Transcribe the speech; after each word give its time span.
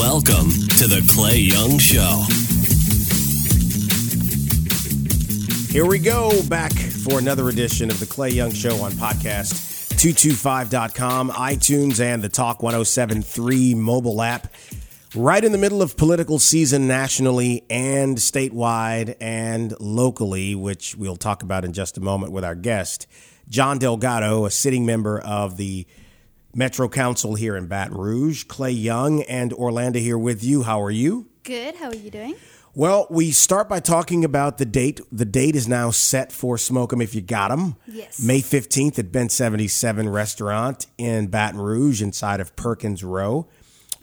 Welcome 0.00 0.48
to 0.78 0.86
the 0.86 1.06
Clay 1.14 1.36
Young 1.36 1.76
Show. 1.76 2.24
Here 5.70 5.84
we 5.84 5.98
go, 5.98 6.42
back 6.44 6.72
for 6.72 7.18
another 7.18 7.50
edition 7.50 7.90
of 7.90 8.00
the 8.00 8.06
Clay 8.06 8.30
Young 8.30 8.50
Show 8.50 8.82
on 8.82 8.92
podcast 8.92 9.52
225.com, 10.00 11.28
iTunes, 11.32 12.00
and 12.00 12.22
the 12.22 12.30
Talk 12.30 12.62
1073 12.62 13.74
mobile 13.74 14.22
app. 14.22 14.46
Right 15.14 15.44
in 15.44 15.52
the 15.52 15.58
middle 15.58 15.82
of 15.82 15.98
political 15.98 16.38
season 16.38 16.88
nationally 16.88 17.64
and 17.68 18.16
statewide 18.16 19.16
and 19.20 19.78
locally, 19.80 20.54
which 20.54 20.96
we'll 20.96 21.16
talk 21.16 21.42
about 21.42 21.66
in 21.66 21.74
just 21.74 21.98
a 21.98 22.00
moment 22.00 22.32
with 22.32 22.42
our 22.42 22.54
guest, 22.54 23.06
John 23.50 23.78
Delgado, 23.78 24.46
a 24.46 24.50
sitting 24.50 24.86
member 24.86 25.20
of 25.20 25.58
the 25.58 25.86
Metro 26.54 26.88
Council 26.88 27.34
here 27.34 27.56
in 27.56 27.66
Baton 27.66 27.96
Rouge. 27.96 28.44
Clay 28.44 28.72
Young 28.72 29.22
and 29.22 29.52
Orlando 29.52 29.98
here 30.00 30.18
with 30.18 30.42
you. 30.42 30.62
How 30.62 30.82
are 30.82 30.90
you? 30.90 31.28
Good. 31.44 31.76
How 31.76 31.88
are 31.88 31.94
you 31.94 32.10
doing? 32.10 32.34
Well, 32.74 33.06
we 33.10 33.32
start 33.32 33.68
by 33.68 33.80
talking 33.80 34.24
about 34.24 34.58
the 34.58 34.64
date. 34.64 35.00
The 35.10 35.24
date 35.24 35.56
is 35.56 35.66
now 35.66 35.90
set 35.90 36.30
for 36.30 36.56
Smoke 36.56 36.92
'em 36.92 37.00
If 37.00 37.14
You 37.16 37.20
Got 37.20 37.50
'em. 37.50 37.74
Yes. 37.86 38.20
May 38.22 38.40
15th 38.40 38.98
at 38.98 39.10
Bin 39.10 39.28
77 39.28 40.08
Restaurant 40.08 40.86
in 40.96 41.26
Baton 41.26 41.60
Rouge 41.60 42.00
inside 42.00 42.40
of 42.40 42.54
Perkins 42.54 43.02
Rowe. 43.02 43.48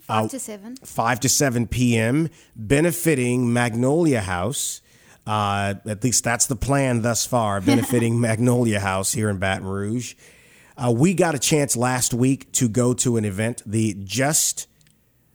Five 0.00 0.30
to 0.30 0.38
seven. 0.40 0.76
5 0.84 1.20
to 1.20 1.28
7 1.28 1.66
p.m., 1.66 2.30
benefiting 2.56 3.52
Magnolia 3.52 4.22
House. 4.22 4.80
Uh, 5.26 5.74
at 5.86 6.02
least 6.02 6.24
that's 6.24 6.46
the 6.46 6.56
plan 6.56 7.02
thus 7.02 7.26
far, 7.26 7.60
benefiting 7.60 8.18
Magnolia 8.20 8.80
House 8.80 9.12
here 9.12 9.28
in 9.28 9.36
Baton 9.38 9.66
Rouge. 9.66 10.14
Uh, 10.80 10.92
we 10.92 11.12
got 11.12 11.34
a 11.34 11.38
chance 11.38 11.76
last 11.76 12.14
week 12.14 12.50
to 12.52 12.68
go 12.68 12.94
to 12.94 13.16
an 13.16 13.24
event, 13.24 13.62
the 13.66 13.96
Just 14.04 14.68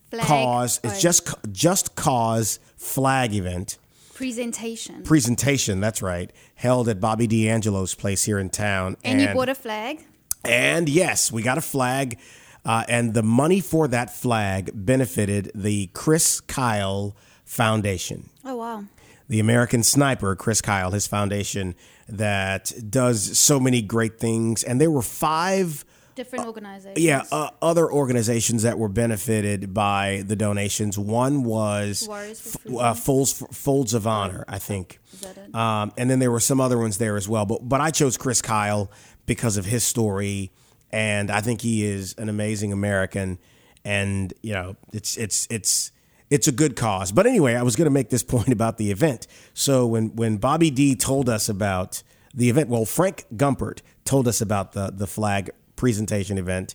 Flag 0.10 0.26
Cause, 0.26 0.80
it's 0.84 1.02
just 1.02 1.28
Just 1.52 1.96
Cause 1.96 2.60
flag 2.78 3.34
event 3.34 3.78
presentation. 4.14 5.04
presentation. 5.04 5.82
That's 5.82 6.02
right, 6.02 6.32
held 6.56 6.88
at 6.88 7.02
Bobby 7.02 7.28
D'Angelo's 7.28 7.94
place 7.94 8.24
here 8.24 8.40
in 8.40 8.50
town. 8.50 8.96
and 9.04 9.20
you 9.20 9.28
bought 9.34 9.50
a 9.50 9.56
flag. 9.56 10.06
And 10.46 10.88
yes, 10.88 11.32
we 11.32 11.42
got 11.42 11.58
a 11.58 11.62
flag, 11.62 12.20
uh, 12.64 12.84
and 12.88 13.14
the 13.14 13.24
money 13.24 13.60
for 13.60 13.88
that 13.90 14.16
flag 14.16 14.72
benefited 14.74 15.52
the 15.56 15.88
Chris 15.94 16.40
Kyle 16.40 17.16
Foundation. 17.44 18.30
Oh 18.46 18.58
wow. 18.58 18.86
The 19.28 19.40
American 19.40 19.84
Sniper, 19.84 20.36
Chris 20.36 20.62
Kyle, 20.62 20.92
his 20.92 21.08
foundation 21.08 21.76
that 22.18 22.72
does 22.90 23.38
so 23.38 23.60
many 23.60 23.82
great 23.82 24.20
things. 24.20 24.64
And 24.64 24.80
there 24.80 24.92
were 24.92 25.02
five, 25.02 25.84
Different 26.16 26.46
organizations. 26.46 27.00
yeah, 27.04 27.24
uh, 27.32 27.50
other 27.62 27.92
organizations 27.92 28.62
that 28.64 28.78
were 28.78 28.88
benefited 28.90 29.74
by 29.74 30.24
the 30.28 30.36
donations. 30.36 30.98
One 30.98 31.44
was 31.44 32.08
F- 32.08 32.58
uh, 32.72 32.94
Folds, 32.94 33.34
Folds 33.52 33.94
of 33.96 34.06
Honor, 34.06 34.46
I 34.48 34.60
think. 34.60 35.00
Is 35.12 35.22
that 35.22 35.38
it? 35.38 35.56
Um, 35.56 35.92
and 35.98 36.10
then 36.12 36.20
there 36.20 36.30
were 36.32 36.40
some 36.40 36.62
other 36.62 36.78
ones 36.78 37.00
there 37.00 37.18
as 37.18 37.28
well. 37.28 37.46
But 37.48 37.68
but 37.68 37.82
I 37.82 37.90
chose 37.90 38.16
Chris 38.18 38.42
Kyle 38.44 38.92
because 39.26 39.58
of 39.58 39.66
his 39.66 39.84
story, 39.84 40.52
and 40.92 41.32
I 41.32 41.42
think 41.42 41.62
he 41.62 41.84
is 41.84 42.14
an 42.20 42.30
amazing 42.30 42.72
American. 42.72 43.40
And 43.84 44.34
you 44.44 44.54
know, 44.54 44.76
it's 44.92 45.18
it's 45.18 45.48
it's 45.50 45.92
it's 46.34 46.48
a 46.48 46.52
good 46.52 46.76
cause. 46.76 47.12
But 47.12 47.28
anyway, 47.28 47.54
I 47.54 47.62
was 47.62 47.76
going 47.76 47.86
to 47.86 47.92
make 47.92 48.10
this 48.10 48.24
point 48.36 48.50
about 48.50 48.78
the 48.78 48.90
event. 48.90 49.28
So 49.54 49.86
when 49.86 50.16
when 50.16 50.38
Bobby 50.38 50.72
D 50.72 50.96
told 50.96 51.30
us 51.30 51.48
about 51.48 52.02
the 52.34 52.50
event, 52.50 52.70
well, 52.70 52.86
Frank 52.86 53.26
Gumpert 53.36 53.82
told 54.04 54.28
us 54.28 54.42
about 54.42 54.72
the 54.72 54.92
the 54.92 55.06
flag 55.06 55.52
presentation 55.76 56.40
event. 56.40 56.74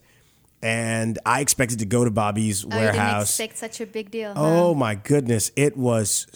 And 0.60 1.20
I 1.24 1.40
expected 1.40 1.78
to 1.78 1.86
go 1.86 2.04
to 2.04 2.10
Bobby's 2.10 2.64
Oh, 2.64 2.68
warehouse. 2.68 3.28
expect 3.30 3.58
such 3.58 3.80
a 3.80 3.86
big 3.86 4.10
deal. 4.10 4.34
huh? 4.34 4.40
Oh 4.42 4.74
my 4.74 4.96
goodness, 4.96 5.52
it 5.54 5.76
was 5.76 6.26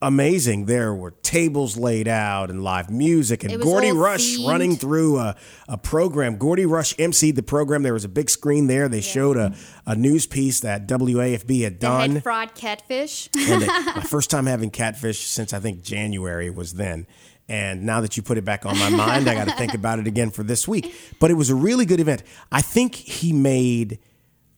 amazing. 0.00 0.66
There 0.66 0.94
were 0.94 1.10
tables 1.22 1.76
laid 1.76 2.06
out 2.06 2.48
and 2.50 2.62
live 2.62 2.90
music 2.90 3.42
and 3.42 3.60
Gordy 3.60 3.90
Rush 3.90 4.36
themed. 4.38 4.48
running 4.48 4.76
through 4.76 5.18
a, 5.18 5.34
a 5.68 5.76
program. 5.78 6.36
Gordy 6.36 6.64
Rush 6.64 6.94
emceed 6.96 7.34
the 7.34 7.42
program. 7.42 7.82
There 7.82 7.92
was 7.92 8.04
a 8.04 8.08
big 8.08 8.30
screen 8.30 8.68
there. 8.68 8.88
They 8.88 9.00
showed 9.00 9.36
a, 9.36 9.54
a 9.84 9.96
news 9.96 10.26
piece 10.26 10.60
that 10.60 10.86
WAFB 10.86 11.62
had 11.62 11.78
done. 11.80 12.10
had 12.12 12.22
fried 12.22 12.54
catfish. 12.54 13.28
and 13.36 13.62
they- 13.62 13.66
my 13.96 14.04
first 14.08 14.30
time 14.30 14.46
having 14.46 14.70
catfish 14.70 15.26
since 15.26 15.52
I 15.52 15.58
think 15.58 15.82
January 15.82 16.50
was 16.50 16.74
then. 16.74 17.06
And 17.52 17.82
now 17.84 18.00
that 18.00 18.16
you 18.16 18.22
put 18.22 18.38
it 18.38 18.44
back 18.46 18.64
on 18.64 18.78
my 18.78 18.88
mind, 18.88 19.28
I 19.28 19.34
got 19.34 19.46
to 19.46 19.54
think 19.56 19.74
about 19.74 19.98
it 19.98 20.06
again 20.06 20.30
for 20.30 20.42
this 20.42 20.66
week. 20.66 20.94
But 21.20 21.30
it 21.30 21.34
was 21.34 21.50
a 21.50 21.54
really 21.54 21.84
good 21.84 22.00
event. 22.00 22.22
I 22.50 22.62
think 22.62 22.94
he 22.94 23.34
made 23.34 23.98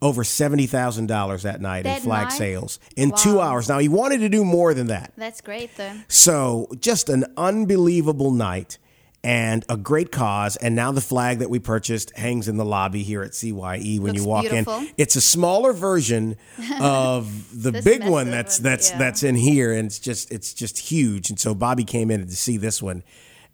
over 0.01 0.23
seventy 0.23 0.67
thousand 0.67 1.07
dollars 1.09 1.43
that 1.43 1.61
night 1.61 1.79
in 1.87 1.93
That 1.93 2.03
flag 2.03 2.29
night? 2.29 2.33
sales 2.39 2.79
in 2.95 3.11
two 3.13 3.41
hours. 3.41 3.69
Now 3.69 3.79
he 3.81 3.89
wanted 3.89 4.19
to 4.19 4.29
do 4.29 4.45
more 4.45 4.75
than 4.75 4.87
that, 4.89 5.13
That's 5.17 5.41
great 5.41 5.77
though. 5.77 5.93
so 6.09 6.69
just 6.79 7.09
an 7.09 7.25
unbelievable 7.37 8.31
night 8.31 8.79
and 9.25 9.65
a 9.71 9.77
great 9.77 10.13
cause. 10.13 10.57
And 10.57 10.77
now 10.77 10.93
the 10.93 11.01
flag 11.01 11.39
that 11.39 11.49
we 11.49 11.59
purchased 11.59 12.15
hangs 12.17 12.47
in 12.47 12.59
the 12.59 12.65
lobby 12.65 13.03
here 13.03 13.23
at 13.23 13.33
CYE 13.33 13.99
when 13.99 14.13
Looks 14.13 14.17
you 14.19 14.25
walk 14.29 14.43
beautiful. 14.43 14.75
in. 14.81 14.91
It's 14.99 15.17
a 15.17 15.21
smaller 15.21 15.73
version 15.73 16.37
of 16.81 17.63
the 17.63 17.73
big 17.73 18.05
one 18.07 18.31
that's 18.31 18.59
that's 18.59 18.91
yeah. 18.91 18.99
that's 18.99 19.23
in 19.23 19.35
here, 19.35 19.73
and 19.73 19.87
it's 19.87 19.99
just 19.99 20.31
it's 20.31 20.53
just 20.53 20.79
huge. 20.79 21.31
And 21.31 21.41
so 21.41 21.55
Bobby 21.55 21.85
came 21.85 22.11
in 22.11 22.27
to 22.27 22.37
see 22.37 22.59
this 22.59 22.83
one, 22.83 23.03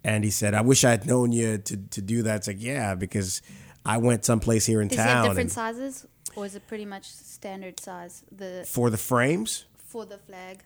and 0.03 0.23
he 0.23 0.29
said, 0.29 0.53
"I 0.53 0.61
wish 0.61 0.83
I 0.83 0.91
had 0.91 1.07
known 1.07 1.31
you 1.31 1.57
to 1.57 1.77
to 1.77 2.01
do 2.01 2.21
that." 2.23 2.35
It's 2.37 2.47
like, 2.47 2.61
yeah, 2.61 2.93
because 2.93 3.41
I 3.85 3.97
went 3.97 4.25
someplace 4.25 4.65
here 4.65 4.81
in 4.81 4.89
town. 4.89 4.99
Is 4.99 5.07
it 5.07 5.29
different 5.29 5.39
and- 5.39 5.51
sizes 5.51 6.07
or 6.35 6.45
is 6.45 6.55
it 6.55 6.67
pretty 6.67 6.85
much 6.85 7.05
standard 7.05 7.79
size? 7.79 8.23
The 8.31 8.65
for 8.67 8.89
the 8.89 8.97
frames. 8.97 9.65
for 9.77 10.05
the 10.05 10.17
flag. 10.17 10.59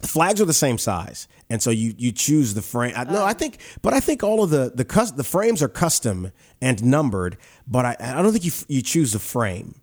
The 0.00 0.08
flags 0.08 0.40
are 0.40 0.44
the 0.44 0.52
same 0.52 0.78
size, 0.78 1.26
and 1.48 1.62
so 1.62 1.70
you 1.70 1.94
you 1.96 2.12
choose 2.12 2.54
the 2.54 2.62
frame. 2.62 2.92
I, 2.96 3.04
no. 3.04 3.24
I 3.24 3.30
um. 3.30 3.36
think, 3.36 3.58
but 3.82 3.94
I 3.94 4.00
think 4.00 4.22
all 4.22 4.42
of 4.44 4.50
the 4.50 4.72
the 4.74 4.84
cus- 4.84 5.12
the 5.12 5.24
frames 5.24 5.62
are 5.62 5.68
custom 5.68 6.32
and 6.60 6.84
numbered, 6.84 7.38
but 7.66 7.84
I 7.84 7.96
I 7.98 8.22
don't 8.22 8.32
think 8.32 8.44
you 8.44 8.52
you 8.68 8.82
choose 8.82 9.12
the 9.12 9.18
frame 9.18 9.80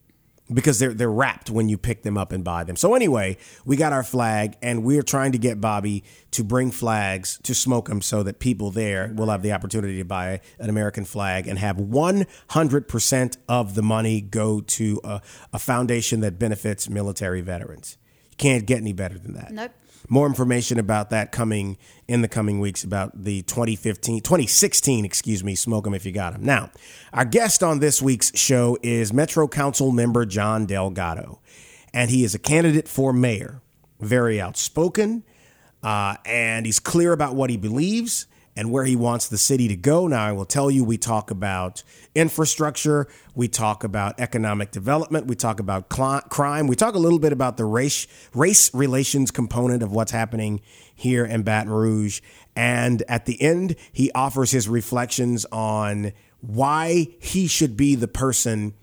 because 0.52 0.80
they're 0.80 0.94
they're 0.94 1.12
wrapped 1.12 1.50
when 1.50 1.70
you 1.70 1.78
pick 1.78 2.04
them 2.04 2.18
up 2.18 2.32
and 2.32 2.44
buy 2.44 2.64
them. 2.64 2.76
So 2.76 2.96
anyway, 2.96 3.38
we 3.66 3.76
got 3.76 3.94
our 3.94 4.04
flag, 4.04 4.58
and 4.62 4.84
we're 4.84 5.04
trying 5.04 5.32
to 5.32 5.38
get 5.38 5.62
Bobby 5.62 6.04
to 6.32 6.44
bring 6.44 6.72
flags 6.72 7.40
to 7.44 7.56
smoke 7.56 7.88
them 7.88 8.02
so 8.02 8.24
that 8.24 8.40
people 8.40 8.70
there 8.70 9.14
will 9.16 9.30
have 9.30 9.42
the 9.42 9.52
opportunity 9.52 9.98
to 9.98 10.06
buy 10.06 10.42
an 10.60 10.70
American 10.70 11.06
flag 11.06 11.48
and 11.48 11.60
have 11.60 11.78
100% 11.78 13.38
of 13.48 13.76
the 13.76 13.82
money 13.84 14.22
go 14.22 14.62
to 14.62 15.00
a, 15.04 15.22
a 15.54 15.60
foundation 15.60 16.20
that 16.22 16.38
benefits 16.38 16.90
military 16.90 17.42
veterans. 17.42 17.98
You 18.32 18.38
can't 18.38 18.66
get 18.66 18.80
any 18.80 18.94
better 18.94 19.18
than 19.18 19.34
that. 19.34 19.52
Nope. 19.52 19.72
More 20.10 20.28
information 20.28 20.80
about 20.80 21.10
that 21.12 21.32
coming 21.32 21.78
in 22.08 22.22
the 22.22 22.28
coming 22.28 22.60
weeks 22.60 22.84
about 22.84 23.24
the 23.24 23.42
2015, 23.44 24.22
2016, 24.22 25.06
excuse 25.06 25.44
me, 25.44 25.56
smoke 25.56 25.86
them 25.86 25.94
if 25.94 26.06
you 26.06 26.12
got 26.12 26.34
them. 26.34 26.44
Now, 26.44 26.72
our 27.14 27.26
guest 27.26 27.64
on 27.64 27.80
this 27.80 28.02
week's 28.02 28.38
show 28.38 28.78
is 28.84 29.14
Metro 29.14 29.48
Council 29.48 29.92
member 29.92 30.26
John 30.26 30.66
Delgado, 30.66 31.40
and 31.94 32.10
he 32.10 32.24
is 32.24 32.36
a 32.36 32.40
candidate 32.40 32.88
for 32.88 33.14
mayor. 33.14 33.62
Very 34.00 34.42
outspoken, 34.42 35.24
uh, 35.82 36.18
and 36.26 36.66
he's 36.66 36.80
clear 36.80 37.14
about 37.14 37.36
what 37.36 37.50
he 37.50 37.56
believes 37.56 38.28
and 38.56 38.72
where 38.72 38.86
he 38.86 38.96
wants 38.96 39.28
the 39.28 39.38
city 39.38 39.68
to 39.68 39.76
go. 39.76 40.08
Now, 40.08 40.26
I 40.26 40.32
will 40.32 40.46
tell 40.46 40.70
you, 40.70 40.84
we 40.84 40.98
talk 40.98 41.32
about 41.32 41.84
infrastructure, 42.14 43.08
we 43.34 43.48
talk 43.48 43.84
about 43.84 44.20
economic 44.20 44.72
development, 44.72 45.28
we 45.28 45.36
talk 45.36 45.60
about 45.60 45.90
cli- 45.90 46.22
crime, 46.30 46.68
we 46.68 46.76
talk 46.76 46.96
a 46.96 47.00
little 47.00 47.20
bit 47.20 47.34
about 47.34 47.58
the 47.58 47.66
race 47.66 48.08
race 48.34 48.74
relations 48.74 49.32
component 49.32 49.82
of 49.82 49.92
what's 49.92 50.12
happening 50.12 50.62
here 50.94 51.26
in 51.26 51.44
Baton 51.44 51.72
Rouge, 51.72 52.22
and 52.56 53.04
at 53.08 53.26
the 53.26 53.42
end, 53.42 53.76
he 53.92 54.12
offers 54.12 54.52
his 54.52 54.70
reflections 54.70 55.46
on 55.52 56.14
why 56.42 57.08
he 57.20 57.48
should 57.48 57.76
be 57.78 57.96
the 57.96 58.08
person 58.08 58.74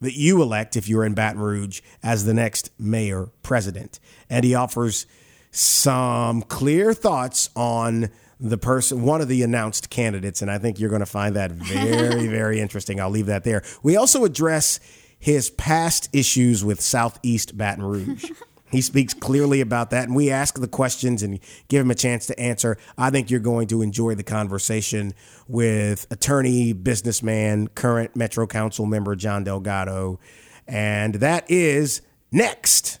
that 0.00 0.14
you 0.14 0.42
elect 0.42 0.76
if 0.76 0.88
you're 0.88 1.04
in 1.04 1.14
Baton 1.14 1.40
Rouge 1.40 1.80
as 2.02 2.24
the 2.24 2.34
next 2.34 2.70
mayor 2.78 3.30
president. 3.42 3.98
And 4.30 4.44
he 4.44 4.54
offers 4.54 5.06
some 5.50 6.42
clear 6.42 6.92
thoughts 6.92 7.50
on 7.56 8.10
the 8.40 8.58
person, 8.58 9.02
one 9.02 9.20
of 9.20 9.28
the 9.28 9.42
announced 9.42 9.90
candidates. 9.90 10.42
And 10.42 10.50
I 10.50 10.58
think 10.58 10.78
you're 10.78 10.90
going 10.90 11.00
to 11.00 11.06
find 11.06 11.36
that 11.36 11.50
very, 11.52 12.28
very 12.28 12.60
interesting. 12.60 13.00
I'll 13.00 13.10
leave 13.10 13.26
that 13.26 13.44
there. 13.44 13.62
We 13.82 13.96
also 13.96 14.24
address 14.24 14.80
his 15.18 15.50
past 15.50 16.08
issues 16.12 16.64
with 16.64 16.80
Southeast 16.80 17.56
Baton 17.56 17.84
Rouge. 17.84 18.30
He 18.70 18.82
speaks 18.82 19.14
clearly 19.14 19.60
about 19.60 19.90
that, 19.90 20.04
and 20.04 20.14
we 20.14 20.30
ask 20.30 20.58
the 20.60 20.68
questions 20.68 21.22
and 21.22 21.40
give 21.68 21.80
him 21.80 21.90
a 21.90 21.94
chance 21.94 22.26
to 22.26 22.38
answer. 22.38 22.76
I 22.98 23.10
think 23.10 23.30
you're 23.30 23.40
going 23.40 23.68
to 23.68 23.80
enjoy 23.80 24.14
the 24.14 24.22
conversation 24.22 25.14
with 25.46 26.06
attorney, 26.10 26.74
businessman, 26.74 27.68
current 27.68 28.14
Metro 28.14 28.46
Council 28.46 28.84
member 28.84 29.16
John 29.16 29.44
Delgado. 29.44 30.20
And 30.66 31.14
that 31.16 31.50
is 31.50 32.02
next. 32.30 33.00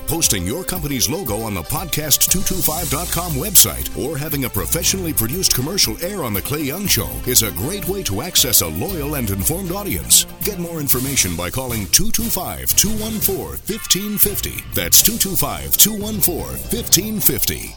Posting 0.11 0.45
your 0.45 0.65
company's 0.65 1.09
logo 1.09 1.37
on 1.43 1.53
the 1.53 1.61
podcast225.com 1.61 3.31
website 3.31 3.97
or 3.97 4.17
having 4.17 4.43
a 4.43 4.49
professionally 4.49 5.13
produced 5.13 5.55
commercial 5.55 5.95
air 6.03 6.25
on 6.25 6.33
The 6.33 6.41
Clay 6.41 6.63
Young 6.63 6.85
Show 6.85 7.07
is 7.25 7.43
a 7.43 7.51
great 7.51 7.87
way 7.87 8.03
to 8.03 8.21
access 8.21 8.59
a 8.59 8.67
loyal 8.67 9.15
and 9.15 9.29
informed 9.29 9.71
audience. 9.71 10.25
Get 10.43 10.59
more 10.59 10.81
information 10.81 11.37
by 11.37 11.49
calling 11.49 11.87
225 11.91 12.75
214 12.75 13.51
1550. 13.63 14.65
That's 14.73 15.01
225 15.01 15.77
214 15.77 16.59
1550. 16.59 17.75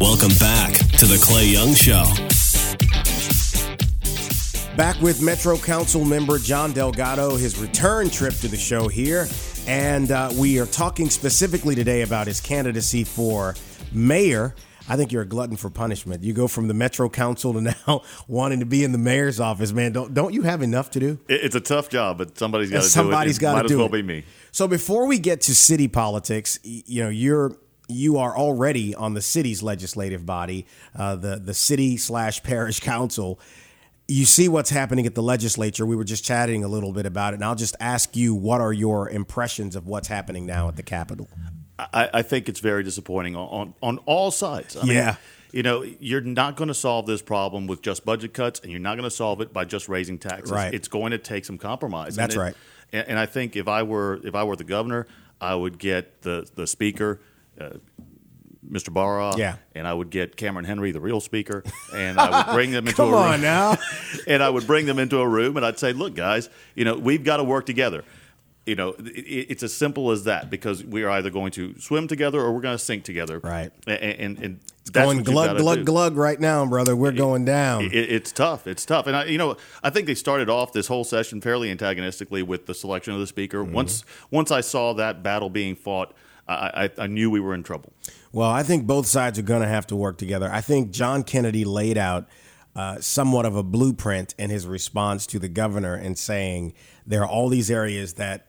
Welcome 0.00 0.34
back 0.40 0.72
to 0.98 1.06
the 1.06 1.18
Clay 1.22 1.46
Young 1.46 1.74
Show. 1.74 2.02
Back 4.76 5.00
with 5.00 5.22
Metro 5.22 5.56
Council 5.56 6.04
member 6.04 6.36
John 6.36 6.72
Delgado, 6.72 7.36
his 7.36 7.56
return 7.58 8.10
trip 8.10 8.34
to 8.34 8.48
the 8.48 8.56
show 8.56 8.88
here. 8.88 9.28
And 9.68 10.10
uh, 10.10 10.32
we 10.36 10.58
are 10.58 10.66
talking 10.66 11.10
specifically 11.10 11.76
today 11.76 12.02
about 12.02 12.26
his 12.26 12.40
candidacy 12.40 13.04
for 13.04 13.54
mayor. 13.92 14.52
I 14.88 14.96
think 14.96 15.12
you're 15.12 15.22
a 15.22 15.26
glutton 15.26 15.56
for 15.56 15.70
punishment. 15.70 16.24
You 16.24 16.32
go 16.32 16.48
from 16.48 16.66
the 16.66 16.74
Metro 16.74 17.08
Council 17.08 17.52
to 17.52 17.60
now 17.60 18.02
wanting 18.28 18.58
to 18.58 18.66
be 18.66 18.82
in 18.82 18.90
the 18.90 18.98
mayor's 18.98 19.38
office, 19.38 19.72
man. 19.72 19.92
Don't 19.92 20.12
don't 20.12 20.34
you 20.34 20.42
have 20.42 20.60
enough 20.60 20.90
to 20.90 21.00
do? 21.00 21.20
It's 21.28 21.54
a 21.54 21.60
tough 21.60 21.88
job, 21.88 22.18
but 22.18 22.36
somebody's 22.36 22.70
got 22.70 22.78
to 22.78 22.82
do 22.82 22.86
it. 22.86 22.90
Somebody's 22.90 23.38
got 23.38 23.62
to 23.62 23.68
do 23.68 23.78
well 23.78 23.86
it. 23.86 23.90
Might 23.92 23.98
as 23.98 24.02
well 24.02 24.02
be 24.02 24.22
me. 24.22 24.24
So 24.50 24.66
before 24.66 25.06
we 25.06 25.20
get 25.20 25.42
to 25.42 25.54
city 25.54 25.86
politics, 25.86 26.58
you 26.64 27.04
know, 27.04 27.10
you're 27.10 27.56
you 27.88 28.18
are 28.18 28.36
already 28.36 28.92
on 28.94 29.14
the 29.14 29.22
city's 29.22 29.62
legislative 29.62 30.26
body, 30.26 30.66
uh, 30.96 31.14
the 31.14 31.36
the 31.36 31.54
city 31.54 31.96
slash 31.96 32.42
parish 32.42 32.80
council. 32.80 33.38
You 34.06 34.26
see 34.26 34.48
what's 34.48 34.68
happening 34.70 35.06
at 35.06 35.14
the 35.14 35.22
legislature. 35.22 35.86
We 35.86 35.96
were 35.96 36.04
just 36.04 36.24
chatting 36.24 36.62
a 36.62 36.68
little 36.68 36.92
bit 36.92 37.06
about 37.06 37.32
it, 37.32 37.36
and 37.36 37.44
I'll 37.44 37.54
just 37.54 37.74
ask 37.80 38.14
you, 38.16 38.34
what 38.34 38.60
are 38.60 38.72
your 38.72 39.08
impressions 39.08 39.76
of 39.76 39.86
what's 39.86 40.08
happening 40.08 40.44
now 40.44 40.68
at 40.68 40.76
the 40.76 40.82
Capitol? 40.82 41.28
I, 41.78 42.10
I 42.14 42.22
think 42.22 42.48
it's 42.48 42.60
very 42.60 42.82
disappointing 42.82 43.34
on, 43.34 43.48
on, 43.48 43.74
on 43.82 43.98
all 44.04 44.30
sides. 44.30 44.76
I 44.76 44.84
Yeah. 44.84 45.16
you 45.52 45.62
know, 45.62 45.82
you're 46.00 46.20
not 46.20 46.56
going 46.56 46.68
to 46.68 46.74
solve 46.74 47.06
this 47.06 47.22
problem 47.22 47.66
with 47.66 47.80
just 47.80 48.04
budget 48.04 48.34
cuts, 48.34 48.60
and 48.60 48.70
you're 48.70 48.80
not 48.80 48.96
going 48.96 49.08
to 49.08 49.14
solve 49.14 49.40
it 49.40 49.52
by 49.54 49.64
just 49.64 49.88
raising 49.88 50.18
taxes. 50.18 50.50
Right. 50.52 50.74
It's 50.74 50.88
going 50.88 51.12
to 51.12 51.18
take 51.18 51.46
some 51.46 51.56
compromise. 51.56 52.14
That's 52.16 52.34
And 52.34 52.42
it- 52.42 52.44
right. 52.44 52.54
And, 52.92 53.08
and 53.08 53.18
I 53.18 53.24
think 53.26 53.56
if 53.56 53.66
I 53.68 53.82
were 53.84 54.20
if 54.22 54.34
I 54.34 54.44
were 54.44 54.54
the 54.56 54.64
governor, 54.64 55.06
I 55.40 55.54
would 55.54 55.78
get 55.78 56.20
the 56.22 56.46
the 56.54 56.66
speaker. 56.66 57.20
Uh, 57.58 57.70
Mr. 58.70 58.92
Barra, 58.92 59.34
Yeah. 59.36 59.56
and 59.74 59.86
I 59.86 59.94
would 59.94 60.10
get 60.10 60.36
Cameron 60.36 60.64
Henry, 60.64 60.90
the 60.92 61.00
real 61.00 61.20
speaker, 61.20 61.62
and 61.94 62.18
I 62.18 62.46
would 62.46 62.54
bring 62.54 62.70
them 62.72 62.84
into 62.88 62.96
Come 62.96 63.08
a 63.08 63.12
room. 63.12 63.20
on 63.22 63.40
now. 63.40 63.76
and 64.26 64.42
I 64.42 64.50
would 64.50 64.66
bring 64.66 64.86
them 64.86 64.98
into 64.98 65.18
a 65.18 65.28
room 65.28 65.56
and 65.56 65.64
I'd 65.66 65.78
say, 65.78 65.92
"Look, 65.92 66.14
guys, 66.14 66.48
you 66.74 66.84
know, 66.84 66.96
we've 66.96 67.24
got 67.24 67.36
to 67.38 67.44
work 67.44 67.66
together." 67.66 68.04
You 68.66 68.76
know, 68.76 68.94
it, 68.98 69.02
it's 69.50 69.62
as 69.62 69.74
simple 69.74 70.10
as 70.10 70.24
that 70.24 70.48
because 70.48 70.82
we 70.82 71.02
are 71.02 71.10
either 71.10 71.28
going 71.28 71.50
to 71.52 71.78
swim 71.78 72.08
together 72.08 72.40
or 72.40 72.50
we're 72.54 72.62
going 72.62 72.78
to 72.78 72.82
sink 72.82 73.04
together. 73.04 73.38
Right. 73.38 73.70
And, 73.86 73.98
and, 74.02 74.38
and 74.38 74.60
that's 74.90 75.04
Going 75.04 75.22
glug 75.22 75.58
glug 75.58 75.78
do. 75.80 75.84
glug 75.84 76.16
right 76.16 76.40
now, 76.40 76.64
brother. 76.64 76.96
We're 76.96 77.12
going 77.12 77.44
down. 77.44 77.84
It, 77.84 77.92
it's 77.94 78.32
tough. 78.32 78.66
It's 78.66 78.86
tough, 78.86 79.06
and 79.06 79.16
I, 79.16 79.24
you 79.26 79.36
know, 79.36 79.56
I 79.82 79.90
think 79.90 80.06
they 80.06 80.14
started 80.14 80.48
off 80.48 80.72
this 80.72 80.86
whole 80.86 81.04
session 81.04 81.42
fairly 81.42 81.70
antagonistically 81.70 82.42
with 82.42 82.64
the 82.64 82.72
selection 82.74 83.12
of 83.12 83.20
the 83.20 83.26
speaker. 83.26 83.62
Mm-hmm. 83.62 83.72
Once, 83.74 84.04
once 84.30 84.50
I 84.50 84.62
saw 84.62 84.94
that 84.94 85.22
battle 85.22 85.50
being 85.50 85.74
fought, 85.76 86.14
I, 86.48 86.90
I, 86.98 87.04
I 87.04 87.06
knew 87.06 87.30
we 87.30 87.40
were 87.40 87.54
in 87.54 87.62
trouble. 87.62 87.92
Well, 88.34 88.50
I 88.50 88.64
think 88.64 88.84
both 88.84 89.06
sides 89.06 89.38
are 89.38 89.42
going 89.42 89.62
to 89.62 89.68
have 89.68 89.86
to 89.86 89.94
work 89.94 90.18
together. 90.18 90.50
I 90.52 90.60
think 90.60 90.90
John 90.90 91.22
Kennedy 91.22 91.64
laid 91.64 91.96
out 91.96 92.26
uh, 92.74 93.00
somewhat 93.00 93.46
of 93.46 93.54
a 93.54 93.62
blueprint 93.62 94.34
in 94.36 94.50
his 94.50 94.66
response 94.66 95.24
to 95.28 95.38
the 95.38 95.46
governor 95.48 95.94
and 95.94 96.18
saying 96.18 96.74
there 97.06 97.22
are 97.22 97.28
all 97.28 97.48
these 97.48 97.70
areas 97.70 98.14
that 98.14 98.48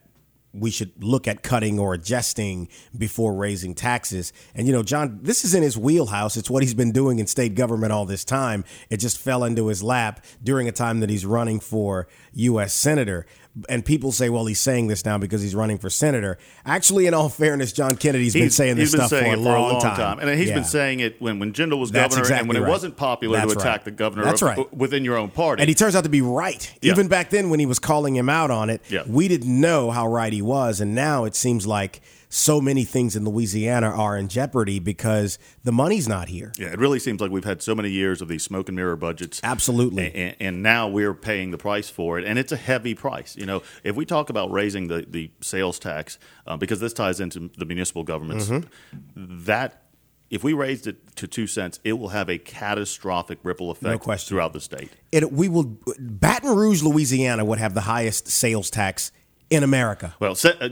we 0.52 0.72
should 0.72 1.04
look 1.04 1.28
at 1.28 1.44
cutting 1.44 1.78
or 1.78 1.94
adjusting 1.94 2.68
before 2.98 3.32
raising 3.34 3.76
taxes. 3.76 4.32
And, 4.56 4.66
you 4.66 4.72
know, 4.72 4.82
John, 4.82 5.20
this 5.22 5.44
is 5.44 5.54
in 5.54 5.62
his 5.62 5.78
wheelhouse. 5.78 6.36
It's 6.36 6.50
what 6.50 6.64
he's 6.64 6.74
been 6.74 6.90
doing 6.90 7.20
in 7.20 7.28
state 7.28 7.54
government 7.54 7.92
all 7.92 8.06
this 8.06 8.24
time. 8.24 8.64
It 8.90 8.96
just 8.96 9.18
fell 9.20 9.44
into 9.44 9.68
his 9.68 9.84
lap 9.84 10.24
during 10.42 10.66
a 10.66 10.72
time 10.72 10.98
that 10.98 11.10
he's 11.10 11.24
running 11.24 11.60
for 11.60 12.08
U.S. 12.32 12.74
Senator. 12.74 13.24
And 13.70 13.84
people 13.84 14.12
say, 14.12 14.28
well, 14.28 14.44
he's 14.44 14.60
saying 14.60 14.88
this 14.88 15.04
now 15.06 15.16
because 15.16 15.40
he's 15.40 15.54
running 15.54 15.78
for 15.78 15.88
senator. 15.88 16.36
Actually, 16.66 17.06
in 17.06 17.14
all 17.14 17.30
fairness, 17.30 17.72
John 17.72 17.96
Kennedy's 17.96 18.34
been 18.34 18.50
saying 18.50 18.76
this 18.76 18.92
been 18.92 19.00
stuff 19.00 19.10
saying 19.10 19.24
for 19.32 19.38
a 19.38 19.40
it 19.40 19.58
long, 19.58 19.80
time. 19.80 20.18
and 20.18 20.28
he's 20.38 20.48
Yeah. 20.50 20.56
been 20.56 20.64
saying 20.64 21.00
it 21.00 21.16
when 21.22 21.38
when 21.38 21.52
Jindal 21.54 21.78
was 21.78 21.90
That's 21.90 22.14
governor, 22.14 22.34
and 22.36 22.48
when 22.48 22.56
exactly 22.56 22.68
it 22.68 22.70
wasn't 22.70 22.96
popular 22.96 23.38
That's 23.38 23.52
to 23.54 23.58
right. 23.58 23.66
attack 23.66 23.84
the 23.84 23.90
governor 23.92 24.24
That's 24.26 24.42
of- 24.42 24.48
right. 24.48 24.74
within 24.74 25.04
your 25.04 25.16
own 25.16 25.30
party. 25.30 25.62
And 25.62 25.68
he 25.70 25.74
turns 25.74 25.96
out 25.96 26.04
to 26.04 26.10
be 26.10 26.20
right. 26.20 26.70
Yeah. 26.82 26.92
Even 26.92 27.08
back 27.08 27.30
then, 27.30 27.48
when 27.48 27.58
he 27.60 27.66
was 27.66 27.78
calling 27.78 28.14
him 28.14 28.28
out 28.28 28.50
on 28.50 28.68
it, 28.68 28.82
Yeah. 28.90 29.02
we 29.06 29.26
didn't 29.26 29.58
know 29.60 29.90
how 29.90 30.06
right 30.06 30.32
he 30.32 30.42
was. 30.42 30.80
And 30.82 30.94
now 30.94 31.24
it 31.24 31.34
seems 31.34 31.66
like 31.66 32.02
so 32.36 32.60
many 32.60 32.84
things 32.84 33.16
in 33.16 33.24
Louisiana 33.24 33.88
are 33.88 34.16
in 34.16 34.28
jeopardy 34.28 34.78
because 34.78 35.38
the 35.64 35.72
money's 35.72 36.06
not 36.06 36.28
here. 36.28 36.52
yeah, 36.58 36.68
it 36.68 36.78
really 36.78 36.98
seems 36.98 37.20
like 37.20 37.30
we've 37.30 37.44
had 37.44 37.62
so 37.62 37.74
many 37.74 37.88
years 37.90 38.20
of 38.20 38.28
these 38.28 38.42
smoke 38.42 38.68
and 38.68 38.76
mirror 38.76 38.94
budgets. 38.96 39.40
Absolutely. 39.42 40.14
and, 40.14 40.36
and 40.40 40.62
now 40.62 40.86
we're 40.86 41.14
paying 41.14 41.50
the 41.50 41.58
price 41.58 41.88
for 41.88 42.18
it, 42.18 42.24
and 42.26 42.38
it's 42.38 42.52
a 42.52 42.56
heavy 42.56 42.94
price. 42.94 43.36
You 43.36 43.46
know, 43.46 43.62
if 43.84 43.96
we 43.96 44.04
talk 44.04 44.28
about 44.28 44.50
raising 44.50 44.88
the 44.88 45.06
the 45.08 45.30
sales 45.40 45.78
tax, 45.78 46.18
uh, 46.46 46.56
because 46.56 46.78
this 46.80 46.92
ties 46.92 47.20
into 47.20 47.50
the 47.56 47.64
municipal 47.64 48.02
governments, 48.04 48.48
Mm-hmm. 48.48 49.44
that 49.46 49.82
if 50.28 50.42
we 50.44 50.52
raised 50.52 50.86
it 50.86 51.16
to 51.16 51.26
two 51.26 51.46
cents, 51.46 51.78
it 51.84 51.94
will 51.94 52.08
have 52.08 52.28
a 52.28 52.36
catastrophic 52.38 53.38
ripple 53.44 53.70
effect 53.70 54.02
question. 54.02 54.28
throughout 54.28 54.52
the 54.52 54.60
state. 54.60 54.90
It, 55.12 55.32
we 55.32 55.48
will. 55.48 55.78
Baton 55.98 56.54
Rouge, 56.54 56.82
Louisiana, 56.82 57.44
would 57.44 57.58
have 57.58 57.74
the 57.74 57.82
highest 57.82 58.28
sales 58.28 58.68
tax 58.70 59.12
in 59.48 59.62
America. 59.62 60.14
Well, 60.18 60.36
uh, 60.44 60.68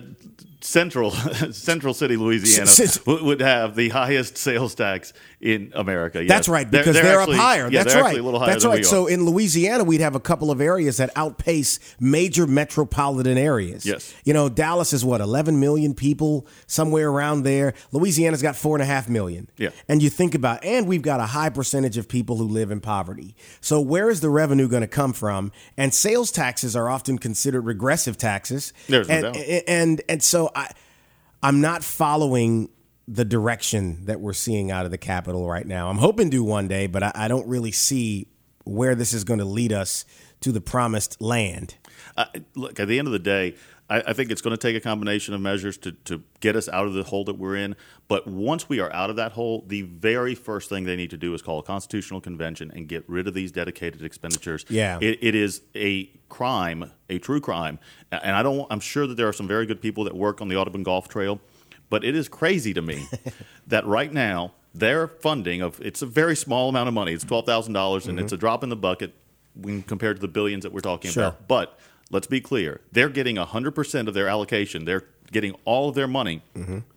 Central 0.64 1.10
Central 1.52 1.92
City, 1.92 2.16
Louisiana, 2.16 2.70
would 3.06 3.40
have 3.40 3.74
the 3.74 3.90
highest 3.90 4.38
sales 4.38 4.74
tax 4.74 5.12
in 5.38 5.70
America. 5.74 6.22
Yes. 6.22 6.28
That's 6.30 6.48
right, 6.48 6.70
because 6.70 6.94
they're, 6.94 7.20
actually- 7.20 7.36
up 7.36 7.42
higher. 7.42 7.70
Yeah, 7.70 7.82
That's 7.82 7.94
right. 7.94 8.06
actually 8.06 8.20
a 8.20 8.22
little 8.22 8.40
higher 8.40 8.52
That's 8.52 8.64
right. 8.64 8.84
So 8.84 9.06
in 9.06 9.26
Louisiana, 9.26 9.84
we'd 9.84 10.00
have 10.00 10.14
a 10.14 10.20
couple 10.20 10.50
of 10.50 10.62
areas 10.62 10.96
that 10.96 11.10
outpace 11.16 11.78
major 12.00 12.46
metropolitan 12.46 13.36
areas. 13.36 13.84
Yes. 13.84 14.14
You 14.24 14.32
know, 14.32 14.48
Dallas 14.48 14.94
is 14.94 15.04
what, 15.04 15.20
11 15.20 15.60
million 15.60 15.92
people, 15.92 16.46
somewhere 16.66 17.10
around 17.10 17.42
there. 17.42 17.74
Louisiana's 17.92 18.40
got 18.40 18.56
four 18.56 18.74
and 18.74 18.82
a 18.82 18.86
half 18.86 19.06
million. 19.06 19.50
Yeah. 19.58 19.68
And 19.86 20.02
you 20.02 20.08
think 20.08 20.34
about, 20.34 20.64
and 20.64 20.88
we've 20.88 21.02
got 21.02 21.20
a 21.20 21.26
high 21.26 21.50
percentage 21.50 21.98
of 21.98 22.08
people 22.08 22.36
who 22.36 22.48
live 22.48 22.70
in 22.70 22.80
poverty. 22.80 23.36
So 23.60 23.82
where 23.82 24.08
is 24.08 24.22
the 24.22 24.30
revenue 24.30 24.66
going 24.66 24.80
to 24.80 24.88
come 24.88 25.12
from? 25.12 25.52
And 25.76 25.92
sales 25.92 26.30
taxes 26.30 26.74
are 26.74 26.88
often 26.88 27.18
considered 27.18 27.66
regressive 27.66 28.16
taxes. 28.16 28.72
There's 28.88 29.08
no 29.10 29.14
and, 29.14 29.22
doubt. 29.34 29.36
and 29.68 30.02
and 30.08 30.22
so 30.22 30.50
I, 30.54 30.70
I'm 31.42 31.60
not 31.60 31.84
following 31.84 32.70
the 33.06 33.24
direction 33.24 34.06
that 34.06 34.20
we're 34.20 34.32
seeing 34.32 34.70
out 34.70 34.84
of 34.84 34.90
the 34.90 34.98
Capitol 34.98 35.48
right 35.48 35.66
now. 35.66 35.90
I'm 35.90 35.98
hoping 35.98 36.30
to 36.30 36.42
one 36.42 36.68
day, 36.68 36.86
but 36.86 37.02
I, 37.02 37.12
I 37.14 37.28
don't 37.28 37.46
really 37.46 37.72
see 37.72 38.28
where 38.64 38.94
this 38.94 39.12
is 39.12 39.24
going 39.24 39.40
to 39.40 39.44
lead 39.44 39.72
us 39.72 40.04
to 40.40 40.52
the 40.52 40.60
promised 40.60 41.20
land. 41.20 41.76
Uh, 42.16 42.26
look, 42.54 42.80
at 42.80 42.88
the 42.88 42.98
end 42.98 43.08
of 43.08 43.12
the 43.12 43.18
day, 43.18 43.54
I, 43.88 44.00
I 44.00 44.12
think 44.12 44.30
it's 44.30 44.40
going 44.40 44.56
to 44.56 44.60
take 44.60 44.76
a 44.76 44.80
combination 44.80 45.34
of 45.34 45.40
measures 45.40 45.76
to, 45.78 45.92
to 45.92 46.22
get 46.40 46.56
us 46.56 46.68
out 46.68 46.86
of 46.86 46.94
the 46.94 47.04
hole 47.04 47.24
that 47.24 47.38
we're 47.38 47.56
in. 47.56 47.76
But 48.08 48.26
once 48.26 48.68
we 48.68 48.80
are 48.80 48.92
out 48.92 49.10
of 49.10 49.16
that 49.16 49.32
hole, 49.32 49.64
the 49.66 49.82
very 49.82 50.34
first 50.34 50.68
thing 50.68 50.84
they 50.84 50.96
need 50.96 51.10
to 51.10 51.16
do 51.16 51.34
is 51.34 51.42
call 51.42 51.58
a 51.58 51.62
constitutional 51.62 52.20
convention 52.20 52.70
and 52.74 52.88
get 52.88 53.04
rid 53.08 53.28
of 53.28 53.34
these 53.34 53.52
dedicated 53.52 54.02
expenditures. 54.02 54.64
Yeah. 54.68 54.98
it, 55.00 55.18
it 55.20 55.34
is 55.34 55.62
a 55.74 56.06
crime, 56.28 56.92
a 57.10 57.18
true 57.18 57.40
crime, 57.40 57.78
and 58.10 58.34
I 58.34 58.42
don't. 58.42 58.66
I'm 58.70 58.80
sure 58.80 59.06
that 59.06 59.16
there 59.16 59.28
are 59.28 59.32
some 59.32 59.46
very 59.48 59.66
good 59.66 59.80
people 59.80 60.04
that 60.04 60.16
work 60.16 60.40
on 60.40 60.48
the 60.48 60.56
Audubon 60.56 60.82
Golf 60.82 61.08
Trail, 61.08 61.40
but 61.90 62.04
it 62.04 62.16
is 62.16 62.28
crazy 62.28 62.74
to 62.74 62.82
me 62.82 63.06
that 63.66 63.86
right 63.86 64.12
now 64.12 64.54
their 64.74 65.06
funding 65.06 65.62
of 65.62 65.80
it's 65.80 66.02
a 66.02 66.06
very 66.06 66.34
small 66.34 66.68
amount 66.68 66.88
of 66.88 66.94
money. 66.94 67.12
It's 67.12 67.24
twelve 67.24 67.46
thousand 67.46 67.74
dollars, 67.74 68.06
and 68.06 68.16
mm-hmm. 68.16 68.24
it's 68.24 68.32
a 68.32 68.36
drop 68.36 68.64
in 68.64 68.70
the 68.70 68.76
bucket 68.76 69.14
when 69.54 69.82
compared 69.82 70.16
to 70.16 70.20
the 70.20 70.28
billions 70.28 70.64
that 70.64 70.72
we're 70.72 70.80
talking 70.80 71.10
Sure. 71.10 71.24
about. 71.24 71.46
But 71.46 71.78
let's 72.10 72.26
be 72.26 72.40
clear: 72.40 72.80
they're 72.92 73.08
getting 73.08 73.36
hundred 73.36 73.72
percent 73.72 74.08
of 74.08 74.14
their 74.14 74.28
allocation. 74.28 74.84
They're 74.84 75.04
getting 75.32 75.54
all 75.64 75.88
of 75.88 75.94
their 75.94 76.06
money, 76.06 76.42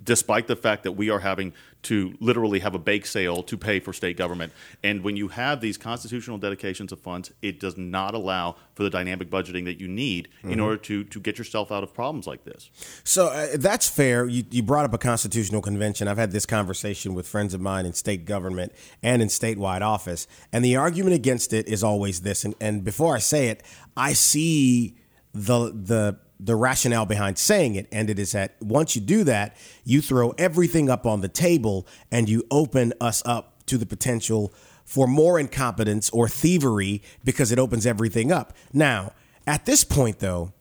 despite 0.03 0.47
the 0.47 0.55
fact 0.55 0.83
that 0.83 0.91
we 0.91 1.09
are 1.09 1.19
having 1.19 1.53
to 1.83 2.15
literally 2.19 2.59
have 2.59 2.75
a 2.75 2.79
bake 2.79 3.05
sale 3.05 3.41
to 3.41 3.57
pay 3.57 3.79
for 3.79 3.93
state 3.93 4.17
government. 4.17 4.51
And 4.83 5.03
when 5.03 5.15
you 5.15 5.29
have 5.29 5.61
these 5.61 5.77
constitutional 5.77 6.37
dedications 6.37 6.91
of 6.91 6.99
funds, 6.99 7.31
it 7.41 7.59
does 7.59 7.77
not 7.77 8.13
allow 8.13 8.57
for 8.75 8.83
the 8.83 8.89
dynamic 8.89 9.29
budgeting 9.29 9.65
that 9.65 9.79
you 9.79 9.87
need 9.87 10.27
in 10.43 10.59
order 10.59 10.77
to 10.77 11.03
to 11.05 11.19
get 11.19 11.37
yourself 11.37 11.71
out 11.71 11.83
of 11.83 11.93
problems 11.93 12.27
like 12.27 12.43
this. 12.43 12.69
So 13.03 13.27
uh, 13.27 13.57
that's 13.57 13.87
fair. 13.87 14.27
You, 14.27 14.43
you 14.51 14.61
brought 14.61 14.85
up 14.85 14.93
a 14.93 14.97
constitutional 14.97 15.61
convention. 15.61 16.07
I've 16.07 16.17
had 16.17 16.31
this 16.31 16.45
conversation 16.45 17.13
with 17.13 17.27
friends 17.27 17.53
of 17.53 17.61
mine 17.61 17.85
in 17.85 17.93
state 17.93 18.25
government 18.25 18.73
and 19.01 19.21
in 19.21 19.29
statewide 19.29 19.81
office. 19.81 20.27
And 20.51 20.65
the 20.65 20.75
argument 20.75 21.15
against 21.15 21.53
it 21.53 21.67
is 21.67 21.83
always 21.83 22.21
this. 22.21 22.43
And, 22.43 22.53
and 22.59 22.83
before 22.83 23.15
I 23.15 23.19
say 23.19 23.47
it, 23.47 23.63
I 23.97 24.13
see 24.13 24.95
the, 25.33 25.71
the, 25.73 26.19
the 26.39 26.55
rationale 26.55 27.05
behind 27.05 27.37
saying 27.37 27.75
it. 27.75 27.87
And 27.91 28.09
it 28.09 28.19
is 28.19 28.31
that 28.31 28.55
once 28.61 28.95
you 28.95 29.01
do 29.01 29.23
that, 29.25 29.57
you 29.83 30.01
throw 30.01 30.31
everything 30.37 30.89
up 30.89 31.05
on 31.05 31.21
the 31.21 31.27
table 31.27 31.87
and 32.11 32.29
you 32.29 32.43
open 32.51 32.93
us 33.01 33.23
up 33.25 33.65
to 33.65 33.77
the 33.77 33.85
potential 33.85 34.53
for 34.85 35.07
more 35.07 35.39
incompetence 35.39 36.09
or 36.11 36.29
thievery 36.29 37.01
because 37.25 37.51
it 37.51 37.59
opens 37.59 37.85
everything 37.85 38.31
up. 38.31 38.53
Now, 38.71 39.13
at 39.45 39.65
this 39.65 39.83
point, 39.83 40.19
though, 40.19 40.53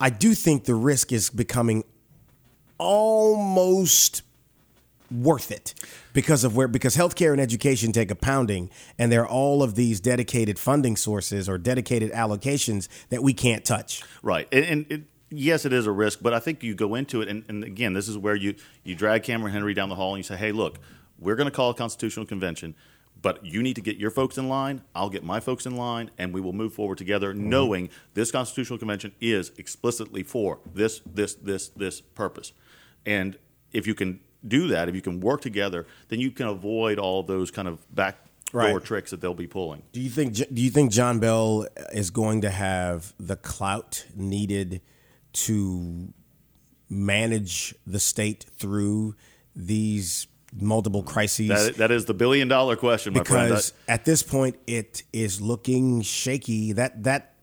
I 0.00 0.10
do 0.10 0.34
think 0.34 0.64
the 0.64 0.74
risk 0.74 1.12
is 1.12 1.28
becoming 1.30 1.84
almost 2.78 4.22
worth 5.10 5.50
it 5.50 5.74
because 6.12 6.44
of 6.44 6.56
where 6.56 6.68
because 6.68 6.96
healthcare 6.96 7.32
and 7.32 7.40
education 7.40 7.92
take 7.92 8.10
a 8.10 8.14
pounding 8.14 8.70
and 8.98 9.12
there 9.12 9.22
are 9.22 9.28
all 9.28 9.62
of 9.62 9.74
these 9.74 10.00
dedicated 10.00 10.58
funding 10.58 10.96
sources 10.96 11.48
or 11.48 11.58
dedicated 11.58 12.10
allocations 12.12 12.88
that 13.10 13.22
we 13.22 13.32
can't 13.32 13.64
touch 13.64 14.02
Right, 14.22 14.48
and, 14.50 14.64
and 14.64 14.86
it, 14.90 15.02
yes, 15.30 15.64
it 15.64 15.72
is 15.72 15.86
a 15.86 15.92
risk, 15.92 16.20
but 16.22 16.32
I 16.32 16.38
think 16.38 16.62
you 16.62 16.74
go 16.74 16.94
into 16.94 17.20
it, 17.20 17.28
and, 17.28 17.44
and 17.48 17.64
again, 17.64 17.92
this 17.92 18.08
is 18.08 18.16
where 18.16 18.34
you 18.34 18.54
you 18.82 18.94
drag 18.94 19.22
Cameron 19.22 19.52
Henry 19.52 19.74
down 19.74 19.88
the 19.88 19.94
hall 19.94 20.14
and 20.14 20.18
you 20.18 20.22
say, 20.22 20.36
"Hey, 20.36 20.52
look, 20.52 20.78
we're 21.18 21.36
going 21.36 21.48
to 21.48 21.54
call 21.54 21.70
a 21.70 21.74
constitutional 21.74 22.26
convention." 22.26 22.74
But 23.20 23.42
you 23.42 23.62
need 23.62 23.74
to 23.76 23.80
get 23.80 23.96
your 23.96 24.10
folks 24.10 24.36
in 24.36 24.50
line. 24.50 24.82
I'll 24.94 25.08
get 25.08 25.24
my 25.24 25.40
folks 25.40 25.64
in 25.64 25.76
line, 25.76 26.10
and 26.18 26.34
we 26.34 26.42
will 26.42 26.52
move 26.52 26.74
forward 26.74 26.98
together, 26.98 27.32
mm-hmm. 27.32 27.48
knowing 27.48 27.88
this 28.12 28.30
constitutional 28.30 28.78
convention 28.78 29.14
is 29.18 29.50
explicitly 29.56 30.22
for 30.22 30.58
this, 30.74 31.00
this, 31.06 31.32
this, 31.32 31.68
this 31.68 32.02
purpose. 32.02 32.52
And 33.06 33.38
if 33.72 33.86
you 33.86 33.94
can 33.94 34.20
do 34.46 34.68
that, 34.68 34.88
if 34.88 34.94
you 34.94 35.00
can 35.00 35.20
work 35.20 35.40
together, 35.40 35.86
then 36.08 36.20
you 36.20 36.30
can 36.30 36.46
avoid 36.46 36.98
all 36.98 37.22
those 37.22 37.50
kind 37.50 37.68
of 37.68 37.78
backdoor 37.94 38.20
Right. 38.52 38.84
tricks 38.84 39.10
that 39.10 39.20
they'll 39.20 39.34
be 39.34 39.48
pulling. 39.48 39.82
do 39.92 40.00
you 40.00 40.08
think 40.10 40.34
do 40.34 40.62
you 40.62 40.70
think 40.70 40.92
John 40.92 41.18
Bel 41.18 41.66
is 41.92 42.10
going 42.10 42.42
to 42.42 42.50
have 42.50 43.12
the 43.18 43.34
clout 43.36 44.06
needed 44.14 44.80
to 45.32 46.12
manage 46.88 47.74
the 47.86 47.98
state 47.98 48.46
through 48.56 49.16
these 49.56 50.26
multiple 50.56 51.02
crises 51.02 51.48
That, 51.48 51.76
that 51.78 51.90
is 51.90 52.04
the 52.04 52.14
billion 52.14 52.46
dollar 52.46 52.76
question, 52.76 53.12
my 53.14 53.24
friend. 53.24 53.48
because 53.48 53.72
at 53.88 54.04
this 54.04 54.22
point 54.22 54.56
it 54.68 55.02
is 55.12 55.40
looking 55.40 56.02
shaky. 56.02 56.72
That 56.72 57.02
that 57.04 57.34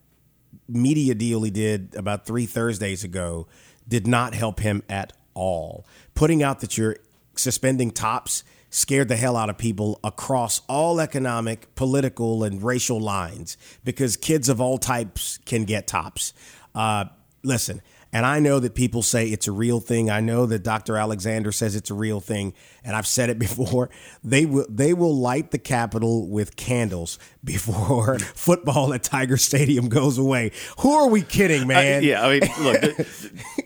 media 0.70 1.13
deal 1.13 1.43
he 1.43 1.51
did 1.51 1.93
about 1.96 2.25
three 2.25 2.46
Thursdays 2.46 3.03
ago 3.03 3.48
did 3.88 4.08
not 4.08 4.34
help 4.34 4.62
him 4.62 4.81
at 4.88 5.12
all. 5.33 5.85
Putting 6.13 6.43
out 6.43 6.59
that 6.59 6.77
you're 6.77 6.97
suspending 7.35 7.91
TOPS 7.91 8.43
scared 8.69 9.09
the 9.09 9.17
hell 9.17 9.35
out 9.35 9.50
of 9.50 9.57
people 9.57 10.00
across 10.03 10.61
all 10.67 11.00
economic, 11.00 11.73
political, 11.75 12.43
and 12.43 12.63
racial 12.63 13.00
lines 13.00 13.57
because 13.83 14.15
kids 14.15 14.47
of 14.50 14.61
all 14.61 14.77
types 14.77 15.39
can 15.45 15.65
get 15.65 15.88
TOPS. 15.88 16.33
Uh, 16.73 17.05
listen. 17.43 17.81
And 18.13 18.25
I 18.25 18.39
know 18.39 18.60
that 18.60 18.75
people 18.75 19.01
say 19.03 19.27
it's 19.30 19.48
a 19.48 19.53
real 19.53 19.80
thing. 19.80 20.10
I 20.10 20.20
know 20.20 20.46
that 20.46 20.63
Dr. 20.63 20.98
Alexander 20.98 21.51
says 21.53 21.75
it's 21.77 21.89
a 21.89 21.94
real 21.94 22.20
thing, 22.20 22.53
and 22.84 22.94
I've 22.96 23.08
said 23.08 23.30
it 23.30 23.39
before. 23.48 23.89
They 24.24 24.46
will 24.46 24.65
they 24.70 24.94
will 24.94 25.15
light 25.15 25.51
the 25.51 25.58
Capitol 25.58 26.27
with 26.27 26.56
candles 26.58 27.18
before 27.44 28.20
football 28.20 28.94
at 28.94 29.03
Tiger 29.03 29.38
Stadium 29.38 29.88
goes 29.89 30.18
away. 30.18 30.51
Who 30.80 30.91
are 30.91 31.08
we 31.08 31.22
kidding, 31.22 31.62
I- 31.63 31.65
man? 31.65 32.03
yeah, 32.03 32.25
I 32.25 32.39
mean, 32.39 32.50
look, 32.62 32.84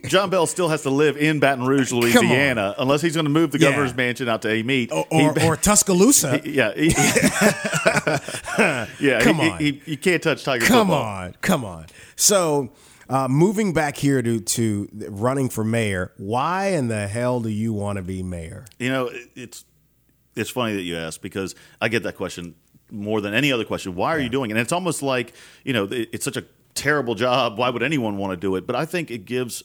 John 0.08 0.30
Bel 0.30 0.46
still 0.46 0.70
has 0.70 0.84
to 0.84 0.90
live 0.92 1.18
in 1.18 1.40
Baton 1.40 1.66
Rouge. 1.66 1.92
Louisiana, 1.92 2.76
unless 2.78 3.02
he's 3.02 3.16
going 3.16 3.26
to 3.26 3.32
move 3.32 3.52
the 3.52 3.60
Yeah. 3.60 3.70
governor's 3.72 3.96
mansion 3.96 4.30
out 4.30 4.42
to 4.44 4.50
Amite. 4.50 4.92
Or, 4.92 5.06
or, 5.10 5.44
or 5.44 5.56
Tuscaloosa. 5.58 6.42
yeah, 6.46 6.72
he- 6.76 6.94
yeah. 9.00 9.20
Come 9.22 9.38
he- 9.38 9.50
on. 9.50 9.60
he, 9.60 9.82
you 9.86 9.98
can't 9.98 10.22
touch 10.22 10.44
Tiger. 10.44 10.66
Come 10.66 10.88
football. 10.88 11.04
on, 11.04 11.36
come 11.42 11.66
on. 11.66 11.86
So, 12.16 12.70
uh, 13.10 13.28
moving 13.28 13.74
back 13.74 13.98
here 13.98 14.22
to 14.22 14.40
to 14.40 14.88
running 15.10 15.50
for 15.50 15.64
mayor, 15.64 16.12
why 16.18 16.68
in 16.68 16.88
the 16.88 17.08
hell 17.08 17.40
do 17.40 17.50
you 17.50 17.74
want 17.74 17.98
to 17.98 18.02
be 18.04 18.24
mayor? 18.24 18.66
You 18.80 18.90
know, 18.90 19.08
it- 19.08 19.30
it's 19.36 19.66
it's 20.36 20.50
funny 20.50 20.76
that 20.76 20.82
you 20.84 20.98
ask 20.98 21.22
because 21.22 21.56
I 21.80 21.88
get 21.88 22.04
that 22.04 22.18
question 22.18 22.56
more 22.92 23.22
than 23.22 23.34
any 23.34 23.52
other 23.52 23.64
question. 23.66 23.96
Why 23.96 24.10
are 24.16 24.20
you 24.20 24.30
doing 24.30 24.50
it? 24.52 24.54
And 24.54 24.60
it's 24.62 24.74
almost 24.74 25.02
like 25.02 25.34
you 25.64 25.74
know, 25.74 25.86
it- 25.86 26.10
it's 26.14 26.26
such 26.26 26.38
a 26.38 26.44
terrible 26.74 27.16
job. 27.16 27.58
Why 27.58 27.70
would 27.70 27.84
anyone 27.84 28.18
want 28.18 28.32
to 28.32 28.38
do 28.38 28.56
it? 28.56 28.66
But 28.68 28.76
I 28.76 28.86
think 28.86 29.10
it 29.12 29.26
gives 29.26 29.64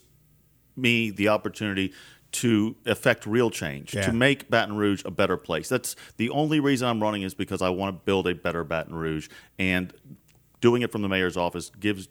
me 0.77 1.11
the 1.11 1.29
opportunity 1.29 1.93
to 2.33 2.77
affect 2.87 3.27
real 3.27 3.51
change, 3.51 3.93
Yeah. 3.93 4.03
to 4.07 4.13
make 4.13 4.49
Baton 4.49 4.77
Rouge 4.77 5.03
a 5.05 5.11
better 5.11 5.37
place. 5.37 5.69
That's 5.69 5.97
the 6.17 6.31
only 6.31 6.61
reason 6.61 6.87
I'm 6.87 7.03
running 7.03 7.23
is 7.23 7.35
because 7.35 7.61
I 7.61 7.71
want 7.71 7.97
to 7.97 8.05
build 8.05 8.29
a 8.29 8.35
better 8.37 8.63
Baton 8.63 8.95
Rouge, 8.95 9.29
and 9.59 9.93
doing 10.61 10.83
it 10.83 10.93
from 10.93 11.03
the 11.03 11.09
mayor's 11.09 11.37
office 11.37 11.71
gives 11.81 12.09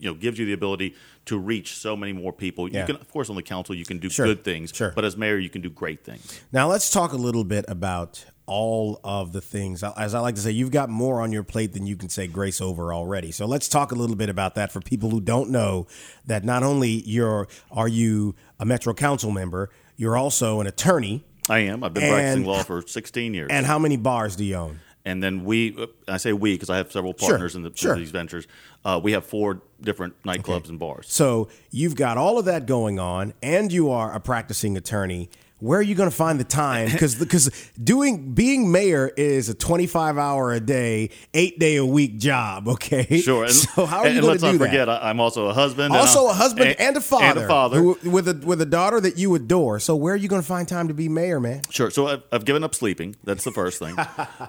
you 0.00 0.08
know 0.08 0.14
gives 0.14 0.38
you 0.38 0.46
the 0.46 0.52
ability 0.52 0.94
to 1.26 1.38
reach 1.38 1.76
so 1.76 1.94
many 1.96 2.12
more 2.12 2.32
people. 2.32 2.68
Yeah. 2.68 2.80
You 2.80 2.86
can, 2.86 2.96
of 2.96 3.08
course, 3.12 3.30
on 3.30 3.36
the 3.36 3.42
council 3.42 3.74
you 3.74 3.84
can 3.84 3.98
do 3.98 4.08
Sure. 4.10 4.26
good 4.26 4.42
things, 4.42 4.72
Sure. 4.74 4.92
but 4.94 5.04
as 5.04 5.16
mayor 5.16 5.36
you 5.38 5.50
can 5.50 5.60
do 5.60 5.70
great 5.70 6.04
things. 6.04 6.40
Now 6.52 6.68
let's 6.68 6.90
talk 6.90 7.12
a 7.12 7.16
little 7.16 7.44
bit 7.44 7.64
about 7.68 8.24
all 8.46 8.98
of 9.04 9.32
the 9.32 9.40
things. 9.40 9.84
As 9.96 10.12
I 10.14 10.18
like 10.18 10.34
to 10.34 10.40
say, 10.40 10.50
you've 10.50 10.72
got 10.72 10.88
more 10.88 11.20
on 11.20 11.30
your 11.30 11.44
plate 11.44 11.72
than 11.72 11.86
you 11.86 11.94
can 11.96 12.08
say 12.08 12.26
grace 12.26 12.60
over 12.60 12.92
already. 12.92 13.30
So 13.30 13.46
let's 13.46 13.68
talk 13.68 13.92
a 13.92 13.94
little 13.94 14.16
bit 14.16 14.28
about 14.28 14.56
that 14.56 14.72
for 14.72 14.80
people 14.80 15.10
who 15.10 15.20
don't 15.20 15.50
know 15.50 15.86
that 16.26 16.42
not 16.44 16.64
only 16.64 16.88
you're 17.06 17.46
are 17.70 17.86
you 17.86 18.34
a 18.58 18.64
Metro 18.64 18.92
Council 18.92 19.30
member, 19.30 19.70
you're 19.96 20.16
also 20.16 20.60
an 20.60 20.66
attorney. 20.66 21.24
I 21.48 21.60
am. 21.60 21.84
I've 21.84 21.94
been 21.94 22.02
And- 22.04 22.12
practicing 22.12 22.44
law 22.44 22.62
for 22.64 22.82
16 22.86 23.34
years. 23.34 23.48
And 23.52 23.66
how 23.66 23.78
many 23.78 23.96
bars 23.96 24.34
do 24.36 24.44
you 24.44 24.56
own? 24.56 24.80
And 25.10 25.20
then 25.22 25.44
we, 25.44 25.76
uh, 25.76 25.86
I 26.06 26.18
say 26.18 26.32
we 26.32 26.54
because 26.54 26.70
I 26.70 26.76
have 26.76 26.92
several 26.92 27.14
Sure, 27.18 27.30
partners 27.30 27.56
in, 27.56 27.62
the, 27.62 27.72
sure. 27.74 27.96
these 27.96 28.10
ventures. 28.12 28.46
Uh, 28.84 29.00
we 29.02 29.12
have 29.12 29.26
four 29.26 29.60
different 29.80 30.14
nightclubs 30.22 30.68
and 30.68 30.78
bars. 30.78 31.06
So 31.10 31.48
you've 31.70 31.96
got 31.96 32.16
all 32.16 32.38
of 32.38 32.44
that 32.44 32.66
going 32.66 32.98
on, 33.00 33.34
and 33.42 33.72
you 33.72 33.90
are 33.90 34.12
a 34.14 34.20
practicing 34.20 34.76
attorney. 34.76 35.28
Where 35.60 35.78
are 35.78 35.82
you 35.82 35.94
going 35.94 36.10
to 36.10 36.14
find 36.16 36.40
the 36.40 36.44
time? 36.44 36.90
Because 36.90 37.14
because 37.14 37.50
doing 37.82 38.32
being 38.32 38.72
mayor 38.72 39.08
is 39.16 39.48
a 39.48 39.54
twenty 39.54 39.86
five 39.86 40.16
hour 40.18 40.52
a 40.52 40.60
day, 40.60 41.10
eight 41.34 41.58
day 41.58 41.76
a 41.76 41.84
week 41.84 42.18
job. 42.18 42.66
Okay, 42.68 43.20
Sure. 43.20 43.44
And, 43.44 43.52
so 43.54 43.86
how 43.86 44.00
are 44.00 44.06
and 44.06 44.14
you 44.14 44.22
going 44.22 44.38
to 44.38 44.40
do 44.40 44.52
not 44.52 44.58
forget, 44.58 44.86
that? 44.86 45.02
I, 45.02 45.10
I'm 45.10 45.20
also 45.20 45.46
a 45.48 45.52
husband. 45.52 45.94
Also 45.94 46.28
a 46.28 46.32
husband 46.32 46.76
and, 46.78 46.96
a 46.96 47.00
father, 47.00 47.24
And 47.26 47.38
a 47.38 47.46
father. 47.46 47.78
who- 47.78 47.98
with 48.10 48.26
a 48.28 48.34
with 48.44 48.60
a 48.62 48.66
daughter 48.66 49.00
that 49.00 49.18
you 49.18 49.34
adore. 49.34 49.78
So 49.80 49.94
where 49.94 50.14
are 50.14 50.16
you 50.16 50.28
going 50.28 50.42
to 50.42 50.48
find 50.48 50.66
time 50.66 50.88
to 50.88 50.94
be 50.94 51.08
mayor, 51.08 51.40
man? 51.40 51.62
Sure. 51.70 51.90
So 51.90 52.06
I've, 52.08 52.22
I've 52.32 52.44
given 52.44 52.64
up 52.64 52.74
sleeping. 52.74 53.16
That's 53.24 53.44
the 53.44 53.52
first 53.52 53.78
thing. 53.78 53.96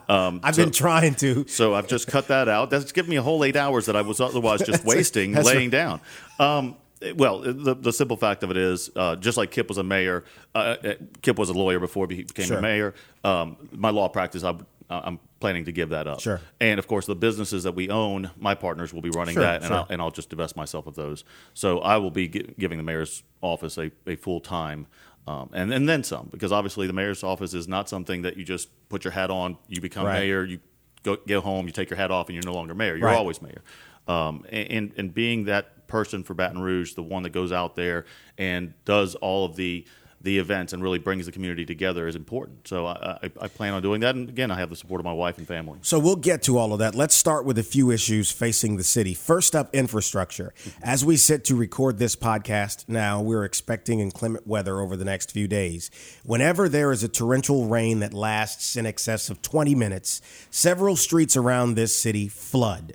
Um, 0.10 0.42
I've 0.44 0.56
so, 0.56 0.64
been 0.64 0.72
trying 0.74 1.16
to. 1.16 1.46
So 1.48 1.74
I've 1.74 1.88
just 1.88 2.08
cut 2.08 2.28
that 2.28 2.48
out. 2.50 2.70
That's 2.70 2.92
given 2.92 3.10
me 3.10 3.16
a 3.18 3.22
whole 3.22 3.44
eight 3.44 3.56
hours 3.56 3.86
that 3.86 3.96
I 3.96 4.02
was 4.02 4.20
otherwise 4.20 4.62
just 4.62 4.84
wasting 4.86 5.32
that's 5.32 5.46
laying 5.48 5.70
down. 5.70 6.02
Um, 6.40 6.76
well, 7.16 7.40
the, 7.40 7.76
the 7.76 7.92
simple 7.94 8.18
fact 8.18 8.44
of 8.44 8.52
it 8.52 8.58
is, 8.58 8.90
uh, 8.96 9.16
just 9.16 9.38
like 9.38 9.52
Kip 9.52 9.68
was 9.70 9.78
a 9.78 9.84
mayor, 9.84 10.24
uh, 10.56 10.58
uh, 10.84 10.94
Kip 11.22 11.38
was 11.38 11.50
a 11.50 11.54
lawyer 11.54 11.80
before 11.80 12.08
he 12.10 12.24
became 12.24 12.46
Sure. 12.46 12.58
a 12.58 12.62
mayor. 12.62 12.94
Um, 13.24 13.58
my 13.72 13.90
law 13.90 14.08
practice, 14.10 14.44
I, 14.44 14.56
I'm 14.90 15.20
planning 15.40 15.66
to 15.66 15.72
give 15.72 15.90
that 15.90 16.06
up. 16.08 16.20
Sure. 16.20 16.42
And 16.60 16.78
of 16.80 16.88
course, 16.88 17.06
the 17.06 17.16
businesses 17.16 17.64
that 17.64 17.74
we 17.76 17.90
own, 17.90 18.30
my 18.38 18.54
partners 18.56 18.94
will 18.94 19.02
be 19.02 19.10
running 19.10 19.34
Sure, 19.36 19.44
that, 19.44 19.58
and, 19.62 19.66
sure. 19.68 19.78
I'll, 19.78 19.88
and 19.90 20.02
I'll 20.02 20.12
just 20.12 20.30
divest 20.30 20.56
myself 20.56 20.86
of 20.86 20.96
those. 20.96 21.24
So 21.54 21.80
I 21.80 21.98
will 21.98 22.12
be 22.12 22.28
gi- 22.28 22.54
giving 22.60 22.78
the 22.78 22.84
mayor's 22.84 23.24
office 23.42 23.78
a, 23.78 23.92
a 24.06 24.16
full 24.16 24.40
time. 24.42 24.88
Um, 25.28 25.50
and, 25.54 25.72
and 25.74 25.88
then 25.88 26.04
some, 26.04 26.28
because 26.32 26.52
obviously 26.52 26.88
the 26.88 26.94
mayor's 26.94 27.24
office 27.24 27.54
is 27.54 27.68
not 27.68 27.88
something 27.88 28.24
that 28.24 28.38
you 28.38 28.44
just 28.44 28.70
put 28.90 29.04
your 29.04 29.12
hat 29.12 29.30
on, 29.32 29.58
you 29.68 29.80
become 29.80 30.06
Right. 30.06 30.20
mayor, 30.22 30.44
you 30.44 30.60
go 31.04 31.16
go 31.28 31.42
home, 31.42 31.68
you 31.68 31.72
take 31.72 31.90
your 31.90 31.98
hat 31.98 32.12
off, 32.12 32.28
and 32.28 32.36
you're 32.36 32.44
no 32.46 32.54
longer 32.54 32.74
mayor. 32.76 32.96
You're 32.96 33.08
Right. 33.08 33.18
always 33.18 33.42
mayor. 33.42 33.62
Um, 34.08 34.46
and 34.52 34.92
and 34.98 35.14
being 35.14 35.46
that 35.46 35.81
person 35.92 36.24
for 36.24 36.34
Baton 36.34 36.62
Rouge, 36.62 36.94
the 36.94 37.04
one 37.04 37.24
that 37.24 37.32
goes 37.32 37.52
out 37.52 37.76
there 37.76 38.06
and 38.38 38.74
does 38.86 39.16
all 39.16 39.46
of 39.46 39.56
the 39.56 39.86
the 40.24 40.38
events 40.38 40.72
and 40.72 40.84
really 40.84 41.00
brings 41.00 41.26
the 41.26 41.32
community 41.32 41.66
together 41.66 42.08
is 42.08 42.16
important. 42.16 42.68
So 42.68 42.86
I, 42.86 43.18
I, 43.24 43.32
I 43.42 43.48
plan 43.48 43.74
on 43.74 43.82
doing 43.82 44.02
that. 44.02 44.16
And 44.16 44.30
again, 44.30 44.52
I 44.52 44.60
have 44.60 44.70
the 44.70 44.76
support 44.76 45.02
of 45.02 45.06
my 45.06 45.14
wife 45.14 45.38
and 45.38 45.48
family. 45.48 45.80
So 45.82 45.98
we'll 45.98 46.16
get 46.16 46.44
to 46.44 46.58
all 46.58 46.74
of 46.74 46.80
that. 46.80 46.94
Let's 46.94 47.16
start 47.16 47.46
with 47.46 47.58
a 47.58 47.64
few 47.64 47.90
issues 47.90 48.32
facing 48.32 48.78
the 48.78 48.84
city. 48.84 49.14
First 49.14 49.56
up, 49.56 49.74
infrastructure. 49.74 50.54
As 50.84 51.04
we 51.04 51.18
sit 51.18 51.44
to 51.46 51.56
record 51.56 51.98
this 51.98 52.16
podcast 52.16 52.88
now, 52.88 53.22
we're 53.22 53.46
expecting 53.46 54.00
inclement 54.00 54.46
weather 54.46 54.80
over 54.80 54.96
the 54.96 55.06
next 55.06 55.32
few 55.32 55.48
days. 55.48 55.90
Whenever 56.24 56.70
there 56.70 56.92
is 56.92 57.04
a 57.04 57.08
torrential 57.08 57.66
rain 57.66 58.00
that 58.00 58.14
lasts 58.14 58.76
in 58.76 58.86
excess 58.86 59.30
of 59.30 59.42
20 59.42 59.74
minutes, 59.74 60.22
several 60.52 60.96
streets 60.96 61.36
around 61.36 61.74
this 61.74 61.98
city 61.98 62.28
flood. 62.28 62.94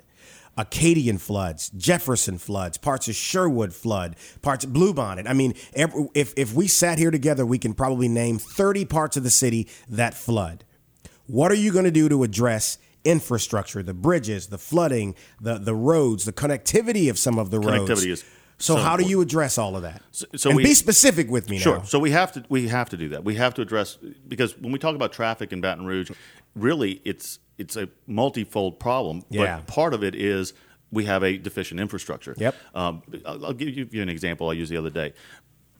Acadian 0.57 1.17
floods, 1.17 1.69
Jefferson 1.69 2.37
floods, 2.37 2.77
parts 2.77 3.07
of 3.07 3.15
Sherwood 3.15 3.73
flood, 3.73 4.15
parts 4.41 4.63
of 4.63 4.71
Bluebonnet. 4.71 5.29
I 5.29 5.33
mean, 5.33 5.53
if, 5.73 6.33
if 6.35 6.53
we 6.53 6.67
sat 6.67 6.97
here 6.97 7.11
together, 7.11 7.45
we 7.45 7.59
can 7.59 7.73
probably 7.73 8.07
name 8.07 8.39
30 8.39 8.85
parts 8.85 9.17
of 9.17 9.23
the 9.23 9.29
city 9.29 9.67
that 9.87 10.13
flood. 10.13 10.63
What 11.27 11.51
are 11.51 11.55
you 11.55 11.71
going 11.71 11.85
to 11.85 11.91
do 11.91 12.09
to 12.09 12.23
address 12.23 12.77
infrastructure, 13.03 13.83
the 13.83 13.93
bridges, 13.93 14.47
the 14.47 14.57
flooding, 14.57 15.15
the, 15.39 15.57
the 15.57 15.75
roads, 15.75 16.25
the 16.25 16.33
connectivity 16.33 17.09
of 17.09 17.17
some 17.17 17.37
of 17.37 17.51
the 17.51 17.59
roads? 17.59 17.89
Connectivity 17.89 18.11
is 18.11 18.25
so, 18.59 18.75
so 18.75 18.81
how 18.81 18.97
do 18.97 19.03
you 19.03 19.21
address 19.21 19.57
all 19.57 19.75
of 19.75 19.83
that? 19.83 20.01
so 20.11 20.49
and 20.49 20.57
we- 20.57 20.63
be 20.63 20.73
specific 20.73 21.29
with 21.29 21.49
me 21.49 21.57
now. 21.57 21.63
Sure. 21.63 21.77
now. 21.77 21.83
So 21.83 21.99
we 21.99 22.11
have 22.11 22.31
to 22.33 22.43
we 22.49 22.67
have 22.67 22.89
to 22.89 22.97
do 22.97 23.09
that. 23.09 23.23
We 23.23 23.35
have 23.35 23.53
to 23.55 23.61
address 23.61 23.97
because 24.27 24.57
when 24.57 24.71
we 24.71 24.79
talk 24.79 24.95
about 24.95 25.13
traffic 25.13 25.53
in 25.53 25.61
Baton 25.61 25.85
Rouge, 25.85 26.11
really 26.55 27.01
it's 27.05 27.39
it's 27.57 27.75
a 27.75 27.89
multifold 28.07 28.79
problem. 28.79 29.23
Yeah. 29.29 29.57
But 29.57 29.67
part 29.67 29.93
of 29.93 30.03
it 30.03 30.15
is 30.15 30.53
we 30.91 31.05
have 31.05 31.23
a 31.23 31.37
deficient 31.37 31.79
infrastructure. 31.79 32.33
Yep. 32.37 32.55
Um, 32.73 33.01
I'll, 33.25 33.47
I'll 33.47 33.53
give 33.53 33.93
you 33.93 34.01
an 34.01 34.09
example 34.09 34.49
I 34.49 34.53
used 34.53 34.71
the 34.71 34.77
other 34.77 34.89
day. 34.89 35.13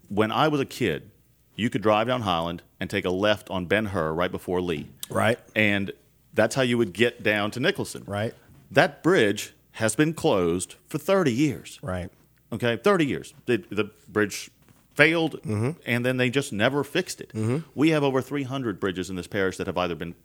When 0.10 0.32
I 0.32 0.48
was 0.48 0.60
a 0.60 0.66
kid, 0.66 1.12
you 1.56 1.70
could 1.70 1.82
drive 1.82 2.08
down 2.08 2.22
Highland 2.22 2.62
and 2.80 2.90
take 2.90 3.06
a 3.06 3.10
left 3.10 3.50
on 3.50 3.66
Ben 3.66 3.88
Hur 3.88 4.14
right 4.14 4.32
before 4.32 4.62
Lee. 4.62 4.88
Right. 5.10 5.40
And 5.56 5.92
That's 6.34 6.56
how 6.56 6.62
you 6.62 6.78
would 6.78 6.94
get 6.94 7.24
down 7.24 7.52
to 7.52 7.60
Nicholson. 7.60 8.04
Right. 8.06 8.34
That 8.70 9.02
bridge 9.02 9.54
has 9.72 9.96
been 9.96 10.14
closed 10.14 10.76
for 10.88 10.98
30 10.98 11.32
years. 11.34 11.80
Right. 11.82 12.10
Okay, 12.52 12.78
30 12.78 13.06
years. 13.06 13.34
The, 13.46 13.58
the 13.70 13.92
bridge 14.08 14.50
failed, 14.96 15.42
Mm-hmm. 15.44 15.72
and 15.86 16.06
then 16.06 16.18
they 16.18 16.30
just 16.30 16.52
never 16.54 16.84
fixed 16.84 17.22
it. 17.22 17.32
We 17.76 17.90
have 17.90 18.04
over 18.04 18.22
300 18.22 18.80
bridges 18.80 19.10
in 19.10 19.16
this 19.16 19.28
parish 19.28 19.58
that 19.58 19.68
have 19.68 19.78
either 19.78 19.96
been 19.96 20.16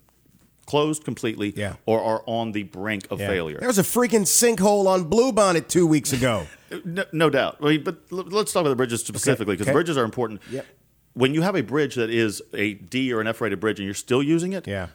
closed 0.65 1.03
completely 1.03 1.53
Yeah. 1.55 1.75
or 1.85 2.01
are 2.01 2.23
on 2.25 2.53
the 2.53 2.63
brink 2.63 3.05
of 3.11 3.19
Yeah. 3.19 3.27
failure. 3.27 3.57
There 3.59 3.67
was 3.67 3.77
a 3.79 3.83
freaking 3.83 4.21
sinkhole 4.25 4.87
on 4.87 5.09
Bluebonnet 5.09 5.67
two 5.67 5.85
weeks 5.85 6.13
ago. 6.13 6.47
No, 6.85 7.03
no 7.11 7.29
doubt. 7.29 7.57
I 7.61 7.65
mean, 7.65 7.83
but 7.83 7.97
let's 8.09 8.51
talk 8.51 8.61
about 8.61 8.69
the 8.71 8.75
bridges 8.75 9.05
specifically 9.05 9.53
because 9.53 9.67
okay. 9.67 9.73
bridges 9.73 9.95
are 9.95 10.03
important. 10.03 10.41
Yep. 10.49 10.65
When 11.13 11.35
you 11.35 11.43
have 11.43 11.55
a 11.55 11.61
bridge 11.61 11.93
that 11.93 12.09
is 12.09 12.41
a 12.51 12.73
D 12.73 13.13
or 13.13 13.21
an 13.21 13.27
F 13.27 13.41
rated 13.41 13.59
bridge 13.59 13.77
and 13.77 13.85
you're 13.85 13.93
still 13.93 14.23
using 14.23 14.53
it, 14.53 14.65
yeah. 14.65 14.87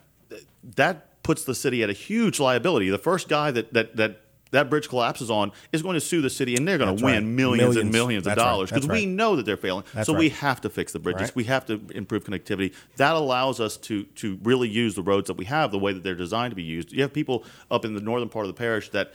that 0.74 1.22
puts 1.22 1.44
the 1.44 1.54
city 1.54 1.84
at 1.84 1.88
a 1.88 1.92
huge 1.92 2.40
liability. 2.40 2.90
The 2.90 2.98
first 2.98 3.28
guy 3.28 3.52
that 3.52 3.72
that 3.74 3.94
that 3.96 4.22
that 4.50 4.70
bridge 4.70 4.88
collapses 4.88 5.30
on 5.30 5.52
is 5.72 5.82
going 5.82 5.94
to 5.94 6.00
sue 6.00 6.20
the 6.22 6.30
city, 6.30 6.56
and 6.56 6.66
they're 6.66 6.78
going 6.78 6.90
That's 6.90 7.00
to 7.02 7.06
win 7.06 7.14
right. 7.14 7.24
millions, 7.24 7.76
and 7.76 7.90
Millions. 7.90 7.92
millions 7.92 8.26
of 8.26 8.34
dollars 8.36 8.70
because 8.70 8.84
That's 8.86 8.92
we 8.92 9.06
right. 9.06 9.08
know 9.14 9.36
that 9.36 9.44
they're 9.46 9.56
failing. 9.56 9.84
That's 9.94 10.06
so 10.06 10.12
we 10.14 10.30
have 10.30 10.60
to 10.62 10.70
fix 10.70 10.92
the 10.92 10.98
bridges. 10.98 11.22
Right. 11.22 11.36
We 11.36 11.44
have 11.44 11.66
to 11.66 11.80
improve 11.94 12.24
connectivity. 12.24 12.72
That 12.96 13.14
allows 13.14 13.60
us 13.60 13.76
to 13.78 14.04
to 14.04 14.38
really 14.42 14.68
use 14.68 14.94
the 14.94 15.02
roads 15.02 15.26
that 15.28 15.36
we 15.36 15.44
have 15.46 15.70
the 15.70 15.78
way 15.78 15.92
that 15.92 16.02
they're 16.02 16.14
designed 16.14 16.52
to 16.52 16.56
be 16.56 16.62
used. 16.62 16.92
You 16.92 17.02
have 17.02 17.12
people 17.12 17.44
up 17.70 17.84
in 17.84 17.94
the 17.94 18.00
northern 18.00 18.28
part 18.28 18.46
of 18.46 18.48
the 18.48 18.58
parish 18.58 18.88
that, 18.90 19.12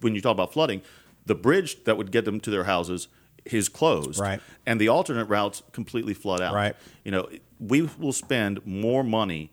when 0.00 0.14
you 0.14 0.20
talk 0.20 0.32
about 0.32 0.52
flooding, 0.52 0.82
the 1.26 1.34
bridge 1.34 1.84
that 1.84 1.96
would 1.96 2.10
get 2.10 2.24
them 2.24 2.40
to 2.40 2.50
their 2.50 2.64
houses 2.64 3.08
is 3.44 3.68
closed, 3.68 4.20
Right. 4.20 4.40
and 4.66 4.80
the 4.80 4.88
alternate 4.88 5.24
routes 5.24 5.62
completely 5.72 6.14
flood 6.14 6.40
out. 6.40 6.54
Right. 6.54 6.76
You 7.04 7.10
know, 7.10 7.28
we 7.58 7.82
will 7.98 8.12
spend 8.12 8.64
more 8.66 9.02
money 9.02 9.50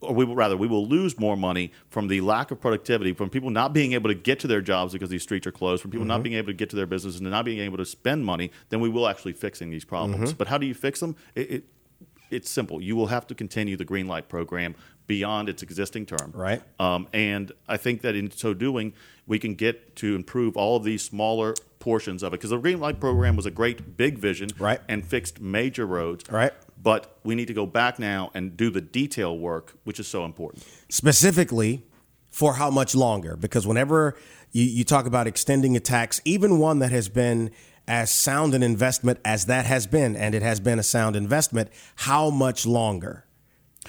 or 0.00 0.14
we 0.14 0.24
will 0.24 0.34
rather 0.34 0.56
we 0.56 0.66
will 0.66 0.86
lose 0.86 1.18
more 1.18 1.36
money 1.36 1.72
from 1.88 2.08
the 2.08 2.20
lack 2.20 2.50
of 2.50 2.60
productivity 2.60 3.12
from 3.12 3.28
people 3.30 3.50
not 3.50 3.72
being 3.72 3.92
able 3.92 4.08
to 4.08 4.14
get 4.14 4.38
to 4.40 4.46
their 4.46 4.60
jobs 4.60 4.92
because 4.92 5.10
these 5.10 5.22
streets 5.22 5.46
are 5.46 5.52
closed 5.52 5.82
from 5.82 5.90
people 5.90 6.02
Mm-hmm. 6.02 6.08
not 6.08 6.22
being 6.22 6.36
able 6.36 6.46
to 6.48 6.54
get 6.54 6.70
to 6.70 6.76
their 6.76 6.86
business 6.86 7.18
and 7.18 7.28
not 7.30 7.44
being 7.44 7.60
able 7.60 7.76
to 7.78 7.84
spend 7.84 8.24
money 8.24 8.50
than 8.70 8.80
we 8.80 8.88
will 8.88 9.06
actually 9.08 9.32
fixing 9.34 9.70
these 9.70 9.84
problems 9.84 10.30
Mm-hmm. 10.30 10.38
but 10.38 10.48
how 10.48 10.58
do 10.58 10.66
you 10.66 10.74
fix 10.74 11.00
them 11.00 11.16
it, 11.34 11.50
it, 11.50 11.64
it's 12.30 12.48
simple 12.50 12.80
you 12.82 12.96
will 12.96 13.08
have 13.08 13.26
to 13.26 13.34
continue 13.34 13.76
the 13.76 13.84
green 13.84 14.06
light 14.08 14.28
program 14.28 14.74
beyond 15.06 15.48
its 15.48 15.62
existing 15.62 16.06
term 16.06 16.32
Right. 16.34 16.62
um, 16.78 17.08
and 17.12 17.52
i 17.68 17.76
think 17.76 18.02
that 18.02 18.14
in 18.14 18.30
so 18.30 18.54
doing 18.54 18.92
we 19.26 19.38
can 19.38 19.54
get 19.54 19.96
to 19.96 20.14
improve 20.14 20.56
all 20.56 20.76
of 20.76 20.84
these 20.84 21.02
smaller 21.02 21.54
portions 21.80 22.22
of 22.22 22.32
it 22.32 22.36
because 22.38 22.50
the 22.50 22.58
green 22.58 22.78
light 22.80 23.00
program 23.00 23.36
was 23.36 23.46
a 23.46 23.50
great 23.50 23.96
big 23.96 24.18
vision 24.18 24.48
Right. 24.58 24.80
and 24.88 25.04
fixed 25.04 25.40
major 25.40 25.86
roads 25.86 26.24
Right. 26.30 26.52
But 26.82 27.18
we 27.24 27.34
need 27.34 27.46
to 27.46 27.54
go 27.54 27.66
back 27.66 27.98
now 27.98 28.30
and 28.34 28.56
do 28.56 28.70
the 28.70 28.80
detail 28.80 29.38
work, 29.38 29.76
which 29.84 30.00
is 30.00 30.08
so 30.08 30.24
important. 30.24 30.64
specifically 30.88 31.84
for 32.30 32.54
how 32.54 32.70
much 32.70 32.94
longer 32.94 33.36
because 33.36 33.66
whenever 33.66 34.16
you, 34.52 34.62
you 34.62 34.84
talk 34.84 35.04
about 35.04 35.26
extending 35.26 35.76
a 35.76 35.80
tax 35.80 36.20
even 36.24 36.58
one 36.58 36.78
that 36.78 36.92
has 36.92 37.08
been 37.08 37.50
as 37.88 38.08
sound 38.08 38.54
an 38.54 38.62
investment 38.62 39.18
as 39.24 39.46
that 39.46 39.64
has 39.64 39.88
been 39.88 40.14
and 40.14 40.32
it 40.32 40.42
has 40.42 40.60
been 40.60 40.78
a 40.78 40.82
sound 40.82 41.16
investment 41.16 41.68
how 41.96 42.30
much 42.30 42.64
longer 42.64 43.24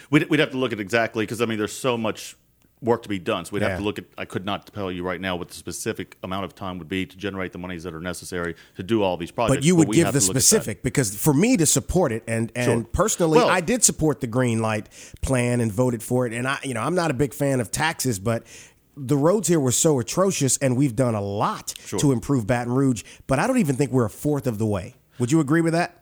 We'd, 0.09 0.29
we'd 0.29 0.39
have 0.39 0.51
to 0.51 0.57
look 0.57 0.73
at 0.73 0.79
exactly 0.79 1.23
because 1.23 1.41
I 1.41 1.45
mean, 1.45 1.57
there's 1.57 1.77
so 1.77 1.97
much 1.97 2.35
work 2.81 3.03
to 3.03 3.09
be 3.09 3.19
done. 3.19 3.45
So 3.45 3.51
we'd 3.53 3.61
Yeah. 3.61 3.69
have 3.69 3.77
to 3.79 3.83
look 3.85 3.99
at. 3.99 4.05
I 4.17 4.25
could 4.25 4.43
not 4.45 4.73
tell 4.73 4.91
you 4.91 5.03
right 5.03 5.21
now 5.21 5.35
what 5.35 5.49
the 5.49 5.53
specific 5.53 6.17
amount 6.23 6.45
of 6.45 6.55
time 6.55 6.79
would 6.79 6.89
be 6.89 7.05
to 7.05 7.15
generate 7.15 7.51
the 7.51 7.59
monies 7.59 7.83
that 7.83 7.93
are 7.93 7.99
necessary 8.01 8.55
to 8.75 8.83
do 8.83 9.03
all 9.03 9.17
these 9.17 9.29
projects. 9.31 9.57
but 9.57 9.63
you 9.63 9.75
would 9.75 9.87
we 9.87 9.97
give 9.97 10.11
the 10.13 10.19
to 10.19 10.25
look 10.25 10.29
at 10.31 10.33
that. 10.33 10.41
specific 10.41 10.81
because 10.83 11.15
for 11.15 11.33
me 11.33 11.57
to 11.57 11.65
support 11.65 12.11
it 12.11 12.23
and 12.27 12.51
and 12.55 12.65
Sure. 12.65 12.83
personally 12.91 13.37
Well- 13.37 13.49
I 13.49 13.61
did 13.61 13.83
support 13.83 14.19
the 14.19 14.27
green 14.27 14.61
light 14.61 14.89
plan 15.21 15.61
and 15.61 15.71
voted 15.71 16.01
for 16.01 16.25
it 16.25 16.33
and 16.33 16.47
I 16.47 16.57
you 16.63 16.73
know 16.73 16.81
I'm 16.81 16.95
not 16.95 17.11
a 17.11 17.13
big 17.13 17.33
fan 17.35 17.59
of 17.59 17.69
taxes 17.69 18.17
but 18.17 18.43
the 18.97 19.15
roads 19.15 19.47
here 19.47 19.59
were 19.59 19.71
so 19.71 19.99
atrocious 19.99 20.57
and 20.57 20.75
we've 20.75 20.95
done 20.95 21.13
a 21.15 21.21
lot 21.21 21.73
to 21.99 22.11
improve 22.11 22.47
Baton 22.47 22.73
Rouge 22.73 23.03
but 23.27 23.37
I 23.39 23.45
don't 23.47 23.57
even 23.59 23.75
think 23.75 23.91
we're 23.91 24.05
a 24.05 24.09
fourth 24.09 24.47
of 24.47 24.57
the 24.57 24.65
way 24.65 24.95
would 25.19 25.31
you 25.31 25.39
agree 25.39 25.61
with 25.61 25.73
that 25.73 26.00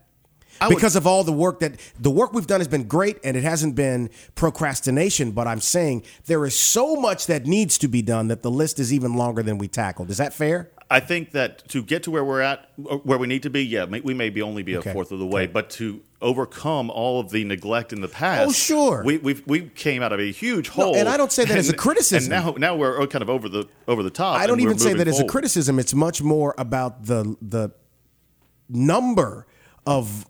would- 0.68 0.76
because 0.76 0.96
of 0.96 1.08
all 1.08 1.24
the 1.24 1.32
work 1.32 1.60
that 1.60 1.80
the 2.00 2.12
work 2.12 2.34
we've 2.34 2.48
done 2.48 2.60
has 2.60 2.68
been 2.68 2.84
great 2.88 3.18
and 3.24 3.38
it 3.38 3.44
hasn't 3.44 3.76
been 3.76 4.10
procrastination 4.36 5.32
but 5.32 5.48
I'm 5.48 5.62
saying 5.62 6.04
there 6.26 6.46
is 6.46 6.58
so 6.58 6.96
much 6.96 7.28
that 7.28 7.46
needs 7.46 7.78
to 7.80 7.88
be 7.88 8.02
done 8.02 8.28
that 8.28 8.42
the 8.42 8.52
list 8.52 8.80
is 8.80 8.92
even 8.94 9.14
longer 9.14 9.42
than 9.44 9.58
we 9.58 9.68
tackled 9.68 10.10
is 10.10 10.18
that 10.18 10.34
fair 10.34 10.70
I 10.92 11.00
think 11.00 11.34
that 11.34 11.68
to 11.70 11.84
get 11.84 12.02
to 12.04 12.12
where 12.12 12.26
we're 12.26 12.42
at, 12.42 12.68
uh, 12.90 12.96
where 12.98 13.20
we 13.20 13.28
need 13.28 13.44
to 13.44 13.52
be, 13.52 13.64
yeah, 13.64 13.86
we 13.86 14.16
may 14.16 14.32
be 14.32 14.42
only 14.42 14.64
be 14.64 14.74
a 14.74 14.82
fourth 14.82 15.12
of 15.12 15.20
the 15.20 15.28
way, 15.28 15.44
Okay. 15.44 15.52
but 15.52 15.70
to 15.72 16.02
overcome 16.20 16.90
all 16.90 17.20
of 17.20 17.30
the 17.30 17.44
neglect 17.44 17.94
in 17.94 18.02
the 18.02 18.08
oh, 18.08 18.12
past, 18.12 18.50
Oh, 18.50 18.52
sure. 18.52 19.04
we 19.06 19.20
we 19.20 19.40
we 19.46 19.62
came 19.70 20.02
out 20.02 20.14
of 20.14 20.20
a 20.20 20.32
huge 20.32 20.68
No, 20.70 20.86
hole. 20.86 20.96
and 20.96 21.08
I 21.08 21.16
don't 21.16 21.32
say 21.32 21.46
that 21.46 21.56
as 21.56 21.70
a 21.70 21.74
criticism. 21.86 22.34
And 22.34 22.44
now 22.44 22.54
now 22.58 22.76
we're 22.76 23.00
uh, 23.00 23.06
kind 23.06 23.22
of 23.22 23.30
over 23.30 23.48
the 23.48 23.68
over 23.88 24.02
the 24.02 24.10
top. 24.10 24.40
I 24.40 24.48
don't 24.48 24.62
even 24.62 24.80
say 24.80 24.96
that 24.96 25.08
as 25.08 25.20
a 25.20 25.26
criticism. 25.26 25.78
It's 25.78 25.94
much 25.94 26.24
more 26.24 26.56
about 26.58 27.06
the 27.06 27.36
the 27.40 27.70
number 28.68 29.46
of, 29.86 30.26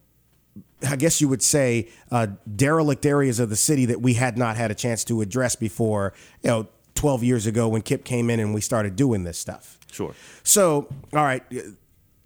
I 0.88 0.96
guess 0.96 1.20
you 1.22 1.28
would 1.28 1.42
say, 1.42 1.90
uh, 2.12 2.28
derelict 2.56 3.06
areas 3.06 3.40
of 3.40 3.50
the 3.50 3.56
city 3.56 3.86
that 3.86 4.02
we 4.02 4.14
had 4.14 4.38
not 4.38 4.56
had 4.58 4.72
a 4.72 4.76
chance 4.76 5.04
to 5.06 5.22
address 5.22 5.56
before. 5.56 6.14
You 6.44 6.50
know, 6.50 6.68
twelve 6.96 7.24
years 7.24 7.46
ago 7.46 7.68
when 7.68 7.82
Kip 7.82 8.04
came 8.06 8.30
in 8.30 8.40
and 8.40 8.54
we 8.54 8.62
started 8.62 8.96
doing 8.96 9.24
this 9.24 9.38
stuff. 9.38 9.78
Sure. 9.92 10.14
So, 10.44 10.88
all 11.14 11.24
right. 11.24 11.44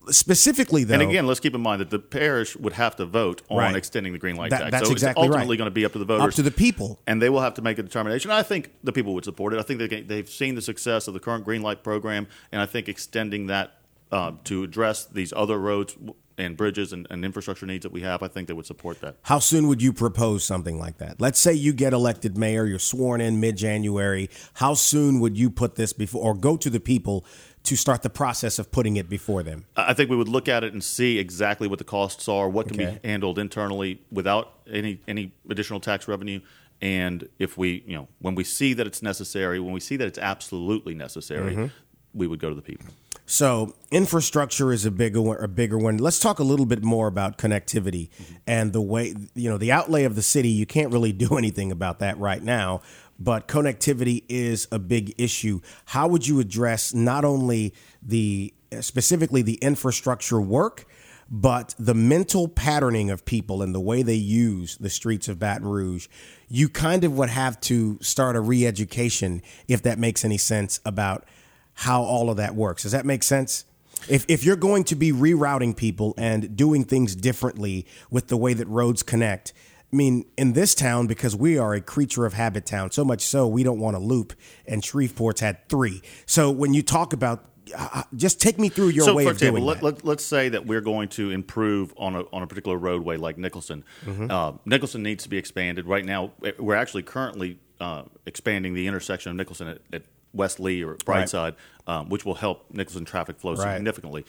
Specifically, 0.09 0.83
though, 0.83 0.95
And 0.95 1.03
again, 1.03 1.25
let's 1.25 1.39
keep 1.39 1.55
in 1.55 1.61
mind 1.61 1.79
that 1.79 1.89
the 1.89 1.97
parish 1.99 2.57
would 2.57 2.73
have 2.73 2.97
to 2.97 3.05
vote 3.05 3.41
on 3.49 3.59
Right. 3.59 3.73
extending 3.75 4.11
the 4.11 4.19
green 4.19 4.35
light 4.35 4.49
That- 4.49 4.59
tax. 4.59 4.71
that's 4.71 4.87
so 4.87 4.91
exactly 4.91 5.21
it's 5.23 5.27
ultimately 5.29 5.53
right. 5.55 5.57
going 5.59 5.67
to 5.67 5.73
be 5.73 5.85
up 5.85 5.93
to 5.93 5.99
the 5.99 6.03
voters, 6.03 6.25
up 6.25 6.33
to 6.33 6.41
the 6.43 6.51
people. 6.51 6.99
and 7.07 7.21
they 7.21 7.29
will 7.29 7.39
have 7.39 7.53
to 7.53 7.61
make 7.61 7.77
a 7.79 7.83
determination. 7.83 8.29
I 8.29 8.43
think 8.43 8.71
the 8.83 8.91
people 8.91 9.13
would 9.13 9.23
support 9.23 9.53
it. 9.53 9.59
I 9.59 9.63
think 9.63 9.79
they, 9.79 10.01
they've 10.01 10.29
seen 10.29 10.55
the 10.55 10.61
success 10.61 11.07
of 11.07 11.13
the 11.13 11.21
current 11.21 11.45
green 11.45 11.61
light 11.61 11.83
program, 11.85 12.27
and 12.51 12.61
I 12.61 12.65
think 12.65 12.89
extending 12.89 13.47
that 13.47 13.77
uh, 14.11 14.33
to 14.43 14.61
address 14.63 15.05
these 15.05 15.31
other 15.35 15.57
roads 15.57 15.95
and 16.37 16.57
bridges 16.57 16.93
and, 16.93 17.05
and 17.09 17.23
infrastructure 17.23 17.65
needs 17.65 17.83
that 17.83 17.91
we 17.91 18.01
have, 18.01 18.23
I 18.23 18.27
think 18.27 18.47
they 18.47 18.53
would 18.53 18.65
support 18.65 19.01
that. 19.01 19.17
How 19.23 19.39
soon 19.39 19.67
would 19.67 19.81
you 19.81 19.93
propose 19.93 20.43
something 20.43 20.79
like 20.79 20.97
that? 20.97 21.21
Let's 21.21 21.39
say 21.39 21.53
you 21.53 21.73
get 21.73 21.93
elected 21.93 22.37
mayor, 22.37 22.65
you're 22.65 22.79
sworn 22.79 23.21
in 23.21 23.39
mid 23.39 23.57
January. 23.57 24.29
How 24.55 24.73
soon 24.73 25.19
would 25.19 25.37
you 25.37 25.49
put 25.49 25.75
this 25.75 25.93
before 25.93 26.21
or 26.23 26.33
go 26.33 26.57
to 26.57 26.69
the 26.69 26.79
people 26.79 27.25
to 27.63 27.75
start 27.77 28.01
the 28.01 28.09
process 28.09 28.59
of 28.59 28.71
putting 28.71 28.97
it 28.97 29.07
before 29.09 29.43
them? 29.43 29.65
I 29.77 29.91
I 29.91 29.93
think 29.93 30.09
we 30.09 30.15
would 30.17 30.27
look 30.27 30.47
at 30.49 30.63
it 30.63 30.73
and 30.73 30.83
see 30.83 31.19
exactly 31.19 31.67
what 31.67 31.77
the 31.79 31.85
costs 31.85 32.27
are, 32.27 32.49
what 32.49 32.67
can 32.67 32.81
Okay. 32.81 32.99
be 33.01 33.07
handled 33.07 33.37
internally 33.39 34.01
without 34.11 34.53
any 34.71 34.99
any 35.07 35.31
additional 35.49 35.79
tax 35.79 36.07
revenue, 36.07 36.39
and 36.81 37.29
if 37.39 37.57
we, 37.57 37.83
you 37.87 37.95
know, 37.95 38.07
when 38.19 38.35
we 38.35 38.43
see 38.43 38.73
that 38.73 38.87
it's 38.87 39.01
necessary, 39.01 39.59
when 39.59 39.73
we 39.73 39.79
see 39.79 39.95
that 39.97 40.07
it's 40.07 40.17
absolutely 40.19 40.95
necessary, 40.95 41.53
Mm-hmm. 41.55 41.67
we 42.13 42.27
would 42.27 42.39
go 42.39 42.49
to 42.49 42.55
the 42.55 42.61
people. 42.61 42.87
So 43.25 43.73
infrastructure 43.89 44.71
is 44.73 44.85
a 44.85 44.91
bigger 44.91 45.21
one, 45.21 45.37
a 45.41 45.47
bigger 45.47 45.77
one. 45.77 45.97
Let's 45.97 46.19
talk 46.19 46.39
a 46.39 46.43
little 46.43 46.65
bit 46.65 46.83
more 46.83 47.07
about 47.07 47.37
connectivity 47.37 48.09
and 48.45 48.73
the 48.73 48.81
way 48.81 49.15
you 49.33 49.49
know 49.49 49.57
the 49.57 49.71
outlay 49.71 50.03
of 50.03 50.15
the 50.15 50.21
city. 50.21 50.49
You 50.49 50.65
can't 50.65 50.91
really 50.91 51.13
do 51.13 51.37
anything 51.37 51.71
about 51.71 51.99
that 51.99 52.17
right 52.17 52.43
now, 52.43 52.81
but 53.17 53.47
connectivity 53.47 54.23
is 54.27 54.67
a 54.71 54.79
big 54.79 55.13
issue. 55.17 55.61
How 55.85 56.07
would 56.07 56.27
you 56.27 56.39
address 56.39 56.93
not 56.93 57.23
only 57.23 57.73
the 58.01 58.53
specifically 58.81 59.41
the 59.41 59.55
infrastructure 59.55 60.41
work, 60.41 60.85
but 61.29 61.73
the 61.79 61.93
mental 61.93 62.49
patterning 62.49 63.09
of 63.09 63.23
people 63.23 63.61
and 63.61 63.73
the 63.73 63.79
way 63.79 64.03
they 64.03 64.15
use 64.15 64.77
the 64.77 64.89
streets 64.89 65.29
of 65.29 65.39
Baton 65.39 65.67
Rouge? 65.67 66.07
You 66.49 66.67
kind 66.67 67.05
of 67.05 67.15
would 67.17 67.29
have 67.29 67.59
to 67.61 67.97
start 68.01 68.35
a 68.35 68.41
re-education, 68.41 69.41
if 69.67 69.81
that 69.83 69.97
makes 69.97 70.25
any 70.25 70.37
sense, 70.37 70.81
about 70.85 71.25
how 71.73 72.03
all 72.03 72.29
of 72.29 72.37
that 72.37 72.55
works. 72.55 72.83
Does 72.83 72.91
that 72.91 73.05
make 73.05 73.23
sense? 73.23 73.65
If, 74.09 74.25
if 74.27 74.43
you're 74.43 74.57
going 74.57 74.83
to 74.85 74.95
be 74.95 75.11
rerouting 75.11 75.75
people 75.75 76.13
and 76.17 76.55
doing 76.57 76.83
things 76.83 77.15
differently 77.15 77.85
with 78.09 78.27
the 78.27 78.37
way 78.37 78.53
that 78.53 78.67
roads 78.67 79.01
connect, 79.01 79.53
I 79.91 79.95
mean, 79.95 80.25
in 80.37 80.53
this 80.53 80.73
town, 80.73 81.07
because 81.07 81.35
we 81.35 81.57
are 81.57 81.75
a 81.75 81.81
creature 81.81 82.25
of 82.25 82.33
habit 82.33 82.65
town, 82.65 82.91
so 82.91 83.05
much 83.05 83.21
so 83.21 83.47
we 83.47 83.61
don't 83.61 83.79
want 83.79 83.95
a 83.95 83.99
loop, 83.99 84.33
and 84.65 84.81
Shreveport's 84.81 85.39
had 85.39 85.69
three. 85.69 86.01
So 86.25 86.49
when 86.49 86.73
you 86.73 86.81
talk 86.81 87.13
about, 87.13 87.45
uh, 87.77 88.03
just 88.15 88.41
take 88.41 88.57
me 88.57 88.69
through 88.69 88.89
your 88.89 89.05
so, 89.05 89.13
way 89.13 89.23
for 89.25 89.31
of 89.31 89.37
doing 89.37 89.49
example, 89.49 89.67
let, 89.67 89.77
that. 89.77 89.83
let, 89.83 90.05
let's 90.05 90.25
say 90.25 90.49
that 90.49 90.65
we're 90.65 90.81
going 90.81 91.09
to 91.09 91.29
improve 91.29 91.93
on 91.95 92.15
a, 92.15 92.23
on 92.33 92.41
a 92.41 92.47
particular 92.47 92.77
roadway 92.77 93.17
like 93.17 93.37
Nicholson. 93.37 93.85
Mm-hmm. 94.03 94.31
Uh, 94.31 94.53
Nicholson 94.65 95.03
needs 95.03 95.23
to 95.23 95.29
be 95.29 95.37
expanded. 95.37 95.85
Right 95.85 96.03
now, 96.03 96.31
eh, 96.43 96.51
we're 96.57 96.75
actually 96.75 97.03
currently 97.03 97.59
uh, 97.79 98.03
expanding 98.25 98.73
the 98.73 98.87
intersection 98.87 99.29
of 99.29 99.35
Nicholson 99.35 99.67
at, 99.67 99.77
at 99.93 100.01
West 100.33 100.59
Lee 100.59 100.83
or 100.83 100.95
Brightside, 100.95 101.55
um, 101.87 102.09
which 102.09 102.25
will 102.25 102.35
help 102.35 102.65
Nicholson 102.71 103.05
traffic 103.05 103.39
flow 103.39 103.53
Right. 103.55 103.75
significantly. 103.77 104.25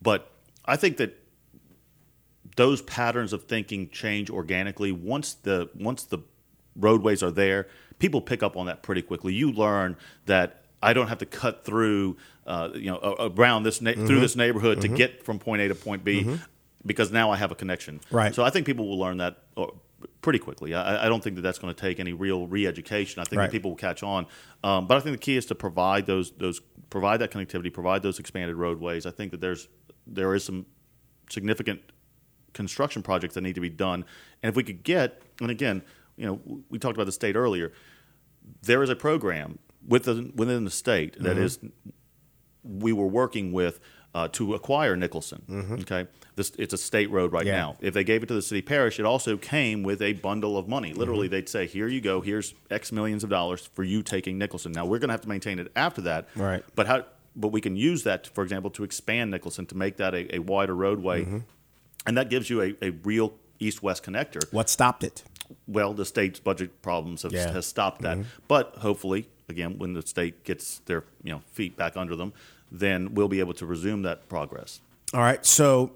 But 0.00 0.30
I 0.64 0.76
think 0.76 0.96
that 0.96 1.18
those 2.56 2.82
patterns 2.82 3.32
of 3.32 3.44
thinking 3.44 3.88
change 3.90 4.28
organically 4.30 4.92
once 4.92 5.34
the 5.34 5.70
once 5.74 6.04
the 6.04 6.18
roadways 6.76 7.22
are 7.22 7.30
there. 7.30 7.66
People 7.98 8.20
pick 8.20 8.42
up 8.42 8.56
on 8.56 8.66
that 8.66 8.82
pretty 8.82 9.02
quickly. 9.02 9.32
You 9.32 9.52
learn 9.52 9.96
that 10.26 10.64
I 10.82 10.92
don't 10.92 11.06
have 11.08 11.18
to 11.18 11.26
cut 11.26 11.64
through, 11.64 12.16
uh, 12.46 12.70
you 12.74 12.90
know, 12.90 12.98
around 13.36 13.62
this 13.62 13.80
na- 13.80 13.92
Mm-hmm. 13.92 14.06
through 14.06 14.20
this 14.20 14.34
neighborhood 14.34 14.80
to 14.80 14.88
get 14.88 15.22
from 15.24 15.38
point 15.38 15.62
A 15.62 15.68
to 15.68 15.74
point 15.74 16.02
B, 16.04 16.38
because 16.84 17.12
now 17.12 17.30
I 17.30 17.36
have 17.36 17.52
a 17.52 17.54
connection. 17.54 18.00
Right. 18.10 18.34
So 18.34 18.42
I 18.42 18.50
think 18.50 18.66
people 18.66 18.88
will 18.88 18.98
learn 18.98 19.18
that 19.18 19.38
pretty 20.22 20.38
quickly. 20.38 20.72
I, 20.74 21.06
I 21.06 21.08
don't 21.08 21.22
think 21.22 21.36
that 21.36 21.42
that's 21.42 21.58
going 21.58 21.74
to 21.74 21.80
take 21.80 22.00
any 22.00 22.12
real 22.12 22.46
re-education. 22.46 23.20
I 23.20 23.24
think 23.24 23.38
Right. 23.38 23.46
that 23.46 23.52
people 23.52 23.72
will 23.72 23.76
catch 23.76 24.02
on. 24.02 24.26
Um, 24.64 24.86
but 24.86 24.96
I 24.96 25.00
think 25.00 25.14
the 25.16 25.20
key 25.22 25.36
is 25.36 25.46
to 25.46 25.54
provide 25.54 26.06
those 26.06 26.30
those 26.32 26.60
provide 26.90 27.18
that 27.20 27.30
connectivity, 27.30 27.72
provide 27.72 28.02
those 28.02 28.18
expanded 28.18 28.56
roadways. 28.56 29.04
I 29.06 29.10
think 29.10 29.30
that 29.32 29.40
there's 29.40 29.68
there 30.06 30.34
is 30.34 30.44
some 30.44 30.66
significant 31.30 31.80
construction 32.54 33.02
projects 33.02 33.34
that 33.34 33.40
need 33.42 33.54
to 33.54 33.60
be 33.60 33.70
done. 33.70 34.04
And 34.42 34.50
if 34.50 34.56
we 34.56 34.62
could 34.62 34.82
get, 34.82 35.22
and 35.40 35.50
again, 35.50 35.82
you 36.16 36.26
know, 36.26 36.62
we 36.68 36.78
talked 36.78 36.96
about 36.96 37.06
the 37.06 37.12
state 37.12 37.34
earlier. 37.36 37.72
There 38.62 38.82
is 38.82 38.90
a 38.90 38.96
program 38.96 39.58
within 39.86 40.32
within 40.36 40.64
the 40.64 40.70
state 40.70 41.14
that 41.20 41.36
Mm-hmm. 41.36 41.42
is 41.44 41.58
we 42.62 42.92
were 42.92 43.06
working 43.08 43.52
with 43.52 43.80
uh, 44.14 44.28
to 44.28 44.54
acquire 44.54 44.94
Nicholson. 44.96 45.76
Okay, 45.82 46.06
this 46.36 46.52
it's 46.58 46.74
a 46.74 46.78
state 46.78 47.10
road 47.10 47.32
right 47.32 47.40
Mm-hmm. 47.46 47.46
Yeah. 47.48 47.56
now. 47.56 47.76
If 47.80 47.94
they 47.94 48.04
gave 48.04 48.22
it 48.22 48.26
to 48.26 48.34
the 48.34 48.42
city 48.42 48.62
parish, 48.62 48.98
it 49.00 49.06
also 49.06 49.36
came 49.36 49.82
with 49.82 50.02
a 50.02 50.12
bundle 50.14 50.56
of 50.58 50.68
money. 50.68 50.92
Literally, 50.92 51.26
Mm-hmm. 51.28 51.32
they'd 51.34 51.48
say, 51.48 51.66
"Here 51.66 51.88
you 51.88 52.00
go. 52.00 52.20
Here's 52.20 52.54
X 52.70 52.92
millions 52.92 53.24
of 53.24 53.30
dollars 53.30 53.68
for 53.74 53.82
you 53.84 54.02
taking 54.02 54.38
Nicholson." 54.38 54.72
Now 54.72 54.84
we're 54.86 54.98
going 54.98 55.08
to 55.08 55.14
have 55.14 55.22
to 55.22 55.28
maintain 55.28 55.58
it 55.58 55.72
after 55.76 56.00
that. 56.02 56.28
Right. 56.36 56.62
But 56.74 56.86
how? 56.86 57.04
But 57.34 57.48
we 57.48 57.62
can 57.62 57.76
use 57.76 58.02
that, 58.02 58.26
for 58.26 58.42
example, 58.44 58.70
to 58.72 58.84
expand 58.84 59.30
Nicholson 59.30 59.64
to 59.66 59.76
make 59.76 59.96
that 59.96 60.14
a, 60.14 60.36
a 60.36 60.38
wider 60.40 60.74
roadway, 60.74 61.22
Mm-hmm. 61.24 61.38
and 62.06 62.16
that 62.18 62.28
gives 62.28 62.50
you 62.50 62.60
a, 62.60 62.74
a 62.82 62.90
real 62.90 63.32
east-west 63.58 64.02
connector 64.04 64.42
What 64.52 64.68
stopped 64.68 65.02
it? 65.04 65.22
well, 65.66 65.94
the 65.94 66.04
state's 66.04 66.40
budget 66.40 66.82
problems 66.82 67.22
have, 67.22 67.32
Yeah. 67.32 67.46
Mm-hmm. 67.46 67.54
has 67.54 67.66
stopped 67.66 68.02
that. 68.02 68.18
But 68.48 68.74
hopefully, 68.78 69.28
again, 69.48 69.78
when 69.78 69.92
the 69.94 70.02
state 70.02 70.44
gets 70.44 70.80
their 70.86 71.04
you 71.22 71.32
know 71.32 71.40
feet 71.52 71.76
back 71.76 71.96
under 71.96 72.16
them, 72.16 72.32
then 72.72 73.14
we'll 73.14 73.28
be 73.28 73.38
able 73.38 73.54
to 73.54 73.66
resume 73.66 74.02
that 74.02 74.28
progress. 74.28 74.80
All 75.14 75.20
right. 75.20 75.44
So 75.44 75.92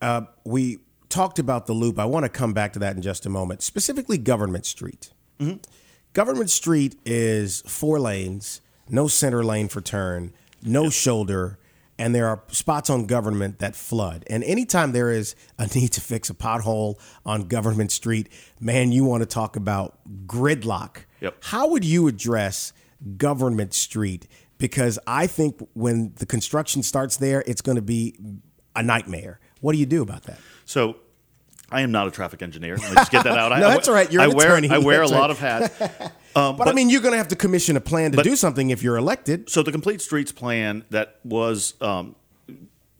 uh, 0.00 0.22
we 0.44 0.78
talked 1.10 1.38
about 1.38 1.66
the 1.66 1.74
loop. 1.74 1.98
I 1.98 2.06
want 2.06 2.24
to 2.24 2.28
come 2.30 2.52
back 2.52 2.72
to 2.72 2.78
that 2.80 2.96
in 2.96 3.02
just 3.02 3.26
a 3.26 3.30
moment. 3.30 3.62
Specifically, 3.62 4.18
Government 4.18 4.66
Street. 4.66 5.10
Government 6.14 6.48
Street 6.48 6.96
is 7.04 7.62
four 7.66 8.00
lanes, 8.00 8.60
no 8.88 9.08
center 9.08 9.44
lane 9.44 9.68
for 9.68 9.80
turn, 9.80 10.32
no 10.62 10.88
shoulder, 10.88 11.58
and 11.98 12.14
there 12.14 12.26
are 12.28 12.42
spots 12.48 12.88
on 12.88 13.06
Government 13.06 13.58
that 13.58 13.76
flood. 13.76 14.24
And 14.28 14.42
anytime 14.44 14.92
there 14.92 15.10
is 15.10 15.34
a 15.58 15.66
need 15.74 15.88
to 15.92 16.00
fix 16.00 16.30
a 16.30 16.34
pothole 16.34 16.98
on 17.26 17.48
Government 17.48 17.92
Street, 17.92 18.28
man, 18.60 18.92
you 18.92 19.04
want 19.04 19.22
to 19.22 19.26
talk 19.26 19.56
about 19.56 19.98
gridlock. 20.26 20.98
Yep. 21.20 21.36
How 21.42 21.68
would 21.68 21.84
you 21.84 22.08
address 22.08 22.72
Government 23.16 23.74
Street? 23.74 24.26
Because 24.58 24.98
I 25.06 25.26
think 25.26 25.60
when 25.74 26.12
the 26.16 26.26
construction 26.26 26.82
starts 26.82 27.16
there, 27.16 27.42
it's 27.46 27.60
going 27.60 27.76
to 27.76 27.82
be 27.82 28.16
a 28.76 28.82
nightmare. 28.82 29.40
What 29.60 29.72
do 29.72 29.78
you 29.78 29.86
do 29.86 30.02
about 30.02 30.24
that? 30.24 30.38
So. 30.64 30.96
I 31.70 31.80
am 31.80 31.90
not 31.90 32.06
a 32.06 32.10
traffic 32.12 32.40
engineer. 32.42 32.76
Let 32.76 32.90
me 32.90 32.94
just 32.94 33.10
get 33.10 33.24
that 33.24 33.36
out. 33.38 33.50
I- 33.52 33.58
No, 33.58 33.68
I, 33.68 33.74
that's 33.74 33.88
all 33.88 33.94
right. 33.94 34.12
You're 34.12 34.22
I 34.22 34.26
an 34.26 34.36
wear 34.36 34.52
attorney. 34.52 34.68
I 34.70 34.78
wear 34.78 35.02
a 35.02 35.08
lot 35.08 35.22
right. 35.22 35.30
of 35.30 35.38
hats. 35.38 36.12
Um, 36.36 36.56
But, 36.56 36.66
I 36.68 36.72
mean, 36.72 36.90
you're 36.90 37.00
going 37.00 37.12
to 37.12 37.18
have 37.18 37.28
to 37.28 37.36
commission 37.36 37.76
a 37.76 37.80
plan 37.80 38.10
to 38.10 38.16
but- 38.16 38.24
do 38.24 38.34
something 38.36 38.70
if 38.70 38.82
you're 38.82 38.96
elected. 38.96 39.48
So 39.48 39.62
the 39.62 39.72
complete 39.72 40.00
streets 40.02 40.30
plan 40.30 40.84
that 40.90 41.18
was 41.24 41.74
um, 41.80 42.16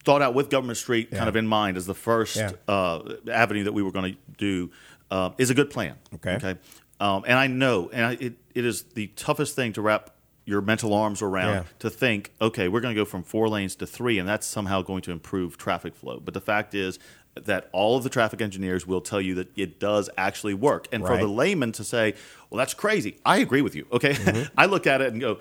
thought 0.04 0.22
out 0.22 0.34
with 0.34 0.50
Government 0.50 0.78
Street 0.78 1.08
Yeah. 1.12 1.18
kind 1.18 1.28
of 1.28 1.36
in 1.36 1.46
mind 1.46 1.76
as 1.76 1.84
the 1.86 1.94
first 1.94 2.36
Yeah. 2.36 2.52
uh, 2.66 3.14
avenue 3.30 3.64
that 3.64 3.72
we 3.72 3.82
were 3.82 3.90
going 3.92 4.12
to 4.14 4.18
do 4.38 4.70
uh, 5.10 5.30
is 5.36 5.50
a 5.50 5.54
good 5.54 5.68
plan. 5.70 5.96
Okay. 6.14 6.34
Okay. 6.36 6.56
Um, 7.00 7.24
and 7.26 7.36
I 7.38 7.48
know, 7.48 7.90
and 7.92 8.06
I, 8.06 8.12
it, 8.12 8.34
it 8.54 8.64
is 8.64 8.82
the 8.94 9.08
toughest 9.08 9.56
thing 9.56 9.72
to 9.74 9.82
wrap 9.82 10.10
your 10.44 10.60
mental 10.60 10.92
arms 10.92 11.22
around 11.22 11.54
Yeah. 11.54 11.62
to 11.78 11.90
think, 11.90 12.32
okay, 12.40 12.68
we're 12.68 12.80
going 12.80 12.94
to 12.94 13.00
go 13.00 13.04
from 13.04 13.22
four 13.22 13.48
lanes 13.48 13.74
to 13.76 13.86
three, 13.86 14.18
and 14.18 14.28
that's 14.28 14.46
somehow 14.46 14.82
going 14.82 15.02
to 15.02 15.10
improve 15.10 15.56
traffic 15.56 15.94
flow. 15.94 16.20
But 16.20 16.34
the 16.34 16.40
fact 16.40 16.74
is 16.74 16.98
that 17.34 17.68
all 17.72 17.96
of 17.96 18.04
the 18.04 18.10
traffic 18.10 18.40
engineers 18.40 18.86
will 18.86 19.00
tell 19.00 19.20
you 19.20 19.34
that 19.36 19.48
it 19.56 19.80
does 19.80 20.08
actually 20.16 20.54
work. 20.54 20.86
And 20.92 21.04
for 21.04 21.16
the 21.16 21.26
layman 21.26 21.72
to 21.72 21.84
say, 21.84 22.14
well, 22.50 22.58
that's 22.58 22.74
crazy, 22.74 23.18
I 23.24 23.38
agree 23.38 23.62
with 23.62 23.74
you. 23.74 23.86
Okay. 23.90 24.12
Mm-hmm. 24.12 24.52
I 24.58 24.66
look 24.66 24.86
at 24.86 25.00
it 25.00 25.12
and 25.12 25.20
go, 25.20 25.40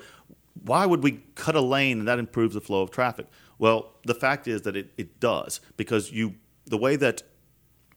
why 0.64 0.86
would 0.86 1.02
we 1.02 1.22
cut 1.34 1.54
a 1.54 1.60
lane 1.60 2.00
and 2.00 2.08
that 2.08 2.18
improves 2.18 2.54
the 2.54 2.60
flow 2.60 2.82
of 2.82 2.90
traffic? 2.90 3.26
Well, 3.58 3.92
the 4.04 4.14
fact 4.14 4.48
is 4.48 4.62
that 4.62 4.76
it, 4.76 4.92
it 4.96 5.20
does 5.20 5.60
because 5.76 6.10
you 6.10 6.34
the 6.66 6.78
way 6.78 6.96
that 6.96 7.22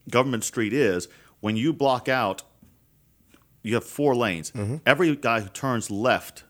government 0.10 0.44
street 0.44 0.74
is 0.74 1.08
when 1.40 1.56
you 1.56 1.72
block 1.74 2.08
out 2.10 2.44
you 3.64 3.74
have 3.76 3.84
four 3.84 4.16
lanes. 4.16 4.52
Mm-hmm. 4.52 4.78
Every 4.86 5.16
guy 5.16 5.42
who 5.42 5.50
turns 5.50 5.92
left, 5.92 6.44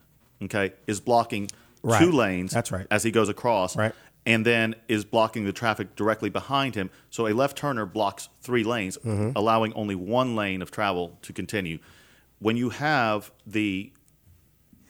okay, 0.43 0.73
is 0.88 1.00
blocking 1.00 1.50
Right. 1.84 2.00
two 2.04 2.12
lanes 2.12 2.52
That's 2.52 2.71
right. 2.71 2.88
as 2.91 3.04
he 3.04 3.12
goes 3.12 3.30
across. 3.30 3.76
Right. 3.78 3.93
And 4.26 4.45
then 4.45 4.76
is 4.89 5.06
blocking 5.06 5.45
the 5.45 5.54
traffic 5.54 5.95
directly 5.95 6.30
behind 6.30 6.76
him. 6.76 6.89
So 7.12 7.28
a 7.28 7.34
left 7.34 7.58
turner 7.58 7.86
blocks 7.86 8.28
three 8.41 8.63
lanes, 8.63 8.97
Mm-hmm. 8.97 9.32
allowing 9.38 9.71
only 9.73 9.95
one 9.95 10.36
lane 10.36 10.62
of 10.62 10.69
travel 10.71 11.17
to 11.21 11.32
continue. 11.32 11.78
When 12.39 12.58
you 12.58 12.69
have 12.71 13.32
the 13.45 13.91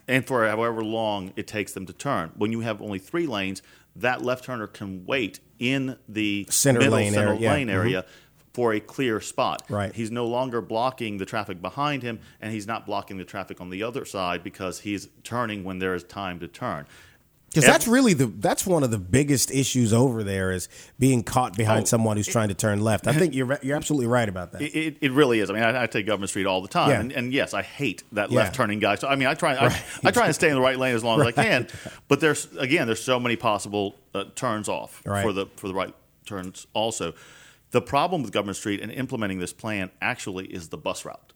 and 0.08 0.26
for 0.26 0.48
however 0.48 0.84
long 0.84 1.34
it 1.36 1.46
takes 1.48 1.74
them 1.74 1.86
to 1.86 1.94
turn. 1.94 2.32
When 2.36 2.52
you 2.52 2.62
have 2.62 2.82
only 2.82 3.00
three 3.00 3.28
lanes, 3.28 3.62
that 3.96 4.24
left 4.24 4.46
turner 4.46 4.68
can 4.68 5.06
wait 5.06 5.40
in 5.60 5.98
the 6.08 6.48
Center 6.50 6.80
middle 6.80 6.96
lane 6.96 7.14
center 7.14 7.30
area, 7.30 7.40
yeah. 7.42 7.54
lane 7.54 7.70
area 7.70 8.06
for 8.58 8.74
a 8.74 8.80
clear 8.80 9.22
spot. 9.22 9.62
Right. 9.70 9.94
He's 9.94 10.10
no 10.10 10.26
longer 10.26 10.62
blocking 10.62 11.20
the 11.20 11.26
traffic 11.28 11.62
behind 11.62 12.02
him, 12.02 12.18
and 12.42 12.52
he's 12.52 12.66
not 12.66 12.88
blocking 12.88 13.18
the 13.18 13.24
traffic 13.24 13.62
on 13.62 13.70
the 13.70 13.84
other 13.84 14.04
side 14.04 14.44
because 14.44 14.80
he's 14.80 15.10
turning 15.24 15.64
when 15.64 15.78
there 15.78 15.94
is 15.94 16.04
time 16.04 16.40
to 16.40 16.48
turn. 16.48 16.88
Because 17.50 17.66
that's 17.66 17.88
really 17.88 18.14
the 18.14 18.26
that's 18.26 18.66
one 18.66 18.82
of 18.84 18.90
the 18.90 18.98
biggest 18.98 19.52
issues 19.52 19.94
over 19.94 20.24
there 20.24 20.52
is 20.52 20.68
being 20.98 21.22
caught 21.24 21.56
behind 21.56 21.84
Oh, 21.84 21.86
someone 21.86 22.18
who's 22.18 22.28
trying 22.28 22.48
to 22.50 22.56
turn 22.56 22.82
left. 22.82 23.06
I 23.08 23.14
think 23.20 23.36
you're 23.36 23.60
you're 23.62 23.78
absolutely 23.78 24.08
right 24.08 24.28
about 24.28 24.52
that. 24.54 24.62
It, 24.64 24.76
it, 24.76 24.98
it 25.02 25.12
really 25.12 25.40
is. 25.40 25.52
I 25.52 25.54
mean, 25.54 25.64
I, 25.64 25.84
I 25.84 25.86
take 25.88 26.08
Government 26.08 26.30
Street 26.32 26.48
all 26.48 26.62
the 26.64 26.68
time, 26.68 26.90
Yeah. 26.90 27.00
and, 27.00 27.12
and 27.12 27.32
yes, 27.34 27.54
I 27.54 27.62
hate 27.62 28.02
that 28.14 28.32
Yeah. 28.32 28.40
left 28.40 28.56
turning 28.56 28.80
guy. 28.80 28.96
So 28.96 29.08
I 29.08 29.16
mean, 29.16 29.28
I 29.28 29.36
try, 29.36 29.54
I, 29.56 29.68
I 30.04 30.10
try 30.12 30.26
and 30.26 30.34
stay 30.36 30.50
in 30.50 30.56
the 30.56 30.62
right 30.62 30.78
lane 30.80 30.96
as 30.96 31.04
long 31.04 31.22
as 31.22 31.28
I 31.28 31.32
can. 31.44 31.68
But 32.08 32.22
there's 32.22 32.48
again, 32.58 32.88
there's 32.88 33.04
so 33.04 33.20
many 33.20 33.36
possible 33.36 33.96
uh, 34.16 34.24
turns 34.34 34.68
off 34.68 35.04
Right. 35.06 35.22
for 35.24 35.32
the 35.32 35.46
for 35.58 35.68
the 35.68 35.76
right 35.76 35.94
turns. 36.26 36.66
Also, 36.74 37.14
the 37.72 37.82
problem 37.82 38.22
with 38.24 38.32
Government 38.32 38.58
Street 38.58 38.82
and 38.82 38.92
implementing 38.92 39.40
this 39.40 39.54
plan 39.54 39.92
actually 40.02 40.46
is 40.48 40.70
the 40.70 40.78
bus 40.78 41.06
route. 41.06 41.34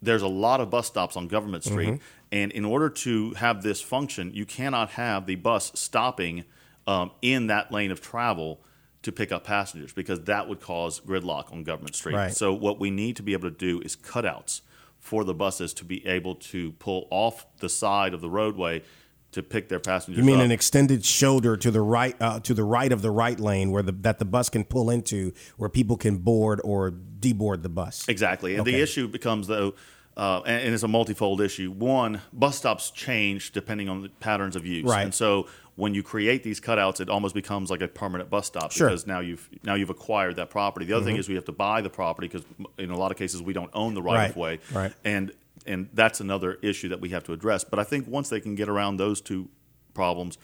There's 0.00 0.22
a 0.22 0.28
lot 0.28 0.60
of 0.60 0.70
bus 0.70 0.86
stops 0.86 1.16
on 1.16 1.28
Government 1.28 1.64
Street, 1.64 1.88
Mm-hmm. 1.88 2.02
and 2.32 2.52
in 2.52 2.64
order 2.64 2.88
to 2.88 3.32
have 3.34 3.62
this 3.62 3.80
function, 3.80 4.32
you 4.32 4.46
cannot 4.46 4.90
have 4.90 5.26
the 5.26 5.34
bus 5.34 5.72
stopping 5.74 6.44
um, 6.86 7.10
in 7.20 7.48
that 7.48 7.72
lane 7.72 7.90
of 7.90 8.00
travel 8.00 8.60
to 9.02 9.12
pick 9.12 9.30
up 9.32 9.44
passengers 9.44 9.92
because 9.92 10.22
that 10.24 10.48
would 10.48 10.60
cause 10.60 11.00
gridlock 11.00 11.52
on 11.52 11.64
Government 11.64 11.94
Street. 11.94 12.14
Right. 12.14 12.32
So 12.34 12.52
what 12.52 12.78
we 12.80 12.90
need 12.90 13.16
to 13.16 13.22
be 13.22 13.32
able 13.32 13.50
to 13.50 13.56
do 13.56 13.80
is 13.80 13.96
cutouts 13.96 14.60
for 14.98 15.24
the 15.24 15.34
buses 15.34 15.72
to 15.74 15.84
be 15.84 16.04
able 16.06 16.34
to 16.34 16.72
pull 16.72 17.06
off 17.10 17.46
the 17.58 17.68
side 17.68 18.14
of 18.14 18.20
the 18.20 18.28
roadway 18.30 18.82
to 19.32 19.42
pick 19.42 19.68
their 19.68 19.78
passengers 19.80 20.18
You 20.18 20.24
mean 20.24 20.38
up. 20.38 20.44
an 20.46 20.50
extended 20.50 21.04
shoulder 21.04 21.56
to 21.56 21.70
the 21.70 21.80
right 21.82 22.16
uh, 22.20 22.40
to 22.40 22.54
the 22.54 22.64
right 22.64 22.90
of 22.92 23.02
the 23.02 23.10
right 23.10 23.38
lane 23.38 23.70
where 23.70 23.82
the 23.82 23.92
that 23.92 24.18
the 24.18 24.24
bus 24.24 24.48
can 24.48 24.64
pull 24.64 24.88
into 24.90 25.32
where 25.56 25.68
people 25.68 25.96
can 25.96 26.18
board 26.18 26.60
or 26.64 26.90
deboard 27.20 27.62
the 27.62 27.68
bus. 27.68 28.06
Exactly. 28.08 28.52
And 28.54 28.62
Okay. 28.62 28.72
the 28.72 28.80
issue 28.80 29.06
becomes, 29.08 29.46
though, 29.46 29.74
uh, 30.16 30.40
and, 30.46 30.62
and 30.64 30.74
it's 30.74 30.82
a 30.82 30.88
multifold 30.88 31.40
issue. 31.40 31.70
One, 31.70 32.20
bus 32.32 32.56
stops 32.56 32.90
change 32.90 33.52
depending 33.52 33.88
on 33.88 34.02
the 34.02 34.08
patterns 34.08 34.56
of 34.56 34.64
use. 34.66 34.84
Right. 34.90 35.02
And 35.02 35.14
so 35.14 35.46
when 35.76 35.94
you 35.94 36.02
create 36.02 36.42
these 36.42 36.60
cutouts, 36.60 37.00
it 37.00 37.08
almost 37.08 37.34
becomes 37.34 37.70
like 37.70 37.82
a 37.82 37.86
permanent 37.88 38.30
bus 38.30 38.46
stop 38.46 38.72
Sure. 38.72 38.86
Mm-hmm. 38.88 38.94
because 38.94 39.06
now 39.06 39.20
you've 39.20 39.48
now 39.62 39.74
you've 39.74 39.90
acquired 39.90 40.36
that 40.36 40.48
property. 40.50 40.86
The 40.86 40.94
other 40.94 41.04
thing 41.04 41.16
is 41.16 41.28
we 41.28 41.34
have 41.36 41.44
to 41.44 41.52
buy 41.52 41.82
the 41.82 41.90
property 41.90 42.28
because 42.28 42.44
in 42.78 42.90
a 42.90 42.96
lot 42.98 43.10
of 43.12 43.16
cases 43.18 43.42
we 43.42 43.52
don't 43.52 43.70
own 43.74 43.94
the 43.94 44.02
right, 44.02 44.14
Right. 44.16 44.30
of 44.30 44.36
way. 44.36 44.58
Right. 44.72 44.92
And 45.04 45.32
and 45.68 45.88
that's 45.92 46.20
another 46.20 46.58
issue 46.62 46.88
that 46.88 47.00
we 47.00 47.10
have 47.10 47.22
to 47.24 47.32
address. 47.32 47.62
But 47.62 47.78
I 47.78 47.84
think 47.84 48.08
once 48.08 48.28
they 48.28 48.40
can 48.40 48.54
get 48.54 48.68
around 48.68 48.96
those 48.96 49.20
two 49.20 49.48
problems, 49.94 50.38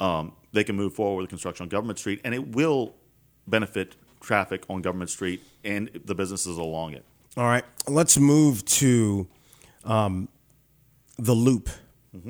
um, 0.00 0.32
they 0.52 0.64
can 0.64 0.76
move 0.76 0.94
forward 0.94 1.22
with 1.22 1.28
construction 1.30 1.64
on 1.64 1.68
Government 1.68 1.98
Street, 1.98 2.20
and 2.24 2.34
it 2.34 2.54
will 2.54 2.94
benefit 3.46 3.96
traffic 4.20 4.64
on 4.70 4.80
Government 4.80 5.10
Street 5.10 5.42
and 5.64 5.90
the 6.04 6.14
businesses 6.14 6.56
along 6.56 6.94
it. 6.94 7.04
All 7.36 7.44
right, 7.44 7.64
let's 7.86 8.18
move 8.18 8.64
to 8.66 9.26
um, 9.84 10.28
the 11.18 11.34
loop 11.34 11.68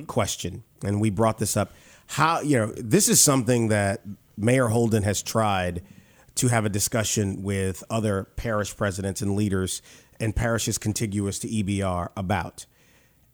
question, 0.06 0.64
and 0.82 1.00
we 1.00 1.11
brought 1.11 1.38
this 1.38 1.56
up. 1.56 1.72
How 2.06 2.40
you 2.40 2.58
know 2.58 2.72
this 2.72 3.08
is 3.08 3.22
something 3.22 3.68
that 3.68 4.02
Mayor 4.37 4.68
Holden 4.68 5.02
has 5.02 5.22
tried 5.22 5.82
to 6.37 6.48
have 6.48 6.64
a 6.64 6.68
discussion 6.68 7.42
with 7.42 7.82
other 7.90 8.24
parish 8.37 8.76
presidents 8.76 9.20
and 9.22 9.34
leaders 9.34 9.82
and 10.20 10.35
parishes 10.35 10.78
contiguous 10.78 11.38
to 11.40 11.48
EBR 11.48 12.09
about. 12.16 12.66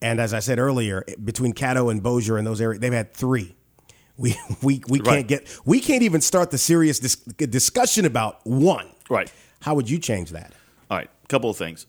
And 0.01 0.19
as 0.19 0.33
I 0.33 0.39
said 0.39 0.59
earlier, 0.59 1.03
between 1.23 1.53
Caddo 1.53 1.89
and 1.89 2.03
Bossier 2.03 2.37
and 2.37 2.45
those 2.45 2.61
areas, 2.61 2.79
they've 2.81 2.93
had 2.93 3.13
three. 3.13 3.55
We 4.17 4.35
we 4.61 4.81
we 4.87 4.99
can't 4.99 5.27
get 5.27 5.47
we 5.65 5.79
can't 5.79 6.03
even 6.03 6.21
start 6.21 6.51
the 6.51 6.57
serious 6.57 6.99
dis- 6.99 7.15
discussion 7.15 8.05
about 8.05 8.45
one. 8.45 8.89
Right. 9.09 9.31
How 9.61 9.73
would 9.75 9.89
you 9.89 9.97
change 9.99 10.31
that? 10.31 10.53
All 10.91 10.97
right, 10.97 11.09
a 11.23 11.27
couple 11.27 11.49
of 11.49 11.57
things. 11.57 11.87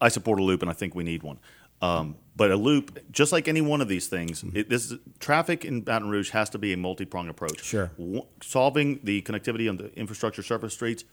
I 0.00 0.08
support 0.08 0.38
a 0.38 0.42
loop, 0.42 0.62
and 0.62 0.70
I 0.70 0.74
think 0.74 0.94
we 0.94 1.02
need 1.04 1.22
one. 1.22 1.38
Um, 1.82 2.16
but 2.36 2.50
a 2.50 2.56
loop, 2.56 2.98
just 3.10 3.32
like 3.32 3.48
any 3.48 3.60
one 3.60 3.80
of 3.80 3.88
these 3.88 4.06
things, 4.06 4.42
Mm-hmm. 4.42 4.56
it, 4.56 4.68
this 4.70 4.92
traffic 5.18 5.64
in 5.64 5.80
Baton 5.82 6.08
Rouge 6.08 6.30
has 6.30 6.48
to 6.50 6.58
be 6.58 6.72
a 6.72 6.76
multi-pronged 6.76 7.28
approach. 7.30 7.62
Sure. 7.64 7.90
W- 7.98 8.24
solving 8.42 9.00
the 9.02 9.22
connectivity 9.22 9.68
on 9.68 9.76
the 9.76 9.92
infrastructure 9.98 10.42
surface 10.42 10.74
streets 10.74 11.04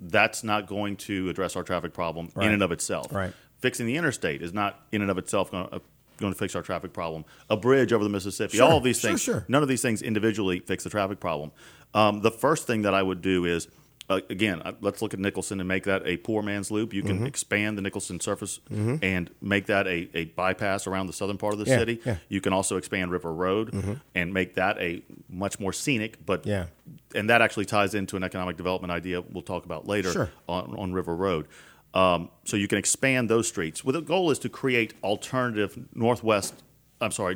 that's 0.00 0.44
not 0.44 0.66
going 0.66 0.96
to 0.96 1.28
address 1.28 1.56
our 1.56 1.62
traffic 1.62 1.92
problem 1.94 2.30
Right. 2.34 2.46
in 2.46 2.52
and 2.52 2.62
of 2.62 2.72
itself. 2.72 3.12
Right. 3.12 3.32
Fixing 3.60 3.86
the 3.86 3.96
interstate 3.96 4.42
is 4.42 4.52
not 4.52 4.80
in 4.92 5.00
and 5.02 5.10
of 5.10 5.18
itself 5.18 5.50
going 5.50 5.68
to, 5.68 5.76
uh, 5.76 5.78
going 6.18 6.32
to 6.32 6.38
fix 6.38 6.54
our 6.54 6.62
traffic 6.62 6.92
problem. 6.92 7.24
A 7.50 7.56
bridge 7.56 7.92
over 7.92 8.04
the 8.04 8.10
Mississippi, 8.10 8.56
Sure, 8.58 8.66
all 8.68 8.78
of 8.78 8.84
these 8.84 8.98
sure, 9.00 9.10
things, 9.10 9.22
sure. 9.22 9.44
none 9.48 9.62
of 9.62 9.68
these 9.68 9.82
things 9.82 10.02
individually 10.02 10.60
fix 10.60 10.84
the 10.84 10.90
traffic 10.90 11.20
problem. 11.20 11.50
Um, 11.94 12.20
the 12.20 12.30
first 12.30 12.66
thing 12.66 12.82
that 12.82 12.94
I 12.94 13.02
would 13.02 13.22
do 13.22 13.44
is, 13.46 13.68
uh, 14.08 14.20
again, 14.30 14.62
uh, 14.62 14.72
let's 14.80 15.02
look 15.02 15.14
at 15.14 15.20
Nicholson 15.20 15.58
and 15.60 15.66
make 15.68 15.84
that 15.84 16.02
a 16.06 16.16
poor 16.16 16.42
man's 16.42 16.70
loop. 16.70 16.94
You 16.94 17.02
Mm-hmm. 17.02 17.18
can 17.18 17.26
expand 17.26 17.76
the 17.76 17.82
Nicholson 17.82 18.20
surface 18.20 18.60
and 18.70 19.30
make 19.40 19.66
that 19.66 19.86
a, 19.88 20.08
a 20.14 20.24
bypass 20.26 20.86
around 20.86 21.08
the 21.08 21.12
southern 21.12 21.38
part 21.38 21.54
of 21.54 21.58
the 21.58 21.66
Yeah, 21.66 21.78
city. 21.78 22.00
yeah. 22.04 22.12
Mm-hmm. 22.14 22.22
You 22.28 22.40
can 22.40 22.52
also 22.52 22.76
expand 22.76 23.10
River 23.10 23.32
Road 23.32 23.98
and 24.14 24.32
make 24.32 24.54
that 24.54 24.78
a 24.78 25.02
much 25.28 25.58
more 25.58 25.72
scenic, 25.72 26.24
but 26.24 26.46
Yeah. 26.46 26.66
and 27.14 27.28
that 27.30 27.42
actually 27.42 27.64
ties 27.64 27.94
into 27.94 28.16
an 28.16 28.22
economic 28.22 28.56
development 28.56 28.92
idea 28.92 29.20
we'll 29.22 29.42
talk 29.42 29.64
about 29.64 29.86
later 29.88 30.12
Sure. 30.12 30.30
on, 30.48 30.74
on 30.78 30.92
River 30.92 31.16
Road. 31.16 31.48
Um, 31.94 32.28
so 32.44 32.56
you 32.56 32.68
can 32.68 32.78
expand 32.78 33.28
those 33.30 33.48
streets. 33.48 33.82
Well, 33.84 33.94
the 33.94 34.02
goal 34.02 34.30
is 34.30 34.38
to 34.40 34.48
create 34.48 34.94
alternative 35.02 35.78
northwest. 35.94 36.54
I'm 37.00 37.10
sorry, 37.10 37.34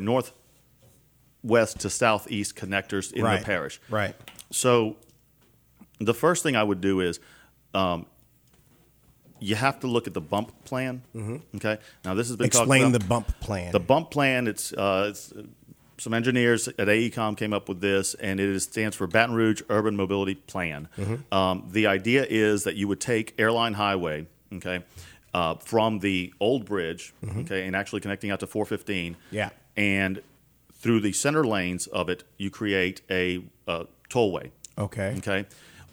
northwest 1.43 1.81
to 1.81 1.91
southeast 1.91 2.57
connectors 2.57 3.13
in 3.13 3.23
right. 3.25 3.39
the 3.41 3.45
parish. 3.45 3.81
Right. 3.89 4.15
So 4.51 4.97
the 6.01 6.15
first 6.15 6.43
thing 6.43 6.57
I 6.57 6.63
would 6.63 6.81
do 6.81 7.01
is 7.01 7.21
um, 7.75 8.07
you 9.39 9.55
have 9.55 9.81
to 9.81 9.87
look 9.87 10.07
at 10.07 10.15
the 10.15 10.21
bump 10.21 10.53
plan. 10.65 11.03
Okay. 11.57 11.79
Now 12.05 12.15
this 12.15 12.29
has 12.29 12.37
been 12.37 12.51
talked 12.51 12.69
Mm-hmm. 12.69 12.73
Explain 12.73 12.93
the 12.93 13.01
bump 13.01 13.41
plan. 13.41 13.73
The 13.73 13.81
bump 13.81 14.11
plan, 14.11 14.49
it's, 14.49 14.73
uh, 14.73 15.09
it's 15.11 15.33
uh, 15.33 15.43
some 15.99 16.15
engineers 16.15 16.67
at 16.69 16.89
AECOM 16.89 17.37
came 17.37 17.53
up 17.53 17.69
with 17.69 17.81
this, 17.81 18.15
and 18.15 18.41
it 18.41 18.49
is, 18.49 18.65
stands 18.65 18.97
for 18.97 19.07
Baton 19.07 19.35
Rouge 19.35 19.63
Urban 19.69 19.97
Mobility 19.97 20.35
Plan. 20.35 20.89
Mm-hmm. 20.97 21.35
Um, 21.35 21.69
the 21.71 21.87
idea 21.87 22.27
is 22.29 22.65
that 22.65 22.75
you 22.77 22.89
would 22.89 23.01
take 23.01 23.35
Airline 23.39 23.75
Highway, 23.75 24.27
okay, 24.55 24.83
uh, 25.35 25.57
from 25.57 25.99
the 25.99 26.33
old 26.41 26.65
bridge, 26.65 27.13
okay, 27.41 27.67
and 27.67 27.77
actually 27.77 28.01
connecting 28.01 28.31
out 28.31 28.41
to 28.41 28.47
415. 28.47 29.13
Mm-hmm. 29.13 29.37
Yeah. 29.37 29.51
And 29.77 30.23
through 30.73 31.01
the 31.01 31.13
center 31.13 31.45
lanes 31.47 31.87
of 31.87 32.09
it, 32.09 32.25
you 32.39 32.51
create 32.51 33.03
a 33.11 33.43
uh, 33.69 33.85
tollway. 34.09 34.51
okay. 34.79 35.15
Okay. 35.19 35.47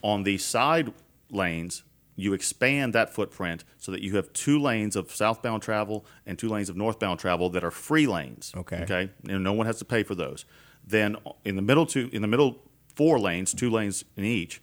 On 0.07 0.23
the 0.23 0.37
side 0.37 0.93
lanes, 1.29 1.83
you 2.15 2.33
expand 2.33 2.93
that 2.93 3.13
footprint 3.13 3.63
so 3.77 3.91
that 3.91 4.01
you 4.01 4.15
have 4.15 4.31
two 4.33 4.57
lanes 4.59 4.95
of 4.95 5.11
southbound 5.11 5.61
travel 5.61 6.05
and 6.25 6.39
two 6.39 6.49
lanes 6.49 6.69
of 6.69 6.75
northbound 6.77 7.19
travel 7.19 7.49
that 7.51 7.63
are 7.63 7.71
free 7.71 8.07
lanes. 8.07 8.51
Okay. 8.55 8.77
Okay. 8.83 9.09
And 9.27 9.43
no 9.43 9.53
one 9.53 9.65
has 9.67 9.77
to 9.79 9.85
pay 9.85 10.03
for 10.03 10.15
those. 10.15 10.45
Then 10.85 11.17
in 11.43 11.55
the 11.57 11.61
middle 11.61 11.85
two 11.85 12.09
in 12.13 12.21
the 12.21 12.27
middle 12.27 12.57
four 12.95 13.19
lanes, 13.19 13.53
two 13.53 13.69
lanes 13.69 14.05
in 14.15 14.23
each, 14.23 14.61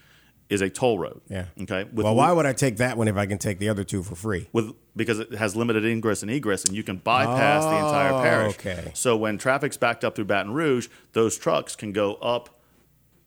is 0.48 0.60
a 0.62 0.70
toll 0.70 0.98
road. 0.98 1.20
Yeah. 1.28 1.46
Okay. 1.60 1.84
With 1.84 2.04
well, 2.04 2.14
why 2.14 2.32
would 2.32 2.46
I 2.46 2.52
take 2.54 2.78
that 2.78 2.96
one 2.96 3.08
if 3.08 3.16
I 3.16 3.26
can 3.26 3.38
take 3.38 3.58
the 3.58 3.68
other 3.68 3.84
two 3.84 4.02
for 4.02 4.14
free? 4.14 4.48
with 4.52 4.72
because 4.96 5.18
it 5.18 5.34
has 5.34 5.54
limited 5.56 5.84
ingress 5.84 6.22
and 6.22 6.30
egress, 6.30 6.64
and 6.64 6.74
you 6.74 6.82
can 6.82 6.96
bypass 6.96 7.64
the 7.64 7.76
entire 7.76 8.12
Oh, 8.12 8.22
parish. 8.22 8.54
okay. 8.54 8.90
So 8.94 9.16
when 9.16 9.38
traffic's 9.38 9.76
backed 9.76 10.04
up 10.04 10.14
through 10.16 10.26
Baton 10.26 10.52
Rouge, 10.52 10.88
those 11.12 11.36
trucks 11.36 11.76
can 11.76 11.92
go 11.92 12.14
up 12.16 12.53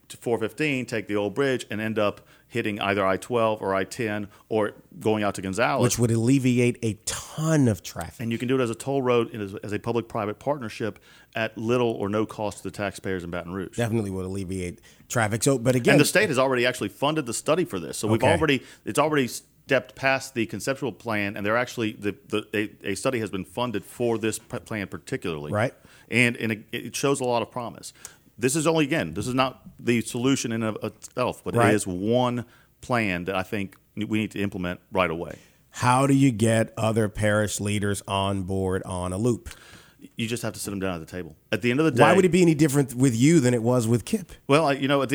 to 0.09 0.17
415, 0.17 0.85
take 0.85 1.07
the 1.07 1.15
old 1.15 1.33
bridge, 1.33 1.65
and 1.69 1.81
end 1.81 1.99
up 1.99 2.21
hitting 2.47 2.79
either 2.79 3.05
I-12 3.05 3.61
or 3.61 3.75
I-10 3.75 4.27
or 4.47 4.73
going 4.99 5.23
out 5.23 5.35
to 5.35 5.41
Gonzales. 5.41 5.83
Which 5.83 5.99
would 5.99 6.11
alleviate 6.11 6.77
a 6.81 6.97
ton 7.05 7.67
of 7.67 7.83
traffic. 7.83 8.21
and 8.21 8.31
you 8.31 8.37
can 8.37 8.47
do 8.47 8.57
it 8.59 8.63
as 8.63 8.69
a 8.69 8.75
toll 8.75 9.01
road 9.01 9.35
as, 9.35 9.53
as 9.55 9.73
a 9.73 9.79
public-private 9.79 10.39
partnership 10.39 10.99
at 11.35 11.57
little 11.57 11.91
or 11.91 12.07
no 12.07 12.25
cost 12.25 12.59
to 12.59 12.63
the 12.63 12.71
taxpayers 12.71 13.23
in 13.23 13.29
Baton 13.29 13.53
Rouge. 13.53 13.75
Definitely 13.75 14.11
would 14.11 14.25
alleviate 14.25 14.79
traffic. 15.09 15.43
So, 15.43 15.57
but 15.57 15.75
again, 15.75 15.93
And 15.93 16.01
the 16.01 16.05
state 16.05 16.29
has 16.29 16.39
already 16.39 16.65
actually 16.65 16.89
funded 16.89 17.25
the 17.25 17.33
study 17.33 17.65
for 17.65 17.79
this. 17.79 17.97
So 17.97 18.07
we've 18.07 18.23
already 18.23 18.63
it's 18.85 18.99
already 18.99 19.27
stepped 19.27 19.95
past 19.95 20.33
the 20.33 20.45
conceptual 20.45 20.93
plan, 20.93 21.35
and 21.35 21.45
they're 21.45 21.57
actually 21.57 21.91
the, 21.91 22.15
the 22.29 22.47
a, 22.53 22.91
a 22.91 22.95
study 22.95 23.19
has 23.19 23.29
been 23.29 23.43
funded 23.43 23.83
for 23.83 24.17
this 24.17 24.39
plan 24.39 24.87
particularly. 24.87 25.51
Right. 25.51 25.73
And 26.09 26.37
and 26.37 26.53
it, 26.53 26.63
it 26.71 26.95
shows 26.95 27.19
a 27.19 27.25
lot 27.25 27.41
of 27.41 27.51
promise. 27.51 27.91
This 28.38 28.56
is 28.56 28.67
only 28.67 28.86
again, 28.86 29.13
this 29.13 29.28
is 29.28 29.34
not 29.34 29.62
the 29.80 30.02
solution 30.02 30.52
in 30.52 30.63
of 30.63 30.78
itself, 30.84 31.41
but 31.43 31.56
Right. 31.56 31.71
it 31.71 31.76
is 31.76 31.88
one 31.88 32.45
plan 32.82 33.26
that 33.26 33.36
I 33.36 33.43
think 33.43 33.76
we 33.95 34.19
need 34.19 34.32
to 34.32 34.39
implement 34.39 34.80
right 34.91 35.10
away. 35.10 35.38
how 35.71 36.08
do 36.08 36.13
you 36.15 36.32
get 36.32 36.73
other 36.78 37.08
parish 37.10 37.60
leaders 37.60 38.02
on 38.08 38.43
board 38.43 38.82
on 38.84 39.13
a 39.13 39.17
loop? 39.17 39.50
You 40.15 40.28
just 40.28 40.41
have 40.43 40.54
to 40.54 40.60
sit 40.60 40.69
them 40.71 40.80
down 40.80 40.95
at 40.95 41.00
the 41.06 41.12
table. 41.12 41.36
At 41.52 41.62
the 41.62 41.69
end 41.71 41.80
of 41.80 41.86
the 41.86 41.91
day, 41.91 42.02
Why 42.02 42.13
would 42.13 42.26
it 42.26 42.30
be 42.32 42.41
any 42.41 42.54
different 42.56 42.93
with 42.95 43.15
you 43.15 43.39
than 43.39 43.54
it 43.54 43.62
was 43.63 43.88
with 43.88 44.06
Kip? 44.06 44.32
Well, 44.47 44.71
you 44.73 44.88
know, 44.88 45.06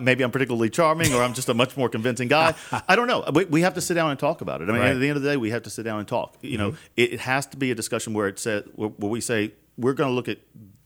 maybe 0.00 0.22
I'm 0.24 0.30
particularly 0.30 0.70
charming, 0.70 1.12
or 1.14 1.22
I'm 1.22 1.34
just 1.34 1.48
a 1.48 1.54
much 1.54 1.76
more 1.76 1.88
convincing 1.88 2.28
guy. 2.28 2.54
I 2.88 2.94
don't 2.96 3.06
know. 3.06 3.24
We, 3.50 3.62
have 3.62 3.74
to 3.74 3.80
sit 3.80 3.94
down 3.94 4.10
and 4.10 4.18
talk 4.20 4.40
about 4.42 4.60
it. 4.62 4.68
I 4.68 4.72
mean, 4.72 4.80
Right. 4.80 4.86
Mm-hmm. 4.88 4.96
at 4.96 5.00
the 5.00 5.08
end 5.08 5.16
of 5.16 5.22
the 5.22 5.30
day, 5.30 5.36
we 5.36 5.50
have 5.50 5.62
to 5.64 5.70
sit 5.70 5.82
down 5.84 5.98
and 5.98 6.06
talk. 6.08 6.36
You 6.42 6.58
know, 6.58 6.74
it, 6.96 7.14
it 7.14 7.20
has 7.20 7.46
to 7.46 7.56
be 7.56 7.70
a 7.70 7.74
discussion 7.74 8.12
where 8.14 8.28
it 8.28 8.38
says 8.38 8.64
where 8.74 8.90
we 8.98 9.20
say 9.20 9.52
we're 9.76 9.94
going 9.94 10.10
to 10.10 10.14
look 10.14 10.28
at 10.28 10.38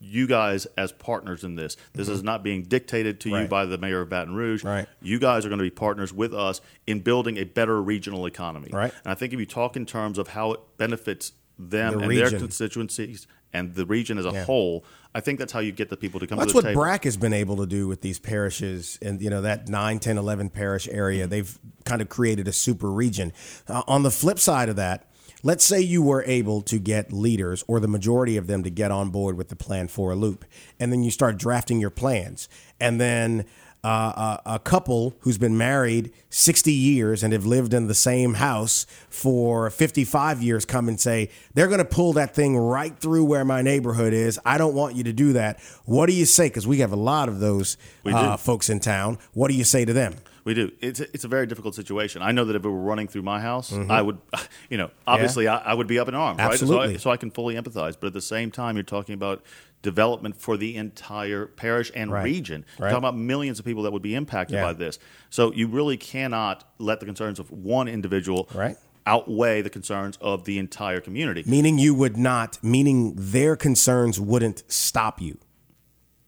you 0.07 0.27
guys 0.27 0.65
as 0.77 0.91
partners 0.91 1.43
in 1.43 1.55
this. 1.55 1.77
This 1.93 2.07
is 2.09 2.23
not 2.23 2.43
being 2.43 2.63
dictated 2.63 3.19
to 3.21 3.29
you 3.29 3.35
Mm-hmm. 3.35 3.47
By 3.47 3.65
the 3.65 3.77
mayor 3.77 4.01
of 4.01 4.09
Baton 4.09 4.33
Rouge. 4.35 4.63
Right. 4.63 4.87
You 5.01 5.19
guys 5.19 5.45
are 5.45 5.49
going 5.49 5.59
to 5.59 5.63
be 5.63 5.69
partners 5.69 6.11
with 6.13 6.33
us 6.33 6.59
in 6.87 7.01
building 7.01 7.37
a 7.37 7.43
better 7.43 7.81
regional 7.81 8.25
economy. 8.25 8.69
Right. 8.71 8.91
And 9.03 9.11
I 9.11 9.15
think 9.15 9.33
if 9.33 9.39
you 9.39 9.45
talk 9.45 9.75
in 9.75 9.85
terms 9.85 10.17
of 10.17 10.29
how 10.29 10.53
it 10.53 10.59
benefits 10.77 11.33
them 11.59 11.93
The 11.93 11.99
and 11.99 12.11
their 12.17 12.29
constituencies 12.31 13.27
and 13.53 13.73
the 13.75 13.85
region 13.85 14.17
as 14.17 14.25
a 14.25 14.31
Yeah. 14.31 14.43
whole, 14.43 14.85
I 15.15 15.21
think 15.21 15.39
that's 15.39 15.51
how 15.53 15.59
you 15.59 15.71
get 15.71 15.89
the 15.89 15.97
people 15.97 16.19
to 16.19 16.27
come 16.27 16.37
That's 16.37 16.51
to 16.51 16.53
the 16.53 16.57
what 16.57 16.69
table. 16.69 16.81
BRAC 16.83 17.03
has 17.05 17.17
been 17.17 17.33
able 17.33 17.57
to 17.57 17.65
do 17.65 17.87
with 17.87 18.01
these 18.01 18.19
parishes 18.19 18.99
and 19.01 19.21
you 19.21 19.29
know 19.29 19.41
that 19.41 19.67
9 19.67 19.99
10 19.99 20.17
11 20.17 20.49
parish 20.49 20.87
area 20.91 21.25
they've 21.25 21.57
kind 21.85 22.01
of 22.01 22.09
created 22.09 22.47
a 22.47 22.51
super 22.53 22.91
region 22.91 23.33
uh, 23.67 23.81
on 23.87 24.03
the 24.03 24.11
flip 24.11 24.37
side 24.39 24.69
of 24.69 24.75
that 24.75 25.06
let's 25.43 25.63
say 25.63 25.79
you 25.79 26.01
were 26.01 26.23
able 26.23 26.61
to 26.61 26.79
get 26.79 27.13
leaders 27.13 27.63
or 27.67 27.79
the 27.79 27.87
majority 27.87 28.37
of 28.37 28.47
them 28.47 28.63
to 28.63 28.69
get 28.69 28.91
on 28.91 29.09
board 29.09 29.37
with 29.37 29.49
the 29.49 29.55
plan 29.55 29.87
for 29.87 30.11
a 30.11 30.15
loop 30.15 30.45
and 30.79 30.91
then 30.91 31.03
you 31.03 31.11
start 31.11 31.37
drafting 31.37 31.79
your 31.79 31.89
plans 31.89 32.49
and 32.79 32.99
then 32.99 33.45
uh, 33.83 34.39
a, 34.45 34.55
a 34.55 34.59
couple 34.59 35.15
who's 35.21 35.37
been 35.37 35.57
married 35.57 36.11
60 36.29 36.73
years 36.73 37.23
and 37.23 37.31
have 37.31 37.45
lived 37.45 37.73
in 37.73 37.87
the 37.87 37.93
same 37.93 38.33
house 38.33 38.85
for 39.09 39.69
55 39.69 40.41
years 40.41 40.65
come 40.65 40.89
and 40.89 40.99
say 40.99 41.29
they're 41.53 41.67
going 41.67 41.77
to 41.77 41.85
pull 41.85 42.11
that 42.13 42.33
thing 42.33 42.57
right 42.57 42.97
through 42.97 43.23
where 43.23 43.45
my 43.45 43.61
neighborhood 43.61 44.13
is. 44.13 44.39
I 44.45 44.57
don't 44.57 44.73
want 44.73 44.95
you 44.95 45.03
to 45.03 45.13
do 45.13 45.33
that. 45.33 45.59
What 45.85 46.07
do 46.07 46.13
you 46.13 46.25
say? 46.25 46.47
Because 46.47 46.67
we 46.67 46.79
have 46.79 46.91
a 46.91 46.97
lot 46.97 47.29
of 47.29 47.39
those 47.39 47.77
uh, 48.17 48.35
folks 48.37 48.69
in 48.69 48.79
town. 48.79 49.19
What 49.33 49.49
do 49.49 49.53
you 49.53 49.63
say 49.63 49.85
to 49.85 49.93
them? 49.93 50.15
We 50.47 50.53
do. 50.53 50.71
It's 50.79 51.01
a, 51.01 51.13
it's 51.13 51.25
a 51.25 51.27
very 51.27 51.45
difficult 51.45 51.75
situation. 51.75 52.21
I 52.21 52.31
know 52.31 52.45
that 52.45 52.55
if 52.55 52.63
it 52.63 52.69
were 52.69 52.79
running 52.79 53.09
through 53.09 53.23
my 53.23 53.41
house, 53.41 53.69
mm-hmm. 53.69 53.91
I 53.91 54.01
would, 54.01 54.17
you 54.69 54.77
know, 54.77 54.91
obviously 55.05 55.45
I, 55.49 55.57
I 55.57 55.73
would 55.73 55.87
be 55.87 55.99
up 55.99 56.07
in 56.07 56.15
arms, 56.15 56.39
right? 56.39 56.57
So 56.57 56.63
Absolutely. 56.63 56.93
I, 56.93 56.97
so 56.99 57.09
I 57.11 57.17
can 57.17 57.31
fully 57.31 57.55
empathize. 57.55 57.97
But 57.99 58.07
at 58.07 58.13
the 58.13 58.21
same 58.21 58.49
time, 58.49 58.77
you're 58.77 58.83
talking 58.83 59.13
about 59.13 59.43
development 59.81 60.37
for 60.39 60.55
the 60.55 60.77
entire 60.77 61.47
parish 61.47 61.91
and 61.93 62.13
Right. 62.13 62.23
region. 62.23 62.63
You're 62.79 62.85
Right. 62.85 62.91
talking 62.91 63.03
about 63.03 63.17
millions 63.17 63.59
of 63.59 63.65
people 63.65 63.83
that 63.83 63.91
would 63.91 64.01
be 64.01 64.15
impacted 64.15 64.55
Yeah. 64.55 64.63
by 64.63 64.71
this. 64.71 64.99
So 65.29 65.51
you 65.51 65.67
really 65.67 65.97
cannot 65.97 66.63
let 66.79 67.01
the 67.01 67.05
concerns 67.05 67.39
of 67.39 67.51
one 67.51 67.89
individual 67.89 68.47
Right. 68.55 68.77
outweigh 69.05 69.61
the 69.61 69.69
concerns 69.69 70.17
of 70.21 70.45
the 70.45 70.59
entire 70.59 71.01
community. 71.01 71.43
Meaning 71.45 71.77
you 71.77 71.93
would 71.93 72.15
not, 72.15 72.57
meaning 72.63 73.15
their 73.17 73.57
concerns 73.57 74.17
wouldn't 74.17 74.63
stop 74.69 75.21
you. 75.21 75.39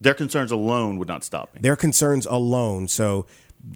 Their 0.01 0.13
concerns 0.13 0.51
alone 0.51 0.97
would 0.97 1.07
not 1.07 1.23
stop 1.23 1.53
me. 1.55 1.61
Their 1.61 1.77
concerns 1.77 2.25
alone. 2.25 2.89
So 2.89 3.25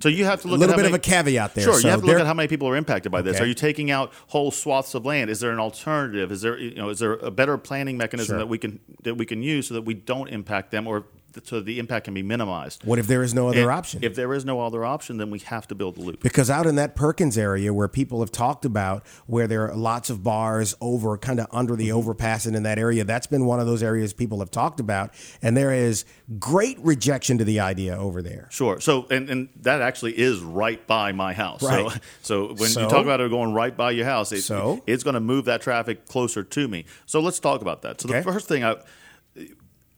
So 0.01 0.09
you 0.09 0.25
have 0.25 0.41
to 0.41 0.47
look 0.47 0.57
a 0.57 0.59
little 0.59 0.73
at 0.75 0.77
bit 0.77 0.85
of 0.85 0.93
a 0.93 0.99
caveat 0.99 1.55
there. 1.55 1.63
Sure, 1.65 1.73
So 1.73 1.87
you 1.87 1.91
have 1.91 1.99
to 2.01 2.05
look 2.05 2.19
at 2.19 2.25
how 2.25 2.33
many 2.33 2.47
people 2.47 2.67
are 2.69 2.75
impacted 2.75 3.11
by 3.11 3.21
this. 3.21 3.35
Okay. 3.35 3.43
Are 3.43 3.47
you 3.47 3.53
taking 3.53 3.91
out 3.91 4.13
whole 4.27 4.49
swaths 4.49 4.93
of 4.95 5.05
land? 5.05 5.29
Is 5.29 5.39
there 5.39 5.51
an 5.51 5.59
alternative? 5.59 6.31
Is 6.31 6.41
there 6.41 6.57
you 6.57 6.75
know 6.75 6.89
is 6.89 6.99
there 6.99 7.13
a 7.13 7.31
better 7.31 7.57
planning 7.57 7.97
mechanism 7.97 8.33
Sure. 8.33 8.39
that 8.39 8.47
we 8.47 8.57
can 8.57 8.79
that 9.03 9.15
we 9.15 9.25
can 9.25 9.43
use 9.43 9.67
so 9.67 9.73
that 9.73 9.81
we 9.83 9.93
don't 9.93 10.29
impact 10.29 10.71
them 10.71 10.87
or 10.87 11.05
so 11.43 11.59
the 11.61 11.79
impact 11.79 12.05
can 12.05 12.13
be 12.13 12.23
minimized? 12.23 12.83
what 12.83 12.99
if 12.99 13.07
there 13.07 13.23
is 13.23 13.33
no 13.33 13.49
other 13.49 13.61
And 13.61 13.71
option? 13.71 14.03
If 14.03 14.15
there 14.15 14.33
is 14.33 14.45
no 14.45 14.61
other 14.61 14.85
option, 14.85 15.17
then 15.17 15.29
we 15.29 15.39
have 15.39 15.67
to 15.67 15.75
build 15.75 15.95
the 15.95 16.01
loop. 16.01 16.21
Because 16.21 16.49
out 16.49 16.65
in 16.65 16.75
that 16.75 16.95
Perkins 16.95 17.37
area 17.37 17.73
where 17.73 17.87
people 17.87 18.19
have 18.19 18.31
talked 18.31 18.65
about 18.65 19.05
where 19.27 19.47
there 19.47 19.69
are 19.69 19.75
lots 19.75 20.09
of 20.09 20.23
bars 20.23 20.75
over 20.81 21.17
kind 21.17 21.39
of 21.39 21.47
under 21.51 21.75
the 21.75 21.89
mm-hmm. 21.89 21.97
overpass 21.97 22.45
and 22.45 22.55
in 22.55 22.63
that 22.63 22.77
area, 22.77 23.03
that's 23.03 23.27
been 23.27 23.45
one 23.45 23.59
of 23.59 23.65
those 23.65 23.83
areas 23.83 24.13
people 24.13 24.39
have 24.39 24.51
talked 24.51 24.79
about. 24.79 25.13
And 25.41 25.55
there 25.57 25.73
is 25.73 26.05
great 26.39 26.77
rejection 26.79 27.37
to 27.37 27.43
the 27.43 27.59
idea 27.59 27.97
over 27.97 28.21
there. 28.21 28.47
Sure. 28.51 28.79
So, 28.79 29.07
and, 29.09 29.29
and 29.29 29.49
that 29.61 29.81
actually 29.81 30.17
is 30.19 30.39
right 30.39 30.85
by 30.87 31.11
my 31.11 31.33
house. 31.33 31.61
Right. 31.63 31.91
So, 32.21 32.47
so 32.49 32.53
when 32.55 32.69
So? 32.69 32.81
you 32.83 32.89
talk 32.89 33.03
about 33.03 33.21
it 33.21 33.29
going 33.29 33.53
right 33.53 33.75
by 33.75 33.91
your 33.91 34.05
house, 34.05 34.31
it, 34.31 34.41
So? 34.41 34.83
it's 34.87 35.03
going 35.03 35.15
to 35.15 35.19
move 35.19 35.45
that 35.45 35.61
traffic 35.61 36.05
closer 36.07 36.43
to 36.43 36.67
me. 36.67 36.85
So 37.05 37.19
let's 37.19 37.39
talk 37.39 37.61
about 37.61 37.81
that. 37.83 38.01
So 38.01 38.09
Okay. 38.09 38.19
the 38.19 38.31
first 38.31 38.47
thing 38.47 38.63
I, 38.63 38.75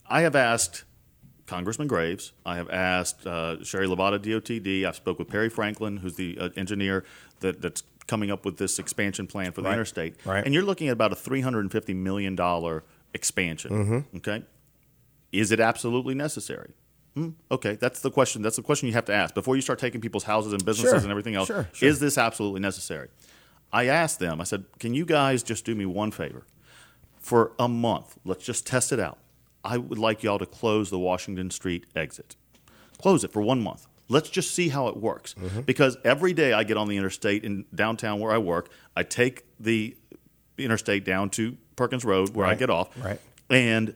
I 0.07 0.21
have 0.21 0.35
asked 0.35 0.83
Congressman 1.45 1.88
Graves, 1.88 2.34
I 2.45 2.55
have 2.55 2.69
asked 2.69 3.25
uh, 3.27 3.63
Sherry 3.63 3.88
LeBas 3.88 4.15
at, 4.15 4.21
DOTD. 4.23 4.86
I've 4.86 4.95
spoke 4.95 5.19
with 5.19 5.29
Perry 5.29 5.49
Franklin, 5.49 5.97
who's 5.97 6.15
the 6.15 6.38
uh, 6.39 6.49
engineer 6.55 7.03
that, 7.41 7.62
that's 7.62 7.84
coming 8.08 8.31
up 8.31 8.45
with 8.45 8.58
this 8.58 8.79
expansion 8.79 9.27
plan 9.27 9.51
for 9.51 9.62
the 9.62 9.67
Right. 9.67 9.73
interstate. 9.73 10.15
Right. 10.25 10.43
And 10.43 10.53
you're 10.53 10.63
looking 10.63 10.88
at 10.88 10.93
about 10.93 11.12
a 11.12 11.15
$350 11.15 11.95
million 11.95 12.38
expansion. 13.13 13.71
Mm-hmm. 13.71 14.17
Okay. 14.17 14.43
Is 15.31 15.51
it 15.51 15.60
absolutely 15.60 16.15
necessary? 16.15 16.71
Okay, 17.49 17.75
that's 17.75 18.01
the 18.01 18.12
question. 18.12 18.41
That's 18.41 18.58
the 18.58 18.62
question 18.62 18.88
you 18.88 18.93
have 18.93 19.05
to 19.05 19.13
ask 19.13 19.34
before 19.34 19.55
you 19.55 19.62
start 19.62 19.79
taking 19.79 20.01
people's 20.01 20.25
houses 20.25 20.51
and 20.51 20.65
businesses 20.65 20.91
Sure, 20.95 20.99
and 21.01 21.10
everything 21.12 21.34
else. 21.36 21.47
sure, 21.47 21.69
sure. 21.71 21.88
Is 21.88 22.01
this 22.01 22.17
absolutely 22.17 22.60
necessary? 22.60 23.08
I 23.71 23.86
asked 23.86 24.19
them. 24.19 24.41
I 24.41 24.43
said, 24.43 24.65
"Can 24.79 24.93
you 24.93 25.05
guys 25.05 25.41
just 25.41 25.63
do 25.63 25.75
me 25.75 25.86
one 25.86 26.12
favor? 26.12 26.45
For 27.17 27.53
a 27.58 27.69
month, 27.69 28.17
let's 28.25 28.43
just 28.43 28.67
test 28.67 28.91
it 28.91 28.99
out. 28.99 29.17
I 29.65 29.78
would 29.78 29.97
like 29.97 30.23
y'all 30.23 30.39
to 30.39 30.45
close 30.45 30.89
the 30.89 30.99
Washington 30.99 31.49
Street 31.51 31.86
exit. 31.95 32.36
Close 33.01 33.23
it 33.23 33.32
for 33.32 33.41
one 33.41 33.62
month. 33.62 33.88
Let's 34.08 34.30
just 34.30 34.51
see 34.51 34.69
how 34.69 34.88
it 34.88 34.97
works. 34.97 35.34
Mm-hmm. 35.34 35.62
Because 35.62 35.97
every 36.06 36.32
day 36.32 36.54
I 36.54 36.63
get 36.63 36.78
on 36.78 36.88
the 36.88 36.95
interstate 36.95 37.43
in 37.43 37.65
downtown 37.73 38.19
where 38.19 38.32
I 38.32 38.38
work, 38.38 38.69
I 38.95 39.04
take 39.04 39.45
the 39.60 39.97
interstate 40.58 41.04
down 41.04 41.32
to 41.32 41.58
Perkins 41.75 42.06
Road 42.06 42.36
where 42.36 42.45
I 42.45 42.56
get 42.56 42.69
off, 42.69 42.89
right. 43.04 43.19
and 43.49 43.93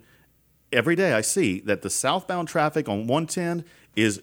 every 0.73 0.95
day 0.95 1.13
I 1.13 1.21
see 1.21 1.61
that 1.61 1.81
the 1.81 1.89
southbound 1.89 2.47
traffic 2.47 2.89
on 2.89 3.07
110 3.07 3.63
is 3.95 4.21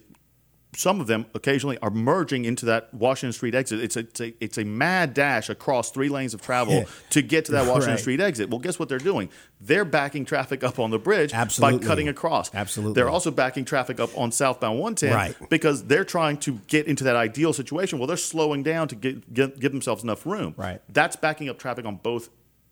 some 0.77 1.01
of 1.01 1.07
them 1.07 1.25
occasionally 1.35 1.79
are 1.79 1.91
merging 1.91 2.45
into 2.45 2.67
that 2.67 2.93
Washington 2.93 3.33
Street 3.33 3.55
exit. 3.55 3.81
It's 3.81 3.97
a, 3.97 4.01
it's 4.01 4.21
a, 4.21 4.35
it's 4.45 4.59
a 4.59 4.65
mad 4.65 5.15
dash 5.15 5.49
across 5.49 5.91
three 5.91 6.09
lanes 6.11 6.35
of 6.35 6.43
travel 6.43 6.75
Yeah. 6.75 6.85
to 7.11 7.23
get 7.23 7.47
to 7.47 7.53
that 7.53 7.63
Washington 7.67 7.93
Right. 7.93 8.01
Street 8.01 8.21
exit. 8.21 8.51
Well, 8.51 8.59
guess 8.59 8.79
what 8.79 8.89
they're 8.91 8.99
doing? 8.99 9.31
They're 9.61 9.87
backing 9.87 10.25
traffic 10.27 10.63
up 10.63 10.79
on 10.79 10.91
the 10.91 10.99
bridge 10.99 11.33
Absolutely. 11.33 11.79
by 11.81 11.87
cutting 11.87 12.09
across. 12.09 12.55
Absolutely. 12.55 12.95
They're 12.95 13.09
also 13.09 13.31
backing 13.31 13.65
traffic 13.65 13.99
up 14.01 14.11
on 14.19 14.31
southbound 14.33 14.79
110 14.79 15.15
Right. 15.15 15.49
because 15.51 15.85
they're 15.85 16.05
trying 16.05 16.37
to 16.39 16.61
get 16.67 16.87
into 16.87 17.05
that 17.05 17.17
ideal 17.17 17.53
situation. 17.55 17.99
Well, 17.99 18.07
they're 18.07 18.17
slowing 18.19 18.63
down 18.63 18.89
to 18.89 18.95
get, 18.95 19.33
get, 19.33 19.59
give 19.59 19.73
themselves 19.73 20.03
enough 20.05 20.27
room. 20.27 20.55
Right. 20.59 20.83
That's 20.91 21.17
backing 21.17 21.49
up 21.49 21.59
traffic 21.59 21.87
on 21.87 21.97
both 21.97 22.29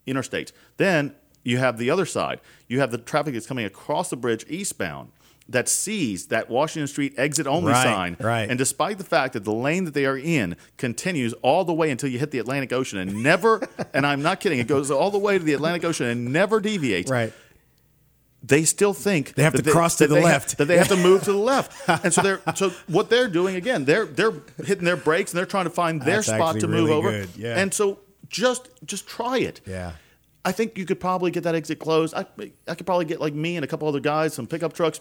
interstates. 0.07 0.51
Then 0.77 1.15
you 1.43 1.57
have 1.57 1.77
the 1.77 1.89
other 1.89 2.05
side. 2.05 2.39
You 2.67 2.79
have 2.79 2.91
the 2.91 2.97
traffic 2.97 3.33
that's 3.33 3.47
coming 3.47 3.65
across 3.65 4.09
the 4.09 4.15
bridge 4.17 4.45
eastbound 4.47 5.11
that 5.47 5.69
sees 5.69 6.27
that 6.27 6.49
Washington 6.49 6.87
Street 6.87 7.13
exit 7.17 7.45
only 7.45 7.71
Right, 7.71 7.83
sign. 7.83 8.17
right. 8.19 8.49
And 8.49 8.57
despite 8.57 8.97
the 8.97 9.03
fact 9.03 9.33
that 9.33 9.43
the 9.43 9.53
lane 9.53 9.85
that 9.85 9.93
they 9.93 10.05
are 10.05 10.17
in 10.17 10.55
continues 10.77 11.33
all 11.43 11.63
the 11.65 11.73
way 11.73 11.91
until 11.91 12.09
you 12.09 12.17
hit 12.17 12.31
the 12.31 12.39
Atlantic 12.39 12.73
Ocean 12.73 12.97
and 12.97 13.21
never, 13.21 13.67
and 13.93 14.07
I'm 14.07 14.21
not 14.23 14.39
kidding, 14.39 14.57
it 14.59 14.67
goes 14.67 14.89
all 14.89 15.11
the 15.11 15.19
way 15.19 15.37
to 15.37 15.43
the 15.43 15.53
Atlantic 15.53 15.85
Ocean 15.85 16.07
and 16.07 16.33
never 16.33 16.59
deviates 16.59 17.11
Right. 17.11 17.31
they 18.41 18.63
still 18.63 18.93
think 18.93 19.35
They 19.35 19.43
have 19.43 19.53
to 19.53 19.71
cross 19.71 19.97
to 19.97 20.07
the 20.07 20.15
left. 20.19 20.51
Have, 20.51 20.57
that 20.57 20.65
they 20.65 20.77
have 20.77 20.87
to 20.89 20.95
move 20.95 21.23
to 21.23 21.31
the 21.31 21.37
left, 21.37 21.89
and 22.03 22.13
so 22.13 22.21
they're 22.21 22.41
so 22.55 22.69
what 22.87 23.09
they're 23.09 23.27
doing 23.27 23.55
again. 23.55 23.85
They're 23.85 24.05
they're 24.05 24.33
hitting 24.63 24.85
their 24.85 24.97
brakes 24.97 25.31
and 25.31 25.37
they're 25.37 25.45
trying 25.45 25.65
to 25.65 25.69
find 25.71 26.01
their 26.01 26.17
That's 26.17 26.27
spot 26.27 26.59
to 26.59 26.67
move 26.67 26.89
really 26.89 26.91
over. 26.93 27.25
yeah. 27.37 27.59
And 27.59 27.73
so 27.73 27.99
just 28.29 28.69
just 28.85 29.07
try 29.07 29.37
it. 29.39 29.61
Yeah. 29.67 29.93
I 30.43 30.51
think 30.51 30.77
you 30.77 30.85
could 30.85 30.99
probably 30.99 31.31
get 31.31 31.43
that 31.43 31.55
exit 31.55 31.79
closed. 31.79 32.13
I 32.13 32.25
I 32.67 32.75
could 32.75 32.85
probably 32.85 33.05
get 33.05 33.19
like 33.19 33.33
me 33.33 33.55
and 33.57 33.63
a 33.63 33.67
couple 33.67 33.87
other 33.87 33.99
guys 33.99 34.33
some 34.35 34.45
pickup 34.47 34.73
trucks. 34.73 34.99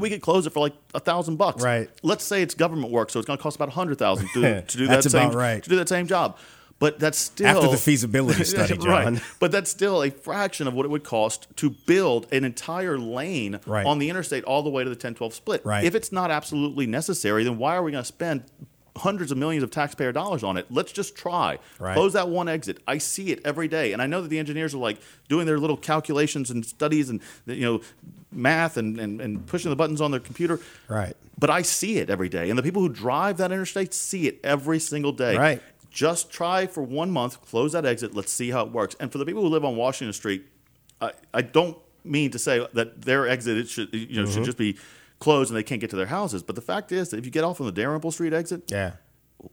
We 0.00 0.10
could 0.10 0.22
close 0.22 0.46
it 0.46 0.50
for 0.52 0.60
like 0.60 0.74
a 0.94 1.00
thousand 1.00 1.36
bucks. 1.36 1.62
Right. 1.62 1.88
Let's 2.02 2.24
say 2.24 2.42
it's 2.42 2.54
government 2.54 2.92
work, 2.92 3.10
so 3.10 3.18
it's 3.18 3.26
going 3.26 3.36
to 3.38 3.42
cost 3.42 3.56
about 3.56 3.68
a 3.68 3.72
hundred 3.72 3.98
thousand 3.98 4.28
to, 4.34 4.62
to 4.66 4.78
do 4.78 4.86
that 4.88 5.04
same 5.04 5.30
right. 5.32 5.62
to 5.62 5.68
do 5.70 5.76
that 5.76 5.88
same 5.88 6.06
job. 6.06 6.36
But 6.80 7.00
that's 7.00 7.18
still 7.18 7.46
After 7.48 7.68
the 7.68 7.76
feasibility 7.76 8.44
study, 8.54 8.76
John. 8.78 9.14
right. 9.14 9.22
But 9.40 9.50
that's 9.50 9.68
still 9.70 10.02
a 10.02 10.10
fraction 10.10 10.68
of 10.68 10.74
what 10.74 10.86
it 10.86 10.90
would 10.90 11.02
cost 11.02 11.48
to 11.56 11.70
build 11.70 12.32
an 12.32 12.44
entire 12.44 12.96
lane 12.98 13.58
Right. 13.66 13.84
on 13.84 13.98
the 13.98 14.08
interstate 14.08 14.44
all 14.44 14.62
the 14.62 14.70
way 14.70 14.84
to 14.84 14.88
the 14.88 14.94
1012 14.94 15.34
split. 15.34 15.64
Right. 15.64 15.82
If 15.84 15.96
it's 15.96 16.12
not 16.12 16.30
absolutely 16.30 16.86
necessary, 16.86 17.42
then 17.42 17.58
why 17.58 17.74
are 17.76 17.82
we 17.82 17.90
going 17.90 18.02
to 18.02 18.06
spend 18.08 18.44
hundreds 18.98 19.32
of 19.32 19.38
millions 19.38 19.62
of 19.62 19.70
taxpayer 19.70 20.12
dollars 20.12 20.42
on 20.44 20.56
it? 20.56 20.66
Let's 20.70 20.92
just 20.92 21.16
try. 21.16 21.58
Right. 21.78 21.94
Close 21.94 22.12
that 22.12 22.28
one 22.28 22.48
exit. 22.48 22.78
I 22.86 22.98
see 22.98 23.30
it 23.32 23.40
every 23.44 23.68
day. 23.68 23.92
And 23.92 24.02
I 24.02 24.06
know 24.06 24.20
that 24.22 24.28
the 24.28 24.38
engineers 24.38 24.74
are 24.74 24.78
like 24.78 24.98
doing 25.28 25.46
their 25.46 25.58
little 25.58 25.76
calculations 25.76 26.50
and 26.50 26.64
studies 26.64 27.08
and 27.10 27.20
you 27.46 27.62
know 27.64 27.80
math 28.30 28.76
and, 28.76 29.00
and, 29.00 29.20
and 29.20 29.46
pushing 29.46 29.70
the 29.70 29.76
buttons 29.76 30.00
on 30.00 30.10
their 30.10 30.20
computer. 30.20 30.60
Right. 30.88 31.16
But 31.38 31.50
I 31.50 31.62
see 31.62 31.98
it 31.98 32.10
every 32.10 32.28
day. 32.28 32.50
And 32.50 32.58
the 32.58 32.62
people 32.62 32.82
who 32.82 32.88
drive 32.88 33.38
that 33.38 33.52
interstate 33.52 33.94
see 33.94 34.26
it 34.26 34.40
every 34.44 34.78
single 34.80 35.12
day. 35.12 35.36
Right. 35.36 35.62
Just 35.90 36.30
try 36.30 36.66
for 36.66 36.82
one 36.82 37.10
month, 37.10 37.40
close 37.40 37.72
that 37.72 37.86
exit, 37.86 38.14
let's 38.14 38.30
see 38.30 38.50
how 38.50 38.62
it 38.66 38.72
works. 38.72 38.94
And 39.00 39.10
for 39.10 39.16
the 39.18 39.24
people 39.24 39.42
who 39.42 39.48
live 39.48 39.64
on 39.64 39.74
Washington 39.76 40.12
Street, 40.12 40.44
I, 41.00 41.12
I 41.32 41.40
don't 41.42 41.78
mean 42.04 42.30
to 42.30 42.38
say 42.38 42.66
that 42.74 43.02
their 43.02 43.28
exit 43.28 43.56
it 43.56 43.68
should 43.68 43.92
you 43.94 44.16
know 44.16 44.22
Mm-hmm. 44.22 44.32
should 44.34 44.44
just 44.44 44.58
be 44.58 44.76
closed 45.18 45.50
and 45.50 45.56
they 45.56 45.62
can't 45.62 45.80
get 45.80 45.90
to 45.90 45.96
their 45.96 46.06
houses. 46.06 46.42
But 46.42 46.54
the 46.56 46.62
fact 46.62 46.92
is 46.92 47.08
that 47.10 47.18
if 47.18 47.24
you 47.24 47.30
get 47.30 47.44
off 47.44 47.60
on 47.60 47.66
the 47.66 47.72
Dalrymple 47.72 48.10
Street 48.12 48.32
exit, 48.32 48.70
Yeah. 48.70 48.92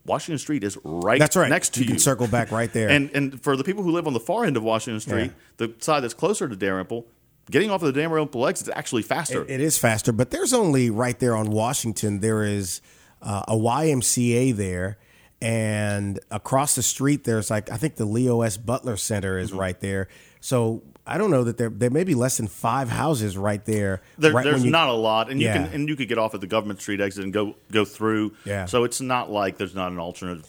Washington 0.05 0.39
Street 0.39 0.63
is 0.63 0.77
right 0.83 1.19
That's 1.19 1.35
right. 1.35 1.49
next 1.49 1.75
to 1.75 1.79
you 1.81 1.85
you. 1.85 1.91
can 1.91 1.99
circle 1.99 2.27
back 2.27 2.51
right 2.51 2.71
there. 2.73 2.89
And 2.95 3.09
and 3.13 3.41
for 3.43 3.55
the 3.55 3.63
people 3.63 3.83
who 3.83 3.91
live 3.91 4.07
on 4.07 4.13
the 4.13 4.19
far 4.19 4.43
end 4.45 4.57
of 4.57 4.63
Washington 4.63 4.99
Street, 4.99 5.31
the 5.57 5.73
side 5.79 6.01
that's 6.01 6.13
closer 6.15 6.47
to 6.49 6.55
Dalrymple, 6.55 7.05
getting 7.51 7.69
off 7.69 7.83
of 7.83 7.93
the 7.93 7.99
Dalrymple 8.01 8.47
exit 8.47 8.67
is 8.67 8.73
actually 8.75 9.03
faster. 9.03 9.43
It- 9.43 9.51
it 9.51 9.61
is 9.61 9.77
faster, 9.77 10.11
but 10.11 10.31
there's 10.31 10.53
only 10.53 10.89
right 10.89 11.19
there 11.19 11.35
on 11.35 11.51
Washington. 11.51 12.19
There 12.19 12.43
is 12.43 12.81
uh, 13.21 13.43
a 13.47 13.55
YMCA 13.55 14.55
there, 14.55 14.97
and 15.41 16.19
across 16.31 16.73
the 16.75 16.83
street 16.83 17.23
there's 17.23 17.49
like 17.51 17.71
I 17.71 17.77
think 17.77 17.95
the 17.95 18.05
Leo 18.05 18.41
S. 18.41 18.57
Butler 18.57 18.97
Center 18.97 19.35
Mm-hmm. 19.35 19.43
is 19.45 19.53
right 19.53 19.79
there. 19.81 20.07
So 20.39 20.81
I 21.07 21.17
don't 21.17 21.29
know 21.29 21.43
that 21.43 21.57
there 21.57 21.69
there 21.69 21.89
may 21.89 22.03
be 22.03 22.15
less 22.15 22.37
than 22.37 22.47
five 22.47 22.89
houses 22.89 23.37
right 23.37 23.63
there. 23.65 24.01
There, 24.17 24.31
right 24.33 24.43
there's 24.43 24.65
you- 24.65 24.71
not 24.71 24.89
a 24.89 24.93
lot, 24.93 25.29
and 25.29 25.39
you 25.39 25.47
can 25.47 25.65
and 25.65 25.87
you 25.87 25.95
could 25.95 26.07
get 26.07 26.17
off 26.17 26.33
at 26.33 26.41
the 26.41 26.47
government 26.47 26.81
street 26.81 26.99
exit 27.01 27.23
and 27.23 27.33
go 27.33 27.55
go 27.71 27.85
through. 27.85 28.33
Yeah. 28.45 28.65
So 28.65 28.83
it's 28.83 29.01
not 29.01 29.31
like 29.31 29.57
there's 29.57 29.75
not 29.75 29.91
an 29.91 29.99
alternative 29.99 30.47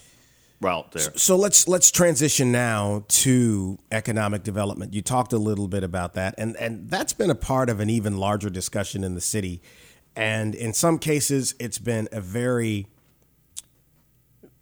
route 0.60 0.92
there. 0.92 1.12
So 1.16 1.36
let's 1.36 1.68
let's 1.68 1.90
transition 1.90 2.52
now 2.52 3.04
to 3.08 3.78
economic 3.92 4.42
development. 4.42 4.94
You 4.94 5.02
talked 5.02 5.32
a 5.32 5.38
little 5.38 5.68
bit 5.68 5.84
about 5.84 6.14
that, 6.14 6.34
and 6.38 6.56
and 6.56 6.88
that's 6.88 7.12
been 7.12 7.30
a 7.30 7.34
part 7.34 7.68
of 7.68 7.80
an 7.80 7.90
even 7.90 8.16
larger 8.16 8.48
discussion 8.50 9.04
in 9.04 9.14
the 9.14 9.20
city. 9.20 9.60
And 10.14 10.54
in 10.54 10.72
some 10.72 10.98
cases, 10.98 11.54
it's 11.58 11.78
been 11.78 12.08
a 12.10 12.22
very 12.22 12.86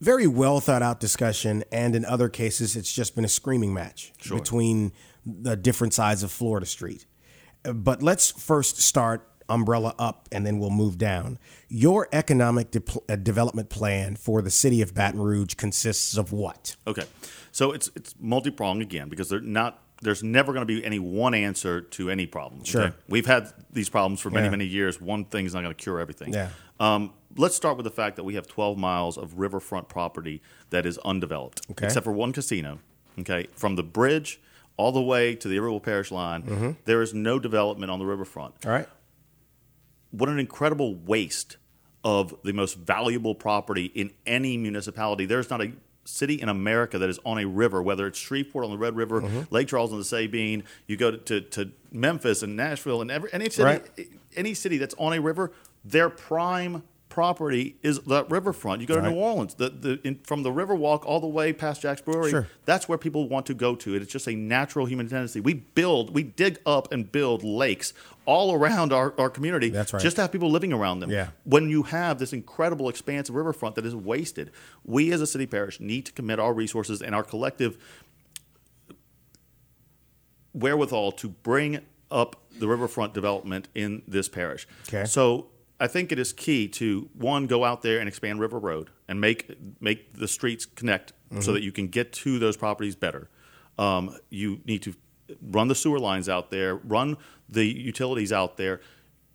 very 0.00 0.26
well 0.26 0.60
thought 0.60 0.82
out 0.82 0.98
discussion, 1.00 1.64
and 1.70 1.94
in 1.94 2.04
other 2.04 2.28
cases, 2.28 2.74
it's 2.76 2.92
just 2.92 3.14
been 3.14 3.24
a 3.24 3.28
screaming 3.28 3.72
match 3.72 4.12
between 4.28 4.92
the 5.26 5.56
different 5.56 5.94
sides 5.94 6.22
of 6.22 6.30
Florida 6.30 6.66
Street. 6.66 7.06
But 7.62 8.02
let's 8.02 8.30
first 8.30 8.78
start 8.80 9.26
umbrella 9.48 9.94
up, 9.98 10.28
and 10.32 10.46
then 10.46 10.58
we'll 10.58 10.70
move 10.70 10.96
down. 10.98 11.38
Your 11.68 12.08
economic 12.12 12.70
de- 12.70 12.82
uh, 13.08 13.16
development 13.16 13.68
plan 13.68 14.16
for 14.16 14.42
the 14.42 14.50
city 14.50 14.80
of 14.82 14.94
Baton 14.94 15.20
Rouge 15.20 15.54
consists 15.54 16.16
of 16.16 16.32
what? 16.32 16.76
Okay, 16.86 17.04
so 17.52 17.72
it's 17.72 17.90
it's 17.94 18.14
multi 18.20 18.50
pronged 18.50 18.82
again 18.82 19.08
because 19.08 19.28
they're 19.28 19.40
not. 19.40 19.80
There's 20.02 20.22
never 20.22 20.52
going 20.52 20.66
to 20.66 20.74
be 20.74 20.84
any 20.84 20.98
one 20.98 21.32
answer 21.34 21.80
to 21.80 22.10
any 22.10 22.26
problem. 22.26 22.64
Sure. 22.64 22.82
okay? 22.82 22.96
we've 23.08 23.24
had 23.26 23.50
these 23.72 23.88
problems 23.88 24.20
for 24.20 24.28
many 24.28 24.46
Yeah. 24.46 24.50
many 24.50 24.66
years. 24.66 25.00
One 25.00 25.24
thing 25.24 25.46
is 25.46 25.54
not 25.54 25.62
going 25.62 25.74
to 25.74 25.82
cure 25.82 25.98
everything. 25.98 26.34
Yeah. 26.34 26.50
Um, 26.78 27.12
let's 27.36 27.54
start 27.54 27.76
with 27.78 27.84
the 27.84 27.90
fact 27.90 28.16
that 28.16 28.24
we 28.24 28.34
have 28.34 28.46
12 28.46 28.76
miles 28.76 29.16
of 29.16 29.38
riverfront 29.38 29.88
property 29.88 30.42
that 30.70 30.84
is 30.84 30.98
undeveloped, 31.06 31.62
Okay. 31.70 31.86
except 31.86 32.04
for 32.04 32.12
one 32.12 32.32
casino. 32.32 32.80
Okay, 33.20 33.46
from 33.54 33.76
the 33.76 33.82
bridge 33.84 34.40
all 34.76 34.92
the 34.92 35.02
way 35.02 35.34
to 35.36 35.48
the 35.48 35.56
Iberville 35.56 35.80
Parish 35.80 36.10
line, 36.10 36.76
there 36.84 37.00
is 37.02 37.14
no 37.14 37.38
development 37.38 37.90
on 37.90 37.98
the 37.98 38.06
riverfront. 38.06 38.54
All 38.66 38.72
right. 38.72 38.88
what 40.10 40.28
an 40.28 40.38
incredible 40.38 40.94
waste 40.94 41.56
of 42.02 42.34
the 42.44 42.52
most 42.52 42.76
valuable 42.76 43.34
property 43.34 43.86
in 43.86 44.10
any 44.26 44.56
municipality. 44.58 45.26
There's 45.26 45.48
not 45.50 45.62
a 45.62 45.72
city 46.04 46.34
in 46.34 46.48
America 46.50 46.98
that 46.98 47.08
is 47.08 47.18
on 47.24 47.38
a 47.38 47.46
river, 47.46 47.82
whether 47.82 48.06
it's 48.06 48.18
Shreveport 48.18 48.64
on 48.64 48.70
the 48.70 48.76
Red 48.78 48.94
River, 48.94 49.22
Mm-hmm. 49.22 49.54
Lake 49.54 49.68
Charles 49.68 49.90
on 49.90 49.98
the 49.98 50.04
Sabine, 50.04 50.64
you 50.86 50.96
go 50.98 51.10
to, 51.12 51.16
to, 51.18 51.40
to 51.40 51.70
Memphis 51.90 52.42
and 52.42 52.56
Nashville 52.56 53.00
and 53.00 53.10
every, 53.10 53.32
any 53.32 53.48
city, 53.48 53.62
Right. 53.64 54.08
any 54.36 54.52
city 54.54 54.76
that's 54.76 54.94
on 54.98 55.14
a 55.14 55.20
river, 55.20 55.50
their 55.82 56.10
prime 56.10 56.82
property 57.14 57.76
is 57.80 58.00
that 58.00 58.28
riverfront. 58.28 58.80
You 58.80 58.88
go 58.88 58.96
to 58.96 59.00
Right. 59.00 59.12
New 59.12 59.20
Orleans, 59.20 59.54
the, 59.54 59.68
the, 59.70 60.00
in, 60.02 60.16
from 60.24 60.42
the 60.42 60.50
Riverwalk 60.50 61.04
all 61.06 61.20
the 61.20 61.28
way 61.28 61.52
past 61.52 61.80
Jax 61.80 62.00
Brewery, 62.00 62.30
Sure. 62.30 62.48
that's 62.64 62.88
where 62.88 62.98
people 62.98 63.28
want 63.28 63.46
to 63.46 63.54
go 63.54 63.76
to. 63.76 63.94
It's 63.94 64.10
just 64.10 64.26
a 64.26 64.34
natural 64.34 64.84
human 64.86 65.08
tendency. 65.08 65.38
We 65.38 65.54
build, 65.54 66.12
we 66.12 66.24
dig 66.24 66.58
up 66.66 66.92
and 66.92 67.10
build 67.12 67.44
lakes 67.44 67.92
all 68.26 68.52
around 68.52 68.92
our, 68.92 69.14
our 69.16 69.30
community 69.30 69.68
That's 69.68 69.92
right. 69.92 70.02
just 70.02 70.16
to 70.16 70.22
have 70.22 70.32
people 70.32 70.50
living 70.50 70.72
around 70.72 70.98
them. 70.98 71.10
Yeah. 71.10 71.28
When 71.44 71.70
you 71.70 71.84
have 71.84 72.18
this 72.18 72.32
incredible 72.32 72.88
expanse 72.88 73.28
of 73.28 73.36
riverfront 73.36 73.76
that 73.76 73.86
is 73.86 73.94
wasted, 73.94 74.50
we 74.84 75.12
as 75.12 75.20
a 75.20 75.26
city 75.28 75.46
parish 75.46 75.78
need 75.78 76.06
to 76.06 76.12
commit 76.12 76.40
our 76.40 76.52
resources 76.52 77.00
and 77.00 77.14
our 77.14 77.22
collective 77.22 77.78
wherewithal 80.52 81.12
to 81.12 81.28
bring 81.28 81.78
up 82.10 82.36
the 82.58 82.66
riverfront 82.66 83.14
development 83.14 83.68
in 83.72 84.02
this 84.08 84.28
parish. 84.28 84.66
Okay. 84.88 85.04
So 85.04 85.46
I 85.80 85.86
think 85.86 86.12
it 86.12 86.18
is 86.18 86.32
key 86.32 86.68
to 86.68 87.08
one 87.14 87.46
go 87.46 87.64
out 87.64 87.82
there 87.82 87.98
and 87.98 88.08
expand 88.08 88.40
River 88.40 88.58
Road 88.58 88.90
and 89.08 89.20
make 89.20 89.50
make 89.80 90.14
the 90.14 90.28
streets 90.28 90.66
connect 90.66 91.12
so 91.40 91.52
that 91.52 91.62
you 91.62 91.72
can 91.72 91.88
get 91.88 92.12
to 92.12 92.38
those 92.38 92.56
properties 92.56 92.94
better. 92.94 93.28
Um, 93.76 94.16
you 94.30 94.60
need 94.64 94.82
to 94.82 94.94
run 95.42 95.66
the 95.66 95.74
sewer 95.74 95.98
lines 95.98 96.28
out 96.28 96.50
there, 96.50 96.76
run 96.76 97.16
the 97.48 97.64
utilities 97.64 98.32
out 98.32 98.56
there, 98.56 98.80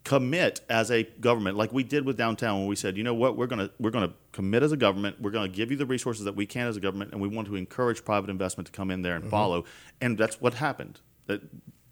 commit 0.04 0.60
as 0.68 0.90
a 0.90 1.02
government, 1.02 1.56
like 1.56 1.72
we 1.72 1.82
did 1.82 2.06
with 2.06 2.16
downtown 2.16 2.60
when 2.60 2.68
we 2.68 2.76
said, 2.76 2.96
you 2.96 3.04
know 3.04 3.14
what, 3.14 3.36
we're 3.36 3.46
gonna 3.46 3.70
we're 3.78 3.90
gonna 3.90 4.14
commit 4.32 4.62
as 4.62 4.72
a 4.72 4.76
government, 4.76 5.20
we're 5.20 5.30
gonna 5.30 5.48
give 5.48 5.70
you 5.70 5.76
the 5.76 5.86
resources 5.86 6.24
that 6.24 6.34
we 6.34 6.46
can 6.46 6.66
as 6.66 6.76
a 6.76 6.80
government, 6.80 7.12
and 7.12 7.20
we 7.20 7.28
want 7.28 7.46
to 7.48 7.56
encourage 7.56 8.04
private 8.04 8.30
investment 8.30 8.66
to 8.66 8.72
come 8.72 8.90
in 8.90 9.02
there 9.02 9.14
and 9.14 9.24
follow. 9.30 9.64
And 10.00 10.16
that's 10.16 10.40
what 10.40 10.54
happened. 10.54 11.00
That 11.26 11.42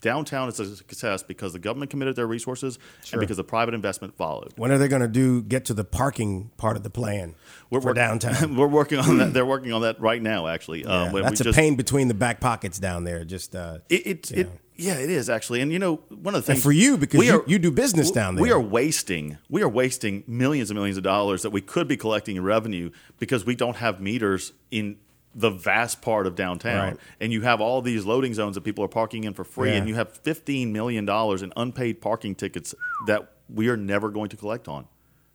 downtown 0.01 0.49
is 0.49 0.61
a 0.61 0.77
success 0.77 1.23
because 1.23 1.53
the 1.53 1.59
government 1.59 1.91
committed 1.91 2.17
their 2.17 2.27
resources 2.27 2.79
and 3.13 3.21
because 3.21 3.37
the 3.37 3.45
private 3.45 3.75
investment 3.75 4.17
followed. 4.17 4.53
When 4.57 4.71
are 4.71 4.79
they 4.79 4.89
going 4.89 5.03
to 5.03 5.09
do 5.09 5.43
get 5.43 5.65
to 5.67 5.75
the 5.75 5.85
parking 5.85 6.51
part 6.57 6.77
of 6.77 6.83
the 6.83 6.91
plan 6.91 7.35
for 7.71 7.81
work- 7.81 7.97
downtown? 7.97 8.57
We're 8.57 8.67
working 8.67 8.99
on 8.99 9.19
that. 9.19 9.33
They're 9.35 9.47
working 9.47 9.73
on 9.73 9.83
that 9.83 10.01
right 10.01 10.23
now, 10.23 10.47
actually. 10.47 10.83
Yeah, 10.83 11.03
Um, 11.05 11.13
that's 11.23 11.41
a 11.41 11.45
just- 11.45 11.59
pain 11.59 11.77
between 11.77 12.09
the 12.09 12.15
back 12.15 12.41
pockets 12.41 12.79
down 12.79 13.05
there. 13.05 13.25
Just 13.25 13.55
uh, 13.57 13.79
It, 13.89 14.31
it, 14.33 14.49
yeah, 14.81 14.95
it 14.99 15.11
is 15.11 15.29
actually, 15.29 15.61
and 15.61 15.73
you 15.73 15.81
know, 15.81 15.97
one 16.09 16.35
of 16.37 16.45
the 16.47 16.53
And 16.53 16.57
things 16.59 16.63
for 16.63 16.71
you, 16.71 16.97
because 16.97 17.19
we 17.19 17.27
you- 17.27 17.43
you 17.49 17.59
do 17.59 17.73
business 17.73 18.13
down 18.13 18.37
there. 18.37 18.43
We 18.43 18.53
are 18.53 18.61
wasting, 18.61 19.39
we 19.51 19.63
are 19.63 19.69
wasting 19.69 20.23
millions 20.29 20.71
and 20.71 20.77
millions 20.77 20.97
of 20.97 21.03
dollars 21.03 21.43
that 21.43 21.51
we 21.51 21.61
could 21.61 21.89
be 21.89 21.97
collecting 21.97 22.37
in 22.37 22.45
revenue 22.45 22.91
because 23.19 23.45
we 23.45 23.57
don't 23.57 23.77
have 23.77 24.01
meters 24.01 24.53
in 24.71 24.97
the 25.39 25.51
vast 25.51 26.03
part 26.03 26.27
of 26.27 26.35
downtown, 26.35 26.89
Right. 26.89 26.97
and 27.21 27.33
you 27.33 27.43
have 27.43 27.61
all 27.61 27.81
these 27.81 28.05
loading 28.05 28.35
zones 28.35 28.57
that 28.57 28.63
people 28.63 28.83
are 28.85 28.89
parking 28.89 29.23
in 29.25 29.35
for 29.35 29.45
free, 29.45 29.71
Yeah. 29.71 29.77
and 29.77 29.89
you 29.89 29.95
have 29.95 30.13
fifteen 30.13 30.73
million 30.73 31.05
dollars 31.05 31.43
in 31.43 31.53
unpaid 31.57 32.01
parking 32.01 32.35
tickets 32.35 32.75
that 33.07 33.31
we 33.49 33.69
are 33.69 33.77
never 33.77 34.09
going 34.11 34.29
to 34.31 34.37
collect 34.37 34.67
on. 34.69 34.87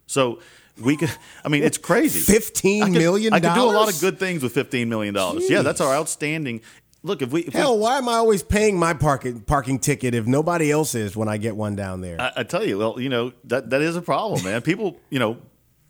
So 0.06 0.40
we 0.82 0.98
could, 0.98 1.10
I 1.46 1.48
mean, 1.50 1.64
it's 1.64 1.78
crazy. 1.78 2.20
$15 2.20 2.82
I 2.82 2.86
could- 2.90 2.94
million 3.00 3.34
I 3.34 3.40
could 3.40 3.54
do 3.54 3.62
a 3.64 3.72
lot 3.72 3.92
of 3.94 4.00
good 4.02 4.20
things 4.20 4.44
with 4.44 4.54
fifteen 4.54 4.90
million 4.90 5.14
dollars. 5.14 5.50
Yeah, 5.50 5.62
that's 5.62 5.80
our 5.82 5.94
outstanding. 5.96 6.60
Look, 7.06 7.22
if 7.22 7.32
we 7.32 7.42
if 7.42 7.54
we- 7.54 7.60
hell. 7.60 7.78
Why 7.78 7.98
am 7.98 8.10
I 8.10 8.14
always 8.16 8.44
paying 8.44 8.78
my 8.78 8.94
parking 8.94 9.40
parking 9.42 9.80
ticket 9.80 10.14
if 10.14 10.26
nobody 10.28 10.70
else 10.72 10.96
is 10.96 11.16
when 11.16 11.30
I 11.30 11.38
get 11.38 11.56
one 11.56 11.76
down 11.78 12.02
there? 12.02 12.20
I, 12.20 12.32
I 12.38 12.44
tell 12.44 12.66
you, 12.66 12.78
well, 12.78 13.00
you 13.00 13.10
know 13.10 13.32
that 13.46 13.70
that 13.70 13.82
is 13.82 13.96
a 13.96 14.02
problem, 14.02 14.44
man. 14.44 14.62
People, 14.62 14.98
you 15.10 15.20
know, 15.20 15.38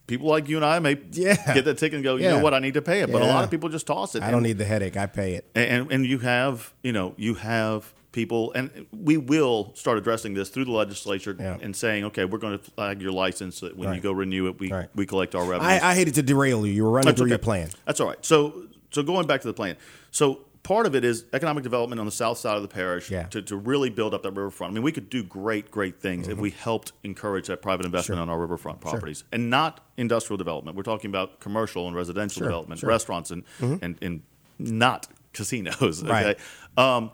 people 0.07 0.27
like 0.27 0.49
you 0.49 0.57
and 0.57 0.65
I 0.65 0.79
may 0.79 0.97
Yeah. 1.11 1.35
get 1.53 1.65
that 1.65 1.77
ticket 1.77 1.95
and 1.95 2.03
go, 2.03 2.15
you 2.15 2.23
Yeah. 2.23 2.31
know 2.37 2.39
what, 2.43 2.53
I 2.53 2.59
need 2.59 2.73
to 2.75 2.81
pay 2.81 3.01
it. 3.01 3.11
But 3.11 3.21
a 3.21 3.25
lot 3.25 3.43
of 3.43 3.51
people 3.51 3.69
just 3.69 3.87
toss 3.87 4.15
it. 4.15 4.23
I 4.23 4.31
don't 4.31 4.43
need 4.43 4.57
the 4.57 4.65
headache. 4.65 4.97
I 4.97 5.05
pay 5.05 5.33
it. 5.35 5.45
and 5.55 5.91
and 5.91 6.05
you 6.05 6.19
have 6.19 6.73
you 6.83 6.91
know 6.91 7.13
you 7.17 7.35
have 7.35 7.93
people, 8.11 8.51
and 8.53 8.69
we 8.91 9.17
will 9.17 9.71
start 9.73 9.97
addressing 9.97 10.35
this 10.35 10.49
through 10.49 10.65
the 10.65 10.71
legislature 10.71 11.35
Yeah. 11.39 11.57
and 11.59 11.75
saying, 11.75 12.03
okay, 12.05 12.25
we're 12.25 12.37
going 12.37 12.59
to 12.59 12.63
flag 12.63 13.01
your 13.01 13.11
license 13.11 13.57
so 13.57 13.65
that 13.65 13.75
when 13.75 13.91
you 13.95 14.01
go 14.01 14.11
renew 14.11 14.47
it, 14.49 14.59
we 14.59 14.71
Right. 14.71 14.87
we 14.93 15.07
collect 15.07 15.33
our 15.33 15.43
revenue. 15.43 15.67
I, 15.67 15.89
I 15.91 15.95
hated 15.95 16.13
to 16.15 16.21
derail 16.21 16.63
you. 16.65 16.73
You 16.73 16.83
were 16.83 16.91
running 16.91 17.05
That's 17.07 17.17
through 17.17 17.25
okay. 17.25 17.31
your 17.31 17.39
plan. 17.39 17.69
That's 17.85 17.99
all 17.99 18.07
right. 18.07 18.23
So 18.23 18.65
so 18.91 19.01
going 19.01 19.25
back 19.25 19.41
to 19.41 19.47
the 19.47 19.53
plan. 19.53 19.77
So 20.11 20.41
part 20.63 20.85
of 20.85 20.95
it 20.95 21.03
is 21.03 21.25
economic 21.33 21.63
development 21.63 21.99
on 21.99 22.05
the 22.05 22.11
south 22.11 22.37
side 22.37 22.55
of 22.55 22.61
the 22.61 22.67
parish 22.69 23.11
Yeah. 23.11 23.23
to, 23.27 23.41
to 23.41 23.55
really 23.57 23.89
build 23.89 24.13
up 24.13 24.23
that 24.23 24.31
riverfront. 24.31 24.71
I 24.71 24.73
mean, 24.73 24.83
we 24.83 24.91
could 24.93 25.09
do 25.09 25.21
great, 25.23 25.69
great 25.69 25.99
things 25.99 26.27
if 26.29 26.37
we 26.37 26.51
helped 26.51 26.93
encourage 27.03 27.47
that 27.47 27.61
private 27.61 27.85
investment 27.85 28.17
Mm-hmm. 28.17 28.17
Sure. 28.17 28.21
on 28.21 28.29
our 28.29 28.39
riverfront 28.39 28.79
properties 28.81 29.23
and 29.31 29.49
not 29.49 29.81
industrial 29.97 30.37
development. 30.37 30.77
We're 30.77 30.83
talking 30.83 31.09
about 31.09 31.39
commercial 31.39 31.87
and 31.87 31.95
residential 31.95 32.39
Sure, 32.39 32.47
development, 32.47 32.79
sure. 32.79 32.87
Mm-hmm. 32.87 32.93
restaurants, 32.93 33.31
and, 33.31 33.43
and 33.59 33.97
and 34.01 34.21
not 34.59 35.07
casinos. 35.33 36.03
Okay. 36.03 36.11
Right. 36.11 36.37
Um, 36.77 37.11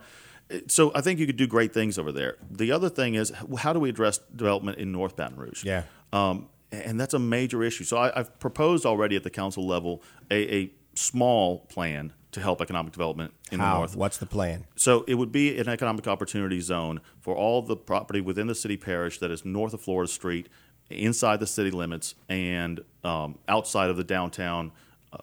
so 0.68 0.92
I 0.96 1.02
think 1.02 1.20
you 1.20 1.26
could 1.26 1.38
do 1.38 1.48
great 1.48 1.74
things 1.74 1.98
over 2.00 2.12
there. 2.12 2.38
The 2.52 2.72
other 2.72 2.90
thing 2.90 3.16
is, 3.16 3.32
how 3.60 3.72
do 3.74 3.80
we 3.80 3.90
address 3.90 4.20
development 4.36 4.78
in 4.78 4.92
North 4.92 5.16
Baton 5.16 5.38
Rouge? 5.38 5.64
Yeah. 5.64 5.84
Um, 6.12 6.50
and 6.72 7.00
that's 7.00 7.14
a 7.14 7.20
major 7.20 7.64
issue. 7.64 7.84
So 7.84 7.98
I, 7.98 8.20
I've 8.20 8.40
proposed 8.40 8.86
already 8.86 9.16
at 9.16 9.24
the 9.24 9.30
council 9.30 9.66
level 9.68 10.04
a, 10.32 10.56
a 10.56 10.74
small 10.96 11.60
plan 11.66 12.14
to 12.32 12.42
help 12.42 12.62
economic 12.62 12.92
development 12.94 13.34
in 13.52 13.58
the 13.60 13.66
How? 13.66 13.78
north. 13.80 13.96
What's 13.96 14.18
the 14.18 14.26
plan? 14.26 14.66
So 14.76 15.04
it 15.08 15.16
would 15.16 15.32
be 15.32 15.58
an 15.58 15.68
economic 15.68 16.08
opportunity 16.08 16.62
zone 16.62 17.02
for 17.22 17.36
all 17.36 17.62
the 17.62 17.76
property 17.76 18.22
within 18.22 18.48
the 18.48 18.56
city 18.56 18.78
parish 18.78 19.18
that 19.20 19.32
is 19.32 19.44
north 19.46 19.74
of 19.74 19.82
Florida 19.82 20.12
Street, 20.12 20.48
inside 20.90 21.40
the 21.40 21.48
city 21.48 21.72
limits, 21.72 22.16
and 22.30 22.82
um, 23.04 23.38
outside 23.48 23.90
of 23.90 23.98
the 23.98 24.04
downtown 24.04 24.72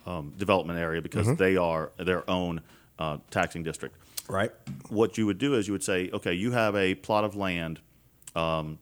um, 0.05 0.33
development 0.37 0.79
area 0.79 1.01
because 1.01 1.27
Mm-hmm. 1.27 1.37
they 1.37 1.57
are 1.57 1.93
their 1.97 2.29
own 2.29 2.61
uh, 2.99 3.19
taxing 3.31 3.63
district 3.63 3.95
Right. 4.29 4.51
what 4.89 5.17
you 5.19 5.27
would 5.27 5.39
do 5.39 5.55
is 5.55 5.69
you 5.69 5.73
would 5.75 5.85
say, 5.85 6.11
okay, 6.13 6.33
you 6.33 6.51
have 6.53 6.75
a 6.75 6.97
plot 6.97 7.23
of 7.25 7.37
land, 7.37 7.79
um, 8.35 8.79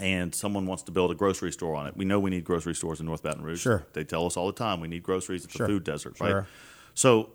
and 0.00 0.32
someone 0.32 0.66
wants 0.66 0.84
to 0.84 0.92
build 0.92 1.10
a 1.10 1.14
grocery 1.16 1.50
store 1.50 1.74
on 1.74 1.88
it. 1.88 1.96
We 1.96 2.04
know 2.04 2.20
we 2.20 2.30
need 2.30 2.44
grocery 2.44 2.74
stores 2.74 3.00
in 3.00 3.06
North 3.06 3.22
Baton 3.24 3.42
Rouge. 3.42 3.60
Sure. 3.60 3.84
They 3.94 4.04
tell 4.04 4.26
us 4.26 4.36
all 4.36 4.46
the 4.46 4.52
time 4.52 4.80
we 4.80 4.86
need 4.86 5.02
groceries. 5.02 5.44
It's 5.44 5.56
Sure. 5.56 5.66
a 5.66 5.68
food 5.68 5.82
desert, 5.82 6.20
right? 6.20 6.28
Sure. 6.30 6.46
So 6.94 7.30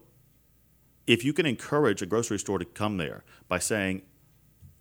if 1.07 1.23
you 1.23 1.33
can 1.33 1.45
encourage 1.45 2.01
a 2.01 2.05
grocery 2.05 2.39
store 2.39 2.59
to 2.59 2.65
come 2.65 2.97
there 2.97 3.23
by 3.47 3.59
saying, 3.59 4.03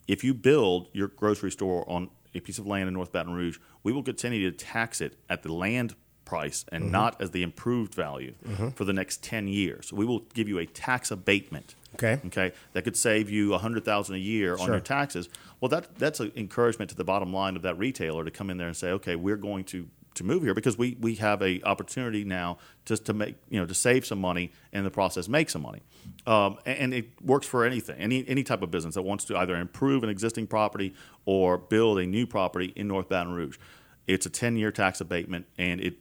if 0.08 0.22
you 0.24 0.34
build 0.34 0.88
your 0.92 1.08
grocery 1.08 1.50
store 1.50 1.84
on 1.88 2.10
a 2.34 2.40
piece 2.40 2.58
of 2.58 2.66
land 2.66 2.88
in 2.88 2.94
North 2.94 3.12
Baton 3.12 3.34
Rouge, 3.34 3.58
we 3.82 3.92
will 3.92 4.02
continue 4.02 4.50
to 4.50 4.56
tax 4.56 5.00
it 5.00 5.16
at 5.28 5.42
the 5.42 5.52
land 5.52 5.94
price 6.24 6.64
and 6.72 6.84
Mm-hmm. 6.84 6.92
not 6.92 7.20
as 7.20 7.30
the 7.32 7.42
improved 7.42 7.94
value 7.94 8.34
for 8.74 8.84
the 8.84 8.92
next 8.92 9.22
10 9.22 9.48
years. 9.48 9.92
We 9.92 10.04
will 10.04 10.20
give 10.34 10.48
you 10.48 10.58
a 10.58 10.66
tax 10.66 11.10
abatement. 11.10 11.74
Okay. 11.94 12.20
Okay. 12.26 12.52
That 12.72 12.82
could 12.84 12.96
save 12.96 13.28
you 13.28 13.50
100000 13.50 14.14
a 14.14 14.18
year 14.18 14.56
on 14.56 14.68
your 14.68 14.80
taxes. 14.80 15.28
Well, 15.60 15.68
that 15.68 15.98
that's 15.98 16.20
an 16.20 16.32
encouragement 16.36 16.90
to 16.90 16.96
the 16.96 17.04
bottom 17.04 17.32
line 17.34 17.54
of 17.54 17.62
that 17.62 17.76
retailer 17.78 18.24
to 18.24 18.30
come 18.30 18.48
in 18.48 18.56
there 18.56 18.68
and 18.68 18.76
say, 18.76 18.90
okay, 18.92 19.14
we're 19.14 19.36
going 19.36 19.64
to 19.64 19.88
to 20.14 20.24
move 20.24 20.42
here 20.42 20.54
because 20.54 20.76
we, 20.76 20.96
we 21.00 21.14
have 21.16 21.42
a 21.42 21.62
opportunity 21.62 22.24
now 22.24 22.58
just 22.84 23.04
to 23.06 23.12
make 23.12 23.36
you 23.48 23.60
know 23.60 23.66
to 23.66 23.74
save 23.74 24.04
some 24.06 24.20
money 24.20 24.52
and 24.72 24.84
the 24.84 24.90
process 24.90 25.28
make 25.28 25.50
some 25.50 25.62
money, 25.62 25.82
um, 26.26 26.58
and, 26.66 26.78
and 26.78 26.94
it 26.94 27.22
works 27.22 27.46
for 27.46 27.64
anything 27.64 27.96
any 27.98 28.26
any 28.28 28.42
type 28.42 28.62
of 28.62 28.70
business 28.70 28.94
that 28.94 29.02
wants 29.02 29.24
to 29.24 29.36
either 29.36 29.56
improve 29.56 30.02
an 30.02 30.10
existing 30.10 30.46
property 30.46 30.94
or 31.24 31.58
build 31.58 31.98
a 31.98 32.06
new 32.06 32.26
property 32.26 32.72
in 32.76 32.88
North 32.88 33.08
Baton 33.08 33.32
Rouge. 33.32 33.58
It's 34.06 34.26
a 34.26 34.30
ten 34.30 34.56
year 34.56 34.70
tax 34.70 35.00
abatement 35.00 35.46
and 35.58 35.80
it 35.80 35.96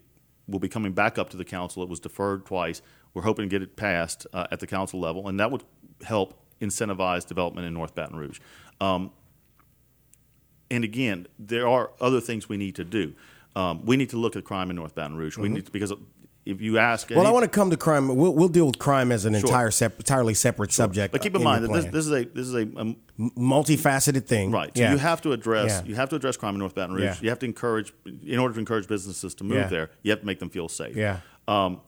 will 0.47 0.59
be 0.59 0.69
coming 0.69 0.91
back 0.91 1.17
up 1.17 1.29
to 1.29 1.37
the 1.37 1.45
council. 1.45 1.81
It 1.83 1.89
was 1.89 1.99
deferred 1.99 2.45
twice. 2.45 2.81
We're 3.13 3.23
hoping 3.23 3.49
to 3.49 3.49
get 3.49 3.61
it 3.61 3.75
passed 3.75 4.27
uh, 4.33 4.47
at 4.51 4.59
the 4.59 4.67
council 4.67 4.99
level, 4.99 5.27
and 5.27 5.39
that 5.39 5.51
would 5.51 5.63
help 6.03 6.39
incentivize 6.61 7.25
development 7.25 7.67
in 7.67 7.73
North 7.73 7.95
Baton 7.95 8.17
Rouge. 8.17 8.39
Um, 8.79 9.11
and 10.69 10.83
again, 10.83 11.27
there 11.37 11.67
are 11.67 11.91
other 11.99 12.21
things 12.21 12.47
we 12.47 12.57
need 12.57 12.75
to 12.75 12.85
do. 12.85 13.13
Um, 13.55 13.85
we 13.85 13.97
need 13.97 14.09
to 14.11 14.17
look 14.17 14.35
at 14.35 14.43
crime 14.43 14.69
in 14.69 14.75
North 14.75 14.95
Baton 14.95 15.17
Rouge. 15.17 15.37
We 15.37 15.49
need 15.49 15.65
to, 15.65 15.71
because 15.71 15.91
if 16.45 16.59
you 16.61 16.77
ask, 16.79 17.07
Mm-hmm. 17.07 17.17
Well, 17.17 17.27
I 17.27 17.31
want 17.31 17.43
to 17.43 17.49
come 17.49 17.69
to 17.69 17.77
crime. 17.77 18.07
We'll, 18.15 18.33
we'll 18.33 18.47
deal 18.47 18.65
with 18.65 18.79
crime 18.79 19.11
as 19.11 19.25
an 19.25 19.33
Sure. 19.33 19.41
entire 19.41 19.71
sep- 19.71 19.97
entirely 19.99 20.33
separate 20.33 20.71
subject. 20.71 21.11
but 21.11 21.21
keep 21.21 21.35
uh, 21.35 21.37
in 21.37 21.43
mind 21.43 21.63
that 21.65 21.71
this, 21.73 21.85
this 21.85 22.05
is 22.05 22.11
a 22.11 22.23
this 22.25 22.47
is 22.47 22.55
a 22.55 22.61
um, 22.79 22.95
multifaceted 23.19 24.25
thing. 24.25 24.51
right. 24.51 24.75
So 24.75 24.81
Yeah. 24.81 24.91
you 24.93 24.97
have 24.97 25.21
to 25.21 25.31
address 25.33 25.81
Yeah. 25.83 25.89
you 25.89 25.95
have 25.95 26.09
to 26.09 26.15
address 26.15 26.37
crime 26.37 26.55
in 26.55 26.59
North 26.59 26.75
Baton 26.75 26.95
Rouge. 26.95 27.03
Yeah. 27.03 27.15
You 27.21 27.29
have 27.29 27.39
to 27.39 27.45
encourage 27.45 27.93
in 28.25 28.39
order 28.39 28.53
to 28.53 28.59
encourage 28.59 28.87
businesses 28.87 29.35
to 29.35 29.43
move 29.43 29.69
there. 29.69 29.89
You 30.03 30.11
have 30.11 30.21
to 30.21 30.25
make 30.25 30.39
them 30.39 30.49
feel 30.49 30.67
safe. 30.69 30.95
Yeah. 30.95 31.19
Um, 31.47 31.81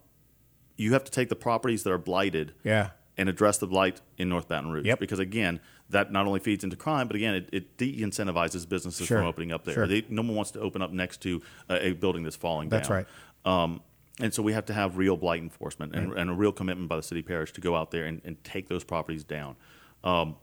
You 0.78 0.94
have 0.94 1.04
to 1.06 1.12
take 1.12 1.30
the 1.30 1.36
properties 1.36 1.84
that 1.84 1.92
are 1.92 1.98
blighted. 1.98 2.54
Yeah. 2.64 2.90
and 3.16 3.30
address 3.30 3.60
the 3.60 3.68
blight 3.68 4.02
in 4.18 4.28
North 4.28 4.48
Baton 4.48 4.72
Rouge. 4.72 4.88
Yep. 4.88 5.00
Because 5.00 5.20
again, 5.20 5.60
that 5.94 6.12
not 6.12 6.28
only 6.28 6.40
feeds 6.40 6.64
into 6.64 6.76
crime, 6.76 7.08
but 7.08 7.16
again, 7.16 7.34
it, 7.36 7.50
it 7.52 7.78
de-incentivizes 7.78 8.68
businesses 8.68 9.08
Sure. 9.08 9.20
from 9.20 9.28
opening 9.28 9.52
up 9.52 9.64
there. 9.64 9.74
Sure. 9.74 9.88
They, 9.88 10.04
no 10.10 10.22
one 10.22 10.36
wants 10.36 10.52
to 10.52 10.60
open 10.60 10.82
up 10.82 10.92
next 10.92 11.22
to 11.22 11.42
a, 11.70 11.88
a 11.88 11.92
building 11.94 12.24
that's 12.24 12.36
falling 12.36 12.70
That's 12.70 12.88
down. 12.88 12.98
That's 12.98 13.08
right. 13.46 13.64
Um, 13.64 13.82
and 14.20 14.34
so 14.34 14.44
we 14.44 14.54
have 14.54 14.66
to 14.68 14.74
have 14.74 14.98
real 14.98 15.18
blight 15.18 15.42
enforcement 15.42 15.96
and, 15.96 16.14
and 16.14 16.30
a 16.30 16.34
real 16.34 16.52
commitment 16.52 16.88
by 16.90 16.98
the 16.98 17.04
city 17.04 17.24
parish 17.24 17.52
to 17.54 17.62
go 17.62 17.76
out 17.76 17.90
there 17.90 18.06
and, 18.06 18.22
and 18.24 18.42
take 18.44 18.68
those 18.68 18.84
properties 18.84 19.24
down. 19.24 19.56
Um, 20.04 20.36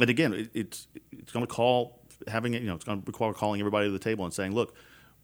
and 0.00 0.10
again, 0.10 0.32
it, 0.32 0.50
it's 0.54 0.88
it's 1.12 1.30
going 1.32 1.46
to 1.46 1.52
call 1.52 2.00
having 2.26 2.54
it. 2.54 2.62
You 2.62 2.68
know, 2.68 2.74
it's 2.74 2.84
going 2.84 3.00
to 3.02 3.06
require 3.06 3.32
calling 3.34 3.60
everybody 3.60 3.86
to 3.86 3.92
the 3.92 3.98
table 4.00 4.24
and 4.24 4.32
saying, 4.34 4.52
"Look, 4.52 4.74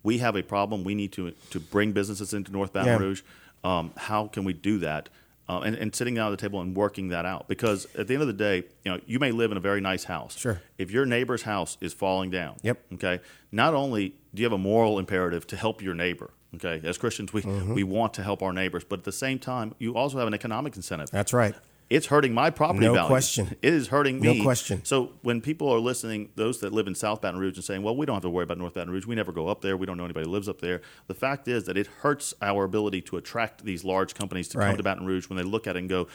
we 0.02 0.18
have 0.18 0.36
a 0.36 0.42
problem. 0.42 0.84
We 0.84 0.94
need 0.94 1.10
to 1.12 1.32
to 1.50 1.58
bring 1.58 1.92
businesses 1.92 2.32
into 2.32 2.52
North 2.52 2.72
Baton 2.72 2.86
Yeah. 2.88 2.98
Rouge. 2.98 3.22
Um, 3.64 3.92
how 3.96 4.28
can 4.28 4.44
we 4.44 4.52
do 4.52 4.78
that?" 4.78 5.08
Um, 5.50 5.62
and, 5.62 5.76
and 5.76 5.94
sitting 5.94 6.14
down 6.14 6.30
at 6.30 6.38
the 6.38 6.42
table 6.46 6.60
and 6.60 6.76
working 6.76 7.08
that 7.08 7.24
out. 7.24 7.48
Because 7.48 7.86
at 7.96 8.06
the 8.06 8.12
end 8.12 8.20
of 8.20 8.26
the 8.26 8.34
day, 8.34 8.64
you 8.84 8.92
know, 8.92 9.00
you 9.06 9.18
may 9.18 9.30
live 9.32 9.50
in 9.50 9.56
a 9.56 9.60
very 9.60 9.80
nice 9.80 10.04
house. 10.04 10.36
Sure. 10.36 10.60
If 10.76 10.90
your 10.90 11.06
neighbor's 11.06 11.42
house 11.42 11.78
is 11.80 11.94
falling 11.94 12.30
down, 12.30 12.56
Yep. 12.62 12.78
Okay. 12.94 13.20
Not 13.50 13.72
only 13.72 14.10
do 14.34 14.42
you 14.42 14.44
have 14.44 14.52
a 14.52 14.58
moral 14.58 14.98
imperative 14.98 15.46
to 15.46 15.56
help 15.56 15.80
your 15.80 15.94
neighbor. 15.94 16.30
Okay. 16.56 16.82
As 16.86 16.98
Christians, 16.98 17.32
we 17.32 17.40
Mm-hmm. 17.42 17.72
we 17.72 17.82
want 17.82 18.12
to 18.14 18.22
help 18.22 18.42
our 18.42 18.52
neighbors, 18.52 18.84
but 18.84 18.98
at 18.98 19.04
the 19.06 19.12
same 19.12 19.38
time, 19.38 19.74
you 19.78 19.94
also 19.96 20.18
have 20.18 20.28
an 20.28 20.34
economic 20.34 20.76
incentive. 20.76 21.10
That's 21.10 21.32
right. 21.32 21.54
It's 21.90 22.06
hurting 22.06 22.34
my 22.34 22.50
property 22.50 22.84
No 22.86 22.92
value. 22.92 23.06
question. 23.08 23.56
It 23.62 23.72
is 23.72 23.88
hurting 23.88 24.20
me. 24.20 24.38
No 24.38 24.42
question. 24.44 24.84
So 24.84 25.12
when 25.22 25.40
people 25.40 25.70
are 25.72 25.78
listening, 25.78 26.28
those 26.36 26.60
that 26.60 26.70
live 26.72 26.86
in 26.86 26.94
South 26.94 27.22
Baton 27.22 27.40
Rouge 27.40 27.56
and 27.56 27.64
saying, 27.64 27.82
"Well, 27.82 27.96
we 27.96 28.04
don't 28.04 28.14
have 28.16 28.22
to 28.24 28.30
worry 28.30 28.44
about 28.44 28.58
North 28.58 28.74
Baton 28.74 28.90
Rouge. 28.92 29.06
We 29.06 29.14
never 29.14 29.32
go 29.32 29.48
up 29.48 29.62
there. 29.62 29.74
We 29.76 29.86
don't 29.86 29.96
know 29.96 30.04
anybody 30.04 30.26
who 30.26 30.32
lives 30.32 30.48
up 30.50 30.60
there." 30.60 30.82
The 31.06 31.14
fact 31.14 31.48
is 31.48 31.64
that 31.64 31.78
it 31.78 31.86
hurts 32.02 32.34
our 32.42 32.64
ability 32.64 33.00
to 33.02 33.16
attract 33.16 33.64
these 33.64 33.84
large 33.84 34.14
companies 34.14 34.48
to 34.48 34.58
Right. 34.58 34.68
come 34.68 34.76
to 34.76 34.82
Baton 34.82 35.06
Rouge 35.06 35.30
when 35.30 35.38
they 35.38 35.42
look 35.44 35.66
at 35.66 35.76
it 35.76 35.78
and 35.78 35.88
go, 35.88 36.08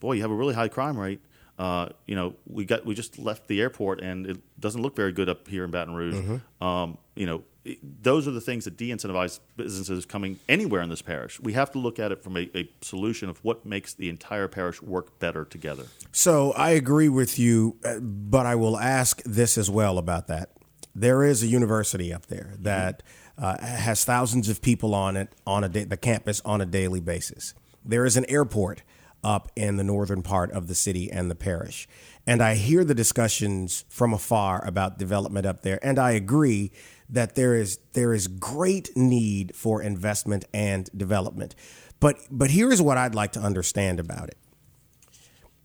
"Boy, 0.00 0.14
you 0.14 0.22
have 0.22 0.32
a 0.32 0.34
really 0.34 0.54
high 0.54 0.68
crime 0.68 0.98
rate." 0.98 1.20
Uh, 1.60 1.90
you 2.06 2.16
know, 2.16 2.32
we 2.46 2.64
got 2.64 2.86
we 2.86 2.94
just 2.94 3.18
left 3.18 3.46
the 3.46 3.60
airport 3.60 4.00
and 4.00 4.26
it 4.26 4.38
doesn't 4.58 4.80
look 4.80 4.96
very 4.96 5.12
good 5.12 5.28
up 5.28 5.46
here 5.46 5.62
in 5.62 5.70
Baton 5.70 5.94
Rouge. 5.94 6.14
Mm-hmm. 6.14 6.64
Um, 6.66 6.96
you 7.14 7.26
know, 7.26 7.42
it, 7.66 8.02
those 8.02 8.26
are 8.26 8.30
the 8.30 8.40
things 8.40 8.64
that 8.64 8.78
de-incentivize 8.78 9.40
businesses 9.58 10.06
coming 10.06 10.40
anywhere 10.48 10.80
in 10.80 10.88
this 10.88 11.02
parish. 11.02 11.38
We 11.38 11.52
have 11.52 11.70
to 11.72 11.78
look 11.78 11.98
at 11.98 12.12
it 12.12 12.24
from 12.24 12.38
a, 12.38 12.48
a 12.54 12.70
solution 12.80 13.28
of 13.28 13.44
what 13.44 13.66
makes 13.66 13.92
the 13.92 14.08
entire 14.08 14.48
parish 14.48 14.80
work 14.80 15.18
better 15.18 15.44
together. 15.44 15.84
So 16.12 16.52
I 16.52 16.70
agree 16.70 17.10
with 17.10 17.38
you, 17.38 17.76
uh, 17.84 18.00
but 18.00 18.46
I 18.46 18.54
will 18.54 18.78
ask 18.78 19.22
this 19.24 19.58
as 19.58 19.68
well 19.68 19.98
about 19.98 20.28
that. 20.28 20.56
There 20.94 21.22
is 21.22 21.42
a 21.42 21.46
university 21.46 22.10
up 22.10 22.24
there 22.28 22.54
that 22.60 23.02
uh, 23.36 23.60
has 23.60 24.02
thousands 24.06 24.48
of 24.48 24.62
people 24.62 24.94
on 24.94 25.14
it 25.14 25.34
on 25.46 25.62
a 25.62 25.68
day, 25.68 25.84
the 25.84 25.98
campus 25.98 26.40
on 26.46 26.62
a 26.62 26.66
daily 26.66 27.00
basis. 27.00 27.52
There 27.84 28.06
is 28.06 28.16
an 28.16 28.24
airport 28.30 28.82
up 29.22 29.50
in 29.56 29.76
the 29.76 29.84
northern 29.84 30.22
part 30.22 30.50
of 30.52 30.66
the 30.66 30.74
city 30.74 31.10
and 31.10 31.30
the 31.30 31.34
parish. 31.34 31.88
And 32.26 32.42
I 32.42 32.54
hear 32.54 32.84
the 32.84 32.94
discussions 32.94 33.84
from 33.88 34.12
afar 34.12 34.64
about 34.64 34.98
development 34.98 35.46
up 35.46 35.62
there, 35.62 35.78
and 35.82 35.98
I 35.98 36.12
agree 36.12 36.70
that 37.08 37.34
there 37.34 37.54
is 37.54 37.78
there 37.92 38.12
is 38.12 38.28
great 38.28 38.96
need 38.96 39.54
for 39.56 39.82
investment 39.82 40.44
and 40.54 40.88
development. 40.96 41.54
But 41.98 42.18
but 42.30 42.50
here 42.50 42.70
is 42.72 42.80
what 42.80 42.98
I'd 42.98 43.14
like 43.14 43.32
to 43.32 43.40
understand 43.40 44.00
about 44.00 44.28
it. 44.28 44.38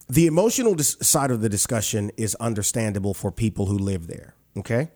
The 0.07 0.27
emotional 0.27 0.75
dis- 0.75 0.97
side 1.01 1.31
of 1.31 1.41
the 1.41 1.49
discussion 1.49 2.11
is 2.17 2.35
understandable 2.35 3.13
for 3.13 3.31
people 3.31 3.65
who 3.65 3.77
live 3.77 4.07
there, 4.07 4.35
okay? 4.57 4.91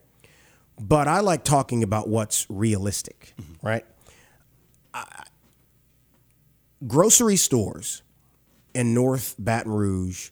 But 0.80 1.07
I 1.07 1.20
like 1.22 1.43
talking 1.43 1.84
about 1.84 2.07
what's 2.07 2.45
realistic, 2.49 3.34
mm-hmm. 3.41 3.68
right? 3.68 3.86
I, 4.93 5.24
grocery 6.88 7.36
stores 7.36 8.03
in 8.74 8.94
North 8.94 9.36
Baton 9.38 9.72
Rouge 9.72 10.30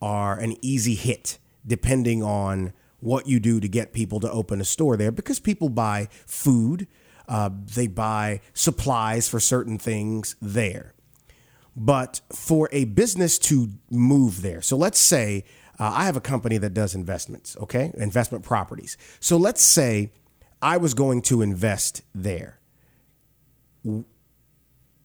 are 0.00 0.38
an 0.38 0.56
easy 0.62 0.94
hit 0.94 1.38
depending 1.66 2.22
on 2.22 2.72
what 3.00 3.26
you 3.26 3.38
do 3.38 3.60
to 3.60 3.68
get 3.68 3.92
people 3.92 4.20
to 4.20 4.30
open 4.30 4.60
a 4.60 4.64
store 4.64 4.96
there 4.96 5.12
because 5.12 5.38
people 5.38 5.68
buy 5.68 6.08
food, 6.26 6.86
uh, 7.28 7.50
they 7.74 7.86
buy 7.86 8.40
supplies 8.54 9.28
for 9.28 9.38
certain 9.38 9.78
things 9.78 10.36
there. 10.40 10.94
But 11.76 12.20
for 12.32 12.68
a 12.72 12.86
business 12.86 13.38
to 13.40 13.68
move 13.90 14.42
there, 14.42 14.62
so 14.62 14.76
let's 14.76 14.98
say 14.98 15.44
uh, 15.78 15.92
I 15.94 16.04
have 16.06 16.16
a 16.16 16.20
company 16.20 16.58
that 16.58 16.74
does 16.74 16.94
investments, 16.94 17.56
okay, 17.60 17.92
investment 17.96 18.44
properties. 18.44 18.96
So 19.20 19.36
let's 19.36 19.62
say 19.62 20.10
I 20.60 20.76
was 20.76 20.94
going 20.94 21.22
to 21.22 21.40
invest 21.40 22.02
there 22.12 22.58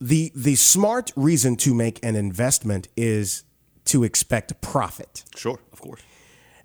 the 0.04 0.34
the 0.36 0.56
smart 0.56 1.14
reason 1.16 1.56
to 1.56 1.74
make 1.74 2.04
an 2.04 2.18
investment 2.18 2.89
is 2.97 3.43
to 3.86 4.04
expect 4.04 4.60
profit. 4.60 5.24
Sure, 5.34 5.60
of 5.72 5.80
course. 5.80 6.01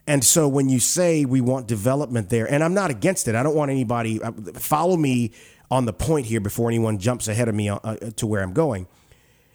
And 0.09 0.25
so 0.25 0.49
when 0.49 0.69
you 0.69 0.81
say 0.81 1.25
we 1.25 1.41
want 1.41 1.69
development 1.69 2.31
there, 2.31 2.51
and 2.51 2.65
I'm 2.65 2.75
not 2.75 2.91
against 2.91 3.29
it, 3.29 3.37
I 3.37 3.45
don't 3.45 3.55
want 3.55 3.71
anybody 3.71 4.21
uh, 4.21 4.33
follow 4.55 4.97
me 4.97 5.33
on 5.71 5.85
the 5.85 5.93
point 5.93 6.27
here 6.27 6.41
before 6.41 6.69
anyone 6.69 6.99
jumps 6.99 7.29
ahead 7.29 7.47
of 7.49 7.55
me 7.55 7.69
uh, 7.69 7.77
uh, 7.77 7.97
to 8.17 8.27
where 8.27 8.43
I'm 8.43 8.55
going. 8.55 8.89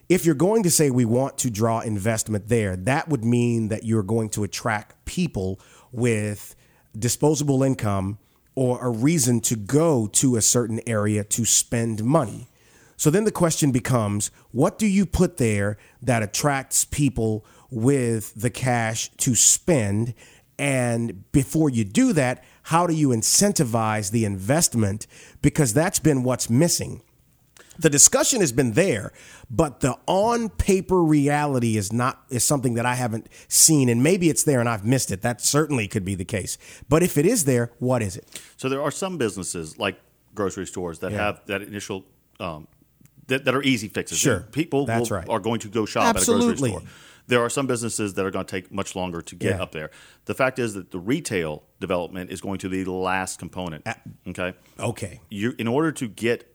If 0.08 0.26
you're 0.26 0.36
going 0.36 0.64
to 0.64 0.72
say 0.72 0.90
we 0.90 1.06
want 1.06 1.38
to 1.40 1.50
draw 1.50 1.82
investment 1.82 2.48
there, 2.48 2.78
that 2.78 3.10
would 3.10 3.26
mean 3.26 3.68
that 3.68 3.84
you're 3.84 4.04
going 4.04 4.30
to 4.30 4.44
attract 4.44 5.04
people 5.06 5.60
with 5.92 6.56
disposable 6.98 7.64
income 7.64 8.18
or 8.56 8.80
a 8.86 8.90
reason 8.90 9.42
to 9.42 9.56
go 9.58 10.08
to 10.08 10.38
a 10.38 10.42
certain 10.42 10.80
area 10.88 11.24
to 11.24 11.44
spend 11.44 12.04
money. 12.04 12.48
So 13.04 13.10
then 13.10 13.26
the 13.26 13.32
question 13.34 13.74
becomes 13.74 14.32
what 14.52 14.78
do 14.78 14.88
you 14.88 15.06
put 15.06 15.36
there 15.36 15.76
that 16.02 16.24
attracts 16.24 16.86
people 16.86 17.46
with 17.70 18.34
the 18.34 18.50
cash 18.50 19.12
to 19.18 19.36
spend? 19.36 20.14
And 20.58 21.30
before 21.34 21.70
you 21.70 21.84
do 21.84 22.14
that, 22.14 22.46
how 22.62 22.88
do 22.88 22.94
you 22.94 23.10
incentivize 23.10 24.12
the 24.12 24.24
investment? 24.24 25.06
Because 25.42 25.74
that's 25.74 26.00
been 26.00 26.24
what's 26.24 26.50
missing. 26.50 27.02
The 27.78 27.90
discussion 27.90 28.40
has 28.40 28.54
been 28.54 28.72
there, 28.72 29.12
but 29.52 29.82
the 29.82 29.98
on 30.08 30.48
paper 30.48 31.04
reality 31.04 31.76
is 31.76 31.92
not 31.92 32.24
is 32.30 32.46
something 32.46 32.76
that 32.76 32.86
I 32.86 32.96
haven't 32.96 33.28
seen 33.50 33.90
and 33.90 34.02
maybe 34.02 34.30
it's 34.30 34.46
there 34.46 34.62
and 34.62 34.70
I've 34.70 34.86
missed 34.86 35.12
it. 35.12 35.24
That 35.24 35.42
certainly 35.42 35.90
could 35.90 36.06
be 36.06 36.16
the 36.16 36.24
case. 36.24 36.58
But 36.88 37.04
if 37.04 37.18
it 37.18 37.26
is 37.26 37.44
there, 37.44 37.74
what 37.80 38.02
is 38.02 38.16
it? 38.16 38.42
So 38.56 38.70
there 38.70 38.82
are 38.82 38.92
some 38.92 39.18
businesses 39.18 39.78
like 39.78 40.00
grocery 40.34 40.66
stores 40.66 41.00
that 41.00 41.12
Yeah. 41.12 41.18
have 41.18 41.42
that 41.48 41.62
initial 41.64 42.06
um, 42.40 42.68
that, 43.28 43.46
that 43.46 43.56
are 43.56 43.64
easy 43.64 43.88
fixes. 43.88 44.18
Sure. 44.18 44.42
people 44.52 44.86
That's 44.86 45.10
will- 45.10 45.18
right. 45.18 45.30
are 45.30 45.40
going 45.40 45.60
to 45.62 45.68
go 45.70 45.86
shop 45.86 46.04
at 46.06 46.16
a 46.16 46.20
Absolutely. 46.20 46.70
grocery 46.72 46.88
store. 46.88 46.92
There 47.28 47.42
are 47.42 47.50
some 47.50 47.68
businesses 47.68 48.16
that 48.16 48.26
are 48.26 48.32
going 48.32 48.46
to 48.46 48.52
take 48.52 48.70
much 48.72 48.96
longer 48.98 49.22
to 49.22 49.36
get 49.36 49.56
Yeah. 49.56 49.64
up 49.64 49.72
there. 49.72 49.92
The 50.26 50.34
fact 50.34 50.60
is 50.60 50.74
that 50.74 50.92
the 50.92 51.00
retail 51.00 51.64
development 51.80 52.32
is 52.32 52.42
going 52.42 52.58
to 52.60 52.70
be 52.70 52.84
the 52.84 52.92
last 52.92 53.40
component. 53.40 53.88
Okay, 54.28 54.54
Okay. 54.78 55.22
you 55.30 55.56
in 55.58 55.68
order 55.70 55.92
to 55.94 56.08
get 56.10 56.50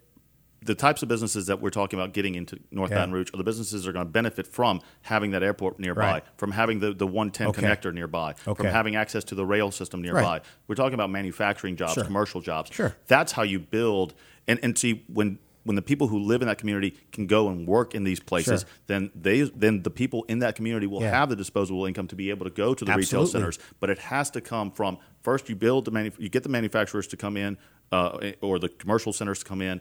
the 0.61 0.75
types 0.75 1.03
of 1.03 1.09
businesses 1.09 1.47
that 1.47 1.61
we're 1.63 1.71
talking 1.71 1.99
about 1.99 2.13
getting 2.13 2.35
into 2.35 2.59
North 2.73 2.91
Yeah. 2.91 2.97
Baton 2.99 3.13
Rouge 3.13 3.31
are 3.33 3.37
the 3.39 3.45
businesses 3.45 3.85
that 3.85 3.89
are 3.89 3.93
going 3.93 4.05
to 4.05 4.11
benefit 4.11 4.47
from 4.47 4.81
having 5.03 5.31
that 5.31 5.43
airport 5.43 5.79
nearby, 5.79 6.01
Right. 6.15 6.25
from 6.37 6.51
having 6.51 6.81
the, 6.81 6.93
the 6.93 7.07
110 7.07 7.47
Okay. 7.49 7.63
connector 7.63 7.95
nearby, 7.95 8.35
Okay. 8.47 8.65
from 8.65 8.67
having 8.67 8.97
access 8.97 9.23
to 9.25 9.37
the 9.37 9.47
rail 9.47 9.71
system 9.71 10.03
nearby. 10.03 10.41
We're 10.67 10.75
talking 10.75 10.95
about 10.95 11.11
manufacturing 11.11 11.77
jobs, 11.77 11.95
Sure. 11.95 12.05
commercial 12.05 12.41
jobs. 12.41 12.73
Sure. 12.75 12.95
That's 13.07 13.33
how 13.33 13.45
you 13.45 13.61
build 13.61 14.15
and, 14.49 14.59
and 14.63 14.77
see 14.77 15.05
when 15.07 15.39
when 15.69 15.77
the 15.77 15.83
people 15.83 16.09
who 16.09 16.19
live 16.19 16.41
in 16.43 16.49
that 16.49 16.59
community 16.59 16.97
can 17.13 17.27
go 17.27 17.49
and 17.49 17.67
work 17.69 17.95
in 17.95 18.03
these 18.05 18.19
places, 18.19 18.63
Sure. 18.63 18.71
then 18.89 19.11
they 19.15 19.43
then 19.43 19.83
the 19.83 19.91
people 19.91 20.25
in 20.29 20.39
that 20.41 20.57
community 20.57 20.87
will 20.87 21.03
Yeah. 21.03 21.11
have 21.11 21.29
the 21.29 21.37
disposable 21.37 21.85
income 21.87 22.09
to 22.09 22.17
be 22.17 22.31
able 22.31 22.45
to 22.45 22.51
go 22.51 22.75
to 22.75 22.85
the 22.85 22.95
retail 22.95 23.27
centers. 23.27 23.59
But 23.79 23.91
it 23.91 23.99
has 23.99 24.31
to 24.31 24.41
come 24.41 24.71
from 24.73 24.99
first 25.23 25.49
you 25.49 25.55
build 25.57 25.85
the 25.85 25.91
manu- 25.93 26.11
you 26.19 26.29
get 26.31 26.43
the 26.43 26.49
manufacturers 26.49 27.07
to 27.09 27.17
come 27.17 27.37
in 27.37 27.59
uh, 27.93 28.33
or 28.41 28.59
the 28.59 28.69
commercial 28.69 29.13
centers 29.13 29.39
to 29.41 29.45
come 29.45 29.63
in. 29.63 29.81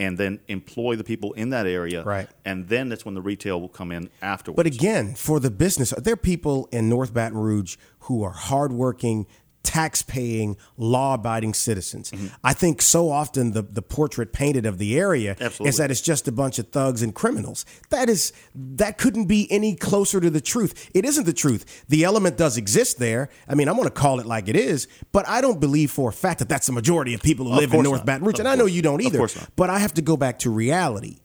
And 0.00 0.16
then 0.16 0.38
employ 0.46 0.94
the 0.94 1.02
people 1.02 1.32
in 1.32 1.50
that 1.50 1.66
area, 1.66 2.04
Right. 2.04 2.28
And 2.44 2.68
then 2.68 2.88
that's 2.88 3.04
when 3.04 3.14
the 3.14 3.20
retail 3.20 3.60
will 3.60 3.68
come 3.68 3.90
in 3.90 4.10
afterwards. 4.22 4.56
But 4.56 4.66
again, 4.66 5.16
for 5.16 5.40
the 5.40 5.50
business, 5.50 5.90
there 5.98 6.12
are 6.12 6.16
people 6.16 6.68
in 6.70 6.88
North 6.88 7.12
Baton 7.12 7.36
Rouge 7.36 7.76
who 8.06 8.22
are 8.22 8.30
hardworking, 8.30 9.26
tax 9.62 10.02
paying, 10.02 10.56
law 10.76 11.14
abiding 11.14 11.54
citizens. 11.54 12.10
Mm-hmm. 12.10 12.28
I 12.42 12.52
think 12.52 12.80
so 12.80 13.10
often 13.10 13.52
the, 13.52 13.62
the 13.62 13.82
portrait 13.82 14.32
painted 14.32 14.66
of 14.66 14.78
the 14.78 14.98
area 14.98 15.32
Absolutely. 15.32 15.68
is 15.68 15.76
that 15.76 15.90
it's 15.90 16.00
just 16.00 16.26
a 16.26 16.32
bunch 16.32 16.58
of 16.58 16.68
thugs 16.68 17.02
and 17.02 17.14
criminals. 17.14 17.66
That 17.90 18.08
is 18.08 18.32
that 18.54 18.98
couldn't 18.98 19.26
be 19.26 19.50
any 19.50 19.74
closer 19.74 20.20
to 20.20 20.30
the 20.30 20.40
truth. 20.40 20.90
It 20.94 21.04
isn't 21.04 21.24
the 21.24 21.32
truth. 21.32 21.84
The 21.88 22.04
element 22.04 22.36
does 22.36 22.56
exist 22.56 22.98
there. 22.98 23.28
I 23.48 23.54
mean, 23.54 23.68
I'm 23.68 23.76
going 23.76 23.88
to 23.88 23.94
call 23.94 24.20
it 24.20 24.26
like 24.26 24.48
it 24.48 24.56
is, 24.56 24.88
but 25.12 25.28
I 25.28 25.40
don't 25.40 25.60
believe 25.60 25.90
for 25.90 26.10
a 26.10 26.12
fact 26.12 26.38
that 26.38 26.48
that's 26.48 26.66
the 26.66 26.72
majority 26.72 27.14
of 27.14 27.22
people 27.22 27.46
who 27.46 27.52
Of 27.52 27.58
live 27.58 27.74
in 27.74 27.82
North 27.82 28.00
not. 28.00 28.06
Baton 28.06 28.24
Rouge. 28.24 28.34
Of 28.34 28.40
And 28.40 28.48
I 28.48 28.54
know 28.54 28.66
you 28.66 28.82
don't 28.82 29.02
either. 29.02 29.18
course. 29.18 29.46
But 29.56 29.70
I 29.70 29.78
have 29.80 29.94
to 29.94 30.02
go 30.02 30.16
back 30.16 30.38
to 30.40 30.50
reality 30.50 31.18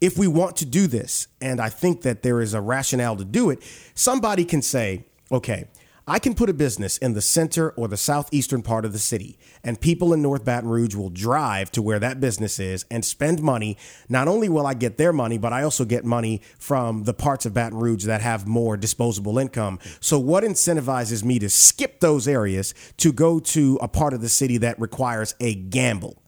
if 0.00 0.16
we 0.16 0.26
want 0.26 0.56
to 0.56 0.64
do 0.64 0.86
this, 0.86 1.28
and 1.40 1.60
I 1.60 1.68
think 1.68 2.02
that 2.02 2.22
there 2.22 2.40
is 2.40 2.54
a 2.54 2.60
rationale 2.60 3.16
to 3.16 3.24
do 3.24 3.50
it, 3.50 3.62
somebody 3.94 4.44
can 4.44 4.62
say, 4.62 5.04
okay, 5.30 5.66
I 6.10 6.18
can 6.18 6.34
put 6.34 6.50
a 6.50 6.52
business 6.52 6.98
in 6.98 7.12
the 7.12 7.20
center 7.22 7.70
or 7.70 7.86
the 7.86 7.96
southeastern 7.96 8.62
part 8.62 8.84
of 8.84 8.92
the 8.92 8.98
city, 8.98 9.38
and 9.62 9.80
people 9.80 10.12
in 10.12 10.20
North 10.20 10.44
Baton 10.44 10.68
Rouge 10.68 10.96
will 10.96 11.08
drive 11.08 11.70
to 11.70 11.80
where 11.80 12.00
that 12.00 12.18
business 12.18 12.58
is 12.58 12.84
and 12.90 13.04
spend 13.04 13.40
money. 13.44 13.76
Not 14.08 14.26
only 14.26 14.48
will 14.48 14.66
I 14.66 14.74
get 14.74 14.98
their 14.98 15.12
money, 15.12 15.38
but 15.38 15.52
I 15.52 15.62
also 15.62 15.84
get 15.84 16.04
money 16.04 16.42
from 16.58 17.04
the 17.04 17.14
parts 17.14 17.46
of 17.46 17.54
Baton 17.54 17.78
Rouge 17.78 18.06
that 18.06 18.22
have 18.22 18.44
more 18.44 18.76
disposable 18.76 19.38
income. 19.38 19.78
So, 20.00 20.18
what 20.18 20.42
incentivizes 20.42 21.22
me 21.22 21.38
to 21.38 21.48
skip 21.48 22.00
those 22.00 22.26
areas 22.26 22.74
to 22.96 23.12
go 23.12 23.38
to 23.38 23.78
a 23.80 23.86
part 23.86 24.12
of 24.12 24.20
the 24.20 24.28
city 24.28 24.58
that 24.58 24.80
requires 24.80 25.36
a 25.38 25.54
gamble? 25.54 26.20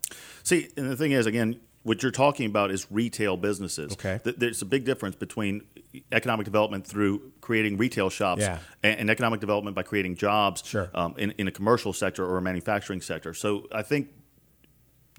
See, 0.44 0.68
and 0.76 0.88
the 0.92 0.96
thing 0.96 1.10
is, 1.10 1.26
again, 1.26 1.58
what 1.82 2.04
you're 2.04 2.12
talking 2.12 2.46
about 2.46 2.70
is 2.70 2.86
retail 2.88 3.36
businesses. 3.36 3.94
Okay. 3.94 4.20
There's 4.22 4.62
a 4.62 4.66
big 4.66 4.84
difference 4.84 5.16
between 5.16 5.62
economic 6.10 6.44
development 6.44 6.86
through 6.86 7.32
creating 7.40 7.76
retail 7.76 8.08
shops 8.10 8.40
Yeah. 8.40 8.58
and, 8.82 9.00
and 9.00 9.10
economic 9.10 9.40
development 9.40 9.76
by 9.76 9.82
creating 9.82 10.16
jobs 10.16 10.62
Sure. 10.64 10.90
um, 10.94 11.14
in, 11.18 11.32
in 11.32 11.48
a 11.48 11.50
commercial 11.52 11.92
sector 11.92 12.24
or 12.24 12.38
a 12.38 12.42
manufacturing 12.42 13.00
sector. 13.02 13.34
So 13.34 13.66
I 13.72 13.82
think 13.82 14.08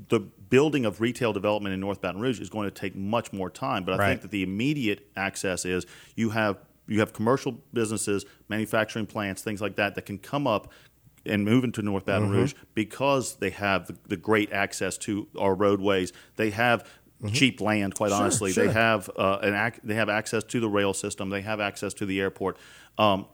the 0.09 0.19
building 0.19 0.86
of 0.86 0.99
retail 1.01 1.34
development 1.34 1.74
in 1.74 1.80
North 1.80 2.01
Baton 2.01 2.19
Rouge 2.19 2.39
is 2.39 2.49
going 2.49 2.65
to 2.67 2.71
take 2.74 2.95
much 2.95 3.32
more 3.32 3.49
time. 3.49 3.84
But 3.86 3.93
I 3.93 3.97
Right. 3.97 4.09
think 4.09 4.21
that 4.24 4.32
the 4.32 4.41
immediate 4.43 5.07
access 5.15 5.65
is 5.65 5.86
you 6.15 6.32
have 6.32 6.57
you 6.86 6.99
have 6.99 7.13
commercial 7.13 7.53
businesses, 7.71 8.26
manufacturing 8.49 9.05
plants, 9.05 9.41
things 9.41 9.61
like 9.61 9.78
that 9.78 9.95
that 9.95 10.05
can 10.05 10.17
come 10.17 10.45
up 10.45 10.69
and 11.26 11.45
move 11.45 11.63
into 11.63 11.82
North 11.82 12.05
Baton 12.05 12.24
Mm-hmm. 12.28 12.38
Rouge 12.38 12.53
because 12.74 13.36
they 13.36 13.51
have 13.51 13.88
the, 13.88 13.95
the 14.09 14.17
great 14.17 14.51
access 14.51 14.97
to 14.97 15.28
our 15.39 15.55
roadways. 15.55 16.11
They 16.36 16.49
have 16.49 16.86
cheap 17.32 17.61
land, 17.61 17.95
quite 17.95 18.11
honestly. 18.11 18.51
Mm-hmm. 18.51 18.61
sure. 18.61 18.67
They 18.67 18.74
have 18.74 19.09
uh, 19.17 19.39
an 19.41 19.53
ac- 19.53 19.82
they 19.84 19.95
have 19.95 20.09
access 20.09 20.43
to 20.45 20.59
the 20.59 20.69
rail 20.69 20.93
system. 20.93 21.30
They 21.30 21.41
have 21.41 21.59
access 21.59 21.93
to 21.95 22.05
the 22.05 22.19
airport. 22.19 22.57
Um, 22.97 23.26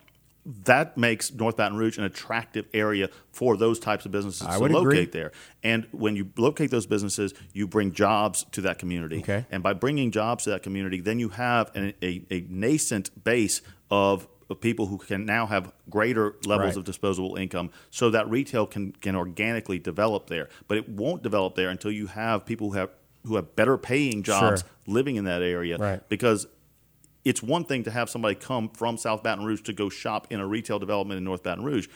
that 0.64 0.96
makes 0.96 1.32
North 1.32 1.56
Baton 1.58 1.76
Rouge 1.76 1.98
an 1.98 2.04
attractive 2.04 2.66
area 2.72 3.10
for 3.30 3.58
those 3.58 3.78
types 3.78 4.06
of 4.06 4.10
businesses 4.10 4.46
I 4.46 4.54
to 4.58 4.64
locate 4.64 4.82
agree. 4.84 5.04
there. 5.04 5.32
And 5.62 5.86
when 5.92 6.16
you 6.16 6.30
locate 6.38 6.70
those 6.70 6.86
businesses, 6.86 7.34
you 7.52 7.66
bring 7.68 7.92
jobs 7.92 8.46
to 8.52 8.62
that 8.62 8.78
community. 8.78 9.18
Okay. 9.18 9.44
And 9.50 9.62
by 9.62 9.74
bringing 9.74 10.10
jobs 10.10 10.44
to 10.44 10.50
that 10.50 10.62
community, 10.62 11.00
then 11.02 11.18
you 11.18 11.28
have 11.28 11.70
an, 11.76 11.92
a, 12.02 12.22
a 12.30 12.40
nascent 12.48 13.22
base 13.22 13.60
of, 13.90 14.26
of 14.48 14.62
people 14.62 14.86
who 14.86 14.96
can 14.96 15.26
now 15.26 15.44
have 15.44 15.72
greater 15.90 16.34
levels 16.46 16.68
Right. 16.68 16.76
of 16.78 16.84
disposable 16.84 17.36
income 17.36 17.70
so 17.90 18.08
that 18.08 18.28
retail 18.30 18.66
can, 18.66 18.92
can 18.92 19.14
organically 19.16 19.78
develop 19.78 20.28
there. 20.28 20.48
But 20.68 20.78
it 20.78 20.88
won't 20.88 21.22
develop 21.22 21.54
there 21.54 21.68
until 21.68 21.92
you 21.92 22.06
have 22.06 22.46
people 22.46 22.70
who 22.70 22.78
have 22.78 22.88
who 23.26 23.36
have 23.36 23.54
better 23.56 23.76
paying 23.78 24.22
jobs 24.22 24.62
Sure. 24.62 24.70
living 24.86 25.16
in 25.16 25.24
that 25.24 25.42
area. 25.42 25.76
Right. 25.76 26.08
Because 26.08 26.46
it's 27.24 27.42
one 27.42 27.64
thing 27.64 27.82
to 27.84 27.90
have 27.90 28.08
somebody 28.08 28.34
come 28.34 28.68
from 28.70 28.96
South 28.96 29.22
Baton 29.22 29.44
Rouge 29.44 29.60
to 29.62 29.72
go 29.72 29.88
shop 29.90 30.26
in 30.30 30.40
a 30.40 30.46
retail 30.46 30.78
development 30.78 31.18
in 31.18 31.24
North 31.24 31.42
Baton 31.42 31.64
Rouge, 31.64 31.88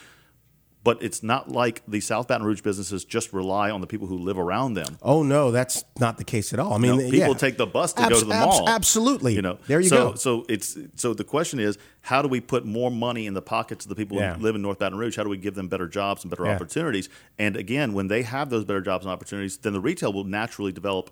but 0.85 1.03
it's 1.03 1.22
not 1.22 1.51
like 1.51 1.82
the 1.89 2.01
South 2.01 2.28
Baton 2.28 2.47
Rouge 2.47 2.61
businesses 2.61 3.05
just 3.05 3.32
rely 3.32 3.70
on 3.70 3.80
the 3.80 3.87
people 3.87 4.07
who 4.07 4.18
live 4.18 4.39
around 4.39 4.74
them. 4.74 4.99
Oh 5.03 5.22
no, 5.22 5.51
that's 5.51 5.82
not 5.99 6.18
the 6.18 6.24
case 6.24 6.53
at 6.53 6.59
all. 6.61 6.74
I 6.74 6.78
mean, 6.78 6.99
know, 6.99 7.11
people 7.11 7.28
yeah. 7.28 7.35
take 7.35 7.57
the 7.57 7.66
bus 7.66 7.95
to 7.95 8.03
Abs- 8.03 8.11
go 8.14 8.20
to 8.20 8.24
the 8.26 8.35
abs- 8.35 8.47
mall. 8.61 8.68
absolutely. 8.68 9.35
You 9.35 9.43
know, 9.43 9.59
there 9.66 9.80
you 9.80 9.89
so, 9.89 10.11
go. 10.11 10.14
So 10.16 10.45
it's 10.49 10.76
so 10.95 11.14
the 11.14 11.24
question 11.24 11.59
is, 11.59 11.78
how 12.03 12.20
do 12.20 12.28
we 12.28 12.41
put 12.41 12.66
more 12.66 12.91
money 12.91 13.26
in 13.26 13.32
the 13.32 13.41
pockets 13.43 13.87
of 13.87 13.89
the 13.89 13.95
people 13.95 14.18
Yeah. 14.18 14.35
who 14.35 14.43
live 14.43 14.55
in 14.55 14.62
North 14.62 14.78
Baton 14.78 14.99
Rouge? 14.99 15.16
How 15.16 15.24
do 15.24 15.30
we 15.30 15.39
give 15.39 15.55
them 15.55 15.68
better 15.68 15.89
jobs 15.89 16.22
and 16.22 16.30
better 16.30 16.45
Yeah. 16.45 16.55
opportunities? 16.55 17.09
And 17.39 17.57
again, 17.57 17.95
when 17.95 18.09
they 18.09 18.22
have 18.22 18.51
those 18.51 18.64
better 18.66 18.82
jobs 18.82 19.07
and 19.07 19.12
opportunities, 19.12 19.57
then 19.57 19.72
the 19.72 19.80
retail 19.80 20.12
will 20.12 20.24
naturally 20.24 20.70
develop 20.70 21.11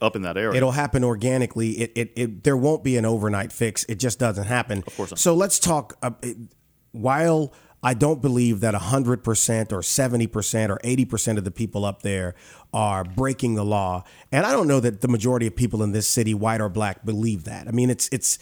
up 0.00 0.14
in 0.16 0.22
that 0.22 0.36
area. 0.36 0.56
It'll 0.56 0.70
happen 0.70 1.02
organically. 1.04 1.72
It, 1.72 1.92
it, 1.96 2.12
it, 2.16 2.44
there 2.44 2.56
won't 2.56 2.84
be 2.84 2.96
an 2.96 3.04
overnight 3.04 3.52
fix. 3.52 3.84
It 3.88 3.96
just 3.96 4.18
doesn't 4.20 4.44
happen. 4.46 4.84
Of 4.86 4.96
course 4.96 5.10
not. 5.10 5.18
So 5.18 5.34
let's 5.34 5.58
talk. 5.58 5.98
Uh, 6.02 6.12
while 6.92 7.52
I 7.82 7.94
don't 7.94 8.22
believe 8.22 8.60
that 8.60 8.74
100% 8.74 9.72
or 9.72 9.80
70% 9.80 10.70
or 10.70 10.78
80% 10.78 11.38
of 11.38 11.44
the 11.44 11.50
people 11.50 11.84
up 11.84 12.02
there 12.02 12.34
are 12.72 13.04
breaking 13.04 13.54
the 13.54 13.64
law, 13.64 14.04
and 14.30 14.46
I 14.46 14.52
don't 14.52 14.68
know 14.68 14.80
that 14.80 15.00
the 15.00 15.08
majority 15.08 15.46
of 15.46 15.56
people 15.56 15.82
in 15.82 15.92
this 15.92 16.06
city, 16.06 16.32
white 16.32 16.60
or 16.60 16.68
black, 16.68 17.04
believe 17.04 17.44
that. 17.44 17.68
I 17.68 17.70
mean, 17.70 17.90
it's 17.90 18.08
it's 18.12 18.38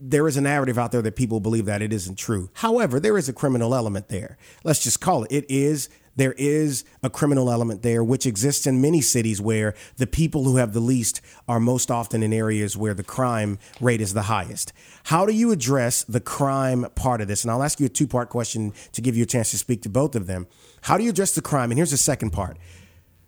there 0.00 0.26
is 0.26 0.36
a 0.36 0.40
narrative 0.40 0.78
out 0.78 0.90
there 0.90 1.02
that 1.02 1.14
people 1.16 1.38
believe 1.38 1.66
that 1.66 1.82
it 1.82 1.92
isn't 1.92 2.16
true. 2.16 2.50
However, 2.54 2.98
there 2.98 3.16
is 3.16 3.28
a 3.28 3.32
criminal 3.32 3.74
element 3.74 4.08
there. 4.08 4.36
Let's 4.64 4.82
just 4.82 5.00
call 5.00 5.24
it. 5.24 5.32
It 5.32 5.46
is 5.48 5.88
there 6.18 6.32
is 6.32 6.84
a 7.00 7.08
criminal 7.08 7.48
element 7.48 7.82
there, 7.82 8.02
which 8.02 8.26
exists 8.26 8.66
in 8.66 8.80
many 8.80 9.00
cities 9.00 9.40
where 9.40 9.74
the 9.98 10.06
people 10.06 10.42
who 10.42 10.56
have 10.56 10.72
the 10.72 10.80
least 10.80 11.20
are 11.46 11.60
most 11.60 11.92
often 11.92 12.24
in 12.24 12.32
areas 12.32 12.76
where 12.76 12.92
the 12.92 13.04
crime 13.04 13.56
rate 13.80 14.00
is 14.00 14.14
the 14.14 14.22
highest. 14.22 14.72
How 15.04 15.24
do 15.24 15.32
you 15.32 15.52
address 15.52 16.02
the 16.02 16.20
crime 16.20 16.86
part 16.96 17.20
of 17.20 17.28
this? 17.28 17.44
And 17.44 17.52
I'll 17.52 17.62
ask 17.62 17.78
you 17.78 17.86
a 17.86 17.88
two 17.88 18.08
part 18.08 18.30
question 18.30 18.72
to 18.92 19.00
give 19.00 19.16
you 19.16 19.22
a 19.22 19.26
chance 19.26 19.52
to 19.52 19.58
speak 19.58 19.80
to 19.82 19.88
both 19.88 20.16
of 20.16 20.26
them. 20.26 20.48
How 20.82 20.98
do 20.98 21.04
you 21.04 21.10
address 21.10 21.36
the 21.36 21.40
crime? 21.40 21.70
And 21.70 21.78
here's 21.78 21.92
the 21.92 21.96
second 21.96 22.30
part 22.30 22.58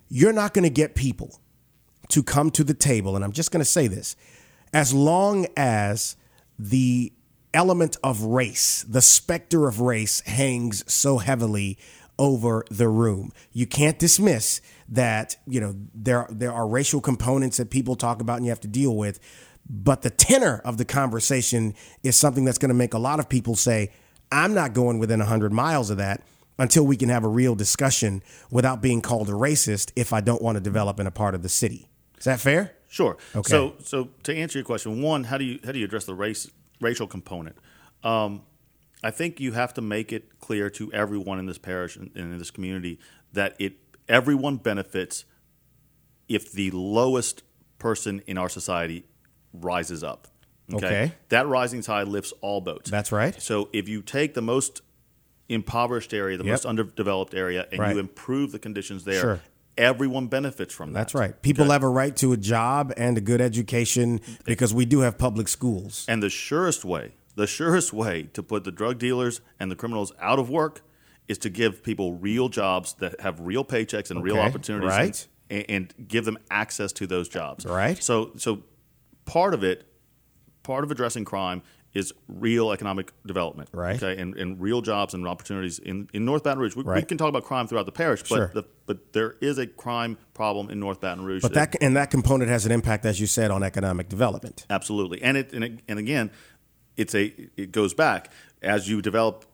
you're 0.09 0.33
not 0.33 0.53
going 0.53 0.65
to 0.65 0.71
get 0.71 0.97
people 0.97 1.39
to 2.09 2.25
come 2.25 2.51
to 2.51 2.65
the 2.65 2.75
table, 2.75 3.15
and 3.15 3.25
I'm 3.25 3.31
just 3.31 3.53
going 3.53 3.61
to 3.61 3.71
say 3.71 3.87
this 3.87 4.17
as 4.73 4.93
long 4.93 5.47
as 5.57 6.17
the 6.59 7.13
element 7.55 7.97
of 8.03 8.23
race, 8.23 8.85
the 8.89 9.03
specter 9.03 9.67
of 9.67 9.81
race, 9.81 10.21
hangs 10.21 10.85
so 10.93 11.19
heavily 11.19 11.79
over 12.21 12.65
the 12.71 12.87
room. 12.87 13.33
You 13.51 13.67
can't 13.67 13.99
dismiss 13.99 14.61
that, 14.91 15.37
you 15.47 15.59
know, 15.59 15.75
there 15.95 16.29
there 16.31 16.53
are 16.53 16.69
racial 16.69 17.01
components 17.01 17.57
that 17.57 17.71
people 17.71 17.97
talk 17.97 18.21
about 18.21 18.37
and 18.37 18.45
you 18.45 18.51
have 18.51 18.61
to 18.61 18.69
deal 18.69 18.95
with, 18.95 19.19
but 19.69 20.03
the 20.03 20.11
tenor 20.11 20.61
of 20.65 20.77
the 20.77 20.85
conversation 20.85 21.75
is 22.05 22.17
something 22.17 22.45
that's 22.45 22.59
going 22.59 22.69
to 22.69 22.75
make 22.75 22.93
a 22.93 22.99
lot 22.99 23.19
of 23.19 23.29
people 23.29 23.57
say, 23.57 23.91
"I'm 24.31 24.53
not 24.53 24.75
going 24.75 24.99
within 24.99 25.19
100 25.21 25.53
miles 25.53 25.91
of 25.91 25.97
that." 25.97 26.23
Until 26.59 26.85
we 26.85 26.99
can 26.99 27.09
have 27.09 27.25
a 27.25 27.29
real 27.29 27.55
discussion 27.55 28.23
without 28.51 28.83
being 28.83 29.01
called 29.01 29.31
a 29.31 29.33
racist 29.33 29.93
if 29.97 30.13
I 30.13 30.21
don't 30.21 30.43
want 30.43 30.57
to 30.57 30.61
develop 30.61 31.01
in 31.01 31.07
a 31.07 31.11
part 31.11 31.35
of 31.35 31.43
the 31.43 31.49
city. 31.49 31.89
Is 32.19 32.25
that 32.25 32.39
fair? 32.39 32.75
Sure. 32.87 33.17
Okay. 33.35 33.49
So, 33.49 33.77
so 33.83 34.11
to 34.25 34.37
answer 34.37 34.59
your 34.59 34.67
question, 34.67 35.01
one, 35.01 35.25
how 35.25 35.39
do 35.39 35.45
you 35.45 35.59
how 35.65 35.73
do 35.73 35.79
you 35.79 35.87
address 35.87 36.05
the 36.05 36.15
race 36.15 36.51
racial 36.79 37.07
component? 37.07 37.57
Um, 38.05 38.43
I 39.03 39.11
think 39.11 39.41
you 39.41 39.53
have 39.53 39.73
to 39.75 39.81
make 39.81 40.13
it 40.13 40.39
clear 40.41 40.69
to 40.71 40.93
everyone 40.93 41.39
in 41.39 41.47
this 41.47 41.59
parish 41.59 41.97
and 41.97 42.11
in 42.15 42.39
this 42.39 42.51
community 42.51 42.99
that 43.33 43.57
it 43.59 43.75
everyone 44.09 44.57
benefits 44.57 45.25
if 46.29 46.53
the 46.53 46.71
lowest 46.73 47.43
person 47.79 48.23
in 48.27 48.37
our 48.39 48.49
society 48.49 49.05
rises 49.53 50.05
up. 50.05 50.29
Okay. 50.73 51.13
That 51.31 51.47
rising 51.49 51.83
tide 51.83 52.09
lifts 52.09 52.33
all 52.41 52.61
boats. 52.61 52.91
That's 52.91 53.11
right. 53.11 53.41
So 53.41 53.69
if 53.73 53.89
you 53.89 54.03
take 54.03 54.35
the 54.35 54.43
most 54.43 54.83
impoverished 55.49 56.15
area, 56.15 56.37
the 56.37 56.45
Yep. 56.45 56.53
most 56.53 56.67
underdeveloped 56.67 57.35
area, 57.35 57.67
and 57.73 57.81
Right. 57.81 57.95
you 57.95 58.01
improve 58.01 58.53
the 58.53 58.59
conditions 58.61 59.03
there, 59.05 59.21
Sure. 59.21 59.41
everyone 59.77 60.29
benefits 60.29 60.73
from 60.73 60.93
that. 60.93 61.01
That's 61.01 61.15
right. 61.15 61.41
People 61.43 61.65
Okay? 61.65 61.73
have 61.73 61.83
a 61.83 61.89
right 61.89 62.15
to 62.19 62.33
a 62.33 62.37
job 62.37 62.93
and 62.97 63.19
a 63.19 63.21
good 63.21 63.41
education 63.41 64.21
because 64.45 64.73
we 64.73 64.85
do 64.85 65.01
have 65.01 65.19
public 65.19 65.49
schools. 65.49 66.05
And 66.07 66.23
the 66.23 66.31
surest 66.31 66.85
way, 66.85 67.15
the 67.37 67.47
surest 67.47 67.93
way 67.93 68.25
to 68.33 68.43
put 68.43 68.65
the 68.65 68.73
drug 68.73 68.99
dealers 68.99 69.41
and 69.59 69.71
the 69.71 69.77
criminals 69.77 70.13
out 70.21 70.39
of 70.39 70.51
work 70.51 70.83
is 71.29 71.39
to 71.39 71.51
give 71.51 71.83
people 71.83 72.15
real 72.15 72.49
jobs 72.49 72.95
that 72.95 73.21
have 73.21 73.39
real 73.41 73.65
paychecks 73.65 74.11
and 74.11 74.23
real 74.23 74.39
opportunities, 74.39 74.89
right. 74.89 75.27
And, 75.49 75.65
and 75.69 76.09
give 76.09 76.25
them 76.25 76.39
access 76.51 76.93
to 76.93 77.07
those 77.07 77.29
jobs. 77.29 77.65
Right. 77.65 78.03
So, 78.03 78.33
so 78.37 78.63
part 79.25 79.55
of 79.55 79.63
it, 79.63 79.87
part 80.63 80.83
of 80.85 80.91
addressing 80.91 81.25
crime 81.25 81.63
is 81.93 82.13
real 82.29 82.71
economic 82.71 83.13
development, 83.27 83.69
Right. 83.73 84.01
Okay, 84.01 84.21
and, 84.21 84.37
and 84.37 84.61
real 84.61 84.81
jobs 84.81 85.13
and 85.13 85.27
opportunities 85.27 85.81
in, 85.81 86.09
in 86.13 86.25
North 86.25 86.45
Baton 86.45 86.61
Rouge. 86.61 86.77
We, 86.77 86.85
we 86.85 87.03
can 87.03 87.19
talk 87.19 87.29
about 87.29 87.45
crime 87.45 87.67
throughout 87.67 87.87
the 87.87 87.93
parish, 87.93 88.23
but 88.23 88.29
Sure. 88.29 88.51
the, 88.55 88.63
but 88.87 89.13
there 89.13 89.35
is 89.41 89.59
a 89.59 89.67
crime 89.67 90.17
problem 90.33 90.71
in 90.71 90.79
North 90.79 91.01
Baton 91.01 91.25
Rouge. 91.25 91.43
But 91.43 91.55
that 91.55 91.77
and 91.81 91.97
that 91.97 92.11
component 92.11 92.49
has 92.51 92.65
an 92.65 92.73
impact, 92.73 93.05
as 93.07 93.21
you 93.21 93.27
said, 93.27 93.51
on 93.51 93.63
economic 93.65 94.09
development. 94.09 94.67
Absolutely, 94.71 95.21
and 95.23 95.37
it 95.37 95.53
and, 95.53 95.65
it, 95.65 95.81
and 95.89 95.99
again, 95.99 96.31
it's 97.01 97.15
a 97.15 97.25
it 97.57 97.73
goes 97.73 97.93
back 97.95 98.31
as 98.63 98.89
you 98.91 99.01
develop 99.03 99.45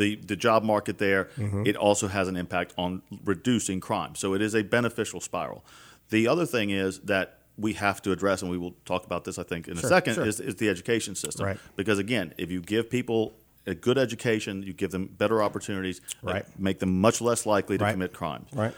the 0.00 0.16
the 0.16 0.36
job 0.36 0.62
market 0.62 0.96
there. 0.98 1.24
Mm-hmm. 1.36 1.66
It 1.66 1.76
also 1.76 2.06
has 2.08 2.28
an 2.28 2.36
impact 2.36 2.72
on 2.78 3.02
reducing 3.24 3.80
crime. 3.80 4.14
So 4.14 4.34
it 4.34 4.42
is 4.42 4.54
a 4.54 4.62
beneficial 4.62 5.20
spiral. 5.20 5.64
The 6.10 6.28
other 6.28 6.46
thing 6.46 6.70
is 6.70 7.00
that 7.00 7.38
we 7.58 7.72
have 7.74 8.00
to 8.02 8.12
address, 8.12 8.42
and 8.42 8.50
we 8.50 8.58
will 8.58 8.74
talk 8.84 9.04
about 9.04 9.24
this, 9.24 9.38
I 9.38 9.42
think, 9.42 9.68
in 9.68 9.76
Sure, 9.76 9.86
a 9.86 9.88
second, 9.88 10.14
sure. 10.14 10.26
is, 10.26 10.40
is 10.40 10.54
the 10.56 10.68
education 10.70 11.14
system. 11.14 11.46
Right. 11.46 11.58
Because 11.76 11.98
again, 11.98 12.32
if 12.38 12.50
you 12.50 12.60
give 12.62 12.88
people 12.88 13.34
a 13.66 13.74
good 13.74 13.98
education, 13.98 14.62
you 14.62 14.72
give 14.72 14.90
them 14.90 15.06
better 15.06 15.42
opportunities, 15.42 16.00
Right. 16.22 16.44
make 16.58 16.78
them 16.78 17.00
much 17.00 17.20
less 17.20 17.44
likely 17.46 17.76
to 17.78 17.84
Right. 17.84 17.92
commit 17.92 18.12
crimes 18.12 18.48
Right. 18.54 18.74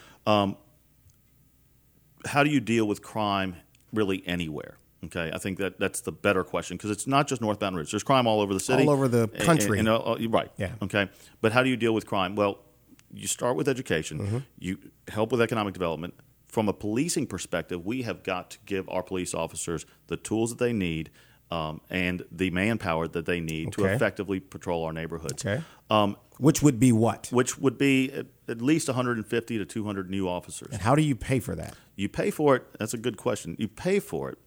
how 2.26 2.42
do 2.42 2.50
you 2.50 2.60
deal 2.60 2.86
with 2.86 3.00
crime 3.02 3.56
really 3.92 4.22
anywhere? 4.26 4.76
Okay, 5.04 5.30
I 5.32 5.38
think 5.38 5.58
that 5.58 5.78
that's 5.78 6.00
the 6.00 6.12
better 6.12 6.44
question 6.44 6.76
because 6.76 6.90
it's 6.90 7.06
not 7.06 7.26
just 7.28 7.40
North 7.42 7.58
Baton 7.58 7.74
Rouge. 7.76 7.90
There's 7.90 8.02
crime 8.02 8.26
all 8.26 8.40
over 8.40 8.54
the 8.54 8.60
city, 8.60 8.84
All 8.84 8.90
over 8.90 9.08
the 9.08 9.28
country. 9.28 9.78
and- 9.78 9.88
and, 9.88 10.02
uh, 10.06 10.16
you're 10.18 10.30
right. 10.30 10.50
Yeah. 10.56 10.72
Okay, 10.82 11.08
but 11.40 11.52
how 11.52 11.62
do 11.62 11.68
you 11.68 11.76
deal 11.76 11.92
with 11.94 12.06
crime? 12.06 12.34
Well, 12.36 12.58
you 13.12 13.26
start 13.26 13.56
with 13.56 13.68
education. 13.68 14.18
Mm-hmm. 14.18 14.38
You 14.58 14.78
help 15.08 15.30
with 15.32 15.40
economic 15.40 15.72
development. 15.74 16.14
From 16.48 16.68
a 16.68 16.72
policing 16.72 17.26
perspective, 17.26 17.84
we 17.84 18.02
have 18.02 18.22
got 18.22 18.50
to 18.50 18.58
give 18.66 18.88
our 18.88 19.02
police 19.02 19.34
officers 19.34 19.86
the 20.06 20.16
tools 20.16 20.50
that 20.50 20.58
they 20.58 20.72
need 20.72 21.10
um, 21.50 21.80
and 21.90 22.24
the 22.32 22.50
manpower 22.50 23.06
that 23.08 23.26
they 23.26 23.40
need 23.40 23.72
to 23.72 23.84
effectively 23.84 24.40
patrol 24.40 24.84
our 24.84 24.92
neighborhoods. 24.92 25.44
Okay. 25.44 25.62
Um, 25.90 26.16
Which 26.38 26.62
would 26.62 26.80
be 26.80 26.90
what? 26.90 27.28
which 27.30 27.58
would 27.58 27.76
be 27.78 28.10
at, 28.12 28.26
at 28.48 28.62
least 28.62 28.88
150 28.88 29.58
to 29.58 29.64
200 29.64 30.10
new 30.10 30.28
officers. 30.28 30.70
And 30.72 30.80
how 30.80 30.94
do 30.94 31.02
you 31.02 31.14
pay 31.14 31.38
for 31.40 31.54
that? 31.54 31.74
You 31.96 32.08
pay 32.08 32.30
for 32.30 32.56
it. 32.56 32.64
That's 32.78 32.94
a 32.94 32.98
good 32.98 33.16
question. 33.16 33.56
You 33.58 33.68
pay 33.68 34.00
for 34.00 34.30
it 34.30 34.38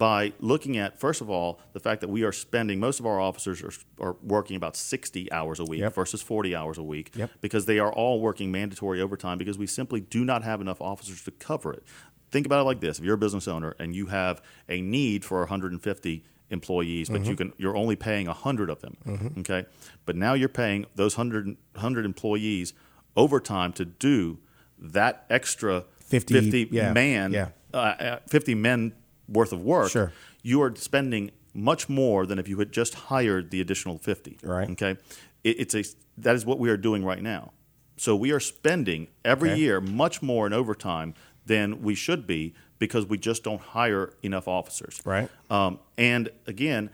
by 0.00 0.32
looking 0.40 0.78
at 0.78 0.98
first 0.98 1.20
of 1.20 1.28
all 1.28 1.60
the 1.74 1.78
fact 1.80 2.00
that 2.00 2.08
we 2.08 2.22
are 2.24 2.32
spending 2.32 2.80
most 2.80 2.98
of 3.00 3.06
our 3.06 3.20
officers 3.20 3.62
are, 3.62 3.72
are 4.08 4.16
working 4.22 4.56
about 4.56 4.74
60 4.74 5.30
hours 5.30 5.60
a 5.60 5.64
week 5.64 5.80
Yep. 5.80 5.94
versus 5.94 6.22
40 6.22 6.56
hours 6.56 6.78
a 6.78 6.82
week 6.82 7.12
Yep. 7.14 7.30
because 7.42 7.66
they 7.66 7.78
are 7.78 7.92
all 7.92 8.20
working 8.20 8.50
mandatory 8.50 9.00
overtime 9.02 9.36
because 9.36 9.58
we 9.58 9.66
simply 9.66 10.00
do 10.00 10.24
not 10.24 10.42
have 10.42 10.60
enough 10.62 10.80
officers 10.80 11.22
to 11.24 11.30
cover 11.32 11.72
it. 11.74 11.82
Think 12.30 12.46
about 12.46 12.60
it 12.60 12.64
like 12.64 12.80
this: 12.80 12.98
if 12.98 13.04
you're 13.04 13.16
a 13.22 13.24
business 13.26 13.46
owner 13.46 13.74
and 13.78 13.94
you 13.94 14.06
have 14.06 14.40
a 14.68 14.80
need 14.80 15.24
for 15.24 15.38
150 15.40 16.24
employees, 16.48 17.08
but 17.10 17.20
Mm-hmm. 17.20 17.30
you 17.30 17.36
can 17.36 17.52
you're 17.58 17.76
only 17.76 17.96
paying 17.96 18.26
100 18.26 18.70
of 18.70 18.80
them, 18.80 18.96
okay? 19.40 19.66
But 20.06 20.16
now 20.16 20.32
you're 20.34 20.48
paying 20.48 20.86
those 20.94 21.16
100, 21.18 21.44
100 21.74 22.04
employees 22.06 22.72
overtime 23.16 23.72
to 23.74 23.84
do 23.84 24.38
that 24.78 25.24
extra 25.28 25.84
50 26.00 26.34
50 26.34 26.68
yeah, 26.70 26.92
man, 26.92 27.32
yeah. 27.32 27.48
uh, 27.74 27.76
uh, 27.76 28.18
50 28.28 28.54
men 28.54 28.92
worth 29.30 29.52
of 29.52 29.62
work, 29.62 29.90
Sure. 29.90 30.12
you 30.42 30.60
are 30.62 30.74
spending 30.76 31.30
much 31.54 31.88
more 31.88 32.26
than 32.26 32.38
if 32.38 32.48
you 32.48 32.58
had 32.58 32.72
just 32.72 32.94
hired 32.94 33.50
the 33.50 33.60
additional 33.60 33.98
50. 33.98 34.38
Right. 34.42 34.68
Okay. 34.70 34.96
It, 35.44 35.60
it's 35.60 35.74
a 35.74 35.84
that 36.18 36.34
is 36.36 36.44
what 36.44 36.58
we 36.58 36.68
are 36.68 36.76
doing 36.76 37.04
right 37.04 37.22
now. 37.22 37.52
So 37.96 38.14
we 38.16 38.30
are 38.32 38.40
spending 38.40 39.08
every 39.24 39.50
Okay. 39.52 39.60
year 39.60 39.80
much 39.80 40.20
more 40.22 40.46
in 40.46 40.52
overtime 40.52 41.14
than 41.46 41.82
we 41.82 41.94
should 41.94 42.26
be 42.26 42.54
because 42.78 43.06
we 43.06 43.18
just 43.18 43.42
don't 43.42 43.60
hire 43.60 44.12
enough 44.22 44.48
officers. 44.48 45.00
Right. 45.04 45.28
Um, 45.50 45.78
and 45.98 46.28
again, 46.46 46.90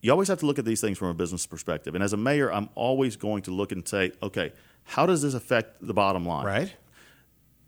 you 0.00 0.10
always 0.10 0.28
have 0.28 0.38
to 0.40 0.46
look 0.46 0.58
at 0.58 0.64
these 0.64 0.80
things 0.80 0.98
from 0.98 1.08
a 1.08 1.14
business 1.14 1.46
perspective. 1.46 1.94
And 1.94 2.02
as 2.02 2.12
a 2.12 2.16
mayor, 2.16 2.52
I'm 2.52 2.68
always 2.74 3.16
going 3.16 3.42
to 3.42 3.50
look 3.50 3.72
and 3.72 3.86
say, 3.86 4.12
okay, 4.22 4.52
how 4.84 5.06
does 5.06 5.22
this 5.22 5.34
affect 5.34 5.76
the 5.86 5.94
bottom 5.94 6.26
line? 6.26 6.44
Right. 6.44 6.74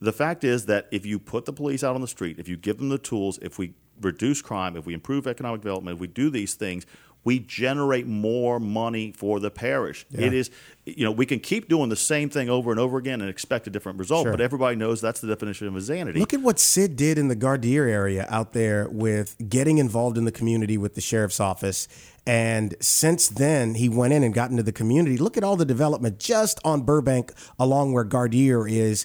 The 0.01 0.13
fact 0.13 0.43
is 0.45 0.67
that 0.67 0.89
if 0.91 1.07
you 1.07 1.19
put 1.19 1.45
the 1.45 1.53
police 1.53 1.85
out 1.85 1.95
on 1.95 2.01
the 2.01 2.09
street, 2.09 2.39
if 2.39 2.49
you 2.49 2.57
give 2.57 2.79
them 2.79 2.89
the 2.89 2.99
tools, 2.99 3.39
if 3.41 3.59
we 3.59 3.75
reduce 4.01 4.43
crime, 4.43 4.77
if 4.77 4.87
we 4.87 4.95
improve 4.95 5.27
economic 5.27 5.61
development, 5.61 5.97
if 5.97 6.01
we 6.01 6.07
do 6.07 6.31
these 6.31 6.55
things, 6.55 6.87
we 7.25 7.39
generate 7.39 8.07
more 8.07 8.61
money 8.61 9.11
for 9.13 9.41
the 9.41 9.51
parish. 9.51 10.05
Yeah. 10.11 10.27
It 10.27 10.35
is, 10.35 10.51
you 10.85 11.05
know, 11.05 11.11
we 11.11 11.25
can 11.25 11.41
keep 11.41 11.69
doing 11.71 11.89
the 11.89 11.97
same 11.97 12.29
thing 12.29 12.51
over 12.51 12.71
and 12.71 12.79
over 12.79 12.99
again 12.99 13.23
and 13.23 13.31
expect 13.31 13.67
a 13.67 13.71
different 13.71 13.99
result, 13.99 14.25
Sure. 14.25 14.33
but 14.33 14.43
everybody 14.43 14.77
knows 14.77 15.01
that's 15.01 15.23
the 15.23 15.29
definition 15.29 15.67
of 15.67 15.75
insanity. 15.75 16.21
Look 16.21 16.35
at 16.35 16.43
what 16.43 16.59
Sid 16.59 16.97
did 16.97 17.17
in 17.17 17.29
the 17.29 17.37
Gardere 17.37 17.89
area 17.91 18.27
out 18.29 18.53
there 18.53 18.89
with 18.91 19.37
getting 19.49 19.79
involved 19.79 20.19
in 20.19 20.27
the 20.27 20.33
community 20.33 20.77
with 20.77 20.95
the 20.95 21.01
sheriff's 21.01 21.41
office 21.41 21.89
And 22.27 22.75
since 22.81 23.29
then, 23.29 23.75
he 23.75 23.91
went 23.91 24.15
in 24.15 24.23
and 24.23 24.33
got 24.33 24.51
into 24.51 24.63
the 24.63 24.73
community. 24.73 25.19
Look 25.19 25.37
at 25.37 25.45
all 25.45 25.57
the 25.57 25.67
development 25.67 26.19
just 26.19 26.59
on 26.65 26.81
Burbank, 26.81 27.33
along 27.59 27.93
where 27.93 28.05
Gardere 28.05 28.71
is. 28.71 29.05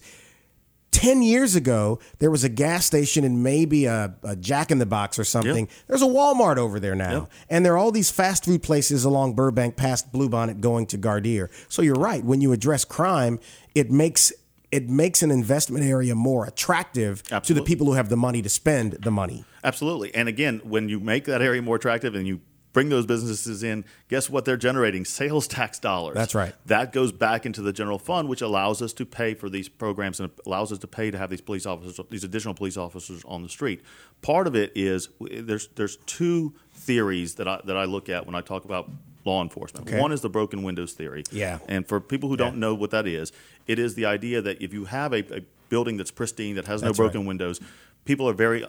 10 0.91 1.21
years 1.21 1.55
ago, 1.55 1.99
there 2.19 2.31
was 2.31 2.43
a 2.43 2.49
gas 2.49 2.85
station 2.85 3.23
and 3.23 3.43
maybe 3.43 3.85
a, 3.85 4.15
a 4.23 4.35
Jack 4.35 4.71
in 4.71 4.79
the 4.79 4.85
Box 4.85 5.19
or 5.19 5.23
something. 5.23 5.65
Yeah. 5.65 5.73
There's 5.87 6.01
a 6.01 6.05
Walmart 6.07 6.57
over 6.57 6.79
there 6.79 6.95
now. 6.95 7.11
Yeah. 7.11 7.25
And 7.49 7.65
there 7.65 7.73
are 7.73 7.77
all 7.77 7.91
these 7.91 8.09
fast 8.09 8.45
food 8.45 8.63
places 8.63 9.05
along 9.05 9.35
Burbank 9.35 9.75
past 9.75 10.11
Bluebonnet 10.11 10.59
going 10.61 10.87
to 10.87 10.97
Gardere. 10.97 11.49
So 11.69 11.81
you're 11.81 11.95
right. 11.95 12.23
When 12.23 12.41
you 12.41 12.51
address 12.51 12.85
crime, 12.85 13.39
it 13.75 13.91
makes 13.91 14.33
it 14.71 14.87
makes 14.87 15.23
an 15.23 15.31
investment 15.31 15.83
area 15.83 16.13
more 16.13 16.45
attractive 16.45 17.23
to 17.23 17.53
the 17.53 17.63
people 17.63 17.87
who 17.87 17.93
have 17.93 18.09
the 18.09 18.17
money 18.17 18.41
to 18.43 18.49
spend 18.49 18.93
the 18.93 19.09
money. 19.09 19.43
Absolutely. 19.63 20.13
And 20.13 20.29
again, 20.29 20.61
when 20.63 20.89
you 20.89 20.99
make 20.99 21.25
that 21.25 21.41
area 21.41 21.61
more 21.61 21.75
attractive 21.75 22.13
and 22.13 22.27
you 22.27 22.41
bring 22.73 22.89
those 22.89 23.05
businesses 23.05 23.63
in, 23.63 23.85
guess 24.09 24.29
what 24.29 24.45
they're 24.45 24.57
generating? 24.57 25.05
Sales 25.05 25.47
tax 25.47 25.79
dollars. 25.79 26.15
That's 26.15 26.35
right. 26.35 26.53
That 26.65 26.93
goes 26.93 27.11
back 27.11 27.45
into 27.45 27.61
the 27.61 27.73
general 27.73 27.99
fund, 27.99 28.29
which 28.29 28.41
allows 28.41 28.81
us 28.81 28.93
to 28.93 29.05
pay 29.05 29.33
for 29.33 29.49
these 29.49 29.69
programs 29.69 30.19
and 30.19 30.31
allows 30.45 30.71
us 30.71 30.77
to 30.79 30.87
pay 30.87 31.11
to 31.11 31.17
have 31.17 31.29
these 31.29 31.41
police 31.41 31.65
officers, 31.65 31.99
these 32.09 32.23
additional 32.23 32.53
police 32.53 32.77
officers 32.77 33.23
on 33.25 33.43
the 33.43 33.49
street. 33.49 33.81
Part 34.21 34.47
of 34.47 34.55
it 34.55 34.71
is 34.75 35.09
there's 35.19 35.67
there's 35.75 35.97
two 36.05 36.53
theories 36.73 37.35
that 37.35 37.47
I 37.47 37.61
that 37.65 37.77
I 37.77 37.85
look 37.85 38.09
at 38.09 38.25
when 38.25 38.35
I 38.35 38.41
talk 38.41 38.65
about 38.65 38.89
law 39.25 39.41
enforcement. 39.41 39.87
Okay. 39.87 39.99
One 39.99 40.11
is 40.11 40.21
the 40.21 40.29
broken 40.29 40.63
windows 40.63 40.93
theory. 40.93 41.23
Yeah. 41.31 41.59
And 41.67 41.87
for 41.87 41.99
people 41.99 42.29
who 42.29 42.37
don't 42.37 42.57
know 42.57 42.73
what 42.73 42.91
that 42.91 43.05
is, 43.05 43.31
it 43.67 43.77
is 43.77 43.95
the 43.95 44.05
idea 44.05 44.41
that 44.41 44.61
if 44.61 44.73
you 44.73 44.85
have 44.85 45.13
a, 45.13 45.37
a 45.37 45.41
building 45.69 45.97
that's 45.97 46.11
pristine 46.11 46.55
that 46.55 46.67
has 46.67 46.81
no 46.81 46.93
broken 46.93 47.21
right. 47.21 47.27
windows, 47.27 47.59
people 48.05 48.27
are 48.27 48.33
very 48.33 48.65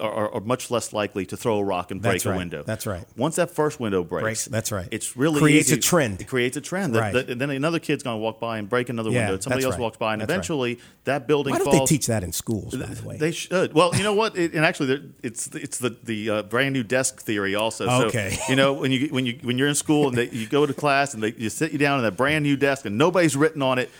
are, 0.00 0.30
are 0.34 0.40
much 0.40 0.70
less 0.70 0.92
likely 0.92 1.26
to 1.26 1.36
throw 1.36 1.58
a 1.58 1.64
rock 1.64 1.90
and 1.90 2.00
break 2.00 2.14
That's 2.14 2.26
a 2.26 2.30
right. 2.30 2.36
window. 2.38 2.62
That's 2.62 2.86
right. 2.86 3.04
Once 3.16 3.36
that 3.36 3.50
first 3.50 3.80
window 3.80 4.02
breaks, 4.04 4.22
Breaks, 4.22 4.44
that's 4.46 4.72
right. 4.72 4.88
It's 4.90 5.16
really 5.16 5.40
Creates 5.40 5.68
easy- 5.68 5.78
a 5.78 5.82
trend. 5.82 6.20
It 6.20 6.28
creates 6.28 6.56
a 6.56 6.60
trend. 6.60 6.94
Right. 6.96 7.12
that- 7.12 7.28
and 7.30 7.40
then 7.40 7.50
another 7.50 7.78
kid's 7.78 8.02
going 8.02 8.14
to 8.16 8.22
walk 8.22 8.40
by 8.40 8.58
and 8.58 8.68
break 8.68 8.88
another 8.88 9.10
Yeah, 9.10 9.28
window. 9.28 9.40
Somebody 9.40 9.64
else 9.64 9.74
right. 9.74 9.80
walks 9.80 9.96
by, 9.96 10.12
and 10.12 10.22
That's 10.22 10.30
eventually 10.30 10.78
that 11.04 11.26
building 11.26 11.52
Why 11.52 11.58
don't 11.58 11.72
falls. 11.72 11.88
they 11.90 11.96
teach 11.96 12.06
that 12.06 12.22
in 12.24 12.32
schools, 12.32 12.74
by 12.74 12.86
the 12.86 13.06
way? 13.08 13.16
They 13.16 13.32
should. 13.32 13.72
Well, 13.74 13.94
you 13.94 14.02
know 14.02 14.14
what? 14.14 14.36
It, 14.36 14.52
and 14.54 14.64
actually, 14.64 15.12
it's 15.22 15.48
it's 15.54 15.78
the 15.78 15.96
the 16.02 16.30
uh, 16.30 16.42
brand 16.44 16.72
new 16.72 16.82
desk 16.84 17.20
theory 17.22 17.54
also. 17.54 17.86
So, 17.86 18.06
Okay. 18.06 18.36
you 18.48 18.56
know, 18.56 18.72
when 18.74 18.92
you 18.92 19.08
when 19.08 19.26
you 19.26 19.38
when 19.42 19.58
you're 19.58 19.68
in 19.68 19.74
school 19.74 20.08
and 20.08 20.16
they, 20.16 20.28
you 20.30 20.46
go 20.46 20.66
to 20.66 20.72
class 20.74 21.14
and 21.14 21.22
they 21.22 21.32
you 21.36 21.50
sit 21.50 21.72
you 21.72 21.78
down 21.78 21.98
in 21.98 22.04
that 22.04 22.16
brand 22.16 22.44
new 22.44 22.56
desk 22.56 22.86
and 22.86 22.96
nobody's 22.98 23.36
written 23.36 23.62
on 23.62 23.78
it, 23.78 23.90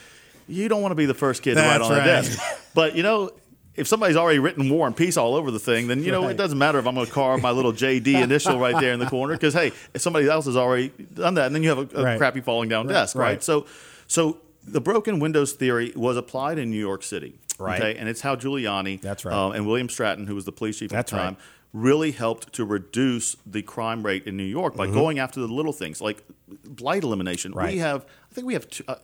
you 0.49 0.69
don't 0.69 0.83
want 0.83 0.93
to 0.93 0.97
be 0.97 1.07
the 1.07 1.15
first 1.15 1.43
kid 1.43 1.55
to 1.55 1.61
write 1.61 1.81
on 1.81 1.91
the 1.91 1.99
right. 1.99 2.05
desk. 2.07 2.39
But 2.75 2.95
you 2.97 3.03
know. 3.03 3.31
If 3.75 3.89
somebody's 3.89 4.17
already 4.17 4.39
written 4.39 4.69
War 4.69 4.87
and 4.87 4.95
Peace 4.95 5.17
all 5.17 5.35
over 5.35 5.51
the 5.51 5.59
thing, 5.59 5.87
then 5.89 6.03
you 6.03 6.13
know 6.13 6.23
Right. 6.25 6.33
it 6.33 6.37
doesn't 6.37 6.59
matter 6.59 6.79
if 6.79 6.87
I'm 6.87 6.95
going 6.95 7.07
to 7.07 7.13
carve 7.13 7.41
my 7.41 7.51
little 7.53 7.73
JD 7.73 8.07
initial 8.23 8.59
right 8.59 8.79
there 8.79 8.93
in 8.93 8.99
the 9.01 9.07
corner 9.07 9.35
because 9.35 9.55
hey, 9.55 9.73
if 9.95 10.03
somebody 10.03 10.29
else 10.29 10.45
has 10.47 10.57
already 10.57 10.89
done 11.15 11.35
that, 11.35 11.47
and 11.47 11.55
then 11.55 11.63
you 11.63 11.71
have 11.71 11.79
a, 11.79 11.99
a 12.01 12.05
Right. 12.05 12.19
crappy 12.19 12.41
falling 12.43 12.69
down 12.69 12.87
Right, 12.87 12.93
desk, 12.95 13.17
right? 13.17 13.43
So, 13.43 13.67
so 14.07 14.39
the 14.65 14.81
broken 14.81 15.21
windows 15.21 15.53
theory 15.53 15.93
was 15.97 16.17
applied 16.19 16.59
in 16.59 16.71
New 16.71 16.79
York 16.79 17.03
City, 17.03 17.35
Right. 17.59 17.81
Okay, 17.83 17.99
and 17.99 18.09
it's 18.09 18.21
how 18.21 18.37
Giuliani, 18.37 19.01
That's 19.01 19.25
right. 19.25 19.35
um, 19.35 19.53
and 19.53 19.67
William 19.67 19.87
Bratton, 19.89 20.27
who 20.27 20.35
was 20.35 20.45
the 20.45 20.53
police 20.53 20.79
chief 20.79 20.91
That's 20.91 21.13
at 21.13 21.17
the 21.17 21.23
time, 21.23 21.37
really 21.73 22.11
helped 22.11 22.53
to 22.53 22.67
reduce 22.67 23.37
the 23.47 23.63
crime 23.63 24.05
rate 24.05 24.27
in 24.27 24.37
New 24.37 24.43
York 24.45 24.77
by 24.77 24.87
going 24.87 25.19
after 25.19 25.41
the 25.41 25.47
little 25.49 25.73
things 25.73 26.03
like 26.03 26.23
blight 26.67 27.03
elimination. 27.05 27.53
Mm-hmm. 27.55 27.67
We 27.69 27.79
have, 27.79 28.05
I 28.31 28.35
think 28.35 28.47
we 28.47 28.53
have, 28.53 28.69
two, 28.69 28.85
uh, 28.87 28.97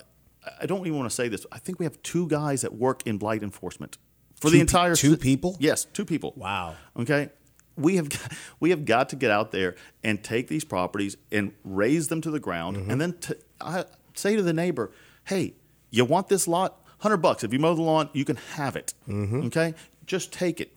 I 0.60 0.66
don't 0.66 0.80
even 0.86 0.98
want 0.98 1.08
to 1.08 1.14
say 1.14 1.28
this. 1.28 1.46
I 1.50 1.58
think 1.58 1.78
we 1.78 1.86
have 1.86 2.00
two 2.02 2.28
guys 2.28 2.60
that 2.60 2.74
work 2.74 3.06
in 3.06 3.16
blight 3.16 3.42
enforcement 3.42 3.96
for 4.40 4.48
Two 4.48 4.50
the 4.52 4.56
pe- 4.58 4.60
entire 4.60 4.94
two 4.96 5.16
ci- 5.16 5.22
people? 5.22 5.56
Yes, 5.58 5.84
two 5.84 6.04
people. 6.04 6.32
Wow. 6.36 6.76
Okay. 6.98 7.30
We 7.76 7.96
have 7.96 8.08
got, 8.08 8.32
we 8.60 8.70
have 8.70 8.84
got 8.84 9.08
to 9.10 9.16
get 9.16 9.30
out 9.30 9.52
there 9.52 9.76
and 10.02 10.22
take 10.22 10.48
these 10.48 10.64
properties 10.64 11.16
and 11.30 11.52
raise 11.64 12.08
them 12.08 12.20
to 12.22 12.30
the 12.30 12.40
ground, 12.40 12.76
Mm-hmm. 12.76 12.90
and 12.90 13.00
then 13.00 13.12
t- 13.14 13.34
I 13.60 13.84
say 14.14 14.34
to 14.36 14.42
the 14.42 14.52
neighbor, 14.52 14.90
"Hey, 15.24 15.54
you 15.90 16.04
want 16.04 16.28
this 16.28 16.48
lot? 16.48 16.80
Hundred 17.00 17.18
bucks. 17.18 17.44
If 17.44 17.52
you 17.52 17.58
mow 17.60 17.74
the 17.74 17.82
lawn, 17.82 18.10
you 18.12 18.24
can 18.24 18.36
have 18.56 18.74
it. 18.74 18.94
Okay, 19.08 19.74
just 20.06 20.32
take 20.32 20.60
it. 20.60 20.72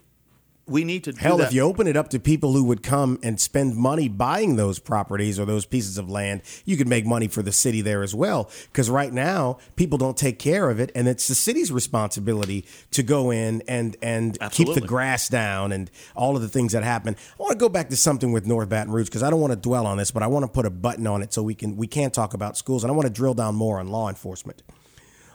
We 0.67 0.83
need 0.83 1.03
to. 1.05 1.11
Hell, 1.11 1.41
if 1.41 1.53
you 1.53 1.61
open 1.61 1.87
it 1.87 1.97
up 1.97 2.09
to 2.09 2.19
people 2.19 2.53
who 2.53 2.63
would 2.65 2.83
come 2.83 3.19
and 3.23 3.39
spend 3.39 3.75
money 3.75 4.07
buying 4.07 4.55
those 4.55 4.79
properties 4.79 5.39
or 5.39 5.45
those 5.45 5.65
pieces 5.65 5.97
of 5.97 6.09
land, 6.09 6.43
you 6.65 6.77
could 6.77 6.87
make 6.87 7.05
money 7.05 7.27
for 7.27 7.41
the 7.41 7.51
city 7.51 7.81
there 7.81 8.03
as 8.03 8.13
well. 8.13 8.49
Because 8.71 8.89
right 8.89 9.11
now, 9.11 9.57
people 9.75 9.97
don't 9.97 10.15
take 10.15 10.39
care 10.39 10.69
of 10.69 10.79
it, 10.79 10.91
and 10.93 11.07
it's 11.07 11.27
the 11.27 11.35
city's 11.35 11.71
responsibility 11.71 12.65
to 12.91 13.03
go 13.03 13.31
in 13.31 13.63
and 13.67 13.97
and 14.01 14.37
keep 14.51 14.73
the 14.73 14.81
grass 14.81 15.27
down 15.27 15.71
and 15.71 15.89
all 16.15 16.35
of 16.35 16.41
the 16.41 16.49
things 16.49 16.73
that 16.73 16.83
happen. 16.83 17.15
I 17.39 17.41
want 17.41 17.51
to 17.53 17.57
go 17.57 17.69
back 17.69 17.89
to 17.89 17.97
something 17.97 18.31
with 18.31 18.45
North 18.45 18.69
Baton 18.69 18.93
Rouge 18.93 19.07
because 19.07 19.23
I 19.23 19.29
don't 19.29 19.41
want 19.41 19.53
to 19.53 19.59
dwell 19.59 19.87
on 19.87 19.97
this, 19.97 20.11
but 20.11 20.23
I 20.23 20.27
want 20.27 20.43
to 20.43 20.49
put 20.49 20.65
a 20.65 20.71
button 20.71 21.07
on 21.07 21.21
it 21.21 21.33
so 21.33 21.41
we 21.43 21.55
can 21.55 21.75
we 21.75 21.87
can 21.87 22.11
talk 22.11 22.33
about 22.33 22.55
schools, 22.55 22.83
and 22.83 22.91
I 22.91 22.95
want 22.95 23.07
to 23.07 23.13
drill 23.13 23.33
down 23.33 23.55
more 23.55 23.79
on 23.79 23.87
law 23.87 24.09
enforcement 24.09 24.61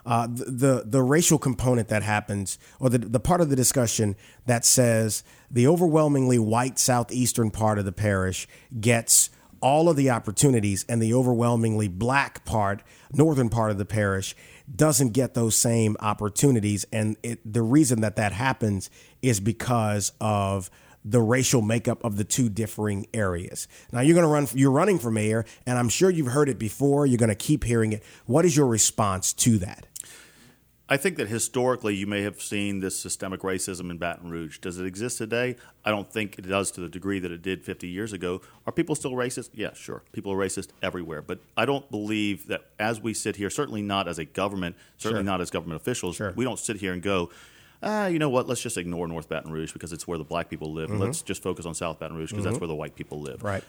uh, 0.07 0.29
the, 0.29 0.45
the 0.45 0.83
the 0.87 1.03
racial 1.03 1.39
component 1.39 1.89
that 1.89 2.03
happens, 2.05 2.59
or 2.79 2.89
the 2.89 2.99
the 2.99 3.21
part 3.21 3.41
of 3.41 3.51
the 3.51 3.57
discussion 3.57 4.17
that 4.47 4.65
says 4.65 5.25
the 5.51 5.67
overwhelmingly 5.67 6.39
white 6.39 6.79
southeastern 6.79 7.51
part 7.51 7.79
of 7.79 7.85
the 7.85 7.93
parish 7.93 8.47
gets 8.81 9.31
all 9.61 9.89
of 9.89 9.97
the 9.97 10.09
opportunities, 10.09 10.85
and 10.89 11.03
the 11.03 11.13
overwhelmingly 11.13 11.89
black 11.89 12.45
part, 12.45 12.83
northern 13.13 13.49
part 13.49 13.71
of 13.71 13.79
the 13.79 13.85
parish, 13.85 14.37
doesn't 14.75 15.11
get 15.11 15.35
those 15.35 15.57
same 15.57 15.97
opportunities. 16.01 16.85
And 16.93 17.17
it, 17.23 17.41
the 17.51 17.63
reason 17.63 18.01
that 18.03 18.17
that 18.17 18.33
happens 18.33 18.91
is 19.23 19.41
because 19.41 20.13
of 20.21 20.71
the 21.05 21.21
racial 21.21 21.63
makeup 21.63 22.03
of 22.05 22.17
the 22.17 22.25
two 22.25 22.49
differing 22.49 23.07
areas. 23.15 23.69
Now 23.93 24.01
you're 24.01 24.15
going 24.15 24.25
to 24.25 24.29
run 24.29 24.49
you're 24.55 24.73
running 24.73 24.99
for 24.99 25.11
mayor 25.11 25.45
and 25.65 25.79
I'm 25.79 25.89
sure 25.89 26.11
you've 26.11 26.33
heard 26.33 26.49
it 26.49 26.59
before, 26.59 27.07
you're 27.07 27.17
going 27.17 27.29
to 27.29 27.37
keep 27.37 27.63
hearing 27.63 27.93
it. 27.93 28.03
What 28.27 28.45
is 28.45 28.57
your 28.57 28.67
response 28.67 29.33
to 29.35 29.59
that? 29.59 29.87
I 30.89 30.97
think 30.97 31.17
that 31.17 31.27
historically 31.29 31.97
you 31.97 32.07
may 32.07 32.23
have 32.23 32.41
seen 32.41 32.79
this 32.79 32.97
systemic 32.99 33.41
racism 33.41 33.91
in 33.91 33.99
Baton 33.99 34.31
Rouge. 34.31 34.59
Does 34.61 34.79
it 34.79 34.87
exist 34.87 35.19
today? 35.19 35.57
I 35.85 35.91
don't 35.91 36.09
think 36.13 36.39
it 36.39 36.43
does 36.43 36.71
to 36.73 36.81
the 36.81 36.89
degree 36.89 37.19
that 37.19 37.33
it 37.33 37.43
did 37.43 37.65
50 37.65 37.89
years 37.89 38.13
ago. 38.13 38.41
Are 38.67 38.73
people 38.73 38.95
still 38.95 39.11
racist? 39.13 39.51
Yeah, 39.53 39.75
sure. 39.75 40.03
People 40.13 40.33
are 40.33 40.37
racist 40.37 40.69
everywhere. 40.83 41.23
But 41.23 41.41
I 41.57 41.67
don't 41.67 41.91
believe 41.91 42.47
that 42.47 42.67
as 42.79 43.01
we 43.01 43.15
sit 43.15 43.35
here, 43.35 43.51
certainly 43.51 43.83
not 43.83 44.07
as 44.07 44.21
a 44.21 44.25
government, 44.25 44.77
certainly 44.97 45.23
Sure. 45.25 45.25
not 45.25 45.41
as 45.41 45.51
government 45.51 45.81
officials, 45.81 46.17
Sure. 46.17 46.33
we 46.37 46.45
don't 46.45 46.59
sit 46.59 46.77
here 46.77 46.93
and 46.93 47.03
go, 47.03 47.31
ah, 47.83 48.07
you 48.07 48.21
know 48.21 48.31
what, 48.31 48.47
let's 48.47 48.63
just 48.63 48.79
ignore 48.79 49.09
North 49.09 49.29
Baton 49.29 49.51
Rouge 49.51 49.73
because 49.73 49.93
it's 49.93 50.07
where 50.07 50.19
the 50.19 50.25
black 50.25 50.49
people 50.49 50.73
live. 50.73 50.91
and 50.91 51.01
Let's 51.01 51.21
just 51.21 51.43
focus 51.43 51.67
on 51.67 51.75
South 51.75 51.99
Baton 51.99 52.17
Rouge 52.17 52.31
because 52.31 52.45
that's 52.45 52.61
where 52.61 52.69
the 52.69 52.77
white 52.77 52.95
people 52.95 53.21
live 53.21 53.43
Right. 53.43 53.65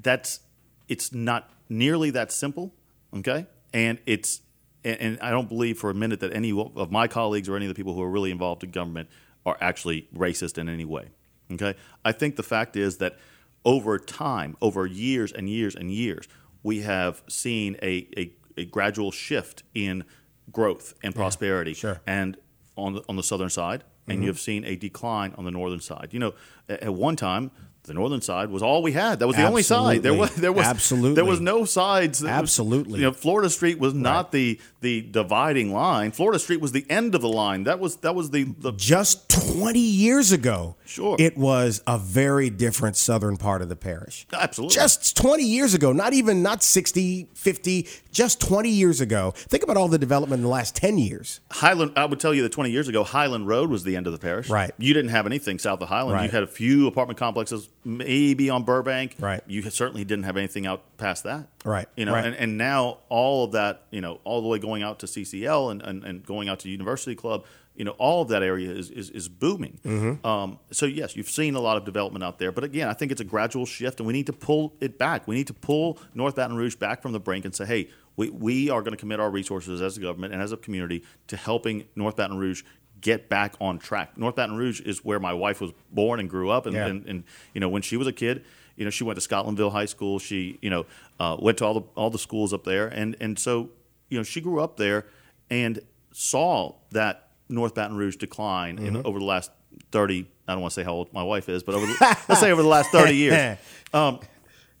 that's 0.00 0.40
it's 0.88 1.12
not 1.12 1.50
nearly 1.68 2.08
that 2.10 2.32
simple 2.32 2.72
okay 3.14 3.46
and 3.74 3.98
it's 4.06 4.40
and, 4.84 5.00
and 5.00 5.20
i 5.20 5.30
don't 5.30 5.48
believe 5.48 5.78
for 5.78 5.90
a 5.90 5.94
minute 5.94 6.20
that 6.20 6.32
any 6.34 6.52
of 6.52 6.90
my 6.90 7.06
colleagues 7.08 7.48
or 7.48 7.56
any 7.56 7.66
of 7.66 7.68
the 7.68 7.74
people 7.74 7.94
who 7.94 8.02
are 8.02 8.10
really 8.10 8.30
involved 8.30 8.62
in 8.64 8.70
government 8.70 9.08
are 9.46 9.56
actually 9.60 10.08
racist 10.14 10.58
in 10.58 10.68
any 10.68 10.84
way 10.84 11.08
okay 11.52 11.74
i 12.04 12.12
think 12.12 12.36
the 12.36 12.42
fact 12.42 12.76
is 12.76 12.98
that 12.98 13.18
over 13.64 13.98
time 13.98 14.56
over 14.60 14.86
years 14.86 15.32
and 15.32 15.48
years 15.48 15.74
and 15.74 15.90
years 15.90 16.28
we 16.62 16.80
have 16.80 17.22
seen 17.28 17.76
a, 17.82 18.08
a, 18.16 18.32
a 18.56 18.64
gradual 18.64 19.10
shift 19.10 19.62
in 19.74 20.04
growth 20.50 20.94
and 21.02 21.14
prosperity 21.14 21.74
sure. 21.74 21.94
Mm-hmm. 21.94 22.10
and 22.10 22.36
on 22.76 22.94
the, 22.94 23.02
on 23.08 23.16
the 23.16 23.22
southern 23.22 23.50
side 23.50 23.84
and 24.06 24.22
you 24.22 24.28
have 24.28 24.38
seen 24.38 24.64
a 24.64 24.74
decline 24.74 25.34
on 25.36 25.44
the 25.44 25.50
northern 25.50 25.80
side 25.80 26.08
you 26.12 26.18
know 26.18 26.34
at, 26.68 26.82
at 26.82 26.94
one 26.94 27.16
time 27.16 27.50
the 27.88 27.94
northern 27.94 28.20
side 28.20 28.50
was 28.50 28.62
all 28.62 28.82
we 28.82 28.92
had. 28.92 29.18
That 29.18 29.26
was 29.26 29.36
the 29.36 29.46
only 29.46 29.62
side. 29.62 30.02
There 30.02 30.14
was 30.14 30.34
there 30.36 30.52
was 30.52 30.66
Absolutely. 30.66 31.14
there 31.14 31.24
was 31.24 31.40
no 31.40 31.64
sides. 31.64 32.20
That 32.20 32.40
was- 32.40 32.50
Absolutely. 32.50 33.00
you 33.00 33.06
know, 33.06 33.12
Florida 33.12 33.50
Street 33.50 33.78
was 33.80 33.94
not 33.94 34.30
the 34.30 34.60
the 34.80 35.00
dividing 35.02 35.72
line. 35.72 36.12
Florida 36.12 36.38
Street 36.38 36.60
was 36.60 36.72
the 36.72 36.86
end 36.88 37.14
of 37.14 37.20
the 37.22 37.28
line. 37.28 37.64
That 37.64 37.80
was 37.80 37.96
that 37.96 38.14
was 38.14 38.30
the, 38.30 38.44
the 38.44 38.72
Just 38.72 39.28
20 39.30 39.78
years 39.80 40.30
ago, 40.32 40.76
Sure. 40.88 41.16
it 41.18 41.36
was 41.36 41.82
a 41.86 41.98
very 41.98 42.48
different 42.48 42.96
southern 42.96 43.36
part 43.36 43.60
of 43.60 43.68
the 43.68 43.76
parish. 43.76 44.26
Absolutely. 44.32 44.74
Just 44.74 45.16
20 45.18 45.42
years 45.44 45.74
ago, 45.74 45.92
not 45.92 46.14
even 46.14 46.42
not 46.42 46.62
60, 46.62 47.28
50, 47.34 47.86
just 48.10 48.40
20 48.40 48.70
years 48.70 49.00
ago. 49.02 49.32
Think 49.36 49.62
about 49.62 49.76
all 49.76 49.88
the 49.88 49.98
development 49.98 50.38
in 50.40 50.44
the 50.44 50.48
last 50.48 50.74
10 50.76 50.96
years. 50.96 51.40
Highland. 51.50 51.92
I 51.96 52.06
would 52.06 52.18
tell 52.20 52.32
you 52.32 52.42
that 52.42 52.52
20 52.52 52.70
years 52.70 52.88
ago, 52.88 53.04
Highland 53.04 53.46
Road 53.46 53.68
was 53.68 53.84
the 53.84 53.96
end 53.96 54.06
of 54.06 54.14
the 54.14 54.18
parish. 54.18 54.48
Right. 54.48 54.72
You 54.78 54.94
didn't 54.94 55.10
have 55.10 55.26
anything 55.26 55.58
south 55.58 55.82
of 55.82 55.88
Highland. 55.88 56.14
Right. 56.14 56.24
You 56.24 56.30
had 56.30 56.42
a 56.42 56.46
few 56.46 56.86
apartment 56.86 57.18
complexes, 57.18 57.68
maybe 57.84 58.48
on 58.48 58.62
Burbank. 58.64 59.16
Right. 59.20 59.42
You 59.46 59.60
certainly 59.70 60.04
didn't 60.04 60.24
have 60.24 60.38
anything 60.38 60.66
out 60.66 60.82
past 60.96 61.24
that. 61.24 61.48
Right. 61.66 61.86
You 61.96 62.06
know, 62.06 62.14
Right. 62.14 62.24
and, 62.24 62.34
and 62.34 62.56
now 62.56 62.98
all 63.10 63.44
of 63.44 63.52
that, 63.52 63.82
you 63.90 64.00
know, 64.00 64.20
all 64.24 64.40
the 64.40 64.48
way 64.48 64.58
going 64.58 64.82
out 64.82 65.00
to 65.00 65.06
CCL 65.06 65.70
and, 65.70 65.82
and, 65.82 66.04
and 66.04 66.24
going 66.24 66.48
out 66.48 66.60
to 66.60 66.70
University 66.70 67.14
Club, 67.14 67.44
you 67.78 67.84
know, 67.84 67.92
all 67.92 68.20
of 68.22 68.28
that 68.28 68.42
area 68.42 68.70
is, 68.70 68.90
is, 68.90 69.08
is 69.10 69.28
booming. 69.28 69.78
Mm-hmm. 69.84 70.26
Um, 70.26 70.58
so, 70.72 70.84
yes, 70.84 71.16
you've 71.16 71.30
seen 71.30 71.54
a 71.54 71.60
lot 71.60 71.76
of 71.76 71.84
development 71.84 72.24
out 72.24 72.38
there. 72.40 72.50
But 72.52 72.64
again, 72.64 72.88
I 72.88 72.92
think 72.92 73.12
it's 73.12 73.20
a 73.20 73.24
gradual 73.24 73.64
shift, 73.66 74.00
and 74.00 74.06
we 74.06 74.12
need 74.12 74.26
to 74.26 74.32
pull 74.32 74.74
it 74.80 74.98
back. 74.98 75.28
We 75.28 75.36
need 75.36 75.46
to 75.46 75.54
pull 75.54 75.98
North 76.12 76.34
Baton 76.34 76.56
Rouge 76.56 76.74
back 76.74 77.00
from 77.00 77.12
the 77.12 77.20
brink 77.20 77.44
and 77.44 77.54
say, 77.54 77.64
hey, 77.64 77.88
we, 78.16 78.30
we 78.30 78.68
are 78.68 78.82
going 78.82 78.90
to 78.90 78.98
commit 78.98 79.20
our 79.20 79.30
resources 79.30 79.80
as 79.80 79.96
a 79.96 80.00
government 80.00 80.32
and 80.34 80.42
as 80.42 80.50
a 80.50 80.56
community 80.56 81.04
to 81.28 81.36
helping 81.36 81.84
North 81.94 82.16
Baton 82.16 82.36
Rouge 82.36 82.64
get 83.00 83.28
back 83.28 83.54
on 83.60 83.78
track. 83.78 84.18
North 84.18 84.34
Baton 84.34 84.56
Rouge 84.56 84.80
is 84.80 85.04
where 85.04 85.20
my 85.20 85.32
wife 85.32 85.60
was 85.60 85.70
born 85.92 86.18
and 86.18 86.28
grew 86.28 86.50
up, 86.50 86.66
and, 86.66 86.74
Yeah. 86.74 86.86
and, 86.88 87.06
and 87.06 87.24
you 87.54 87.60
know 87.60 87.68
when 87.68 87.82
she 87.82 87.96
was 87.96 88.08
a 88.08 88.12
kid, 88.12 88.44
you 88.74 88.84
know 88.84 88.90
she 88.90 89.04
went 89.04 89.20
to 89.20 89.28
Scotlandville 89.28 89.70
High 89.70 89.84
School. 89.86 90.18
She 90.18 90.58
you 90.62 90.68
know 90.70 90.84
uh, 91.20 91.36
went 91.38 91.58
to 91.58 91.64
all 91.64 91.74
the 91.74 91.82
all 91.94 92.10
the 92.10 92.18
schools 92.18 92.52
up 92.52 92.64
there, 92.64 92.88
and 92.88 93.14
and 93.20 93.38
so 93.38 93.70
you 94.08 94.18
know 94.18 94.24
she 94.24 94.40
grew 94.40 94.60
up 94.60 94.78
there 94.78 95.06
and 95.48 95.78
saw 96.12 96.74
that 96.90 97.27
North 97.48 97.74
Baton 97.74 97.96
Rouge 97.96 98.16
decline 98.16 98.78
in, 98.78 98.96
over 99.04 99.18
the 99.18 99.24
last 99.24 99.50
thirty. 99.92 100.26
I 100.46 100.52
don't 100.52 100.62
want 100.62 100.72
to 100.72 100.80
say 100.80 100.84
how 100.84 100.92
old 100.92 101.12
my 101.12 101.22
wife 101.22 101.48
is, 101.48 101.62
but 101.62 101.74
over 101.74 101.86
the, 101.86 101.94
let's 102.28 102.40
say 102.40 102.50
over 102.50 102.62
the 102.62 102.68
last 102.68 102.90
thirty 102.90 103.16
years. 103.16 103.58
Um, 103.94 104.20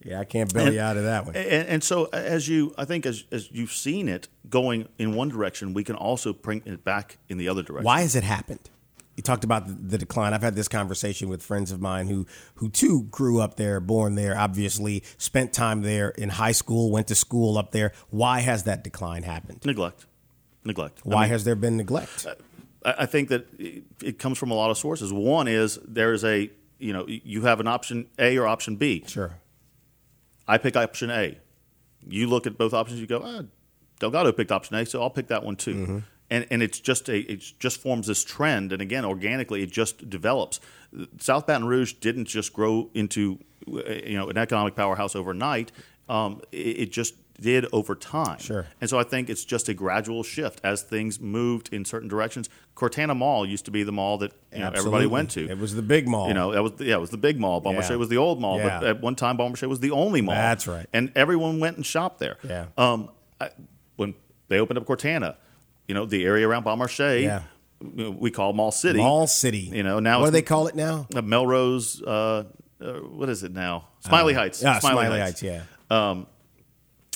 Yeah, 0.04 0.20
I 0.20 0.24
can't 0.24 0.52
bail 0.52 0.70
you 0.72 0.80
out 0.80 0.96
of 0.98 1.04
that 1.04 1.24
one. 1.24 1.34
and, 1.34 1.66
and 1.68 1.82
so, 1.84 2.04
as 2.12 2.46
you, 2.46 2.74
I 2.76 2.84
think, 2.84 3.06
as, 3.06 3.24
as 3.32 3.50
you've 3.50 3.72
seen 3.72 4.08
it 4.08 4.28
going 4.50 4.86
in 4.98 5.14
one 5.14 5.28
direction, 5.30 5.72
we 5.74 5.82
can 5.82 5.96
also 5.96 6.32
bring 6.34 6.62
it 6.66 6.84
back 6.84 7.16
in 7.28 7.38
the 7.38 7.48
other 7.48 7.62
direction. 7.62 7.84
Why 7.84 8.02
has 8.02 8.14
it 8.14 8.22
happened? 8.22 8.70
You 9.16 9.22
talked 9.22 9.44
about 9.44 9.66
the, 9.66 9.72
the 9.72 9.98
decline. 9.98 10.34
I've 10.34 10.42
had 10.42 10.54
this 10.54 10.68
conversation 10.68 11.28
with 11.28 11.42
friends 11.42 11.72
of 11.72 11.80
mine 11.80 12.06
who 12.06 12.26
who 12.56 12.68
too 12.68 13.04
grew 13.10 13.40
up 13.40 13.56
there, 13.56 13.80
born 13.80 14.14
there, 14.14 14.38
obviously 14.38 15.02
spent 15.16 15.52
time 15.54 15.80
there 15.82 16.10
in 16.10 16.28
high 16.28 16.52
school, 16.52 16.90
went 16.92 17.08
to 17.08 17.14
school 17.14 17.56
up 17.58 17.72
there. 17.72 17.92
Why 18.10 18.40
has 18.40 18.64
that 18.64 18.84
decline 18.84 19.22
happened? 19.24 19.64
Neglect. 19.64 20.06
Neglect. 20.64 21.00
I 21.04 21.08
Why 21.08 21.22
mean, 21.22 21.30
has 21.30 21.44
there 21.44 21.56
been 21.56 21.76
neglect? 21.78 22.26
I 22.84 23.06
think 23.06 23.28
that 23.28 23.46
it- 23.58 23.84
it 24.02 24.18
comes 24.18 24.38
from 24.38 24.50
a 24.50 24.54
lot 24.54 24.70
of 24.70 24.78
sources. 24.78 25.12
One 25.12 25.48
is 25.48 25.78
there 25.86 26.12
is 26.12 26.24
a, 26.24 26.50
you 26.78 26.92
know, 26.92 27.06
you 27.08 27.42
have 27.42 27.60
an 27.60 27.66
option 27.66 28.06
A 28.18 28.38
or 28.38 28.46
option 28.46 28.76
B. 28.76 29.04
Sure. 29.06 29.34
I 30.46 30.58
pick 30.58 30.76
option 30.76 31.10
A. 31.10 31.38
You 32.08 32.28
look 32.28 32.46
at 32.46 32.56
both 32.56 32.72
options. 32.72 33.00
You 33.00 33.06
go, 33.06 33.20
ah, 33.24 33.42
Delgado 33.98 34.32
picked 34.32 34.52
option 34.52 34.76
A, 34.76 34.86
so 34.86 35.02
I'll 35.02 35.10
pick 35.10 35.26
that 35.28 35.44
one 35.44 35.56
too. 35.56 35.74
Mm-hmm. 35.74 35.98
And 36.30 36.46
and 36.50 36.62
it's 36.62 36.78
just 36.78 37.08
a 37.08 37.18
it 37.20 37.42
just 37.58 37.80
forms 37.80 38.06
this 38.06 38.22
trend, 38.22 38.70
and 38.72 38.82
again, 38.82 39.04
organically, 39.04 39.62
it 39.62 39.72
just 39.72 40.08
develops. 40.10 40.60
South 41.18 41.46
Baton 41.46 41.66
Rouge 41.66 41.94
didn't 41.94 42.26
just 42.26 42.52
grow 42.52 42.90
into 42.94 43.38
you 43.66 44.16
know 44.16 44.28
an 44.28 44.36
economic 44.38 44.76
powerhouse 44.76 45.16
overnight. 45.16 45.72
Um, 46.08 46.42
it, 46.52 46.56
it 46.80 46.92
just 46.92 47.14
did 47.40 47.66
over 47.72 47.94
time. 47.94 48.38
Sure. 48.38 48.66
And 48.80 48.90
so 48.90 48.98
I 48.98 49.02
think 49.04 49.30
it's 49.30 49.44
just 49.44 49.68
a 49.68 49.74
gradual 49.74 50.22
shift 50.22 50.60
as 50.64 50.82
things 50.82 51.20
moved 51.20 51.72
in 51.72 51.84
certain 51.84 52.08
directions. 52.08 52.48
Cortana 52.74 53.16
Mall 53.16 53.46
used 53.46 53.64
to 53.66 53.70
be 53.70 53.82
the 53.82 53.92
mall 53.92 54.18
that 54.18 54.32
you 54.52 54.58
know, 54.58 54.70
everybody 54.74 55.06
went 55.06 55.30
to. 55.32 55.48
It 55.48 55.58
was 55.58 55.74
the 55.74 55.82
big 55.82 56.08
mall. 56.08 56.28
You 56.28 56.34
know, 56.34 56.52
that 56.52 56.62
was 56.62 56.72
yeah, 56.78 56.96
it 56.96 57.00
was 57.00 57.10
the 57.10 57.16
big 57.18 57.38
mall. 57.38 57.60
Bon 57.60 57.74
Marche 57.74 57.90
Yeah. 57.90 57.96
was 57.96 58.08
the 58.08 58.16
old 58.16 58.40
mall, 58.40 58.58
Yeah. 58.58 58.80
but 58.80 58.88
at 58.88 59.00
one 59.00 59.14
time 59.14 59.36
Bon 59.36 59.50
Marche 59.50 59.62
was 59.62 59.80
the 59.80 59.90
only 59.92 60.20
mall. 60.20 60.34
That's 60.34 60.66
right. 60.66 60.86
And 60.92 61.12
everyone 61.14 61.60
went 61.60 61.76
and 61.76 61.86
shopped 61.86 62.18
there. 62.18 62.36
Yeah. 62.42 62.66
Um, 62.76 63.10
I, 63.40 63.50
when 63.96 64.14
they 64.48 64.58
opened 64.58 64.78
up 64.78 64.86
Cortana, 64.86 65.36
you 65.86 65.94
know, 65.94 66.06
the 66.06 66.24
area 66.24 66.46
around 66.48 66.64
Bon 66.64 66.78
Marche, 66.78 66.98
Yeah. 67.22 67.42
we 67.80 68.30
call 68.30 68.52
Mall 68.52 68.70
City. 68.72 68.98
Mall 68.98 69.26
City. 69.26 69.58
You 69.72 69.82
know, 69.84 70.00
now 70.00 70.20
what 70.20 70.26
do 70.26 70.30
they 70.32 70.42
call 70.42 70.66
it 70.66 70.74
now? 70.74 71.06
Uh, 71.14 71.22
Melrose. 71.22 72.02
Uh, 72.02 72.44
uh, 72.80 72.92
what 72.94 73.28
is 73.28 73.42
it 73.44 73.52
now? 73.52 73.88
Smiley 74.00 74.34
Heights. 74.34 74.62
Yeah, 74.62 74.78
Smiley, 74.78 75.18
Heights. 75.18 75.42
Yeah. 75.42 75.62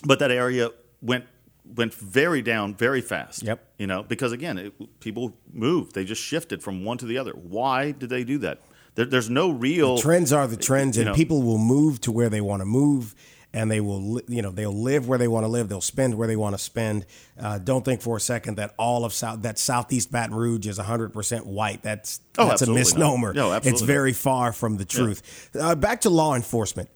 But 0.04 0.18
that 0.18 0.30
area 0.30 0.70
went 1.00 1.24
went 1.64 1.94
very 1.94 2.42
down 2.42 2.74
very 2.74 3.00
fast. 3.00 3.42
Yep. 3.44 3.64
You 3.78 3.86
know, 3.86 4.02
because 4.02 4.32
again, 4.32 4.58
it, 4.58 5.00
people 5.00 5.36
moved. 5.52 5.94
They 5.94 6.04
just 6.04 6.22
shifted 6.22 6.62
from 6.62 6.84
one 6.84 6.98
to 6.98 7.06
the 7.06 7.18
other. 7.18 7.32
Why 7.32 7.92
did 7.92 8.10
they 8.10 8.24
do 8.24 8.38
that? 8.38 8.60
There, 8.94 9.06
there's 9.06 9.30
no 9.30 9.50
real 9.50 9.96
trends 9.98 10.32
are 10.32 10.46
the 10.46 10.56
trends, 10.56 10.96
and 10.98 11.06
know- 11.06 11.14
people 11.14 11.42
will 11.42 11.58
move 11.58 12.00
to 12.02 12.12
where 12.12 12.28
they 12.28 12.40
want 12.42 12.60
to 12.60 12.66
move, 12.66 13.14
and 13.54 13.70
they 13.70 13.80
will, 13.80 14.20
you 14.28 14.42
know, 14.42 14.50
they'll 14.50 14.70
live 14.82 15.08
where 15.08 15.18
they 15.18 15.28
want 15.28 15.44
to 15.44 15.48
live. 15.48 15.68
They'll 15.70 15.80
spend 15.80 16.14
where 16.16 16.26
they 16.28 16.36
want 16.36 16.54
to 16.54 16.58
spend. 16.62 17.06
Uh, 17.40 17.58
don't 17.58 17.84
think 17.84 18.02
for 18.02 18.16
a 18.16 18.20
second 18.20 18.56
that 18.56 18.74
all 18.78 19.04
of 19.06 19.12
South 19.14 19.42
that 19.42 19.58
Southeast 19.58 20.10
Baton 20.12 20.34
Rouge 20.34 20.66
is 20.66 20.78
100 20.78 21.12
percent 21.14 21.46
white. 21.46 21.82
That's 21.82 22.20
Oh, 22.36 22.48
that's 22.48 22.62
a 22.62 22.64
absolutely 22.64 22.74
not. 22.74 22.78
misnomer. 22.80 23.32
No, 23.34 23.52
absolutely 23.52 23.70
it's 23.70 23.82
very 23.82 24.12
far 24.12 24.52
from 24.52 24.76
the 24.76 24.84
truth. 24.84 25.48
Uh, 25.58 25.74
back 25.74 26.02
to 26.02 26.10
law 26.10 26.34
enforcement. 26.34 26.90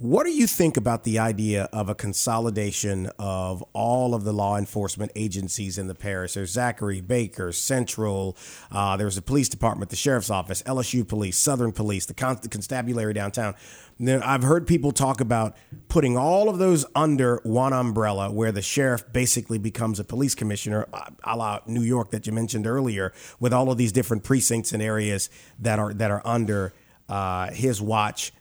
What 0.00 0.26
do 0.26 0.30
you 0.30 0.46
think 0.46 0.76
about 0.76 1.02
the 1.02 1.18
idea 1.18 1.68
of 1.72 1.88
a 1.88 1.94
consolidation 1.96 3.10
of 3.18 3.64
all 3.72 4.14
of 4.14 4.22
the 4.22 4.32
law 4.32 4.56
enforcement 4.56 5.10
agencies 5.16 5.76
in 5.76 5.88
the 5.88 5.94
parish? 5.96 6.34
There's 6.34 6.52
Zachary, 6.52 7.00
Baker, 7.00 7.50
Central, 7.50 8.36
uh, 8.70 8.96
there's 8.96 9.16
the 9.16 9.22
police 9.22 9.48
department, 9.48 9.90
the 9.90 9.96
sheriff's 9.96 10.30
office, 10.30 10.62
LSU 10.62 11.06
police, 11.06 11.36
Southern 11.36 11.72
police, 11.72 12.06
the, 12.06 12.14
con- 12.14 12.38
the 12.40 12.48
constabulary 12.48 13.12
downtown. 13.12 13.56
Now, 13.98 14.20
I've 14.22 14.44
heard 14.44 14.68
people 14.68 14.92
talk 14.92 15.20
about 15.20 15.56
putting 15.88 16.16
all 16.16 16.48
of 16.48 16.58
those 16.58 16.86
under 16.94 17.40
one 17.42 17.72
umbrella 17.72 18.30
where 18.30 18.52
the 18.52 18.62
sheriff 18.62 19.02
basically 19.12 19.58
becomes 19.58 19.98
a 19.98 20.04
police 20.04 20.36
commissioner, 20.36 20.86
uh, 20.92 21.10
a 21.24 21.36
la 21.36 21.58
New 21.66 21.82
York 21.82 22.12
that 22.12 22.24
you 22.24 22.32
mentioned 22.32 22.68
earlier, 22.68 23.12
with 23.40 23.52
all 23.52 23.68
of 23.68 23.78
these 23.78 23.90
different 23.90 24.22
precincts 24.22 24.70
and 24.70 24.80
areas 24.80 25.28
that 25.58 25.80
are, 25.80 25.92
that 25.92 26.12
are 26.12 26.22
under 26.24 26.72
uh, 27.08 27.50
his 27.50 27.82
watch. 27.82 28.32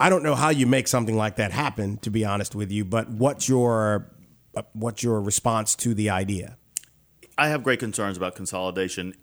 I 0.00 0.10
don't 0.10 0.22
know 0.22 0.34
how 0.34 0.50
you 0.50 0.66
make 0.66 0.86
something 0.88 1.16
like 1.16 1.36
that 1.36 1.52
happen, 1.52 1.98
to 1.98 2.10
be 2.10 2.24
honest 2.24 2.54
with 2.54 2.70
you. 2.70 2.84
But 2.84 3.08
what's 3.08 3.48
your 3.48 4.10
uh, 4.56 4.62
what's 4.72 5.02
your 5.02 5.20
response 5.20 5.74
to 5.76 5.94
the 5.94 6.10
idea? 6.10 6.56
I 7.36 7.48
have 7.48 7.62
great 7.62 7.80
concerns 7.80 8.16
about 8.16 8.34
consolidation 8.34 9.14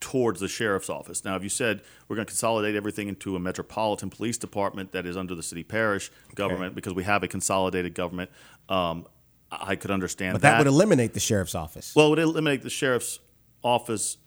towards 0.00 0.38
the 0.40 0.46
sheriff's 0.48 0.88
office. 0.88 1.24
Now, 1.24 1.34
if 1.36 1.42
you 1.42 1.48
said 1.48 1.82
we're 2.06 2.16
going 2.16 2.26
to 2.26 2.30
consolidate 2.30 2.76
everything 2.76 3.08
into 3.08 3.34
a 3.34 3.40
metropolitan 3.40 4.10
police 4.10 4.38
department 4.38 4.92
that 4.92 5.06
is 5.06 5.16
under 5.16 5.34
the 5.34 5.42
city 5.42 5.64
parish 5.64 6.10
government 6.36 6.74
because 6.76 6.94
we 6.94 7.02
have 7.02 7.22
a 7.24 7.28
consolidated 7.28 7.94
government, 7.94 8.30
um, 8.68 9.06
I 9.50 9.74
could 9.76 9.90
understand 9.90 10.34
But 10.34 10.42
that 10.42 10.58
would 10.58 10.66
eliminate 10.68 11.14
the 11.14 11.20
sheriff's 11.20 11.54
office. 11.54 11.94
well, 11.96 12.06
it 12.06 12.10
would 12.10 12.18
eliminate 12.20 12.62
the 12.62 12.70
sheriff's 12.70 13.18
office 13.64 14.18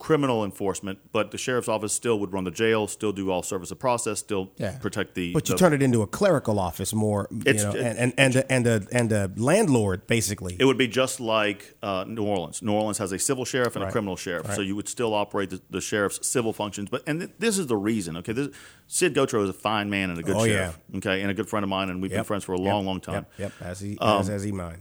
criminal 0.00 0.44
enforcement, 0.46 0.98
but 1.12 1.30
the 1.30 1.36
sheriff's 1.38 1.68
office 1.68 1.92
still 1.92 2.18
would 2.18 2.32
run 2.32 2.42
the 2.44 2.50
jail, 2.50 2.88
still 2.88 3.12
do 3.12 3.30
all 3.30 3.42
service 3.42 3.70
of 3.70 3.78
process, 3.78 4.18
still 4.18 4.50
Yeah. 4.56 4.78
protect 4.78 5.14
the. 5.14 5.32
but 5.34 5.46
you 5.48 5.54
the- 5.54 5.58
turn 5.58 5.72
it 5.74 5.82
into 5.82 6.00
a 6.02 6.06
clerical 6.06 6.58
office 6.58 6.94
more, 6.94 7.28
you 7.30 7.52
know, 7.54 7.70
and 7.72 7.98
and 7.98 8.14
and 8.18 8.36
a, 8.36 8.50
and 8.52 8.66
a 8.66 8.86
and 8.90 9.12
a 9.12 9.30
landlord 9.36 10.06
basically. 10.06 10.56
It 10.58 10.64
would 10.64 10.78
be 10.78 10.88
just 10.88 11.20
like 11.20 11.74
uh, 11.82 12.04
New 12.08 12.24
Orleans. 12.24 12.62
New 12.62 12.72
Orleans 12.72 12.96
has 12.98 13.12
a 13.12 13.18
civil 13.18 13.44
sheriff 13.44 13.76
and 13.76 13.82
Right. 13.84 13.90
a 13.90 13.92
criminal 13.92 14.16
sheriff, 14.16 14.52
so 14.54 14.62
you 14.62 14.74
would 14.74 14.88
still 14.88 15.12
operate 15.14 15.50
the, 15.50 15.60
the 15.70 15.82
sheriff's 15.82 16.26
civil 16.26 16.52
functions. 16.54 16.88
But 16.90 17.02
and 17.06 17.20
th- 17.20 17.32
this 17.38 17.58
is 17.58 17.66
the 17.66 17.76
reason. 17.76 18.16
Okay, 18.16 18.32
this, 18.32 18.48
Sid 18.88 19.14
Gautreaux 19.14 19.44
is 19.44 19.50
a 19.50 19.52
fine 19.52 19.90
man 19.90 20.08
and 20.10 20.18
a 20.18 20.22
good 20.22 20.36
Oh, 20.36 20.46
sheriff. 20.46 20.78
Okay, 20.96 21.20
and 21.20 21.30
a 21.30 21.34
good 21.34 21.48
friend 21.48 21.62
of 21.62 21.68
mine, 21.68 21.90
and 21.90 22.00
we've 22.00 22.10
been 22.10 22.24
friends 22.24 22.42
for 22.44 22.54
a 22.54 22.58
Yep. 22.58 22.66
long, 22.72 22.86
long 22.86 23.00
time. 23.00 23.26
Yep, 23.38 23.38
yep. 23.38 23.52
as 23.60 23.80
he 23.80 23.98
Um, 23.98 24.20
as, 24.22 24.30
as 24.30 24.42
he 24.44 24.50
mine. 24.50 24.80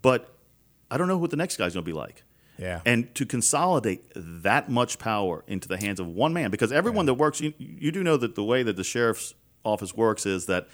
But 0.00 0.30
I 0.90 0.96
don't 0.96 1.08
know 1.08 1.18
what 1.18 1.30
the 1.30 1.36
next 1.36 1.56
guy's 1.56 1.74
going 1.74 1.84
to 1.84 1.90
be 1.90 1.92
like. 1.96 2.22
Yeah. 2.58 2.80
And 2.86 3.12
to 3.16 3.26
consolidate 3.26 4.04
that 4.14 4.70
much 4.70 4.98
power 4.98 5.44
into 5.46 5.66
the 5.68 5.76
hands 5.76 5.98
of 6.00 6.06
one 6.06 6.32
man, 6.32 6.50
because 6.50 6.70
everyone 6.72 7.06
that 7.06 7.14
works, 7.14 7.40
you, 7.40 7.52
you 7.58 7.90
do 7.92 8.02
know 8.02 8.16
that 8.16 8.34
the 8.34 8.44
way 8.44 8.62
that 8.62 8.76
the 8.76 8.84
sheriff's 8.84 9.34
office 9.64 9.94
works 9.94 10.24
is 10.26 10.46
that 10.46 10.68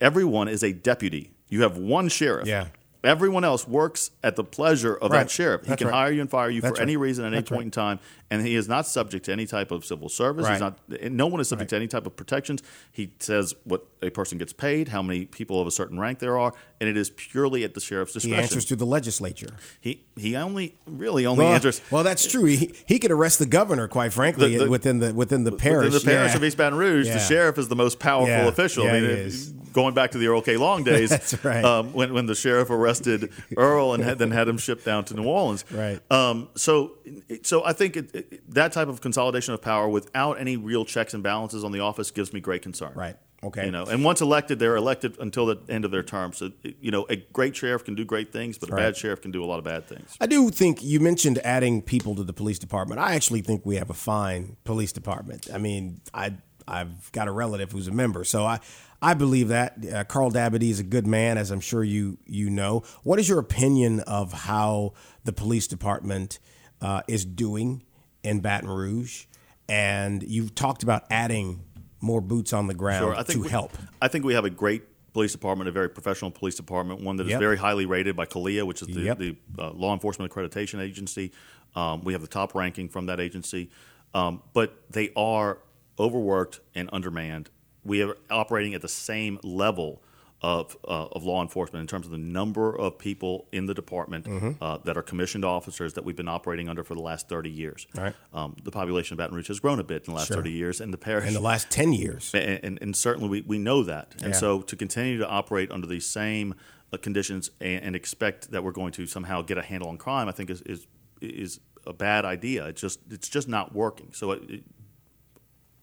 everyone 0.00 0.48
is 0.48 0.62
a 0.62 0.72
deputy. 0.72 1.30
You 1.48 1.62
have 1.62 1.76
one 1.78 2.08
sheriff. 2.08 2.46
Yeah. 2.46 2.66
Everyone 3.04 3.42
else 3.44 3.66
works 3.66 4.10
at 4.22 4.36
the 4.36 4.44
pleasure 4.44 4.94
of 4.94 5.10
Right. 5.10 5.20
that 5.24 5.30
sheriff. 5.30 5.62
He 5.62 5.68
That's 5.70 5.78
can 5.80 5.88
right. 5.88 5.94
hire 5.94 6.12
you 6.12 6.20
and 6.20 6.30
fire 6.30 6.48
you 6.50 6.60
That's 6.60 6.76
for 6.76 6.82
any 6.82 6.96
reason 6.96 7.24
at 7.24 7.28
any 7.28 7.38
That's 7.38 7.48
point 7.48 7.58
right. 7.60 7.64
in 7.66 7.70
time, 7.72 7.98
and 8.32 8.46
he 8.46 8.54
is 8.54 8.68
not 8.68 8.86
subject 8.86 9.24
to 9.26 9.32
any 9.32 9.46
type 9.46 9.70
of 9.70 9.84
civil 9.84 10.08
service. 10.08 10.44
Right. 10.44 10.52
He's 10.52 10.60
not. 10.60 10.78
No 11.12 11.26
one 11.26 11.40
is 11.40 11.48
subject 11.48 11.70
to 11.70 11.76
any 11.76 11.86
type 11.88 12.06
of 12.06 12.16
protections. 12.16 12.62
He 12.90 13.12
says 13.18 13.54
what 13.64 13.86
a 14.02 14.10
person 14.10 14.38
gets 14.38 14.52
paid, 14.52 14.88
how 14.88 15.02
many 15.02 15.26
people 15.26 15.60
of 15.60 15.66
a 15.66 15.70
certain 15.70 15.98
rank 16.00 16.18
there 16.18 16.38
are, 16.38 16.52
and 16.80 16.88
it 16.88 16.96
is 16.96 17.10
purely 17.10 17.62
at 17.64 17.74
the 17.74 17.80
sheriff's 17.80 18.12
discretion. 18.14 18.36
He 18.38 18.42
answers 18.42 18.64
to 18.66 18.76
the 18.76 18.86
legislature. 18.86 19.54
He 19.80 20.04
he 20.16 20.34
only 20.36 20.76
really 20.86 21.26
only 21.26 21.44
Well, 21.44 21.54
enters 21.54 21.80
well, 21.90 22.02
that's 22.04 22.26
true. 22.26 22.44
He, 22.44 22.74
he 22.86 22.98
could 22.98 23.10
arrest 23.12 23.38
the 23.38 23.46
governor, 23.46 23.86
quite 23.88 24.12
frankly, 24.12 24.56
The- 24.56 24.64
the- 24.64 24.70
within 24.70 24.98
the 24.98 25.14
within 25.14 25.44
the 25.44 25.52
parish. 25.52 25.92
within 25.92 26.00
the 26.06 26.12
parish 26.16 26.32
yeah. 26.32 26.36
of 26.36 26.44
East 26.44 26.56
Baton 26.56 26.78
Rouge. 26.78 27.06
Yeah. 27.06 27.14
The 27.14 27.20
sheriff 27.20 27.58
is 27.58 27.68
the 27.68 27.76
most 27.76 27.98
powerful 27.98 28.28
Yeah. 28.28 28.48
official. 28.48 28.84
Yeah, 28.84 28.90
I 28.90 29.00
mean, 29.00 29.04
he 29.10 29.16
it- 29.16 29.26
is. 29.26 29.52
going 29.72 29.94
back 29.94 30.10
to 30.10 30.18
the 30.18 30.26
Earl 30.26 30.42
K. 30.42 30.56
Long 30.56 30.84
days, 30.92 31.10
That's 31.10 31.42
right. 31.44 31.64
um, 31.64 31.92
when 31.92 32.12
when 32.12 32.26
the 32.26 32.34
sheriff 32.34 32.70
arrested 32.70 33.30
Earl 33.56 33.94
and 33.94 34.02
had, 34.02 34.18
then 34.18 34.30
had 34.30 34.48
him 34.48 34.58
shipped 34.58 34.84
down 34.84 35.04
to 35.06 35.14
New 35.14 35.24
Orleans. 35.24 35.64
Right. 35.70 36.00
Um, 36.10 36.48
so 36.56 36.92
so 37.42 37.64
I 37.64 37.72
think 37.72 37.96
it, 37.96 38.21
that 38.48 38.72
type 38.72 38.88
of 38.88 39.00
consolidation 39.00 39.54
of 39.54 39.62
power 39.62 39.88
without 39.88 40.40
any 40.40 40.56
real 40.56 40.84
checks 40.84 41.14
and 41.14 41.22
balances 41.22 41.64
on 41.64 41.72
the 41.72 41.80
office 41.80 42.10
gives 42.10 42.32
me 42.32 42.40
great 42.40 42.62
concern. 42.62 42.92
Right. 42.94 43.16
Okay. 43.44 43.64
You 43.64 43.72
know, 43.72 43.84
and 43.84 44.04
once 44.04 44.20
elected, 44.20 44.60
they're 44.60 44.76
elected 44.76 45.18
until 45.18 45.46
the 45.46 45.58
end 45.68 45.84
of 45.84 45.90
their 45.90 46.04
term. 46.04 46.32
So 46.32 46.52
you 46.80 46.92
know, 46.92 47.06
a 47.08 47.16
great 47.16 47.56
sheriff 47.56 47.84
can 47.84 47.96
do 47.96 48.04
great 48.04 48.32
things, 48.32 48.56
but 48.56 48.68
a 48.70 48.72
Right. 48.72 48.82
bad 48.82 48.96
sheriff 48.96 49.20
can 49.20 49.32
do 49.32 49.42
a 49.42 49.46
lot 49.46 49.58
of 49.58 49.64
bad 49.64 49.88
things. 49.88 50.16
I 50.20 50.26
do 50.26 50.48
think 50.50 50.82
you 50.82 51.00
mentioned 51.00 51.40
adding 51.42 51.82
people 51.82 52.14
to 52.16 52.22
the 52.22 52.32
police 52.32 52.60
department. 52.60 53.00
I 53.00 53.14
actually 53.16 53.40
think 53.40 53.66
we 53.66 53.76
have 53.76 53.90
a 53.90 53.94
fine 53.94 54.56
police 54.62 54.92
department. 54.92 55.48
I 55.52 55.58
mean, 55.58 56.00
I 56.14 56.34
I've 56.68 57.10
got 57.10 57.26
a 57.26 57.32
relative 57.32 57.72
who's 57.72 57.88
a 57.88 57.92
member, 57.92 58.22
so 58.22 58.44
I 58.46 58.60
I 59.04 59.14
believe 59.14 59.48
that 59.48 59.84
uh, 59.92 60.04
Carl 60.04 60.30
Dabadie 60.30 60.70
is 60.70 60.78
a 60.78 60.84
good 60.84 61.08
man, 61.08 61.36
as 61.36 61.50
I'm 61.50 61.58
sure 61.58 61.82
you 61.82 62.18
you 62.24 62.48
know. 62.48 62.84
What 63.02 63.18
is 63.18 63.28
your 63.28 63.40
opinion 63.40 63.98
of 64.00 64.32
how 64.32 64.92
the 65.24 65.32
police 65.32 65.66
department 65.66 66.38
uh, 66.80 67.02
is 67.08 67.24
doing 67.24 67.82
in 68.22 68.40
Baton 68.40 68.68
Rouge? 68.68 69.24
And 69.68 70.22
you've 70.22 70.54
talked 70.54 70.82
about 70.82 71.04
adding 71.10 71.62
more 72.00 72.20
boots 72.20 72.52
on 72.52 72.66
the 72.66 72.74
ground 72.74 73.04
Sure, 73.04 73.14
I 73.14 73.22
think 73.22 73.38
to 73.38 73.42
we- 73.44 73.48
help. 73.48 73.72
I 74.00 74.08
think 74.08 74.24
we 74.24 74.34
have 74.34 74.44
a 74.44 74.50
great 74.50 74.82
police 75.12 75.32
department, 75.32 75.68
a 75.68 75.72
very 75.72 75.88
professional 75.88 76.30
police 76.30 76.56
department, 76.56 77.00
one 77.02 77.16
that 77.16 77.24
is 77.26 77.30
Yep. 77.32 77.40
very 77.40 77.56
highly 77.58 77.86
rated 77.86 78.16
by 78.16 78.24
CALEA, 78.26 78.64
which 78.66 78.82
is 78.82 78.88
the, 78.88 79.00
Yep. 79.02 79.18
the 79.18 79.36
uh, 79.58 79.70
law 79.72 79.92
enforcement 79.92 80.32
accreditation 80.32 80.80
agency. 80.80 81.32
Um, 81.76 82.02
we 82.02 82.12
have 82.12 82.22
the 82.22 82.28
top 82.28 82.54
ranking 82.54 82.88
from 82.88 83.06
that 83.06 83.20
agency, 83.20 83.70
um, 84.14 84.42
but 84.52 84.82
they 84.90 85.10
are 85.16 85.58
overworked 85.98 86.60
and 86.74 86.88
undermanned. 86.92 87.50
We 87.84 88.02
are 88.02 88.16
operating 88.30 88.74
at 88.74 88.80
the 88.82 88.88
same 88.88 89.38
level 89.42 90.02
of, 90.42 90.76
uh, 90.88 91.06
of 91.12 91.22
law 91.24 91.40
enforcement 91.40 91.80
in 91.80 91.86
terms 91.86 92.04
of 92.04 92.10
the 92.12 92.18
number 92.18 92.74
of 92.76 92.98
people 92.98 93.46
in 93.52 93.66
the 93.66 93.74
department 93.74 94.26
Mm-hmm. 94.26 94.50
uh, 94.62 94.78
that 94.78 94.96
are 94.96 95.02
commissioned 95.02 95.44
officers 95.44 95.94
that 95.94 96.04
we've 96.04 96.16
been 96.16 96.28
operating 96.28 96.68
under 96.68 96.82
for 96.82 96.94
the 96.94 97.00
last 97.00 97.28
30 97.28 97.48
years. 97.50 97.86
Right. 97.96 98.14
Um, 98.34 98.56
the 98.64 98.70
population 98.72 99.14
of 99.14 99.18
Baton 99.18 99.34
Rouge 99.36 99.48
has 99.48 99.60
grown 99.60 99.78
a 99.78 99.84
bit 99.84 100.06
in 100.06 100.12
the 100.12 100.16
last 100.18 100.28
Sure. 100.28 100.38
30 100.38 100.50
years, 100.50 100.80
and 100.80 100.92
the 100.92 100.98
parish 100.98 101.26
In 101.28 101.34
the 101.34 101.40
last 101.40 101.70
10 101.70 101.92
years. 101.92 102.30
and, 102.34 102.60
and, 102.64 102.78
and 102.82 102.96
certainly 102.96 103.28
we, 103.28 103.40
we 103.42 103.58
know 103.58 103.82
that. 103.84 104.14
And 104.22 104.32
Yeah. 104.32 104.38
so 104.40 104.62
to 104.62 104.74
continue 104.76 105.18
to 105.18 105.28
operate 105.28 105.70
under 105.70 105.86
these 105.86 106.06
same 106.06 106.54
uh, 106.92 106.96
conditions 106.96 107.50
and, 107.60 107.84
and 107.84 107.96
expect 107.96 108.50
that 108.50 108.64
we're 108.64 108.72
going 108.72 108.92
to 108.92 109.06
somehow 109.06 109.42
get 109.42 109.58
a 109.58 109.62
handle 109.62 109.88
on 109.88 109.96
crime, 109.96 110.28
I 110.28 110.32
think 110.32 110.50
is 110.50 110.60
is, 110.62 110.86
is 111.20 111.60
a 111.86 111.92
bad 111.92 112.24
idea. 112.24 112.66
It's 112.66 112.80
just 112.80 113.00
it's 113.10 113.28
just 113.28 113.48
not 113.48 113.74
working. 113.74 114.08
So 114.12 114.32
it, 114.32 114.42
it, 114.50 114.64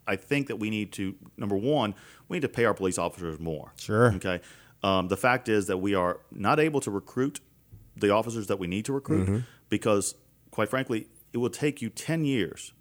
I 0.09 0.15
think 0.15 0.47
that 0.47 0.57
we 0.57 0.69
need 0.69 0.91
to 0.93 1.03
number 1.37 1.55
one, 1.55 1.93
we 2.27 2.35
need 2.37 2.41
to 2.41 2.49
pay 2.49 2.65
our 2.65 2.73
police 2.73 2.97
officers 2.97 3.39
more. 3.39 3.71
Sure. 3.77 4.13
Okay. 4.15 4.41
Um, 4.83 5.07
the 5.07 5.17
fact 5.17 5.47
is 5.49 5.67
that 5.67 5.77
we 5.77 5.93
are 5.95 6.19
not 6.31 6.59
able 6.59 6.81
to 6.81 6.91
recruit 6.91 7.39
the 7.95 8.09
officers 8.09 8.47
that 8.47 8.59
we 8.59 8.67
need 8.67 8.85
to 8.85 8.93
recruit 8.93 9.25
Mm-hmm. 9.27 9.39
because, 9.69 10.15
quite 10.51 10.69
frankly, 10.69 11.07
it 11.33 11.37
will 11.37 11.49
take 11.49 11.81
you 11.83 11.89
ten 11.89 12.25
years 12.25 12.73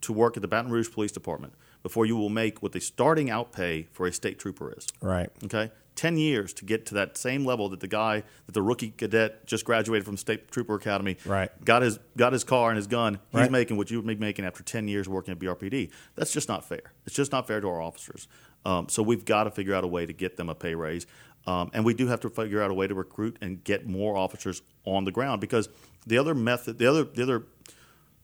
to 0.00 0.12
work 0.12 0.36
at 0.36 0.42
the 0.42 0.48
Baton 0.48 0.70
Rouge 0.70 0.90
Police 0.90 1.12
Department 1.12 1.52
before 1.82 2.06
you 2.06 2.16
will 2.16 2.30
make 2.30 2.62
what 2.62 2.72
the 2.72 2.80
starting 2.80 3.30
out 3.30 3.52
pay 3.52 3.88
for 3.92 4.06
a 4.06 4.12
state 4.12 4.38
trooper 4.38 4.72
is. 4.76 4.86
Right. 5.02 5.30
Okay? 5.44 5.70
10 5.96 6.16
years 6.16 6.52
to 6.54 6.64
get 6.64 6.86
to 6.86 6.94
that 6.94 7.16
same 7.16 7.44
level 7.44 7.68
that 7.68 7.80
the 7.80 7.86
guy, 7.88 8.22
that 8.46 8.52
the 8.52 8.62
rookie 8.62 8.90
cadet 8.90 9.46
just 9.46 9.64
graduated 9.64 10.04
from 10.04 10.16
State 10.16 10.50
Trooper 10.50 10.74
Academy, 10.74 11.16
Right. 11.24 11.50
got 11.64 11.82
his 11.82 11.98
got 12.16 12.32
his 12.32 12.44
car 12.44 12.70
and 12.70 12.76
his 12.76 12.86
gun. 12.86 13.20
He's 13.30 13.42
Right. 13.42 13.50
making 13.50 13.76
what 13.76 13.90
you 13.90 13.98
would 14.00 14.06
be 14.06 14.14
making 14.16 14.44
after 14.44 14.62
10 14.62 14.88
years 14.88 15.08
working 15.08 15.32
at 15.32 15.38
BRPD. 15.38 15.90
That's 16.16 16.32
just 16.32 16.48
not 16.48 16.64
fair. 16.68 16.92
It's 17.06 17.14
just 17.14 17.32
not 17.32 17.46
fair 17.46 17.60
to 17.60 17.68
our 17.68 17.80
officers. 17.80 18.26
Um, 18.64 18.88
so 18.88 19.02
we've 19.02 19.24
got 19.24 19.44
to 19.44 19.50
figure 19.50 19.74
out 19.74 19.84
a 19.84 19.88
way 19.88 20.06
to 20.06 20.12
get 20.12 20.36
them 20.36 20.48
a 20.48 20.54
pay 20.54 20.74
raise. 20.74 21.06
Um, 21.46 21.70
and 21.74 21.84
we 21.84 21.92
do 21.92 22.06
have 22.06 22.20
to 22.20 22.30
figure 22.30 22.62
out 22.62 22.70
a 22.70 22.74
way 22.74 22.86
to 22.86 22.94
recruit 22.94 23.36
and 23.42 23.62
get 23.62 23.86
more 23.86 24.16
officers 24.16 24.62
on 24.84 25.04
the 25.04 25.12
ground 25.12 25.40
because 25.42 25.68
the 26.06 26.16
other 26.16 26.34
method, 26.34 26.78
the 26.78 26.86
other, 26.86 27.04
the 27.04 27.22
other 27.22 27.44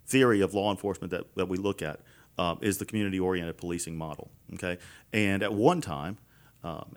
theory 0.07 0.41
of 0.41 0.55
law 0.55 0.71
enforcement 0.71 1.11
that, 1.11 1.25
that 1.37 1.47
we 1.49 1.59
look 1.59 1.83
at 1.83 2.01
um, 2.39 2.59
is 2.63 2.79
the 2.79 2.87
community 2.87 3.21
oriented 3.21 3.59
policing 3.59 3.97
model. 3.97 4.31
Okay, 4.55 4.79
and 5.13 5.43
at 5.43 5.53
one 5.53 5.83
time, 5.83 6.17
um, 6.65 6.95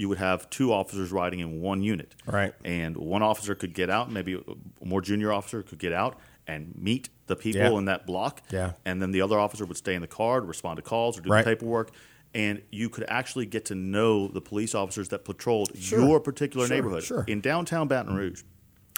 you 0.00 0.08
would 0.08 0.16
have 0.18 0.48
two 0.48 0.72
officers 0.72 1.12
riding 1.12 1.40
in 1.40 1.60
one 1.60 1.82
unit. 1.82 2.14
Right. 2.24 2.54
And 2.64 2.96
one 2.96 3.22
officer 3.22 3.54
could 3.54 3.74
get 3.74 3.90
out, 3.90 4.10
maybe 4.10 4.32
a 4.34 4.84
more 4.86 5.02
junior 5.02 5.30
officer 5.30 5.62
could 5.62 5.78
get 5.78 5.92
out 5.92 6.18
and 6.46 6.72
meet 6.74 7.10
the 7.26 7.36
people 7.36 7.60
Yeah. 7.60 7.76
in 7.78 7.84
that 7.84 8.06
block. 8.06 8.40
Yeah. 8.50 8.72
And 8.86 9.02
then 9.02 9.10
the 9.10 9.20
other 9.20 9.38
officer 9.38 9.66
would 9.66 9.76
stay 9.76 9.94
in 9.94 10.00
the 10.00 10.06
car 10.08 10.40
to 10.40 10.46
respond 10.46 10.76
to 10.78 10.82
calls 10.82 11.18
or 11.18 11.20
do 11.20 11.28
Right. 11.30 11.44
the 11.44 11.50
paperwork. 11.50 11.90
And 12.32 12.62
you 12.70 12.88
could 12.88 13.04
actually 13.08 13.44
get 13.44 13.66
to 13.66 13.74
know 13.74 14.26
the 14.28 14.40
police 14.40 14.74
officers 14.74 15.10
that 15.10 15.24
patrolled 15.26 15.70
Sure. 15.76 16.00
your 16.00 16.18
particular 16.18 16.66
Sure, 16.66 16.76
neighborhood. 16.76 17.02
sure. 17.04 17.24
In 17.28 17.42
downtown 17.42 17.86
Baton 17.86 18.16
Rouge, 18.16 18.42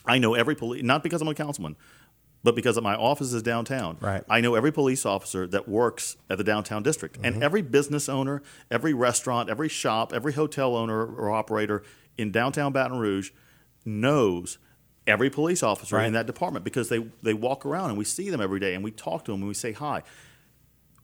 I 0.06 0.18
know 0.18 0.34
every 0.34 0.54
police, 0.54 0.84
not 0.84 1.02
because 1.02 1.20
I'm 1.20 1.28
a 1.28 1.34
councilman, 1.34 1.74
but 2.44 2.54
because 2.56 2.80
my 2.80 2.94
office 2.96 3.32
is 3.32 3.42
downtown. 3.42 3.96
Right. 4.00 4.24
I 4.28 4.40
know 4.40 4.54
every 4.54 4.72
police 4.72 5.06
officer 5.06 5.46
that 5.48 5.68
works 5.68 6.16
at 6.28 6.38
the 6.38 6.44
downtown 6.44 6.82
district, 6.82 7.16
Mm-hmm. 7.16 7.24
and 7.34 7.44
every 7.44 7.62
business 7.62 8.08
owner, 8.08 8.42
every 8.70 8.92
restaurant, 8.94 9.48
every 9.48 9.68
shop, 9.68 10.12
every 10.12 10.32
hotel 10.32 10.74
owner 10.76 11.04
or 11.06 11.30
operator 11.30 11.82
in 12.18 12.30
downtown 12.32 12.72
Baton 12.72 12.98
Rouge 12.98 13.30
knows 13.84 14.58
every 15.06 15.30
police 15.30 15.62
officer 15.62 15.96
Right. 15.96 16.06
in 16.06 16.12
that 16.12 16.26
department 16.26 16.64
because 16.64 16.88
they 16.88 16.98
they 17.22 17.34
walk 17.34 17.64
around 17.66 17.90
and 17.90 17.98
we 17.98 18.04
see 18.04 18.30
them 18.30 18.40
every 18.40 18.60
day 18.60 18.74
and 18.74 18.84
we 18.84 18.90
talk 18.90 19.24
to 19.26 19.32
them 19.32 19.40
and 19.42 19.48
we 19.48 19.54
say 19.54 19.72
hi. 19.72 20.02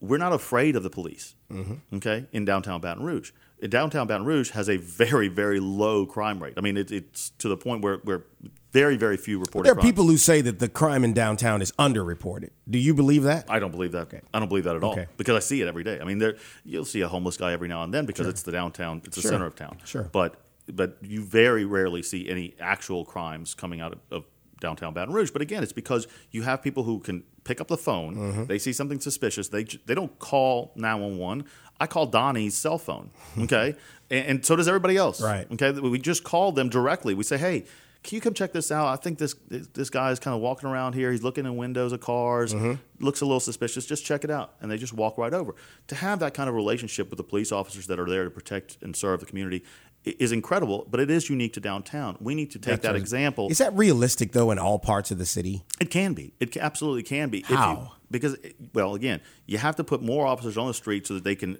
We're 0.00 0.18
not 0.18 0.32
afraid 0.32 0.76
of 0.76 0.82
the 0.82 0.90
police, 0.90 1.34
Mm-hmm. 1.52 1.96
okay, 1.96 2.26
in 2.32 2.44
downtown 2.44 2.80
Baton 2.80 3.04
Rouge. 3.04 3.32
In 3.60 3.70
downtown 3.70 4.06
Baton 4.06 4.24
Rouge 4.24 4.50
has 4.50 4.68
a 4.68 4.76
very, 4.76 5.28
very 5.28 5.58
low 5.60 6.06
crime 6.06 6.40
rate. 6.42 6.54
I 6.56 6.60
mean, 6.60 6.76
it, 6.76 6.90
it's 6.92 7.30
to 7.38 7.48
the 7.48 7.56
point 7.56 7.82
where, 7.82 7.96
where 8.04 8.24
very, 8.72 8.96
very 8.96 9.16
few 9.16 9.38
reported 9.40 9.64
There 9.66 9.72
are 9.72 9.74
crimes. 9.74 9.88
people 9.90 10.06
who 10.06 10.16
say 10.16 10.40
that 10.42 10.58
the 10.60 10.68
crime 10.68 11.02
in 11.02 11.12
downtown 11.12 11.60
is 11.60 11.72
underreported. 11.72 12.50
Do 12.70 12.78
you 12.78 12.94
believe 12.94 13.24
that? 13.24 13.46
I 13.50 13.58
don't 13.58 13.70
believe 13.72 13.92
that. 13.92 14.12
I 14.32 14.38
don't 14.38 14.48
believe 14.48 14.64
that 14.64 14.76
at 14.76 14.82
all 14.84 14.92
Okay. 14.92 15.06
because 15.16 15.34
I 15.36 15.40
see 15.40 15.60
it 15.60 15.66
every 15.68 15.82
day. 15.82 15.98
I 16.00 16.04
mean, 16.04 16.18
there 16.18 16.36
you'll 16.64 16.84
see 16.84 17.00
a 17.00 17.08
homeless 17.08 17.36
guy 17.36 17.52
every 17.52 17.66
now 17.68 17.82
and 17.82 17.92
then 17.92 18.06
because 18.06 18.26
it's 18.28 18.42
the 18.42 18.52
downtown, 18.52 19.00
it's 19.04 19.16
the 19.16 19.22
Sure. 19.22 19.30
center 19.32 19.46
of 19.46 19.56
town. 19.56 19.78
Sure. 19.84 20.08
But 20.12 20.40
but 20.70 20.98
you 21.00 21.22
very 21.22 21.64
rarely 21.64 22.02
see 22.02 22.28
any 22.28 22.54
actual 22.60 23.04
crimes 23.06 23.54
coming 23.54 23.80
out 23.80 23.92
of, 23.94 23.98
of 24.10 24.24
downtown 24.60 24.92
Baton 24.92 25.14
Rouge. 25.14 25.30
But 25.30 25.40
again, 25.40 25.62
it's 25.62 25.72
because 25.72 26.06
you 26.30 26.42
have 26.42 26.62
people 26.62 26.82
who 26.82 26.98
can 26.98 27.22
pick 27.44 27.60
up 27.62 27.68
the 27.68 27.76
phone. 27.78 28.16
Mm-hmm. 28.16 28.44
They 28.44 28.58
see 28.58 28.74
something 28.74 29.00
suspicious. 29.00 29.48
They 29.48 29.64
they 29.64 29.94
don't 29.94 30.18
call 30.18 30.72
nine 30.76 31.00
one 31.00 31.16
one. 31.16 31.44
I 31.80 31.86
call 31.86 32.06
Donnie's 32.06 32.56
cell 32.56 32.78
phone. 32.78 33.10
Okay, 33.38 33.74
and, 34.10 34.26
and 34.26 34.46
so 34.46 34.56
does 34.56 34.68
everybody 34.68 34.96
else. 34.96 35.20
Right. 35.22 35.46
Okay, 35.52 35.72
we 35.72 35.98
just 35.98 36.24
call 36.24 36.52
them 36.52 36.68
directly. 36.68 37.14
We 37.14 37.24
say, 37.24 37.38
hey. 37.38 37.64
Can 38.04 38.14
you 38.14 38.20
come 38.20 38.32
check 38.32 38.52
this 38.52 38.70
out? 38.70 38.86
I 38.86 38.94
think 38.94 39.18
this 39.18 39.34
this 39.50 39.90
guy 39.90 40.12
is 40.12 40.20
kind 40.20 40.32
of 40.32 40.40
walking 40.40 40.68
around 40.70 40.92
here. 40.94 41.10
He's 41.10 41.24
looking 41.24 41.44
in 41.44 41.56
windows 41.56 41.92
of 41.92 42.00
cars. 42.00 42.54
Mm-hmm. 42.54 43.04
Looks 43.04 43.22
a 43.22 43.26
little 43.26 43.40
suspicious. 43.40 43.86
Just 43.86 44.04
check 44.06 44.22
it 44.22 44.30
out, 44.30 44.54
and 44.60 44.70
they 44.70 44.78
just 44.78 44.92
walk 44.92 45.18
right 45.18 45.34
over. 45.34 45.56
To 45.88 45.94
have 45.96 46.20
that 46.20 46.32
kind 46.32 46.48
of 46.48 46.54
relationship 46.54 47.10
with 47.10 47.16
the 47.16 47.24
police 47.24 47.50
officers 47.50 47.88
that 47.88 47.98
are 47.98 48.08
there 48.08 48.22
to 48.22 48.30
protect 48.30 48.78
and 48.82 48.94
serve 48.94 49.18
the 49.18 49.26
community 49.26 49.64
is 50.04 50.30
incredible. 50.30 50.86
But 50.88 51.00
it 51.00 51.10
is 51.10 51.28
unique 51.28 51.54
to 51.54 51.60
downtown. 51.60 52.16
We 52.20 52.36
need 52.36 52.52
to 52.52 52.60
take 52.60 52.76
that 52.76 52.82
That's- 52.82 53.00
example. 53.02 53.48
Is 53.50 53.58
that 53.58 53.74
realistic 53.76 54.30
though 54.30 54.52
in 54.52 54.60
all 54.60 54.78
parts 54.78 55.10
of 55.10 55.18
the 55.18 55.26
city? 55.26 55.64
It 55.80 55.90
can 55.90 56.14
be. 56.14 56.32
It 56.38 56.56
absolutely 56.56 57.02
can 57.02 57.30
be. 57.30 57.40
If 57.40 57.50
you- 57.50 57.56
How? 57.56 57.92
because, 58.10 58.36
well, 58.72 58.94
again, 58.94 59.20
you 59.46 59.58
have 59.58 59.76
to 59.76 59.84
put 59.84 60.02
more 60.02 60.24
officers 60.26 60.56
on 60.56 60.68
the 60.68 60.74
street 60.74 61.06
so 61.06 61.14
that 61.14 61.24
they 61.24 61.34
can 61.34 61.58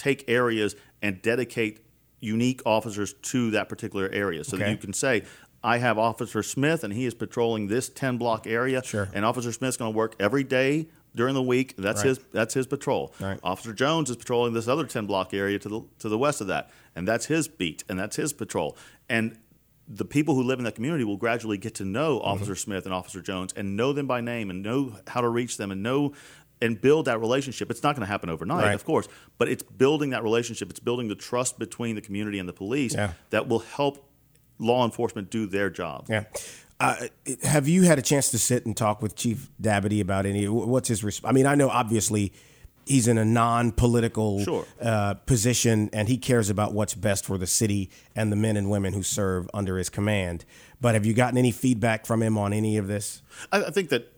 take 0.00 0.24
areas 0.28 0.74
and 1.02 1.20
dedicate 1.20 1.84
unique 2.20 2.62
officers 2.64 3.12
to 3.14 3.50
that 3.52 3.68
particular 3.68 4.08
area. 4.12 4.44
So 4.44 4.56
that 4.56 4.70
you 4.70 4.76
can 4.76 4.92
say, 4.92 5.24
I 5.62 5.78
have 5.78 5.98
Officer 5.98 6.42
Smith 6.42 6.84
and 6.84 6.92
he 6.92 7.04
is 7.04 7.14
patrolling 7.14 7.68
this 7.68 7.88
10 7.88 8.16
block 8.16 8.46
area. 8.46 8.82
Sure. 8.82 9.08
And 9.12 9.24
Officer 9.24 9.52
Smith's 9.52 9.76
going 9.76 9.92
to 9.92 9.96
work 9.96 10.16
every 10.18 10.44
day 10.44 10.88
during 11.14 11.34
the 11.34 11.42
week. 11.42 11.74
That's 11.76 12.00
Right. 12.00 12.08
his 12.08 12.20
that's 12.32 12.54
his 12.54 12.66
patrol. 12.66 13.12
Right. 13.20 13.38
Officer 13.42 13.72
Jones 13.72 14.10
is 14.10 14.16
patrolling 14.16 14.54
this 14.54 14.68
other 14.68 14.86
10 14.86 15.06
block 15.06 15.34
area 15.34 15.58
to 15.58 15.68
the 15.68 15.82
to 15.98 16.08
the 16.08 16.18
west 16.18 16.40
of 16.40 16.46
that. 16.46 16.70
And 16.96 17.06
that's 17.06 17.26
his 17.26 17.48
beat 17.48 17.84
and 17.88 17.98
that's 17.98 18.16
his 18.16 18.32
patrol. 18.32 18.76
And 19.08 19.36
the 19.92 20.04
people 20.04 20.36
who 20.36 20.42
live 20.42 20.60
in 20.60 20.64
that 20.64 20.76
community 20.76 21.02
will 21.02 21.16
gradually 21.16 21.58
get 21.58 21.74
to 21.74 21.84
know 21.84 22.18
mm-hmm. 22.18 22.28
Officer 22.28 22.54
Smith 22.54 22.84
and 22.84 22.94
Officer 22.94 23.20
Jones 23.20 23.52
and 23.54 23.76
know 23.76 23.92
them 23.92 24.06
by 24.06 24.20
name 24.20 24.48
and 24.48 24.62
know 24.62 24.96
how 25.08 25.20
to 25.20 25.28
reach 25.28 25.56
them 25.56 25.72
and 25.72 25.82
know 25.82 26.12
and 26.62 26.80
build 26.80 27.06
that 27.06 27.18
relationship. 27.20 27.70
It's 27.70 27.82
not 27.82 27.94
going 27.96 28.02
to 28.06 28.10
happen 28.10 28.28
overnight, 28.30 28.64
Right. 28.64 28.74
of 28.74 28.84
course, 28.84 29.08
but 29.38 29.48
it's 29.48 29.62
building 29.62 30.10
that 30.10 30.22
relationship. 30.22 30.70
It's 30.70 30.80
building 30.80 31.08
the 31.08 31.14
trust 31.14 31.58
between 31.58 31.94
the 31.94 32.02
community 32.02 32.38
and 32.38 32.48
the 32.48 32.52
police 32.52 32.94
Yeah. 32.94 33.12
that 33.30 33.48
will 33.48 33.60
help 33.60 34.06
law 34.58 34.84
enforcement 34.84 35.30
do 35.30 35.46
their 35.46 35.70
job. 35.70 36.06
Yeah. 36.08 36.24
Uh, 36.78 37.08
have 37.42 37.68
you 37.68 37.82
had 37.82 37.98
a 37.98 38.02
chance 38.02 38.30
to 38.30 38.38
sit 38.38 38.64
and 38.66 38.76
talk 38.76 39.02
with 39.02 39.14
Chief 39.16 39.50
Dabadie 39.60 40.00
about 40.00 40.24
any? 40.26 40.48
What's 40.48 40.88
his? 40.88 41.04
response? 41.04 41.30
I 41.30 41.34
mean, 41.34 41.46
I 41.46 41.54
know 41.54 41.68
obviously 41.68 42.32
he's 42.86 43.06
in 43.06 43.18
a 43.18 43.24
non-political 43.24 44.42
Sure. 44.44 44.66
uh, 44.80 45.14
position, 45.14 45.90
and 45.92 46.08
he 46.08 46.16
cares 46.16 46.48
about 46.50 46.72
what's 46.72 46.94
best 46.94 47.24
for 47.24 47.38
the 47.38 47.46
city 47.46 47.90
and 48.16 48.32
the 48.32 48.36
men 48.36 48.56
and 48.56 48.70
women 48.70 48.92
who 48.94 49.02
serve 49.02 49.48
under 49.54 49.76
his 49.78 49.88
command. 49.88 50.44
But 50.80 50.94
have 50.94 51.04
you 51.06 51.12
gotten 51.14 51.36
any 51.38 51.52
feedback 51.52 52.06
from 52.06 52.22
him 52.22 52.36
on 52.38 52.52
any 52.52 52.76
of 52.78 52.86
this? 52.86 53.22
I, 53.52 53.64
I 53.64 53.70
think 53.70 53.90
that 53.90 54.12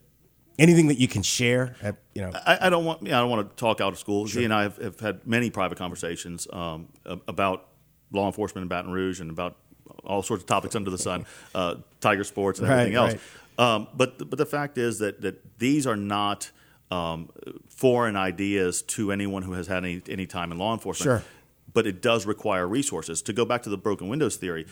Anything 0.63 0.87
that 0.89 0.99
you 0.99 1.09
can 1.09 1.23
share? 1.23 1.75
At, 1.83 1.97
you 2.15 2.23
know, 2.23 2.31
I, 2.35 2.67
I 2.67 2.71
don't 2.71 2.85
want. 2.85 3.03
I 3.07 3.19
don't 3.21 3.31
want 3.31 3.51
to 3.51 3.57
talk 3.57 3.81
out 3.81 3.93
of 3.93 3.99
school. 3.99 4.27
He 4.27 4.45
and 4.45 4.55
I 4.55 4.63
have, 4.63 4.77
have 4.79 5.01
had 5.01 5.27
many 5.27 5.51
private 5.51 5.77
conversations 5.77 6.47
um, 6.53 6.89
about 7.27 7.67
law 8.13 8.27
enforcement 8.27 8.63
in 8.63 8.69
Baton 8.69 8.93
Rouge 8.93 9.21
and 9.21 9.31
about 9.31 9.57
all 10.05 10.23
sorts 10.23 10.43
of 10.45 10.47
topics 10.47 10.77
under 10.77 10.91
the 10.91 10.99
sun, 10.99 11.27
uh, 11.55 11.77
tiger 12.01 12.25
sports 12.25 12.61
and 12.61 12.69
Right, 12.69 12.75
everything 12.81 12.95
else. 12.97 13.15
right. 13.59 13.75
Um, 13.75 13.89
but 13.95 14.19
but 14.31 14.39
the 14.39 14.47
fact 14.47 14.79
is 14.79 15.01
that 15.01 15.21
that 15.23 15.59
these 15.59 15.87
are 15.87 15.97
not 15.97 16.51
um, 16.91 17.29
foreign 17.69 18.17
ideas 18.17 18.83
to 18.83 19.11
anyone 19.13 19.43
who 19.43 19.53
has 19.55 19.67
had 19.67 19.85
any 19.85 20.01
any 20.09 20.27
time 20.27 20.53
in 20.53 20.59
law 20.59 20.73
enforcement. 20.73 21.23
Sure. 21.23 21.29
But 21.75 21.87
it 21.87 22.03
does 22.03 22.27
require 22.27 22.69
resources. 22.69 23.23
To 23.23 23.33
go 23.33 23.45
back 23.45 23.63
to 23.63 23.71
the 23.71 23.79
broken 23.79 24.09
windows 24.09 24.37
theory, 24.37 24.67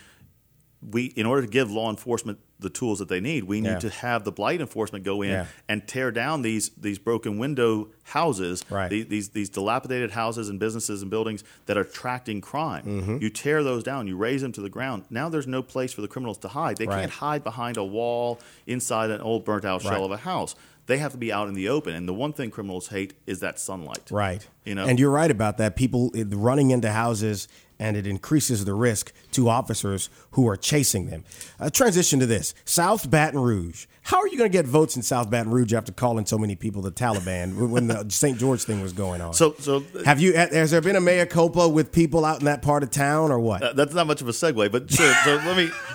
we 0.82 1.06
in 1.06 1.26
order 1.26 1.42
to 1.42 1.48
give 1.48 1.70
law 1.70 1.90
enforcement 1.90 2.38
the 2.58 2.70
tools 2.70 2.98
that 2.98 3.08
they 3.08 3.20
need, 3.20 3.44
we 3.44 3.60
need 3.60 3.68
Yeah. 3.70 3.78
to 3.80 3.88
have 3.90 4.24
the 4.24 4.32
blight 4.32 4.60
enforcement 4.60 5.04
go 5.04 5.22
in 5.22 5.30
Yeah. 5.30 5.46
and 5.68 5.86
tear 5.86 6.10
down 6.10 6.42
these 6.42 6.70
these 6.76 6.98
broken 6.98 7.38
window 7.38 7.88
houses, 8.04 8.64
Right. 8.70 8.88
the- 8.90 9.02
these 9.02 9.30
these 9.30 9.48
dilapidated 9.50 10.10
houses 10.12 10.48
and 10.48 10.58
businesses 10.58 11.02
and 11.02 11.10
buildings 11.10 11.42
that 11.66 11.76
are 11.76 11.82
attracting 11.82 12.40
crime. 12.40 12.84
Mm-hmm. 12.84 13.16
You 13.20 13.30
tear 13.30 13.62
those 13.62 13.82
down, 13.82 14.06
you 14.06 14.16
raise 14.16 14.40
them 14.42 14.52
to 14.52 14.60
the 14.60 14.70
ground. 14.70 15.04
Now 15.10 15.28
there's 15.28 15.46
no 15.46 15.62
place 15.62 15.92
for 15.92 16.00
the 16.02 16.08
criminals 16.08 16.38
to 16.38 16.48
hide. 16.48 16.76
They 16.78 16.86
Right. 16.86 17.00
can't 17.00 17.12
hide 17.12 17.44
behind 17.44 17.76
a 17.76 17.84
wall 17.84 18.38
inside 18.66 19.10
an 19.10 19.20
old 19.20 19.44
burnt 19.44 19.64
out 19.64 19.82
shell 19.82 19.92
Right. 19.92 20.00
of 20.02 20.10
a 20.12 20.16
house. 20.18 20.54
They 20.86 20.98
have 20.98 21.12
to 21.12 21.18
be 21.18 21.32
out 21.32 21.46
in 21.46 21.54
the 21.54 21.68
open. 21.68 21.94
And 21.94 22.08
the 22.08 22.14
one 22.14 22.32
thing 22.32 22.50
criminals 22.50 22.88
hate 22.88 23.14
is 23.26 23.40
that 23.40 23.60
sunlight. 23.60 24.10
right? 24.10 24.46
You 24.64 24.74
know, 24.74 24.86
and 24.86 24.98
you're 24.98 25.10
right 25.10 25.30
about 25.30 25.56
that. 25.58 25.76
People 25.76 26.10
running 26.30 26.70
into 26.72 26.90
houses 26.90 27.48
and 27.80 27.96
it 27.96 28.06
increases 28.06 28.64
the 28.64 28.74
risk 28.74 29.10
to 29.32 29.48
officers 29.48 30.08
who 30.32 30.46
are 30.46 30.56
chasing 30.56 31.06
them. 31.06 31.24
Uh, 31.58 31.70
transition 31.70 32.20
to 32.20 32.26
this 32.26 32.54
South 32.64 33.10
Baton 33.10 33.40
Rouge. 33.40 33.86
How 34.02 34.18
are 34.18 34.28
you 34.28 34.38
going 34.38 34.50
to 34.50 34.56
get 34.56 34.66
votes 34.66 34.96
in 34.96 35.02
South 35.02 35.30
Baton 35.30 35.50
Rouge 35.50 35.72
after 35.72 35.92
calling 35.92 36.26
so 36.26 36.36
many 36.38 36.56
people 36.56 36.82
the 36.82 36.90
Taliban 36.92 37.56
when- 37.56 37.70
when 37.80 37.86
the 37.88 38.06
St. 38.10 38.38
George 38.38 38.62
thing 38.64 38.80
was 38.82 38.92
going 38.92 39.20
on? 39.20 39.32
So, 39.34 39.54
so 39.58 39.82
have 40.04 40.20
you 40.20 40.34
has 40.34 40.70
there 40.70 40.80
been 40.80 40.96
a 40.96 41.00
mea 41.00 41.24
culpa 41.26 41.68
with 41.68 41.90
people 41.90 42.24
out 42.24 42.38
in 42.40 42.44
that 42.44 42.60
part 42.62 42.82
of 42.82 42.90
town 42.90 43.32
or 43.32 43.38
what? 43.40 43.62
uh, 43.62 43.72
that's 43.72 43.94
not 43.94 44.06
much 44.06 44.20
of 44.20 44.28
a 44.28 44.32
segue, 44.32 44.70
but 44.70 44.90
sure. 44.90 45.12
So 45.24 45.36
let 45.36 45.56
me. 45.56 45.70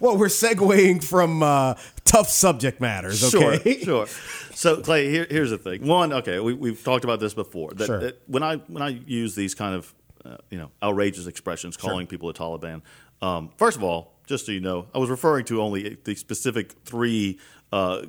well, 0.00 0.16
we're 0.16 0.26
segueing 0.28 1.02
from 1.02 1.42
uh, 1.42 1.74
tough 2.04 2.28
subject 2.28 2.80
matters. 2.80 3.22
Okay, 3.34 3.82
Sure, 3.82 4.06
sure. 4.06 4.16
So 4.54 4.80
Clay, 4.80 5.10
here, 5.10 5.26
here's 5.28 5.50
the 5.50 5.58
thing. 5.58 5.86
One, 5.86 6.12
okay, 6.12 6.38
we, 6.40 6.54
we've 6.54 6.82
talked 6.82 7.04
about 7.04 7.20
this 7.20 7.34
before. 7.34 7.72
That, 7.74 7.86
Sure. 7.86 8.00
that 8.00 8.20
when 8.26 8.42
I 8.42 8.56
when 8.56 8.82
I 8.82 8.88
use 9.06 9.34
these 9.34 9.54
kind 9.54 9.74
of 9.74 9.92
uh, 10.24 10.36
you 10.50 10.58
know 10.58 10.70
outrageous 10.82 11.26
expressions, 11.26 11.76
calling 11.76 12.06
people 12.06 12.32
the 12.32 12.38
Taliban. 12.38 12.82
Um, 13.22 13.50
first 13.56 13.76
of 13.76 13.82
all, 13.82 14.14
just 14.26 14.46
so 14.46 14.52
you 14.52 14.60
know, 14.60 14.86
I 14.94 14.98
was 14.98 15.10
referring 15.10 15.44
to 15.46 15.60
only 15.60 15.98
the 16.04 16.14
specific 16.14 16.72
three. 16.84 17.38
Uh, 17.72 18.02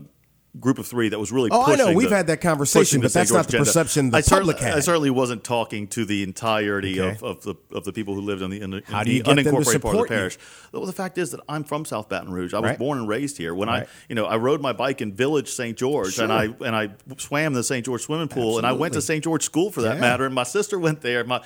Group 0.60 0.80
of 0.80 0.88
three 0.88 1.10
that 1.10 1.20
was 1.20 1.32
really. 1.34 1.50
Oh, 1.52 1.64
I 1.66 1.76
know. 1.76 1.92
We've 1.94 2.10
the- 2.10 2.16
had 2.16 2.28
that 2.28 2.40
conversation, 2.40 3.02
but 3.02 3.12
that's 3.12 3.30
not 3.32 3.44
the 3.48 3.50
agenda. 3.58 3.66
perception 3.66 4.10
the 4.12 4.18
I 4.18 4.22
certainly- 4.22 4.54
public 4.54 4.68
had. 4.70 4.78
I 4.78 4.80
certainly 4.80 5.10
wasn't 5.10 5.44
talking 5.44 5.88
to 5.90 6.06
the 6.06 6.24
entirety 6.24 7.02
Okay. 7.02 7.18
of, 7.18 7.24
of 7.24 7.44
the 7.44 7.56
of 7.76 7.84
the 7.84 7.92
people 7.92 8.14
who 8.16 8.22
lived 8.22 8.42
in 8.42 8.52
the, 8.52 8.62
in 8.62 8.70
the, 8.72 8.82
How 8.86 9.00
in 9.02 9.06
do 9.06 9.12
you 9.12 9.24
the 9.24 9.34
get 9.36 9.44
them 9.44 9.44
to 9.44 9.52
unincorporated 9.62 9.82
part 9.82 9.96
of 9.96 10.08
the 10.08 10.14
you? 10.14 10.18
parish. 10.20 10.38
Well, 10.72 10.86
the 10.86 10.94
fact 10.94 11.18
is 11.18 11.32
that 11.32 11.42
I'm 11.50 11.64
from 11.66 11.84
South 11.84 12.08
Baton 12.10 12.32
Rouge. 12.32 12.54
I 12.54 12.60
was 12.60 12.70
Right. 12.70 12.80
born 12.80 13.00
and 13.00 13.08
raised 13.08 13.38
here. 13.38 13.54
When 13.54 13.68
Right. 13.68 13.84
I, 13.84 13.88
you 14.08 14.16
know, 14.16 14.26
I 14.26 14.38
rode 14.38 14.62
my 14.62 14.72
bike 14.72 15.02
in 15.02 15.14
Village 15.14 15.52
St. 15.52 15.78
George, 15.78 16.20
and 16.20 16.32
I 16.32 16.46
and 16.66 16.76
I 16.76 16.90
swam 17.18 17.54
the 17.54 17.64
St. 17.64 17.86
George 17.86 18.02
swimming 18.04 18.28
pool, 18.30 18.58
and 18.58 18.66
I 18.66 18.72
went 18.72 18.94
to 18.94 19.02
St. 19.02 19.24
George 19.24 19.44
School 19.44 19.72
for 19.72 19.82
that 19.82 19.96
Yeah. 19.96 20.02
matter. 20.02 20.26
And 20.26 20.34
my 20.34 20.44
sister 20.44 20.80
went 20.80 21.02
there. 21.02 21.24
My, 21.26 21.42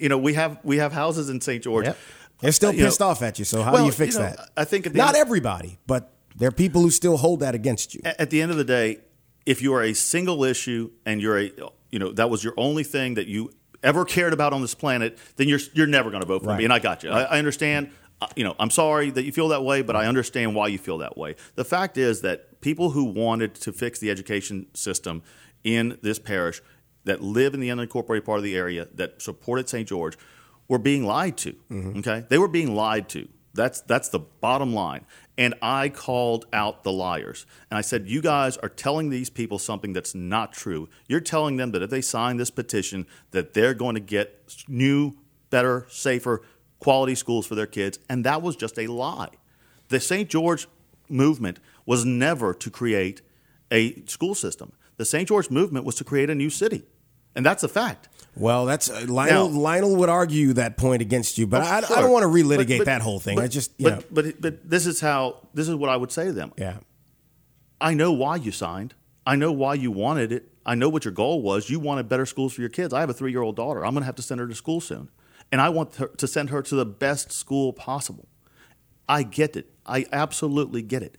you 0.00 0.08
know, 0.08 0.18
we 0.18 0.34
have 0.34 0.58
we 0.64 0.78
have 0.78 0.92
houses 0.92 1.28
in 1.28 1.40
St. 1.40 1.62
George. 1.62 1.86
Yep. 1.86 1.96
They're 2.40 2.52
still 2.52 2.68
Uh, 2.70 2.72
you 2.72 2.80
know, 2.80 2.86
pissed 2.86 3.02
off 3.02 3.22
at 3.22 3.38
you. 3.38 3.44
So 3.44 3.62
how 3.62 3.72
well, 3.72 3.82
do 3.82 3.86
you 3.86 3.92
fix 3.92 4.14
you 4.14 4.20
know, 4.20 4.26
that? 4.30 4.50
I 4.56 4.64
think 4.64 4.94
not 4.94 5.16
everybody, 5.16 5.78
but 5.88 6.12
there 6.38 6.48
are 6.48 6.52
people 6.52 6.80
who 6.82 6.90
still 6.90 7.16
hold 7.16 7.40
that 7.40 7.54
against 7.54 7.94
you. 7.94 8.00
at 8.04 8.30
the 8.30 8.40
end 8.40 8.50
of 8.50 8.56
the 8.56 8.64
day, 8.64 8.98
if 9.44 9.60
you 9.62 9.74
are 9.74 9.82
a 9.82 9.92
single 9.94 10.44
issue 10.44 10.90
and 11.04 11.20
you're 11.20 11.38
a, 11.38 11.52
you 11.90 11.98
know, 11.98 12.12
that 12.12 12.30
was 12.30 12.42
your 12.44 12.54
only 12.56 12.84
thing 12.84 13.14
that 13.14 13.26
you 13.26 13.50
ever 13.82 14.04
cared 14.04 14.32
about 14.32 14.52
on 14.52 14.60
this 14.60 14.74
planet, 14.74 15.18
then 15.36 15.48
you're 15.48 15.60
you're 15.74 15.86
never 15.86 16.10
going 16.10 16.20
to 16.22 16.26
vote 16.26 16.42
for 16.42 16.48
Right. 16.48 16.58
me. 16.58 16.64
And 16.64 16.72
I 16.72 16.78
got 16.78 17.02
you. 17.02 17.10
I, 17.10 17.22
I 17.22 17.38
understand. 17.38 17.90
uh, 18.20 18.26
You 18.36 18.44
know, 18.44 18.54
I'm 18.58 18.70
sorry 18.70 19.10
that 19.10 19.24
you 19.24 19.32
feel 19.32 19.48
that 19.48 19.62
way, 19.64 19.82
but 19.82 19.94
I 19.96 20.06
understand 20.06 20.54
why 20.54 20.66
you 20.68 20.78
feel 20.78 20.98
that 20.98 21.16
way. 21.16 21.36
The 21.54 21.64
fact 21.64 21.96
is 21.96 22.20
that 22.22 22.60
people 22.60 22.90
who 22.90 23.04
wanted 23.04 23.54
to 23.56 23.72
fix 23.72 23.98
the 24.00 24.10
education 24.10 24.66
system 24.74 25.22
in 25.64 25.98
this 26.02 26.18
parish 26.18 26.60
that 27.04 27.22
live 27.22 27.54
in 27.54 27.60
the 27.60 27.68
unincorporated 27.68 28.24
part 28.24 28.38
of 28.38 28.44
the 28.44 28.56
area 28.56 28.86
that 28.94 29.22
supported 29.22 29.68
St. 29.68 29.88
George 29.88 30.16
were 30.68 30.78
being 30.78 31.04
lied 31.06 31.36
to. 31.38 31.54
Okay, 31.98 32.24
they 32.28 32.38
were 32.38 32.48
being 32.48 32.74
lied 32.74 33.08
to. 33.10 33.28
That's 33.58 33.80
that's 33.82 34.08
the 34.08 34.20
bottom 34.20 34.72
line. 34.72 35.04
And 35.36 35.54
I 35.60 35.88
called 35.88 36.46
out 36.52 36.84
the 36.84 36.92
liars. 36.92 37.44
And 37.70 37.76
I 37.76 37.82
said, 37.82 38.08
"You 38.08 38.22
guys 38.22 38.56
are 38.58 38.68
telling 38.68 39.10
these 39.10 39.28
people 39.28 39.58
something 39.58 39.92
that's 39.92 40.14
not 40.14 40.52
true. 40.52 40.88
You're 41.08 41.20
telling 41.20 41.56
them 41.56 41.72
that 41.72 41.82
if 41.82 41.90
they 41.90 42.00
sign 42.00 42.36
this 42.36 42.50
petition 42.50 43.06
that 43.32 43.54
they're 43.54 43.74
going 43.74 43.94
to 43.94 44.00
get 44.00 44.54
new, 44.68 45.16
better, 45.50 45.86
safer, 45.90 46.42
quality 46.78 47.14
schools 47.14 47.46
for 47.46 47.54
their 47.54 47.66
kids." 47.66 47.98
And 48.08 48.24
that 48.24 48.40
was 48.42 48.56
just 48.56 48.78
a 48.78 48.86
lie. 48.86 49.30
The 49.88 50.00
St. 50.00 50.28
George 50.30 50.68
movement 51.08 51.58
was 51.84 52.04
never 52.04 52.54
to 52.54 52.70
create 52.70 53.22
a 53.70 54.04
school 54.06 54.34
system. 54.34 54.72
The 54.98 55.04
St. 55.04 55.28
George 55.28 55.50
movement 55.50 55.84
was 55.84 55.96
to 55.96 56.04
create 56.04 56.30
a 56.30 56.34
new 56.34 56.50
city. 56.50 56.84
And 57.34 57.44
that's 57.44 57.62
a 57.62 57.68
fact. 57.68 58.08
Well, 58.38 58.66
that's 58.66 58.88
uh, 58.90 59.04
Lionel. 59.08 59.48
Now- 59.50 59.58
Lionel 59.58 59.96
would 59.96 60.08
argue 60.08 60.52
that 60.54 60.76
point 60.76 61.02
against 61.02 61.38
you, 61.38 61.46
but 61.46 61.62
I, 61.62 61.78
I 61.78 61.80
Sure. 61.82 61.96
don't 61.96 62.10
want 62.12 62.22
to 62.22 62.28
relitigate 62.28 62.68
But- 62.68 62.78
but- 62.78 62.84
that 62.86 63.02
whole 63.02 63.18
thing. 63.20 63.36
But, 63.36 63.44
I 63.44 63.48
just, 63.48 63.72
you 63.78 63.84
but, 63.90 63.98
know, 63.98 64.04
but 64.10 64.40
but 64.40 64.68
this 64.70 64.86
is 64.86 65.00
how 65.00 65.46
this 65.54 65.68
is 65.68 65.74
what 65.74 65.90
I 65.90 65.96
would 65.96 66.12
say 66.12 66.26
to 66.26 66.32
them. 66.32 66.52
yeah. 66.56 66.78
I 67.80 67.94
know 67.94 68.10
why 68.12 68.36
you 68.36 68.50
signed. 68.50 68.94
I 69.24 69.36
know 69.36 69.52
why 69.52 69.74
you 69.74 69.90
wanted 69.92 70.32
it. 70.32 70.50
I 70.66 70.74
know 70.74 70.88
what 70.88 71.04
your 71.04 71.12
goal 71.12 71.42
was. 71.42 71.70
You 71.70 71.78
wanted 71.78 72.08
better 72.08 72.26
schools 72.26 72.52
for 72.54 72.60
your 72.60 72.70
kids. 72.70 72.92
I 72.92 73.00
have 73.00 73.08
a 73.10 73.14
three 73.14 73.30
year 73.30 73.42
old 73.42 73.54
daughter. 73.56 73.84
I'm 73.86 73.92
going 73.92 74.02
to 74.02 74.06
have 74.06 74.16
to 74.16 74.22
send 74.22 74.40
her 74.40 74.48
to 74.48 74.54
school 74.54 74.80
soon. 74.80 75.10
And 75.52 75.60
I 75.60 75.68
want 75.68 75.94
her 75.96 76.08
to 76.08 76.26
send 76.26 76.50
her 76.50 76.60
to 76.60 76.74
the 76.74 76.84
best 76.84 77.30
school 77.32 77.72
possible. 77.72 78.26
I 79.08 79.22
get 79.22 79.56
it. 79.56 79.70
I 79.86 80.06
absolutely 80.12 80.82
get 80.82 81.02
it. 81.02 81.16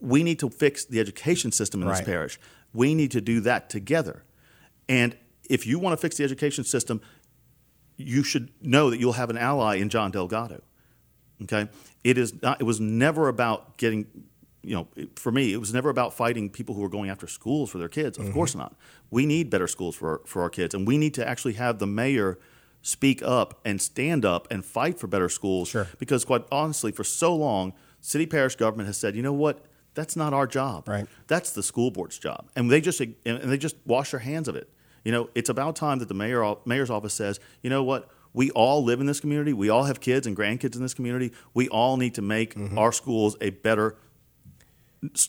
We 0.00 0.22
need 0.22 0.38
to 0.40 0.50
fix 0.50 0.84
the 0.84 1.00
education 1.00 1.52
system 1.52 1.82
in 1.82 1.88
this 1.88 2.00
parish. 2.02 2.38
We 2.72 2.94
need 2.94 3.10
to 3.12 3.20
do 3.20 3.40
that 3.40 3.68
together. 3.70 4.24
And 4.88 5.16
if 5.50 5.66
you 5.66 5.78
want 5.78 5.92
to 5.92 6.00
fix 6.00 6.16
the 6.16 6.24
education 6.24 6.64
system, 6.64 7.02
you 7.96 8.22
should 8.22 8.50
know 8.62 8.88
that 8.88 8.98
you'll 8.98 9.14
have 9.14 9.28
an 9.28 9.36
ally 9.36 9.76
in 9.76 9.90
John 9.90 10.10
Delgado. 10.10 10.62
Okay, 11.42 11.68
it 12.04 12.16
is 12.16 12.40
not. 12.42 12.60
It 12.60 12.64
was 12.64 12.80
never 12.80 13.28
about 13.28 13.76
getting. 13.76 14.06
You 14.62 14.74
know, 14.74 14.88
for 15.16 15.32
me, 15.32 15.54
it 15.54 15.56
was 15.56 15.72
never 15.72 15.88
about 15.88 16.12
fighting 16.12 16.50
people 16.50 16.74
who 16.74 16.82
were 16.82 16.90
going 16.90 17.08
after 17.08 17.26
schools 17.26 17.70
for 17.70 17.78
their 17.78 17.88
kids. 17.88 18.18
Of 18.18 18.24
mm-hmm. 18.24 18.34
course 18.34 18.54
not. 18.54 18.76
We 19.10 19.24
need 19.24 19.48
better 19.48 19.66
schools 19.66 19.96
for 19.96 20.10
our, 20.10 20.20
for 20.26 20.42
our 20.42 20.50
kids, 20.50 20.74
and 20.74 20.86
we 20.86 20.98
need 20.98 21.14
to 21.14 21.26
actually 21.26 21.54
have 21.54 21.78
the 21.78 21.86
mayor 21.86 22.38
speak 22.82 23.22
up 23.22 23.58
and 23.64 23.80
stand 23.80 24.26
up 24.26 24.46
and 24.50 24.62
fight 24.62 24.98
for 24.98 25.06
better 25.06 25.30
schools. 25.30 25.68
Sure. 25.68 25.88
Because 25.98 26.26
quite 26.26 26.44
honestly, 26.52 26.92
for 26.92 27.04
so 27.04 27.34
long, 27.34 27.72
city 28.02 28.26
parish 28.26 28.56
government 28.56 28.86
has 28.86 28.98
said, 28.98 29.16
you 29.16 29.22
know 29.22 29.32
what, 29.32 29.64
that's 29.94 30.14
not 30.14 30.34
our 30.34 30.46
job. 30.46 30.86
Right. 30.88 31.06
That's 31.26 31.52
the 31.52 31.62
school 31.62 31.90
board's 31.90 32.18
job, 32.18 32.50
and 32.54 32.70
they 32.70 32.82
just 32.82 33.00
and 33.00 33.14
they 33.24 33.58
just 33.58 33.76
wash 33.86 34.10
their 34.10 34.20
hands 34.20 34.46
of 34.46 34.56
it. 34.56 34.70
You 35.04 35.12
know, 35.12 35.30
it's 35.34 35.48
about 35.48 35.76
time 35.76 35.98
that 35.98 36.08
the 36.08 36.14
mayor 36.14 36.54
mayor's 36.64 36.90
office 36.90 37.14
says, 37.14 37.40
you 37.62 37.70
know 37.70 37.82
what, 37.82 38.10
we 38.32 38.50
all 38.50 38.84
live 38.84 39.00
in 39.00 39.06
this 39.06 39.20
community, 39.20 39.52
we 39.52 39.68
all 39.68 39.84
have 39.84 40.00
kids 40.00 40.26
and 40.26 40.36
grandkids 40.36 40.76
in 40.76 40.82
this 40.82 40.94
community. 40.94 41.32
We 41.54 41.68
all 41.68 41.96
need 41.96 42.14
to 42.14 42.22
make 42.22 42.54
mm-hmm. 42.54 42.78
our 42.78 42.92
schools 42.92 43.36
a 43.40 43.50
better 43.50 43.96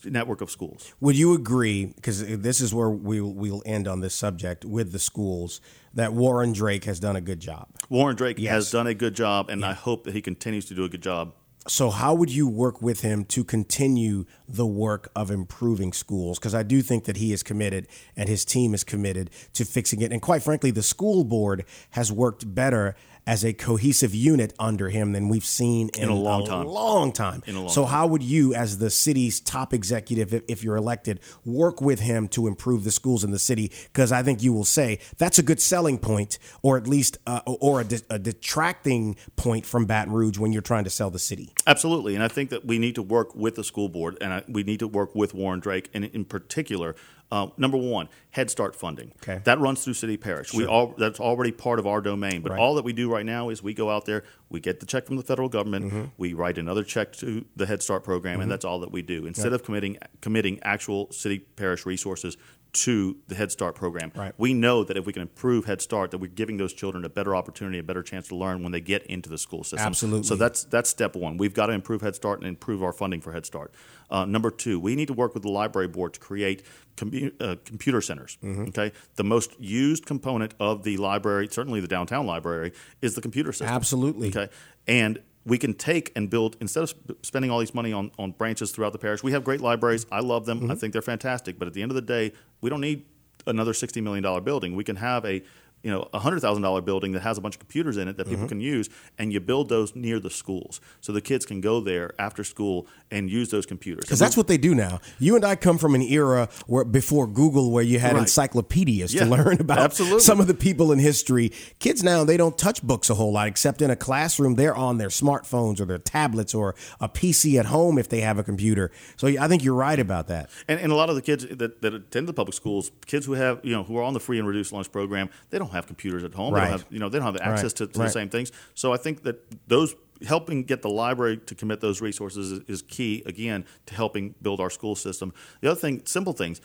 network 0.06 0.42
of 0.42 0.52
schools. 0.52 0.94
Would 1.00 1.18
you 1.18 1.34
agree? 1.34 1.86
Because 1.86 2.26
this 2.40 2.60
is 2.60 2.74
where 2.74 2.90
we'll 2.90 3.34
we'll 3.34 3.64
end 3.66 3.88
on 3.88 4.02
this 4.02 4.14
subject 4.14 4.66
with 4.66 4.92
the 4.92 5.00
schools. 5.00 5.62
That 5.94 6.14
Warren 6.14 6.54
Drake 6.54 6.86
has 6.86 7.00
done 7.00 7.16
a 7.16 7.22
good 7.22 7.40
job. 7.40 7.68
Warren 7.90 8.16
Drake 8.16 8.38
Yes. 8.40 8.52
has 8.54 8.72
done 8.72 8.88
a 8.88 8.94
good 8.94 9.14
job, 9.14 9.50
and 9.50 9.66
I 9.66 9.74
hope 9.74 10.06
that 10.06 10.14
he 10.14 10.22
continues 10.22 10.66
to 10.66 10.74
do 10.74 10.86
a 10.86 10.90
good 10.90 11.04
job. 11.04 11.34
So, 11.68 11.92
how 11.92 12.16
would 12.16 12.32
you 12.32 12.48
work 12.48 12.82
with 12.82 13.02
him 13.02 13.24
to 13.26 13.44
continue 13.44 14.26
the 14.48 14.66
work 14.66 15.12
of 15.16 15.30
improving 15.30 15.94
schools? 15.94 16.40
Because 16.40 16.56
I 16.56 16.64
do 16.64 16.82
think 16.82 17.04
that 17.04 17.18
he 17.18 17.34
is 17.34 17.44
committed 17.44 17.88
and 18.18 18.28
his 18.28 18.44
team 18.44 18.74
is 18.74 18.84
committed 18.84 19.30
to 19.54 19.64
fixing 19.64 20.02
it. 20.02 20.12
And 20.12 20.24
quite 20.24 20.42
frankly, 20.42 20.72
the 20.72 20.82
school 20.82 21.24
board 21.24 21.66
has 21.92 22.12
worked 22.12 22.56
better 22.56 22.96
as 23.28 23.46
a 23.46 23.54
cohesive 23.54 24.16
unit 24.16 24.54
under 24.60 24.90
him 24.90 25.12
than 25.12 25.30
we've 25.30 25.46
seen 25.46 25.90
in, 25.98 26.10
a 26.10 26.16
long 26.16 26.46
time. 26.46 26.66
Long 26.66 27.12
time. 27.12 27.44
In 27.46 27.56
a 27.56 27.60
long 27.60 27.70
so, 27.70 27.84
time. 27.84 27.92
how 27.92 28.08
would 28.08 28.24
you, 28.24 28.54
as 28.54 28.80
the 28.80 28.90
city's 28.90 29.40
top 29.40 29.74
executive, 29.74 30.34
if, 30.34 30.44
if 30.48 30.64
you're 30.64 30.76
elected, 30.76 31.20
work 31.46 31.82
with 31.82 32.00
him 32.00 32.28
to 32.30 32.48
improve 32.48 32.84
the 32.84 32.92
schools 32.92 33.24
in 33.24 33.32
the 33.32 33.40
city? 33.40 33.72
Because 33.86 34.12
I 34.12 34.24
think 34.24 34.42
you 34.42 34.54
will 34.54 34.66
say 34.66 35.00
that's 35.18 35.40
a 35.40 35.44
good 35.44 35.60
selling 35.60 35.98
point, 35.98 36.40
or 36.62 36.78
at 36.78 36.88
least, 36.88 37.18
uh, 37.28 37.42
or 37.46 37.82
a, 37.82 37.84
de- 37.84 38.02
a 38.10 38.20
detracting 38.20 39.16
point 39.36 39.66
from 39.66 39.86
Baton 39.86 40.14
Rouge 40.14 40.38
when 40.38 40.52
you're 40.52 40.62
trying 40.62 40.84
to 40.86 40.90
sell 40.90 41.10
the 41.10 41.20
city. 41.20 41.54
Absolutely, 41.68 42.16
and 42.16 42.24
I 42.24 42.28
think 42.28 42.50
that 42.50 42.66
we 42.66 42.80
need 42.80 42.96
to 42.96 43.04
work 43.04 43.36
with 43.36 43.56
the 43.56 43.64
school 43.64 43.90
board, 43.90 44.18
and 44.20 44.34
I, 44.34 44.44
we 44.48 44.64
need 44.64 44.80
to 44.80 44.88
work 44.88 45.16
with 45.16 45.34
Warren 45.34 45.60
Drake, 45.60 45.90
and 45.94 46.06
in 46.06 46.26
particular, 46.26 46.96
uh, 47.32 47.48
number 47.58 47.78
one, 47.78 48.10
Head 48.32 48.50
Start 48.52 48.76
funding. 48.76 49.12
Okay. 49.24 49.40
that 49.46 49.60
runs 49.60 49.84
through 49.84 49.94
City 49.94 50.18
Parish. 50.18 50.54
We 50.54 50.66
all 50.66 50.94
that's 50.98 51.20
already 51.20 51.52
part 51.52 51.80
of 51.80 51.88
our 51.88 52.02
domain. 52.02 52.42
But 52.42 52.52
Right. 52.52 52.60
all 52.60 52.76
that 52.76 52.84
we 52.84 52.94
do 52.94 53.10
right 53.12 53.26
now 53.26 53.50
is 53.50 53.64
we 53.64 53.74
go 53.74 53.90
out 53.90 54.06
there, 54.06 54.24
we 54.50 54.60
get 54.60 54.80
the 54.82 54.86
check 54.86 55.06
from 55.06 55.16
the 55.18 55.24
federal 55.24 55.48
government, 55.50 55.86
Mm-hmm. 55.86 56.04
we 56.18 56.34
write 56.34 56.58
another 56.58 56.84
check 56.84 57.14
to 57.18 57.46
the 57.56 57.66
Head 57.66 57.82
Start 57.82 58.04
program, 58.04 58.42
and 58.42 58.52
that's 58.52 58.66
all 58.66 58.80
that 58.82 58.92
we 58.92 59.02
do. 59.02 59.26
Instead 59.26 59.54
of 59.54 59.64
committing 59.64 59.98
committing 60.22 60.60
actual 60.64 61.12
City 61.12 61.40
Parish 61.40 61.86
resources 61.86 62.38
to 62.74 63.18
the 63.28 63.36
Head 63.36 63.52
Start 63.52 63.76
program, 63.76 64.12
Right. 64.16 64.34
we 64.38 64.54
know 64.54 64.84
that 64.84 64.96
if 64.98 65.06
we 65.06 65.14
can 65.14 65.22
improve 65.22 65.66
Head 65.66 65.82
Start, 65.82 66.12
that 66.12 66.20
we're 66.20 66.32
giving 66.32 66.58
those 66.58 66.74
children 66.74 67.04
a 67.04 67.10
better 67.10 67.36
opportunity, 67.36 67.80
a 67.80 67.84
better 67.84 68.04
chance 68.04 68.28
to 68.30 68.36
learn 68.36 68.64
when 68.64 68.72
they 68.72 68.80
get 68.82 69.04
into 69.08 69.30
the 69.30 69.38
school 69.38 69.64
system. 69.64 69.80
Absolutely. 69.88 70.24
So 70.28 70.36
that's 70.36 70.64
that's 70.64 70.90
step 70.90 71.16
one. 71.16 71.38
We've 71.38 71.54
got 71.54 71.68
to 71.68 71.74
improve 71.74 72.02
Head 72.02 72.16
Start 72.16 72.40
and 72.40 72.48
improve 72.48 72.82
our 72.84 72.94
funding 72.94 73.22
for 73.22 73.34
Head 73.34 73.46
Start. 73.46 73.74
Uh, 74.10 74.26
number 74.26 74.52
two, 74.52 74.80
we 74.80 74.96
need 74.96 75.08
to 75.08 75.14
work 75.14 75.34
with 75.34 75.44
the 75.44 75.50
library 75.52 75.88
board 75.88 76.14
to 76.14 76.20
create 76.20 76.64
commu- 76.98 77.34
uh, 77.42 77.56
computer 77.66 78.02
centers. 78.02 78.38
Mm-hmm. 78.44 78.64
Okay, 78.70 78.92
the 79.16 79.24
most 79.24 79.60
used 79.60 80.06
component 80.06 80.54
of 80.60 80.84
the 80.84 80.98
library, 80.98 81.48
certainly 81.52 81.80
the 81.82 81.88
downtown 81.88 82.26
library, 82.26 82.72
is 83.02 83.16
the 83.16 83.22
computer 83.22 83.52
system. 83.52 83.68
Absolutely. 83.68 84.30
Okay, 84.30 84.50
and 84.88 85.20
we 85.46 85.58
can 85.58 85.74
take 85.74 86.12
and 86.16 86.30
build 86.30 86.56
instead 86.62 86.84
of 86.84 86.90
sp- 86.94 87.18
spending 87.24 87.50
all 87.50 87.60
these 87.60 87.74
money 87.74 87.92
on, 87.92 88.12
on 88.20 88.32
branches 88.32 88.72
throughout 88.72 88.94
the 88.94 89.00
parish. 89.00 89.24
We 89.24 89.32
have 89.32 89.44
great 89.44 89.62
libraries. 89.62 90.06
I 90.12 90.20
love 90.20 90.46
them. 90.46 90.62
Mm-hmm. 90.62 90.72
I 90.72 90.76
think 90.76 90.94
they're 90.94 91.02
fantastic. 91.02 91.58
But 91.58 91.68
at 91.68 91.74
the 91.74 91.82
end 91.82 91.92
of 91.92 91.96
the 91.96 92.02
day, 92.02 92.34
we 92.62 92.70
don't 92.70 92.82
need 92.82 93.06
another 93.48 93.74
sixty 93.74 94.02
million 94.02 94.24
dollar 94.24 94.42
building. 94.42 94.76
We 94.76 94.84
can 94.84 94.98
have 94.98 95.26
a 95.26 95.42
you 95.84 95.90
know 95.92 96.08
a 96.14 96.20
hundred 96.20 96.40
thousand 96.42 96.64
dollar 96.64 96.82
building 96.82 97.12
that 97.14 97.22
has 97.22 97.38
a 97.38 97.42
bunch 97.42 97.56
of 97.56 97.60
computers 97.60 97.98
in 97.98 98.08
it 98.08 98.18
that 98.18 98.24
Mm-hmm. 98.28 98.36
people 98.36 98.48
can 98.48 98.62
use, 98.62 98.90
and 99.18 99.34
you 99.34 99.40
build 99.40 99.70
those 99.70 99.96
near 99.96 100.20
the 100.20 100.30
schools 100.30 100.80
so 101.02 101.12
the 101.12 101.22
kids 101.22 101.46
can 101.46 101.60
go 101.62 101.82
there 101.82 102.14
after 102.20 102.44
school 102.44 102.88
and 103.10 103.30
use 103.30 103.50
those 103.50 103.66
computers. 103.66 104.06
Because 104.06 104.20
that's 104.20 104.38
what 104.38 104.48
they 104.48 104.58
do 104.58 104.74
now. 104.76 105.00
You 105.20 105.36
and 105.36 105.44
I 105.44 105.56
come 105.56 105.78
from 105.78 105.96
an 105.96 106.02
era 106.04 106.48
where 106.68 106.84
before 106.86 107.28
Google, 107.28 107.72
where 107.72 107.84
you 107.84 108.00
had 108.00 108.14
Right. 108.14 108.22
encyclopedias 108.22 109.14
Yeah, 109.14 109.24
to 109.26 109.30
learn 109.30 109.60
about 109.62 109.80
absolutely. 109.80 110.20
some 110.22 110.40
of 110.40 110.48
the 110.48 110.54
people 110.54 110.92
in 110.92 111.00
history. 111.00 111.52
Kids 111.80 112.04
now 112.04 112.24
they 112.24 112.38
don't 112.38 112.58
touch 112.58 112.82
books 112.84 113.10
a 113.10 113.16
whole 113.16 113.34
lot, 113.34 113.48
except 113.48 113.82
in 113.82 113.90
a 113.90 113.96
classroom. 113.96 114.56
They're 114.56 114.76
on 114.76 114.98
their 114.98 115.10
smartphones 115.10 115.80
or 115.80 115.86
their 115.86 115.98
tablets 115.98 116.54
or 116.54 116.76
a 117.00 117.10
PC 117.10 117.58
at 117.60 117.66
home 117.68 117.98
if 117.98 118.08
they 118.10 118.22
have 118.22 118.38
a 118.38 118.44
computer. 118.44 118.92
So 119.18 119.28
I 119.28 119.48
think 119.48 119.64
you're 119.64 119.76
right 119.76 120.00
about 120.00 120.28
that. 120.28 120.50
And, 120.68 120.80
and 120.80 120.92
a 120.92 120.96
lot 120.96 121.10
of 121.10 121.16
the 121.16 121.22
kids 121.22 121.46
that, 121.50 121.82
that 121.82 121.94
attend 121.94 122.28
the 122.28 122.34
public 122.34 122.54
schools, 122.54 122.92
kids 123.06 123.26
who 123.26 123.34
have 123.34 123.60
you 123.64 123.74
know 123.74 123.84
who 123.84 123.98
are 123.98 124.04
on 124.04 124.14
the 124.14 124.20
free 124.20 124.38
and 124.40 124.48
reduced 124.48 124.72
lunch 124.74 124.92
program, 124.92 125.30
they 125.50 125.60
don't 125.60 125.71
have 125.74 125.88
computers 125.88 126.24
at 126.24 126.34
home. 126.34 126.54
They 126.54 126.60
don't 126.62 126.70
have 126.70 126.86
you 126.90 127.00
know 127.00 127.10
they 127.10 127.18
don't 127.20 127.34
have 127.34 127.42
access 127.42 127.72
Right. 127.72 127.76
to, 127.78 127.88
to 127.88 128.00
Right. 128.00 128.06
the 128.06 128.12
same 128.12 128.30
things. 128.30 128.52
So 128.74 128.94
I 128.94 128.98
think 128.98 129.24
that 129.24 129.38
those 129.68 129.96
helping 130.28 130.64
get 130.64 130.82
the 130.84 130.90
library 130.90 131.38
to 131.38 131.56
commit 131.56 131.80
those 131.82 132.00
resources 132.02 132.52
is, 132.52 132.60
is 132.68 132.82
key 132.84 133.24
again 133.26 133.66
to 133.88 133.96
helping 133.96 134.36
build 134.42 134.60
our 134.60 134.70
school 134.70 134.96
system. 134.96 135.34
The 135.62 135.72
other 135.72 135.80
thing, 135.80 136.04
simple 136.06 136.34
things. 136.34 136.62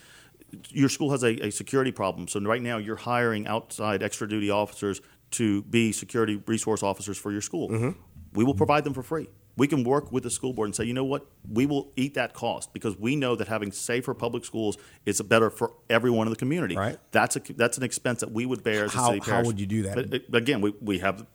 Your 0.71 0.89
school 0.89 1.11
has 1.11 1.23
a, 1.25 1.47
a 1.47 1.51
security 1.51 1.91
problem. 1.91 2.29
So 2.29 2.39
right 2.41 2.63
now 2.63 2.77
you're 2.79 2.97
hiring 2.97 3.47
outside 3.47 4.03
extra 4.03 4.29
duty 4.29 4.51
officers 4.51 5.01
to 5.33 5.63
be 5.63 5.91
security 5.91 6.41
resource 6.47 6.83
officers 6.83 7.19
for 7.19 7.33
your 7.33 7.41
school. 7.41 7.69
Mm-hmm. 7.71 7.91
We 8.35 8.45
will 8.45 8.55
provide 8.55 8.85
them 8.85 8.95
for 8.95 9.03
free. 9.03 9.29
We 9.57 9.67
can 9.67 9.85
work 9.85 10.13
with 10.13 10.23
the 10.23 10.31
school 10.31 10.53
board 10.53 10.69
and 10.69 10.77
say, 10.77 10.85
you 10.85 10.93
know 10.93 11.05
what, 11.05 11.27
we 11.51 11.65
will 11.65 11.91
eat 11.97 12.15
that 12.15 12.35
cost 12.35 12.73
because 12.75 12.99
we 12.99 13.17
know 13.17 13.35
that 13.37 13.49
having 13.49 13.73
safer 13.73 14.13
public 14.13 14.45
schools 14.45 14.77
is 15.07 15.21
better 15.23 15.49
for 15.49 15.73
everyone 15.89 16.27
in 16.27 16.31
the 16.33 16.39
community. 16.39 16.77
Right. 16.77 16.99
That's 17.11 17.37
a 17.37 17.41
that's 17.55 17.79
an 17.79 17.83
expense 17.85 18.21
that 18.21 18.31
we 18.33 18.45
would 18.45 18.63
bear 18.63 18.85
as 18.85 18.93
How- 18.93 19.13
a 19.13 19.15
city 19.15 19.31
how 19.31 19.43
would 19.45 19.59
you 19.59 19.67
do 19.67 19.83
that? 19.85 20.11
But, 20.11 20.15
uh, 20.35 20.37
again, 20.37 20.61
we, 20.61 20.75
we 20.83 20.99
have 20.99 21.27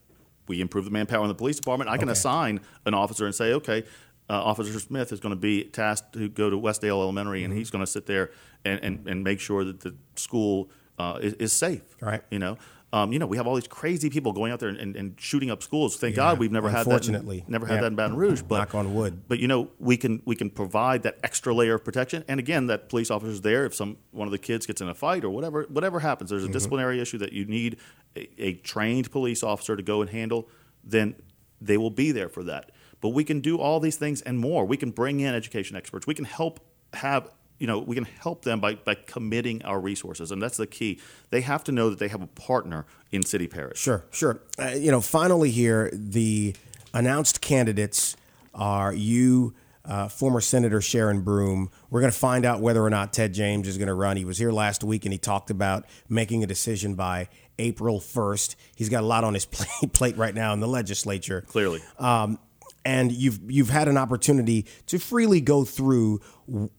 we 0.47 0.61
improve 0.61 0.85
the 0.85 0.91
manpower 0.91 1.23
in 1.23 1.29
the 1.29 1.35
police 1.35 1.55
department. 1.57 1.89
I 1.89 1.97
can 1.97 2.09
Okay. 2.09 2.13
assign 2.13 2.59
an 2.85 2.93
officer 2.93 3.25
and 3.25 3.33
say, 3.33 3.53
okay, 3.53 3.83
uh, 4.29 4.33
Officer 4.33 4.79
Smith 4.79 5.11
is 5.11 5.19
going 5.19 5.31
to 5.33 5.39
be 5.39 5.63
tasked 5.65 6.13
to 6.13 6.29
go 6.29 6.49
to 6.49 6.57
Westdale 6.57 6.99
Elementary, 7.01 7.39
Mm-hmm. 7.41 7.51
and 7.51 7.57
he's 7.57 7.69
going 7.71 7.83
to 7.83 7.89
sit 7.91 8.05
there 8.05 8.31
and, 8.65 8.79
and, 8.83 9.07
and 9.07 9.23
make 9.23 9.39
sure 9.39 9.63
that 9.63 9.79
the 9.81 9.95
school 10.15 10.69
uh, 10.99 11.19
is, 11.21 11.33
is 11.33 11.53
safe. 11.53 11.81
Right. 12.01 12.21
You 12.29 12.39
know. 12.39 12.57
Um, 12.93 13.13
you 13.13 13.19
know, 13.19 13.25
we 13.25 13.37
have 13.37 13.47
all 13.47 13.55
these 13.55 13.69
crazy 13.69 14.09
people 14.09 14.33
going 14.33 14.51
out 14.51 14.59
there 14.59 14.67
and, 14.67 14.77
and, 14.77 14.95
and 14.97 15.15
shooting 15.19 15.49
up 15.49 15.63
schools. 15.63 15.95
Thank 15.95 16.15
Yeah, 16.17 16.23
God 16.23 16.39
we've 16.39 16.51
never 16.51 16.69
had 16.69 16.85
that. 16.87 17.07
in- 17.07 17.43
never 17.47 17.65
had 17.65 17.75
Yeah. 17.75 17.81
that 17.81 17.87
in 17.87 17.95
Baton 17.95 18.17
Rouge. 18.17 18.41
But 18.41 18.57
Knock 18.57 18.75
on 18.75 18.93
wood. 18.93 19.21
But 19.29 19.39
you 19.39 19.47
know, 19.47 19.69
we 19.79 19.95
can 19.95 20.21
we 20.25 20.35
can 20.35 20.49
provide 20.49 21.03
that 21.03 21.17
extra 21.23 21.53
layer 21.53 21.75
of 21.75 21.85
protection. 21.85 22.25
And 22.27 22.37
again, 22.39 22.67
that 22.67 22.89
police 22.89 23.09
officer's 23.09 23.41
there 23.41 23.65
if 23.65 23.73
some 23.73 23.95
one 24.11 24.27
of 24.27 24.33
the 24.33 24.37
kids 24.37 24.65
gets 24.65 24.81
in 24.81 24.89
a 24.89 24.93
fight 24.93 25.23
or 25.23 25.29
whatever 25.29 25.63
whatever 25.69 26.01
happens. 26.01 26.29
There's 26.31 26.43
a 26.43 26.47
Mm-hmm. 26.47 26.53
disciplinary 26.53 26.99
issue 26.99 27.17
that 27.19 27.31
you 27.31 27.45
need 27.45 27.77
a, 28.17 28.27
a 28.43 28.53
trained 28.55 29.09
police 29.09 29.41
officer 29.41 29.77
to 29.77 29.83
go 29.83 30.01
and 30.01 30.09
handle. 30.09 30.49
Then 30.83 31.15
they 31.61 31.77
will 31.77 31.91
be 31.91 32.11
there 32.11 32.27
for 32.27 32.43
that. 32.43 32.71
But 32.99 33.09
we 33.09 33.23
can 33.23 33.39
do 33.39 33.57
all 33.57 33.79
these 33.79 33.95
things 33.95 34.21
and 34.21 34.37
more. 34.37 34.65
We 34.65 34.75
can 34.77 34.91
bring 34.91 35.21
in 35.21 35.33
education 35.33 35.77
experts. 35.77 36.05
We 36.07 36.13
can 36.13 36.25
help 36.25 36.59
have 36.93 37.29
you 37.61 37.67
know 37.67 37.79
we 37.79 37.95
can 37.95 38.05
help 38.05 38.43
them 38.43 38.59
by, 38.59 38.75
by 38.75 38.95
committing 38.95 39.63
our 39.63 39.79
resources 39.79 40.31
and 40.31 40.41
that's 40.41 40.57
the 40.57 40.67
key 40.67 40.99
they 41.29 41.41
have 41.41 41.63
to 41.63 41.71
know 41.71 41.89
that 41.89 41.99
they 41.99 42.07
have 42.07 42.21
a 42.21 42.27
partner 42.27 42.85
in 43.11 43.23
city 43.23 43.47
parish 43.47 43.81
Sure, 43.81 44.05
sure. 44.11 44.41
Uh, 44.59 44.69
you 44.69 44.91
know, 44.91 45.01
finally 45.01 45.49
here, 45.49 45.89
the 45.91 46.55
announced 46.93 47.41
candidates 47.41 48.15
are 48.53 48.93
you, 48.93 49.53
uh, 49.85 50.07
former 50.07 50.39
Senator 50.39 50.81
Sharon 50.81 51.21
Broome. 51.21 51.69
We're 51.89 52.01
going 52.01 52.11
to 52.11 52.17
find 52.17 52.45
out 52.45 52.61
whether 52.61 52.83
or 52.83 52.89
not 52.89 53.11
Ted 53.13 53.33
James 53.33 53.67
is 53.67 53.77
going 53.77 53.87
to 53.87 53.93
run. 53.93 54.17
He 54.17 54.25
was 54.25 54.37
here 54.37 54.51
last 54.51 54.83
week 54.83 55.05
and 55.05 55.11
he 55.11 55.17
talked 55.17 55.49
about 55.49 55.85
making 56.07 56.43
a 56.43 56.47
decision 56.47 56.95
by 56.95 57.27
April 57.57 57.99
1st. 57.99 58.55
He's 58.75 58.89
got 58.89 59.03
a 59.03 59.07
lot 59.07 59.23
on 59.23 59.33
his 59.33 59.45
plate, 59.51 59.93
plate 59.93 60.17
right 60.17 60.35
now 60.35 60.53
in 60.53 60.59
the 60.59 60.67
legislature. 60.67 61.41
clearly 61.41 61.81
Um, 61.97 62.37
and 62.83 63.11
you've 63.11 63.39
you've 63.49 63.69
had 63.69 63.87
an 63.87 63.97
opportunity 63.97 64.65
to 64.87 64.97
freely 64.97 65.41
go 65.41 65.63
through 65.63 66.19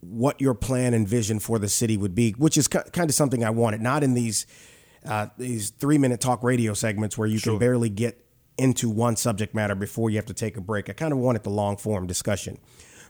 what 0.01 0.41
your 0.41 0.55
plan 0.55 0.95
and 0.95 1.07
vision 1.07 1.39
for 1.39 1.59
the 1.59 1.69
city 1.69 1.97
would 1.97 2.15
be, 2.15 2.33
which 2.33 2.57
is 2.57 2.69
ki- 2.69 2.81
kind 2.93 3.09
of 3.09 3.15
something 3.15 3.45
I 3.45 3.51
wanted. 3.51 3.81
Not 3.81 4.03
in 4.03 4.15
these 4.15 4.47
uh, 5.05 5.29
these 5.39 5.71
three 5.71 5.99
minute 5.99 6.21
talk 6.21 6.43
radio 6.43 6.75
segments 6.75 7.17
where 7.17 7.29
you 7.29 7.41
can 7.41 7.59
barely 7.59 7.89
get 7.89 8.25
into 8.59 8.91
one 8.91 9.17
subject 9.17 9.55
matter 9.55 9.75
before 9.75 10.11
you 10.11 10.17
have 10.17 10.27
to 10.27 10.35
take 10.35 10.57
a 10.57 10.61
break. 10.61 10.91
I 10.91 10.93
kind 10.93 11.13
of 11.13 11.19
wanted 11.19 11.43
the 11.43 11.51
long 11.51 11.77
form 11.77 12.07
discussion. 12.07 12.59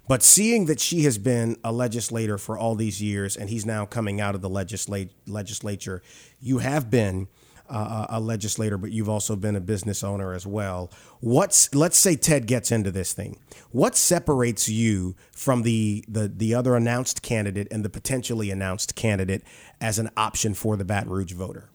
But 0.08 0.22
seeing 0.22 0.66
that 0.66 0.80
she 0.80 1.02
has 1.02 1.16
been 1.16 1.56
a 1.62 1.72
legislator 1.72 2.36
for 2.36 2.58
all 2.58 2.74
these 2.74 3.00
years 3.00 3.36
and 3.36 3.48
he's 3.48 3.64
now 3.64 3.86
coming 3.86 4.20
out 4.20 4.34
of 4.34 4.40
the 4.40 4.48
legislate, 4.48 5.12
legislature, 5.26 6.02
you 6.40 6.58
have 6.58 6.90
been 6.90 7.28
a 7.68 8.20
legislator, 8.20 8.76
but 8.76 8.90
you've 8.90 9.08
also 9.08 9.36
been 9.36 9.56
a 9.56 9.60
business 9.60 10.04
owner 10.04 10.32
as 10.32 10.46
well. 10.46 10.90
What's 11.20 11.74
let's 11.74 11.96
say 11.96 12.16
Ted 12.16 12.46
gets 12.46 12.70
into 12.70 12.90
this 12.90 13.12
thing. 13.12 13.38
What 13.70 13.96
separates 13.96 14.68
you 14.68 15.16
from 15.32 15.62
the 15.62 16.04
the 16.08 16.28
the 16.28 16.54
other 16.54 16.76
announced 16.76 17.22
candidate 17.22 17.68
and 17.70 17.84
the 17.84 17.90
potentially 17.90 18.50
announced 18.50 18.94
candidate 18.94 19.42
as 19.80 19.98
an 19.98 20.10
option 20.16 20.54
for 20.54 20.76
the 20.76 20.84
Baton 20.84 21.10
Rouge 21.10 21.32
voter? 21.32 21.70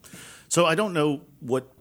So 0.50 0.66
I 0.66 0.76
don't 0.76 0.94
know 0.94 1.22
what 1.40 1.72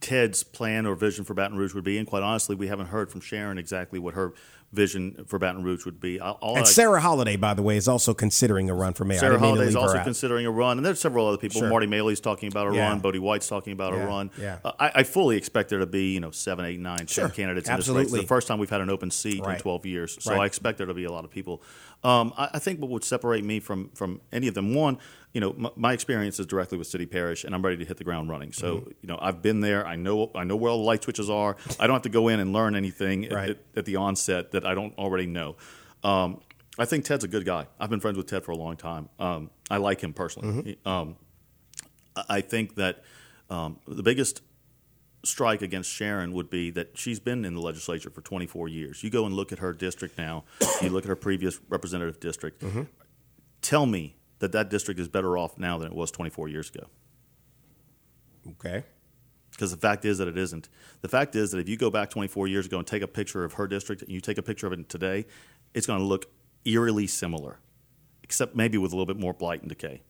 Ted's 0.00 0.42
plan 0.42 0.86
or 0.86 0.94
vision 0.94 1.24
for 1.24 1.34
Baton 1.34 1.56
Rouge 1.56 1.74
would 1.74 1.84
be, 1.84 1.98
and 1.98 2.06
quite 2.06 2.22
honestly, 2.22 2.54
we 2.54 2.68
haven't 2.68 2.86
heard 2.86 3.10
from 3.10 3.20
Sharon 3.20 3.58
exactly 3.58 3.98
what 3.98 4.14
her 4.14 4.34
vision 4.76 5.24
for 5.26 5.38
Baton 5.40 5.64
Rouge 5.64 5.84
would 5.86 5.98
be. 5.98 6.20
All 6.20 6.38
all 6.40 6.54
And 6.56 6.64
I- 6.64 6.68
Sarah 6.68 7.00
Holiday, 7.00 7.34
by 7.36 7.54
the 7.54 7.62
way, 7.62 7.76
is 7.76 7.88
also 7.88 8.14
considering 8.14 8.70
a 8.70 8.74
run 8.74 8.92
for 8.92 9.04
mayor. 9.04 9.18
Sarah 9.18 9.32
didn't 9.32 9.42
mean 9.42 9.50
to 9.54 9.56
Holiday 9.56 9.68
is 9.70 9.76
also 9.76 10.04
considering 10.04 10.46
a 10.46 10.50
run, 10.50 10.76
and 10.76 10.86
there's 10.86 11.00
several 11.00 11.26
other 11.26 11.38
people. 11.38 11.60
Sure. 11.62 11.68
Marty 11.70 11.86
Maley's 11.88 12.20
talking 12.20 12.48
about 12.48 12.70
a 12.70 12.76
Yeah. 12.76 12.88
run. 12.88 13.00
Bodi 13.00 13.18
White's 13.18 13.48
talking 13.48 13.72
about 13.72 13.94
Yeah, 13.94 14.04
a 14.04 14.06
run. 14.06 14.30
yeah. 14.40 14.58
Uh, 14.64 14.72
I, 14.78 14.92
I 14.96 15.02
fully 15.02 15.36
expect 15.36 15.70
there 15.70 15.78
to 15.80 15.86
be 15.86 16.12
you 16.12 16.20
know 16.20 16.30
seven, 16.30 16.64
eight, 16.66 16.78
nine, 16.78 17.06
Sure. 17.06 17.26
ten 17.28 17.34
candidates 17.34 17.68
in 17.68 17.74
this 17.76 17.88
race. 17.88 17.88
Absolutely. 17.96 18.18
It's 18.20 18.24
the 18.24 18.28
first 18.28 18.46
time 18.46 18.58
we've 18.58 18.70
had 18.70 18.82
an 18.82 18.90
open 18.90 19.10
seat 19.10 19.42
Right. 19.42 19.56
in 19.56 19.60
12 19.62 19.86
years, 19.86 20.16
so 20.20 20.32
Right. 20.32 20.42
I 20.42 20.46
expect 20.46 20.78
there 20.78 20.86
to 20.86 20.94
be 20.94 21.04
a 21.04 21.10
lot 21.10 21.24
of 21.24 21.30
people. 21.30 21.62
Um, 22.04 22.32
I, 22.36 22.50
I 22.54 22.58
think 22.58 22.80
what 22.80 22.90
would 22.90 23.02
separate 23.04 23.44
me 23.44 23.58
from 23.58 23.90
from 23.94 24.20
any 24.32 24.46
of 24.46 24.54
them, 24.54 24.74
one, 24.74 24.98
you 25.36 25.40
know, 25.40 25.52
my, 25.64 25.70
my 25.76 25.92
experience 25.92 26.40
is 26.40 26.46
directly 26.46 26.78
with 26.78 26.86
City 26.86 27.04
Parish, 27.06 27.44
and 27.44 27.54
I'm 27.54 27.60
ready 27.62 27.76
to 27.76 27.84
hit 27.84 27.98
the 27.98 28.04
ground 28.04 28.30
running. 28.30 28.52
So 28.52 28.68
Mm-hmm. 28.76 28.88
you 29.02 29.06
know, 29.10 29.18
I've 29.20 29.40
been 29.42 29.60
there. 29.60 29.86
I 29.86 29.96
know 29.96 30.30
I 30.34 30.44
know 30.44 30.56
where 30.56 30.70
all 30.72 30.78
the 30.78 30.84
light 30.84 31.02
switches 31.02 31.28
are. 31.28 31.56
I 31.78 31.86
don't 31.86 31.94
have 31.94 32.02
to 32.10 32.14
go 32.20 32.28
in 32.28 32.40
and 32.40 32.52
learn 32.54 32.74
anything 32.74 33.26
at- 33.26 33.32
Right. 33.32 33.50
at, 33.50 33.58
at 33.76 33.84
the 33.84 33.96
onset 33.96 34.52
that 34.52 34.64
I 34.64 34.74
don't 34.74 34.94
already 34.96 35.26
know. 35.26 35.56
Um, 36.02 36.40
I 36.78 36.84
think 36.86 37.04
Ted's 37.04 37.24
a 37.24 37.28
good 37.28 37.44
guy. 37.44 37.66
I've 37.78 37.90
been 37.90 38.00
friends 38.00 38.16
with 38.16 38.26
Ted 38.28 38.44
for 38.44 38.52
a 38.52 38.56
long 38.56 38.76
time. 38.76 39.08
Um, 39.18 39.50
I 39.70 39.76
like 39.88 40.00
him 40.00 40.12
personally. 40.14 40.62
He- 40.64 40.78
Um, 40.90 41.16
I 42.28 42.40
think 42.40 42.76
that 42.76 43.04
um, 43.50 43.78
the 43.86 44.02
biggest 44.02 44.40
strike 45.24 45.60
against 45.60 45.90
Sharon 45.90 46.32
would 46.32 46.48
be 46.48 46.70
that 46.70 46.96
she's 46.96 47.20
been 47.20 47.44
in 47.44 47.54
the 47.54 47.60
legislature 47.60 48.08
for 48.10 48.22
24 48.22 48.68
years. 48.68 49.02
You 49.04 49.10
go 49.10 49.26
and 49.26 49.34
look 49.34 49.52
at 49.52 49.58
her 49.58 49.72
district 49.74 50.16
now. 50.16 50.44
you 50.80 50.88
look 50.88 51.04
at 51.04 51.08
her 51.08 51.16
previous 51.28 51.60
representative 51.68 52.20
district. 52.20 52.64
Tell 53.60 53.84
me 53.86 54.16
that 54.38 54.52
that 54.52 54.68
district 54.68 55.00
is 55.00 55.08
better 55.08 55.38
off 55.38 55.58
now 55.58 55.78
than 55.78 55.88
it 55.88 55.94
was 55.94 56.10
24 56.10 56.48
years 56.48 56.70
ago. 56.70 56.86
Okay. 58.50 58.84
Because 59.50 59.70
the 59.70 59.76
fact 59.76 60.04
is 60.04 60.18
that 60.18 60.28
it 60.28 60.36
isn't. 60.36 60.68
The 61.00 61.08
fact 61.08 61.34
is 61.34 61.50
that 61.52 61.58
if 61.58 61.68
you 61.68 61.76
go 61.76 61.90
back 61.90 62.10
24 62.10 62.46
years 62.48 62.66
ago 62.66 62.78
and 62.78 62.86
take 62.86 63.02
a 63.02 63.08
picture 63.08 63.44
of 63.44 63.54
her 63.54 63.66
district 63.66 64.02
and 64.02 64.10
you 64.10 64.20
take 64.20 64.38
a 64.38 64.42
picture 64.42 64.66
of 64.66 64.72
it 64.72 64.88
today, 64.88 65.24
it's 65.72 65.86
going 65.86 65.98
to 65.98 66.04
look 66.04 66.26
eerily 66.64 67.06
similar, 67.06 67.58
except 68.22 68.54
maybe 68.54 68.76
with 68.76 68.92
a 68.92 68.94
little 68.94 69.06
bit 69.06 69.18
more 69.18 69.32
blight 69.32 69.60
and 69.60 69.68
decay. 69.68 70.02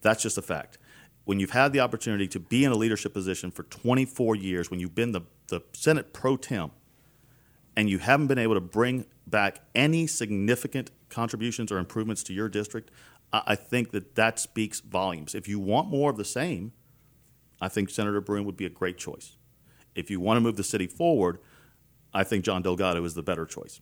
That's 0.00 0.22
just 0.22 0.38
a 0.38 0.42
fact. 0.42 0.78
When 1.24 1.38
you've 1.38 1.50
had 1.50 1.74
the 1.74 1.80
opportunity 1.80 2.26
to 2.28 2.40
be 2.40 2.64
in 2.64 2.72
a 2.72 2.76
leadership 2.76 3.12
position 3.12 3.50
for 3.50 3.64
24 3.64 4.36
years, 4.36 4.70
when 4.70 4.80
you've 4.80 4.94
been 4.94 5.12
the, 5.12 5.22
the 5.48 5.60
Senate 5.72 6.14
pro 6.14 6.38
tem, 6.38 6.70
and 7.76 7.88
you 7.88 7.98
haven't 7.98 8.26
been 8.26 8.38
able 8.38 8.54
to 8.54 8.60
bring 8.60 9.04
back 9.28 9.60
any 9.74 10.06
significant 10.06 10.90
contributions 11.10 11.70
or 11.70 11.78
improvements 11.78 12.24
to 12.24 12.32
your 12.32 12.48
district, 12.48 12.90
I, 13.32 13.56
think 13.56 13.90
that 13.90 14.14
that 14.14 14.38
speaks 14.38 14.80
volumes. 14.80 15.34
If 15.34 15.48
you 15.48 15.60
want 15.60 15.88
more 15.88 16.10
of 16.10 16.16
the 16.16 16.24
same, 16.24 16.72
I 17.60 17.68
think 17.68 17.90
Senator 17.90 18.20
Broome 18.20 18.46
would 18.46 18.56
be 18.56 18.64
a 18.64 18.70
great 18.70 18.96
choice. 18.96 19.36
If 19.94 20.10
you 20.10 20.20
want 20.20 20.38
to 20.38 20.40
move 20.40 20.56
the 20.56 20.64
city 20.64 20.86
forward, 20.86 21.38
I 22.14 22.24
think 22.24 22.44
John 22.44 22.62
Delgado 22.62 23.04
is 23.04 23.14
the 23.14 23.22
better 23.22 23.44
choice. 23.44 23.80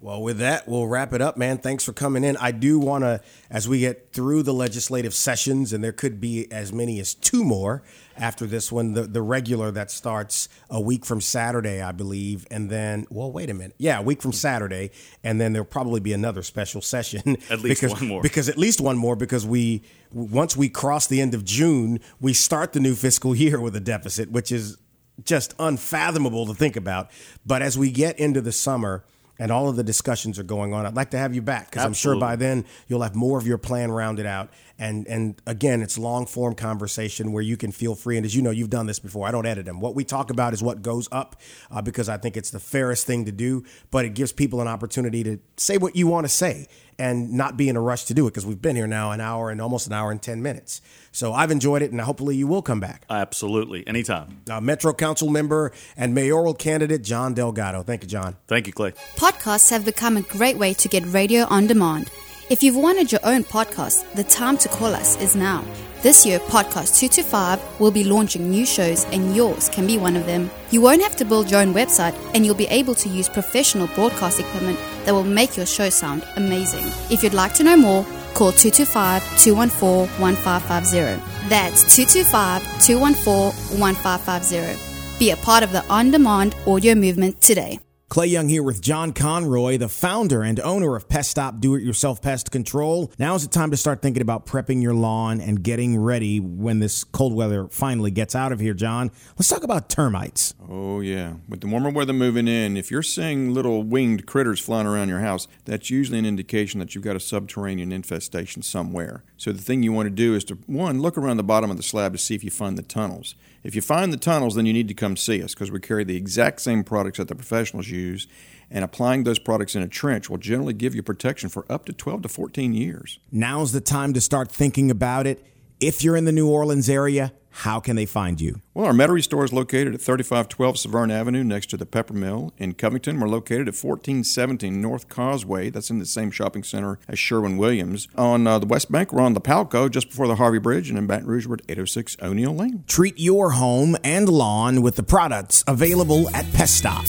Well, 0.00 0.22
with 0.22 0.38
that, 0.38 0.68
we'll 0.68 0.86
wrap 0.86 1.12
it 1.12 1.20
up, 1.20 1.36
man. 1.36 1.58
Thanks 1.58 1.84
for 1.84 1.92
coming 1.92 2.22
in. 2.22 2.36
I 2.36 2.52
do 2.52 2.78
want 2.78 3.02
to, 3.02 3.20
as 3.50 3.68
we 3.68 3.80
get 3.80 4.12
through 4.12 4.44
the 4.44 4.54
legislative 4.54 5.12
sessions, 5.12 5.72
and 5.72 5.82
there 5.82 5.92
could 5.92 6.20
be 6.20 6.50
as 6.52 6.72
many 6.72 7.00
as 7.00 7.14
two 7.14 7.42
more 7.42 7.82
after 8.16 8.46
this 8.46 8.70
one, 8.70 8.92
the, 8.92 9.02
the 9.02 9.22
regular 9.22 9.72
that 9.72 9.90
starts 9.90 10.48
a 10.70 10.80
week 10.80 11.04
from 11.04 11.20
Saturday, 11.20 11.82
I 11.82 11.90
believe. 11.90 12.46
And 12.48 12.70
then, 12.70 13.08
well, 13.10 13.32
wait 13.32 13.50
a 13.50 13.54
minute. 13.54 13.74
Yeah, 13.78 13.98
a 13.98 14.02
week 14.02 14.22
from 14.22 14.32
Saturday. 14.32 14.92
And 15.24 15.40
then 15.40 15.52
there'll 15.52 15.66
probably 15.66 16.00
be 16.00 16.12
another 16.12 16.44
special 16.44 16.80
session. 16.80 17.36
At 17.50 17.60
least 17.60 17.80
because, 17.80 18.00
one 18.00 18.06
more. 18.06 18.22
Because 18.22 18.48
at 18.48 18.56
least 18.56 18.80
one 18.80 18.96
more, 18.96 19.16
because 19.16 19.44
we, 19.44 19.82
once 20.12 20.56
we 20.56 20.68
cross 20.68 21.08
the 21.08 21.20
end 21.20 21.34
of 21.34 21.44
June, 21.44 21.98
we 22.20 22.32
start 22.32 22.72
the 22.72 22.80
new 22.80 22.94
fiscal 22.94 23.34
year 23.34 23.60
with 23.60 23.74
a 23.74 23.80
deficit, 23.80 24.30
which 24.30 24.52
is 24.52 24.78
just 25.24 25.54
unfathomable 25.58 26.46
to 26.46 26.54
think 26.54 26.76
about. 26.76 27.10
But 27.44 27.62
as 27.62 27.76
we 27.76 27.90
get 27.90 28.16
into 28.20 28.40
the 28.40 28.52
summer, 28.52 29.04
and 29.38 29.52
all 29.52 29.68
of 29.68 29.76
the 29.76 29.84
discussions 29.84 30.38
are 30.38 30.44
going 30.44 30.74
on. 30.74 30.84
I'd 30.86 30.96
like 30.96 31.10
to 31.10 31.18
have 31.18 31.34
you 31.34 31.42
back 31.42 31.70
because 31.70 31.84
I'm 31.84 31.94
sure 31.94 32.18
by 32.18 32.36
then 32.36 32.64
you'll 32.88 33.02
have 33.02 33.14
more 33.14 33.38
of 33.38 33.46
your 33.46 33.58
plan 33.58 33.90
rounded 33.90 34.26
out. 34.26 34.50
And 34.78 35.06
and 35.08 35.40
again, 35.46 35.82
it's 35.82 35.98
long 35.98 36.26
form 36.26 36.54
conversation 36.54 37.32
where 37.32 37.42
you 37.42 37.56
can 37.56 37.72
feel 37.72 37.94
free. 37.94 38.16
And 38.16 38.24
as 38.24 38.34
you 38.34 38.42
know, 38.42 38.50
you've 38.50 38.70
done 38.70 38.86
this 38.86 38.98
before. 38.98 39.26
I 39.26 39.30
don't 39.30 39.46
edit 39.46 39.66
them. 39.66 39.80
What 39.80 39.94
we 39.94 40.04
talk 40.04 40.30
about 40.30 40.54
is 40.54 40.62
what 40.62 40.82
goes 40.82 41.08
up 41.10 41.36
uh, 41.70 41.82
because 41.82 42.08
I 42.08 42.16
think 42.16 42.36
it's 42.36 42.50
the 42.50 42.60
fairest 42.60 43.06
thing 43.06 43.24
to 43.24 43.32
do. 43.32 43.64
But 43.90 44.04
it 44.04 44.14
gives 44.14 44.32
people 44.32 44.60
an 44.60 44.68
opportunity 44.68 45.24
to 45.24 45.38
say 45.56 45.78
what 45.78 45.96
you 45.96 46.06
want 46.06 46.24
to 46.24 46.28
say 46.28 46.68
and 46.98 47.32
not 47.32 47.56
be 47.56 47.68
in 47.68 47.76
a 47.76 47.80
rush 47.80 48.04
to 48.04 48.14
do 48.14 48.26
it 48.26 48.30
because 48.30 48.44
we've 48.44 48.60
been 48.60 48.76
here 48.76 48.86
now 48.86 49.12
an 49.12 49.20
hour 49.20 49.50
and 49.50 49.60
almost 49.60 49.86
an 49.86 49.92
hour 49.92 50.10
and 50.10 50.20
10 50.20 50.42
minutes. 50.42 50.80
So 51.12 51.32
I've 51.32 51.50
enjoyed 51.50 51.82
it 51.82 51.90
and 51.92 52.00
hopefully 52.00 52.36
you 52.36 52.46
will 52.46 52.62
come 52.62 52.80
back. 52.80 53.04
Absolutely. 53.08 53.86
Anytime. 53.86 54.42
Uh, 54.50 54.60
Metro 54.60 54.92
Council 54.92 55.28
member 55.30 55.72
and 55.96 56.14
mayoral 56.14 56.54
candidate 56.54 57.02
John 57.02 57.34
Delgado. 57.34 57.82
Thank 57.82 58.02
you, 58.02 58.08
John. 58.08 58.36
Thank 58.46 58.66
you, 58.66 58.72
Clay. 58.72 58.92
Podcasts 59.16 59.70
have 59.70 59.84
become 59.84 60.16
a 60.16 60.22
great 60.22 60.58
way 60.58 60.74
to 60.74 60.88
get 60.88 61.04
radio 61.06 61.44
on 61.44 61.66
demand. 61.66 62.10
If 62.50 62.62
you've 62.62 62.76
wanted 62.76 63.12
your 63.12 63.20
own 63.24 63.44
podcast, 63.44 64.10
the 64.14 64.24
time 64.24 64.56
to 64.58 64.70
call 64.70 64.94
us 64.94 65.20
is 65.20 65.36
now. 65.36 65.62
This 66.00 66.24
year, 66.24 66.38
Podcast 66.38 66.98
225 66.98 67.78
will 67.78 67.90
be 67.90 68.04
launching 68.04 68.50
new 68.50 68.64
shows, 68.64 69.04
and 69.12 69.36
yours 69.36 69.68
can 69.68 69.86
be 69.86 69.98
one 69.98 70.16
of 70.16 70.24
them. 70.24 70.50
You 70.70 70.80
won't 70.80 71.02
have 71.02 71.14
to 71.16 71.26
build 71.26 71.50
your 71.50 71.60
own 71.60 71.74
website, 71.74 72.16
and 72.34 72.46
you'll 72.46 72.54
be 72.54 72.68
able 72.68 72.94
to 72.94 73.08
use 73.10 73.28
professional 73.28 73.86
broadcast 73.88 74.40
equipment 74.40 74.78
that 75.04 75.12
will 75.12 75.24
make 75.24 75.58
your 75.58 75.66
show 75.66 75.90
sound 75.90 76.26
amazing. 76.36 76.86
If 77.10 77.22
you'd 77.22 77.34
like 77.34 77.52
to 77.54 77.64
know 77.64 77.76
more, 77.76 78.04
call 78.32 78.52
225 78.52 79.22
214 79.40 80.18
1550. 80.18 81.50
That's 81.50 81.82
225 81.94 82.62
214 82.82 83.78
1550. 83.78 85.18
Be 85.18 85.32
a 85.32 85.36
part 85.36 85.62
of 85.62 85.72
the 85.72 85.84
on 85.88 86.12
demand 86.12 86.54
audio 86.66 86.94
movement 86.94 87.42
today. 87.42 87.78
Clay 88.08 88.28
Young 88.28 88.48
here 88.48 88.62
with 88.62 88.80
John 88.80 89.12
Conroy, 89.12 89.76
the 89.76 89.90
founder 89.90 90.42
and 90.42 90.58
owner 90.60 90.96
of 90.96 91.10
Pest 91.10 91.30
Stop 91.30 91.60
Do 91.60 91.74
It 91.74 91.82
Yourself 91.82 92.22
Pest 92.22 92.50
Control. 92.50 93.12
Now 93.18 93.34
is 93.34 93.42
the 93.42 93.50
time 93.50 93.70
to 93.70 93.76
start 93.76 94.00
thinking 94.00 94.22
about 94.22 94.46
prepping 94.46 94.80
your 94.80 94.94
lawn 94.94 95.42
and 95.42 95.62
getting 95.62 95.94
ready 95.94 96.40
when 96.40 96.78
this 96.78 97.04
cold 97.04 97.34
weather 97.34 97.68
finally 97.68 98.10
gets 98.10 98.34
out 98.34 98.50
of 98.50 98.60
here, 98.60 98.72
John. 98.72 99.10
Let's 99.36 99.48
talk 99.48 99.62
about 99.62 99.90
termites. 99.90 100.54
Oh, 100.70 101.00
yeah. 101.00 101.34
With 101.50 101.60
the 101.60 101.66
warmer 101.66 101.90
weather 101.90 102.14
moving 102.14 102.48
in, 102.48 102.78
if 102.78 102.90
you're 102.90 103.02
seeing 103.02 103.52
little 103.52 103.82
winged 103.82 104.24
critters 104.24 104.58
flying 104.58 104.86
around 104.86 105.10
your 105.10 105.20
house, 105.20 105.46
that's 105.66 105.90
usually 105.90 106.18
an 106.18 106.24
indication 106.24 106.80
that 106.80 106.94
you've 106.94 107.04
got 107.04 107.14
a 107.14 107.20
subterranean 107.20 107.92
infestation 107.92 108.62
somewhere. 108.62 109.22
So 109.36 109.52
the 109.52 109.62
thing 109.62 109.82
you 109.82 109.92
want 109.92 110.06
to 110.06 110.10
do 110.10 110.34
is 110.34 110.44
to, 110.44 110.54
one, 110.66 111.02
look 111.02 111.18
around 111.18 111.36
the 111.36 111.42
bottom 111.42 111.70
of 111.70 111.76
the 111.76 111.82
slab 111.82 112.12
to 112.12 112.18
see 112.18 112.34
if 112.34 112.42
you 112.42 112.50
find 112.50 112.78
the 112.78 112.82
tunnels. 112.82 113.34
If 113.64 113.74
you 113.74 113.82
find 113.82 114.12
the 114.12 114.16
tunnels, 114.16 114.54
then 114.54 114.66
you 114.66 114.72
need 114.72 114.88
to 114.88 114.94
come 114.94 115.16
see 115.16 115.42
us 115.42 115.54
because 115.54 115.70
we 115.70 115.80
carry 115.80 116.04
the 116.04 116.16
exact 116.16 116.60
same 116.60 116.84
products 116.84 117.18
that 117.18 117.28
the 117.28 117.34
professionals 117.34 117.88
use, 117.88 118.26
and 118.70 118.84
applying 118.84 119.24
those 119.24 119.38
products 119.38 119.74
in 119.74 119.82
a 119.82 119.88
trench 119.88 120.30
will 120.30 120.38
generally 120.38 120.74
give 120.74 120.94
you 120.94 121.02
protection 121.02 121.48
for 121.48 121.64
up 121.70 121.84
to 121.86 121.92
12 121.92 122.22
to 122.22 122.28
14 122.28 122.72
years. 122.72 123.18
Now's 123.32 123.72
the 123.72 123.80
time 123.80 124.12
to 124.14 124.20
start 124.20 124.50
thinking 124.50 124.90
about 124.90 125.26
it. 125.26 125.44
If 125.80 126.02
you're 126.02 126.16
in 126.16 126.24
the 126.24 126.32
New 126.32 126.48
Orleans 126.50 126.88
area, 126.88 127.32
how 127.50 127.78
can 127.78 127.94
they 127.94 128.04
find 128.04 128.40
you? 128.40 128.62
Well, 128.74 128.86
our 128.86 128.92
Metairie 128.92 129.22
store 129.22 129.44
is 129.44 129.52
located 129.52 129.94
at 129.94 130.00
3512 130.00 130.76
Severn 130.76 131.12
Avenue 131.12 131.44
next 131.44 131.70
to 131.70 131.76
the 131.76 131.86
Pepper 131.86 132.14
Mill. 132.14 132.52
In 132.58 132.74
Covington, 132.74 133.20
we're 133.20 133.28
located 133.28 133.68
at 133.68 133.76
1417 133.76 134.80
North 134.80 135.08
Causeway. 135.08 135.70
That's 135.70 135.88
in 135.88 136.00
the 136.00 136.06
same 136.06 136.32
shopping 136.32 136.64
center 136.64 136.98
as 137.06 137.20
Sherwin 137.20 137.58
Williams. 137.58 138.08
On 138.16 138.44
uh, 138.48 138.58
the 138.58 138.66
West 138.66 138.90
Bank, 138.90 139.12
we're 139.12 139.22
on 139.22 139.36
Lapalco 139.36 139.88
just 139.88 140.08
before 140.08 140.26
the 140.26 140.34
Harvey 140.34 140.58
Bridge, 140.58 140.88
and 140.88 140.98
in 140.98 141.06
Baton 141.06 141.28
Rouge, 141.28 141.46
we're 141.46 141.54
at 141.54 141.62
806 141.68 142.16
O'Neal 142.20 142.56
Lane. 142.56 142.82
Treat 142.88 143.16
your 143.16 143.50
home 143.50 143.96
and 144.02 144.28
lawn 144.28 144.82
with 144.82 144.96
the 144.96 145.04
products 145.04 145.62
available 145.68 146.28
at 146.30 146.52
Pest 146.52 146.76
Stop. 146.76 147.06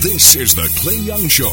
This 0.00 0.36
is 0.36 0.54
the 0.54 0.72
Clay 0.76 0.94
Young 0.94 1.26
Show 1.26 1.48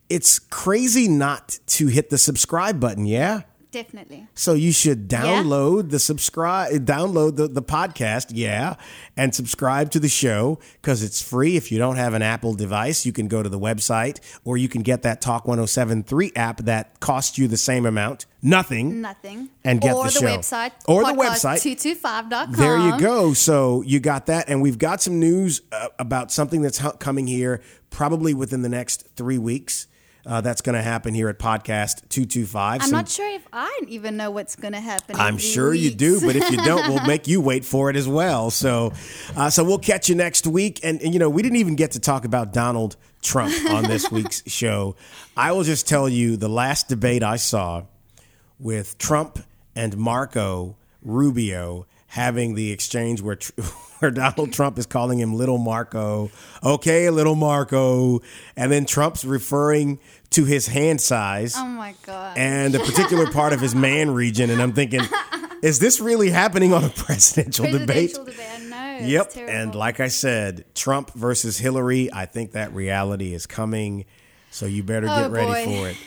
it's 0.09 0.39
crazy 0.39 1.07
not 1.07 1.59
to 1.67 1.87
hit 1.87 2.09
the 2.09 2.17
subscribe 2.17 2.79
button, 2.79 3.05
yeah? 3.05 3.41
Definitely. 3.75 4.25
So 4.35 4.53
you 4.53 4.71
should 4.71 5.09
download 5.09 5.89
the 5.89 5.99
subscribe, 5.99 6.71
download 6.85 7.35
the, 7.35 7.49
the 7.49 7.61
podcast, 7.61 8.27
yeah, 8.31 8.75
and 9.17 9.35
subscribe 9.35 9.91
to 9.91 9.99
the 9.99 10.07
show 10.07 10.59
because 10.81 11.03
it's 11.03 11.21
free. 11.21 11.57
If 11.57 11.73
you 11.73 11.77
don't 11.77 11.97
have 11.97 12.13
an 12.13 12.21
Apple 12.21 12.53
device, 12.53 13.05
you 13.05 13.11
can 13.11 13.27
go 13.27 13.43
to 13.43 13.49
the 13.49 13.59
website 13.59 14.21
or 14.45 14.55
you 14.55 14.69
can 14.69 14.81
get 14.81 15.01
that 15.01 15.19
Talk 15.19 15.45
1073 15.45 16.31
app 16.37 16.61
that 16.61 17.01
costs 17.01 17.37
you 17.37 17.49
the 17.49 17.57
same 17.57 17.85
amount, 17.85 18.27
nothing. 18.41 19.01
Nothing. 19.01 19.49
And 19.65 19.81
get 19.81 19.93
or 19.93 20.05
the 20.05 20.11
show. 20.11 20.21
website. 20.21 20.71
Or 20.87 21.03
the 21.03 21.11
website. 21.11 21.57
225.com. 21.57 22.53
There 22.53 22.77
you 22.77 22.97
go. 22.97 23.33
So 23.33 23.81
you 23.81 23.99
got 23.99 24.27
that, 24.27 24.47
and 24.47 24.61
we've 24.61 24.77
got 24.77 25.01
some 25.01 25.19
news 25.19 25.59
uh, 25.73 25.89
about 25.99 26.31
something 26.31 26.61
that's 26.61 26.81
coming 26.99 27.27
here 27.27 27.61
probably 27.89 28.33
within 28.33 28.61
the 28.61 28.69
next 28.69 29.05
three 29.17 29.37
weeks. 29.37 29.87
Uh, 30.25 30.41
that's 30.41 30.61
going 30.61 30.75
to 30.75 30.81
happen 30.81 31.13
here 31.13 31.29
at 31.29 31.37
Podcast 31.37 32.09
225. 32.09 32.81
I'm 32.81 32.89
not 32.89 33.07
sure 33.07 33.29
if 33.31 33.47
I 33.53 33.79
even 33.87 34.17
know 34.17 34.31
what's 34.31 34.55
going 34.55 34.73
to 34.73 34.79
happen. 34.79 35.15
I'm 35.17 35.37
sure 35.37 35.71
you 35.71 35.91
do, 35.91 36.19
but 36.19 36.35
if 36.35 36.49
you 36.49 36.57
don't, 36.57 36.89
we'll 36.89 37.05
make 37.07 37.27
you 37.27 37.41
wait 37.41 37.63
for 37.63 37.91
it 37.91 37.95
as 37.95 38.07
well. 38.07 38.49
So, 38.49 38.91
uh, 39.35 39.51
so 39.51 39.63
we'll 39.63 39.77
catch 39.77 40.09
you 40.09 40.15
next 40.15 40.47
week. 40.47 40.79
And, 40.83 40.99
and 41.01 41.13
you 41.13 41.19
know, 41.19 41.29
we 41.29 41.43
didn't 41.43 41.57
even 41.57 41.75
get 41.75 41.91
to 41.91 41.99
talk 41.99 42.25
about 42.25 42.53
Donald 42.53 42.95
Trump 43.21 43.53
on 43.69 43.83
this 43.83 44.09
week's 44.11 44.41
show. 44.49 44.95
I 45.37 45.51
will 45.51 45.63
just 45.63 45.87
tell 45.87 46.09
you 46.09 46.37
the 46.37 46.49
last 46.49 46.87
debate 46.87 47.21
I 47.21 47.35
saw 47.35 47.83
with 48.59 48.97
Trump 48.97 49.39
and 49.75 49.95
Marco 49.95 50.75
Rubio 51.03 51.85
having 52.07 52.55
the 52.55 52.71
exchange 52.71 53.21
where 53.21 53.35
tr- 53.35 53.51
where 53.99 54.11
Donald 54.11 54.53
Trump 54.53 54.77
is 54.77 54.85
calling 54.85 55.19
him 55.19 55.33
little 55.35 55.57
Marco. 55.57 56.29
Okay, 56.63 57.09
little 57.09 57.35
Marco. 57.35 58.21
And 58.55 58.71
then 58.71 58.85
Trump's 58.85 59.25
referring 59.25 59.99
to 60.31 60.45
his 60.45 60.67
hand 60.67 60.99
size 61.01 61.55
Oh 61.57 61.65
my 61.65 61.93
God. 62.05 62.37
and 62.37 62.75
a 62.75 62.79
particular 62.79 63.29
part 63.31 63.53
of 63.53 63.61
his 63.61 63.73
man 63.87 64.11
region. 64.11 64.49
And 64.49 64.61
I'm 64.61 64.73
thinking, 64.73 65.01
is 65.61 65.79
this 65.79 65.99
really 65.99 66.29
happening 66.29 66.73
on 66.73 66.83
a 66.83 66.89
presidential, 66.95 67.65
debate? 67.65 68.13
Presidential 68.13 68.25
debate. 68.25 68.69
Know. 68.69 68.97
it's 68.99 69.35
Yep. 69.35 69.49
And 69.49 69.75
like 69.75 69.99
I 69.99 70.07
said, 70.07 70.65
Trump 70.73 71.11
versus 71.13 71.57
Hillary, 71.57 72.11
I 72.11 72.25
think 72.25 72.51
that 72.53 72.73
reality 72.73 73.33
is 73.33 73.45
coming. 73.45 74.05
So 74.51 74.65
you 74.65 74.83
better 74.83 75.07
Oh, 75.09 75.21
get 75.23 75.31
ready 75.31 75.65
boy. 75.65 75.65
for 75.65 75.89
it. 75.89 75.97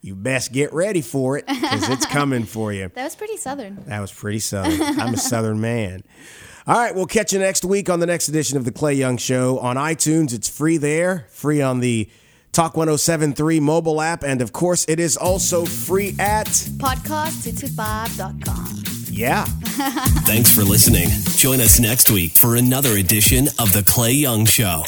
You 0.00 0.14
best 0.14 0.52
get 0.52 0.72
ready 0.72 1.00
for 1.02 1.36
it 1.38 1.46
because 1.46 1.88
it's 1.88 2.06
coming 2.18 2.44
for 2.44 2.72
you. 2.72 2.88
that 2.94 3.04
was 3.04 3.16
pretty 3.16 3.36
southern. 3.36 3.82
That 3.86 3.98
was 4.00 4.12
pretty 4.12 4.38
southern. 4.38 4.80
I'm 5.00 5.14
a 5.14 5.16
southern 5.16 5.60
man. 5.60 6.02
All 6.68 6.76
right, 6.76 6.94
we'll 6.94 7.06
catch 7.06 7.32
you 7.32 7.38
next 7.40 7.64
week 7.64 7.88
on 7.90 7.98
the 8.00 8.06
next 8.06 8.28
edition 8.28 8.56
of 8.56 8.64
the 8.64 8.72
Clay 8.72 8.94
Young 8.94 9.16
Show 9.16 9.58
on 9.58 9.76
iTunes. 9.76 10.32
It's 10.32 10.48
free 10.48 10.76
there, 10.76 11.26
free 11.30 11.60
on 11.62 11.80
the 11.80 12.08
Talk 12.52 12.76
1073 12.76 13.60
mobile 13.60 14.00
app, 14.00 14.24
and 14.24 14.40
of 14.40 14.52
course, 14.52 14.86
it 14.88 14.98
is 14.98 15.16
also 15.16 15.64
free 15.66 16.16
at 16.18 16.46
Podcast225.com. 16.46 18.82
yeah. 19.10 19.44
Thanks 20.24 20.54
for 20.54 20.62
listening. 20.62 21.08
Join 21.36 21.60
us 21.60 21.78
next 21.78 22.10
week 22.10 22.32
for 22.32 22.56
another 22.56 22.96
edition 22.96 23.48
of 23.58 23.72
The 23.72 23.84
Clay 23.86 24.12
Young 24.12 24.46
Show. 24.46 24.84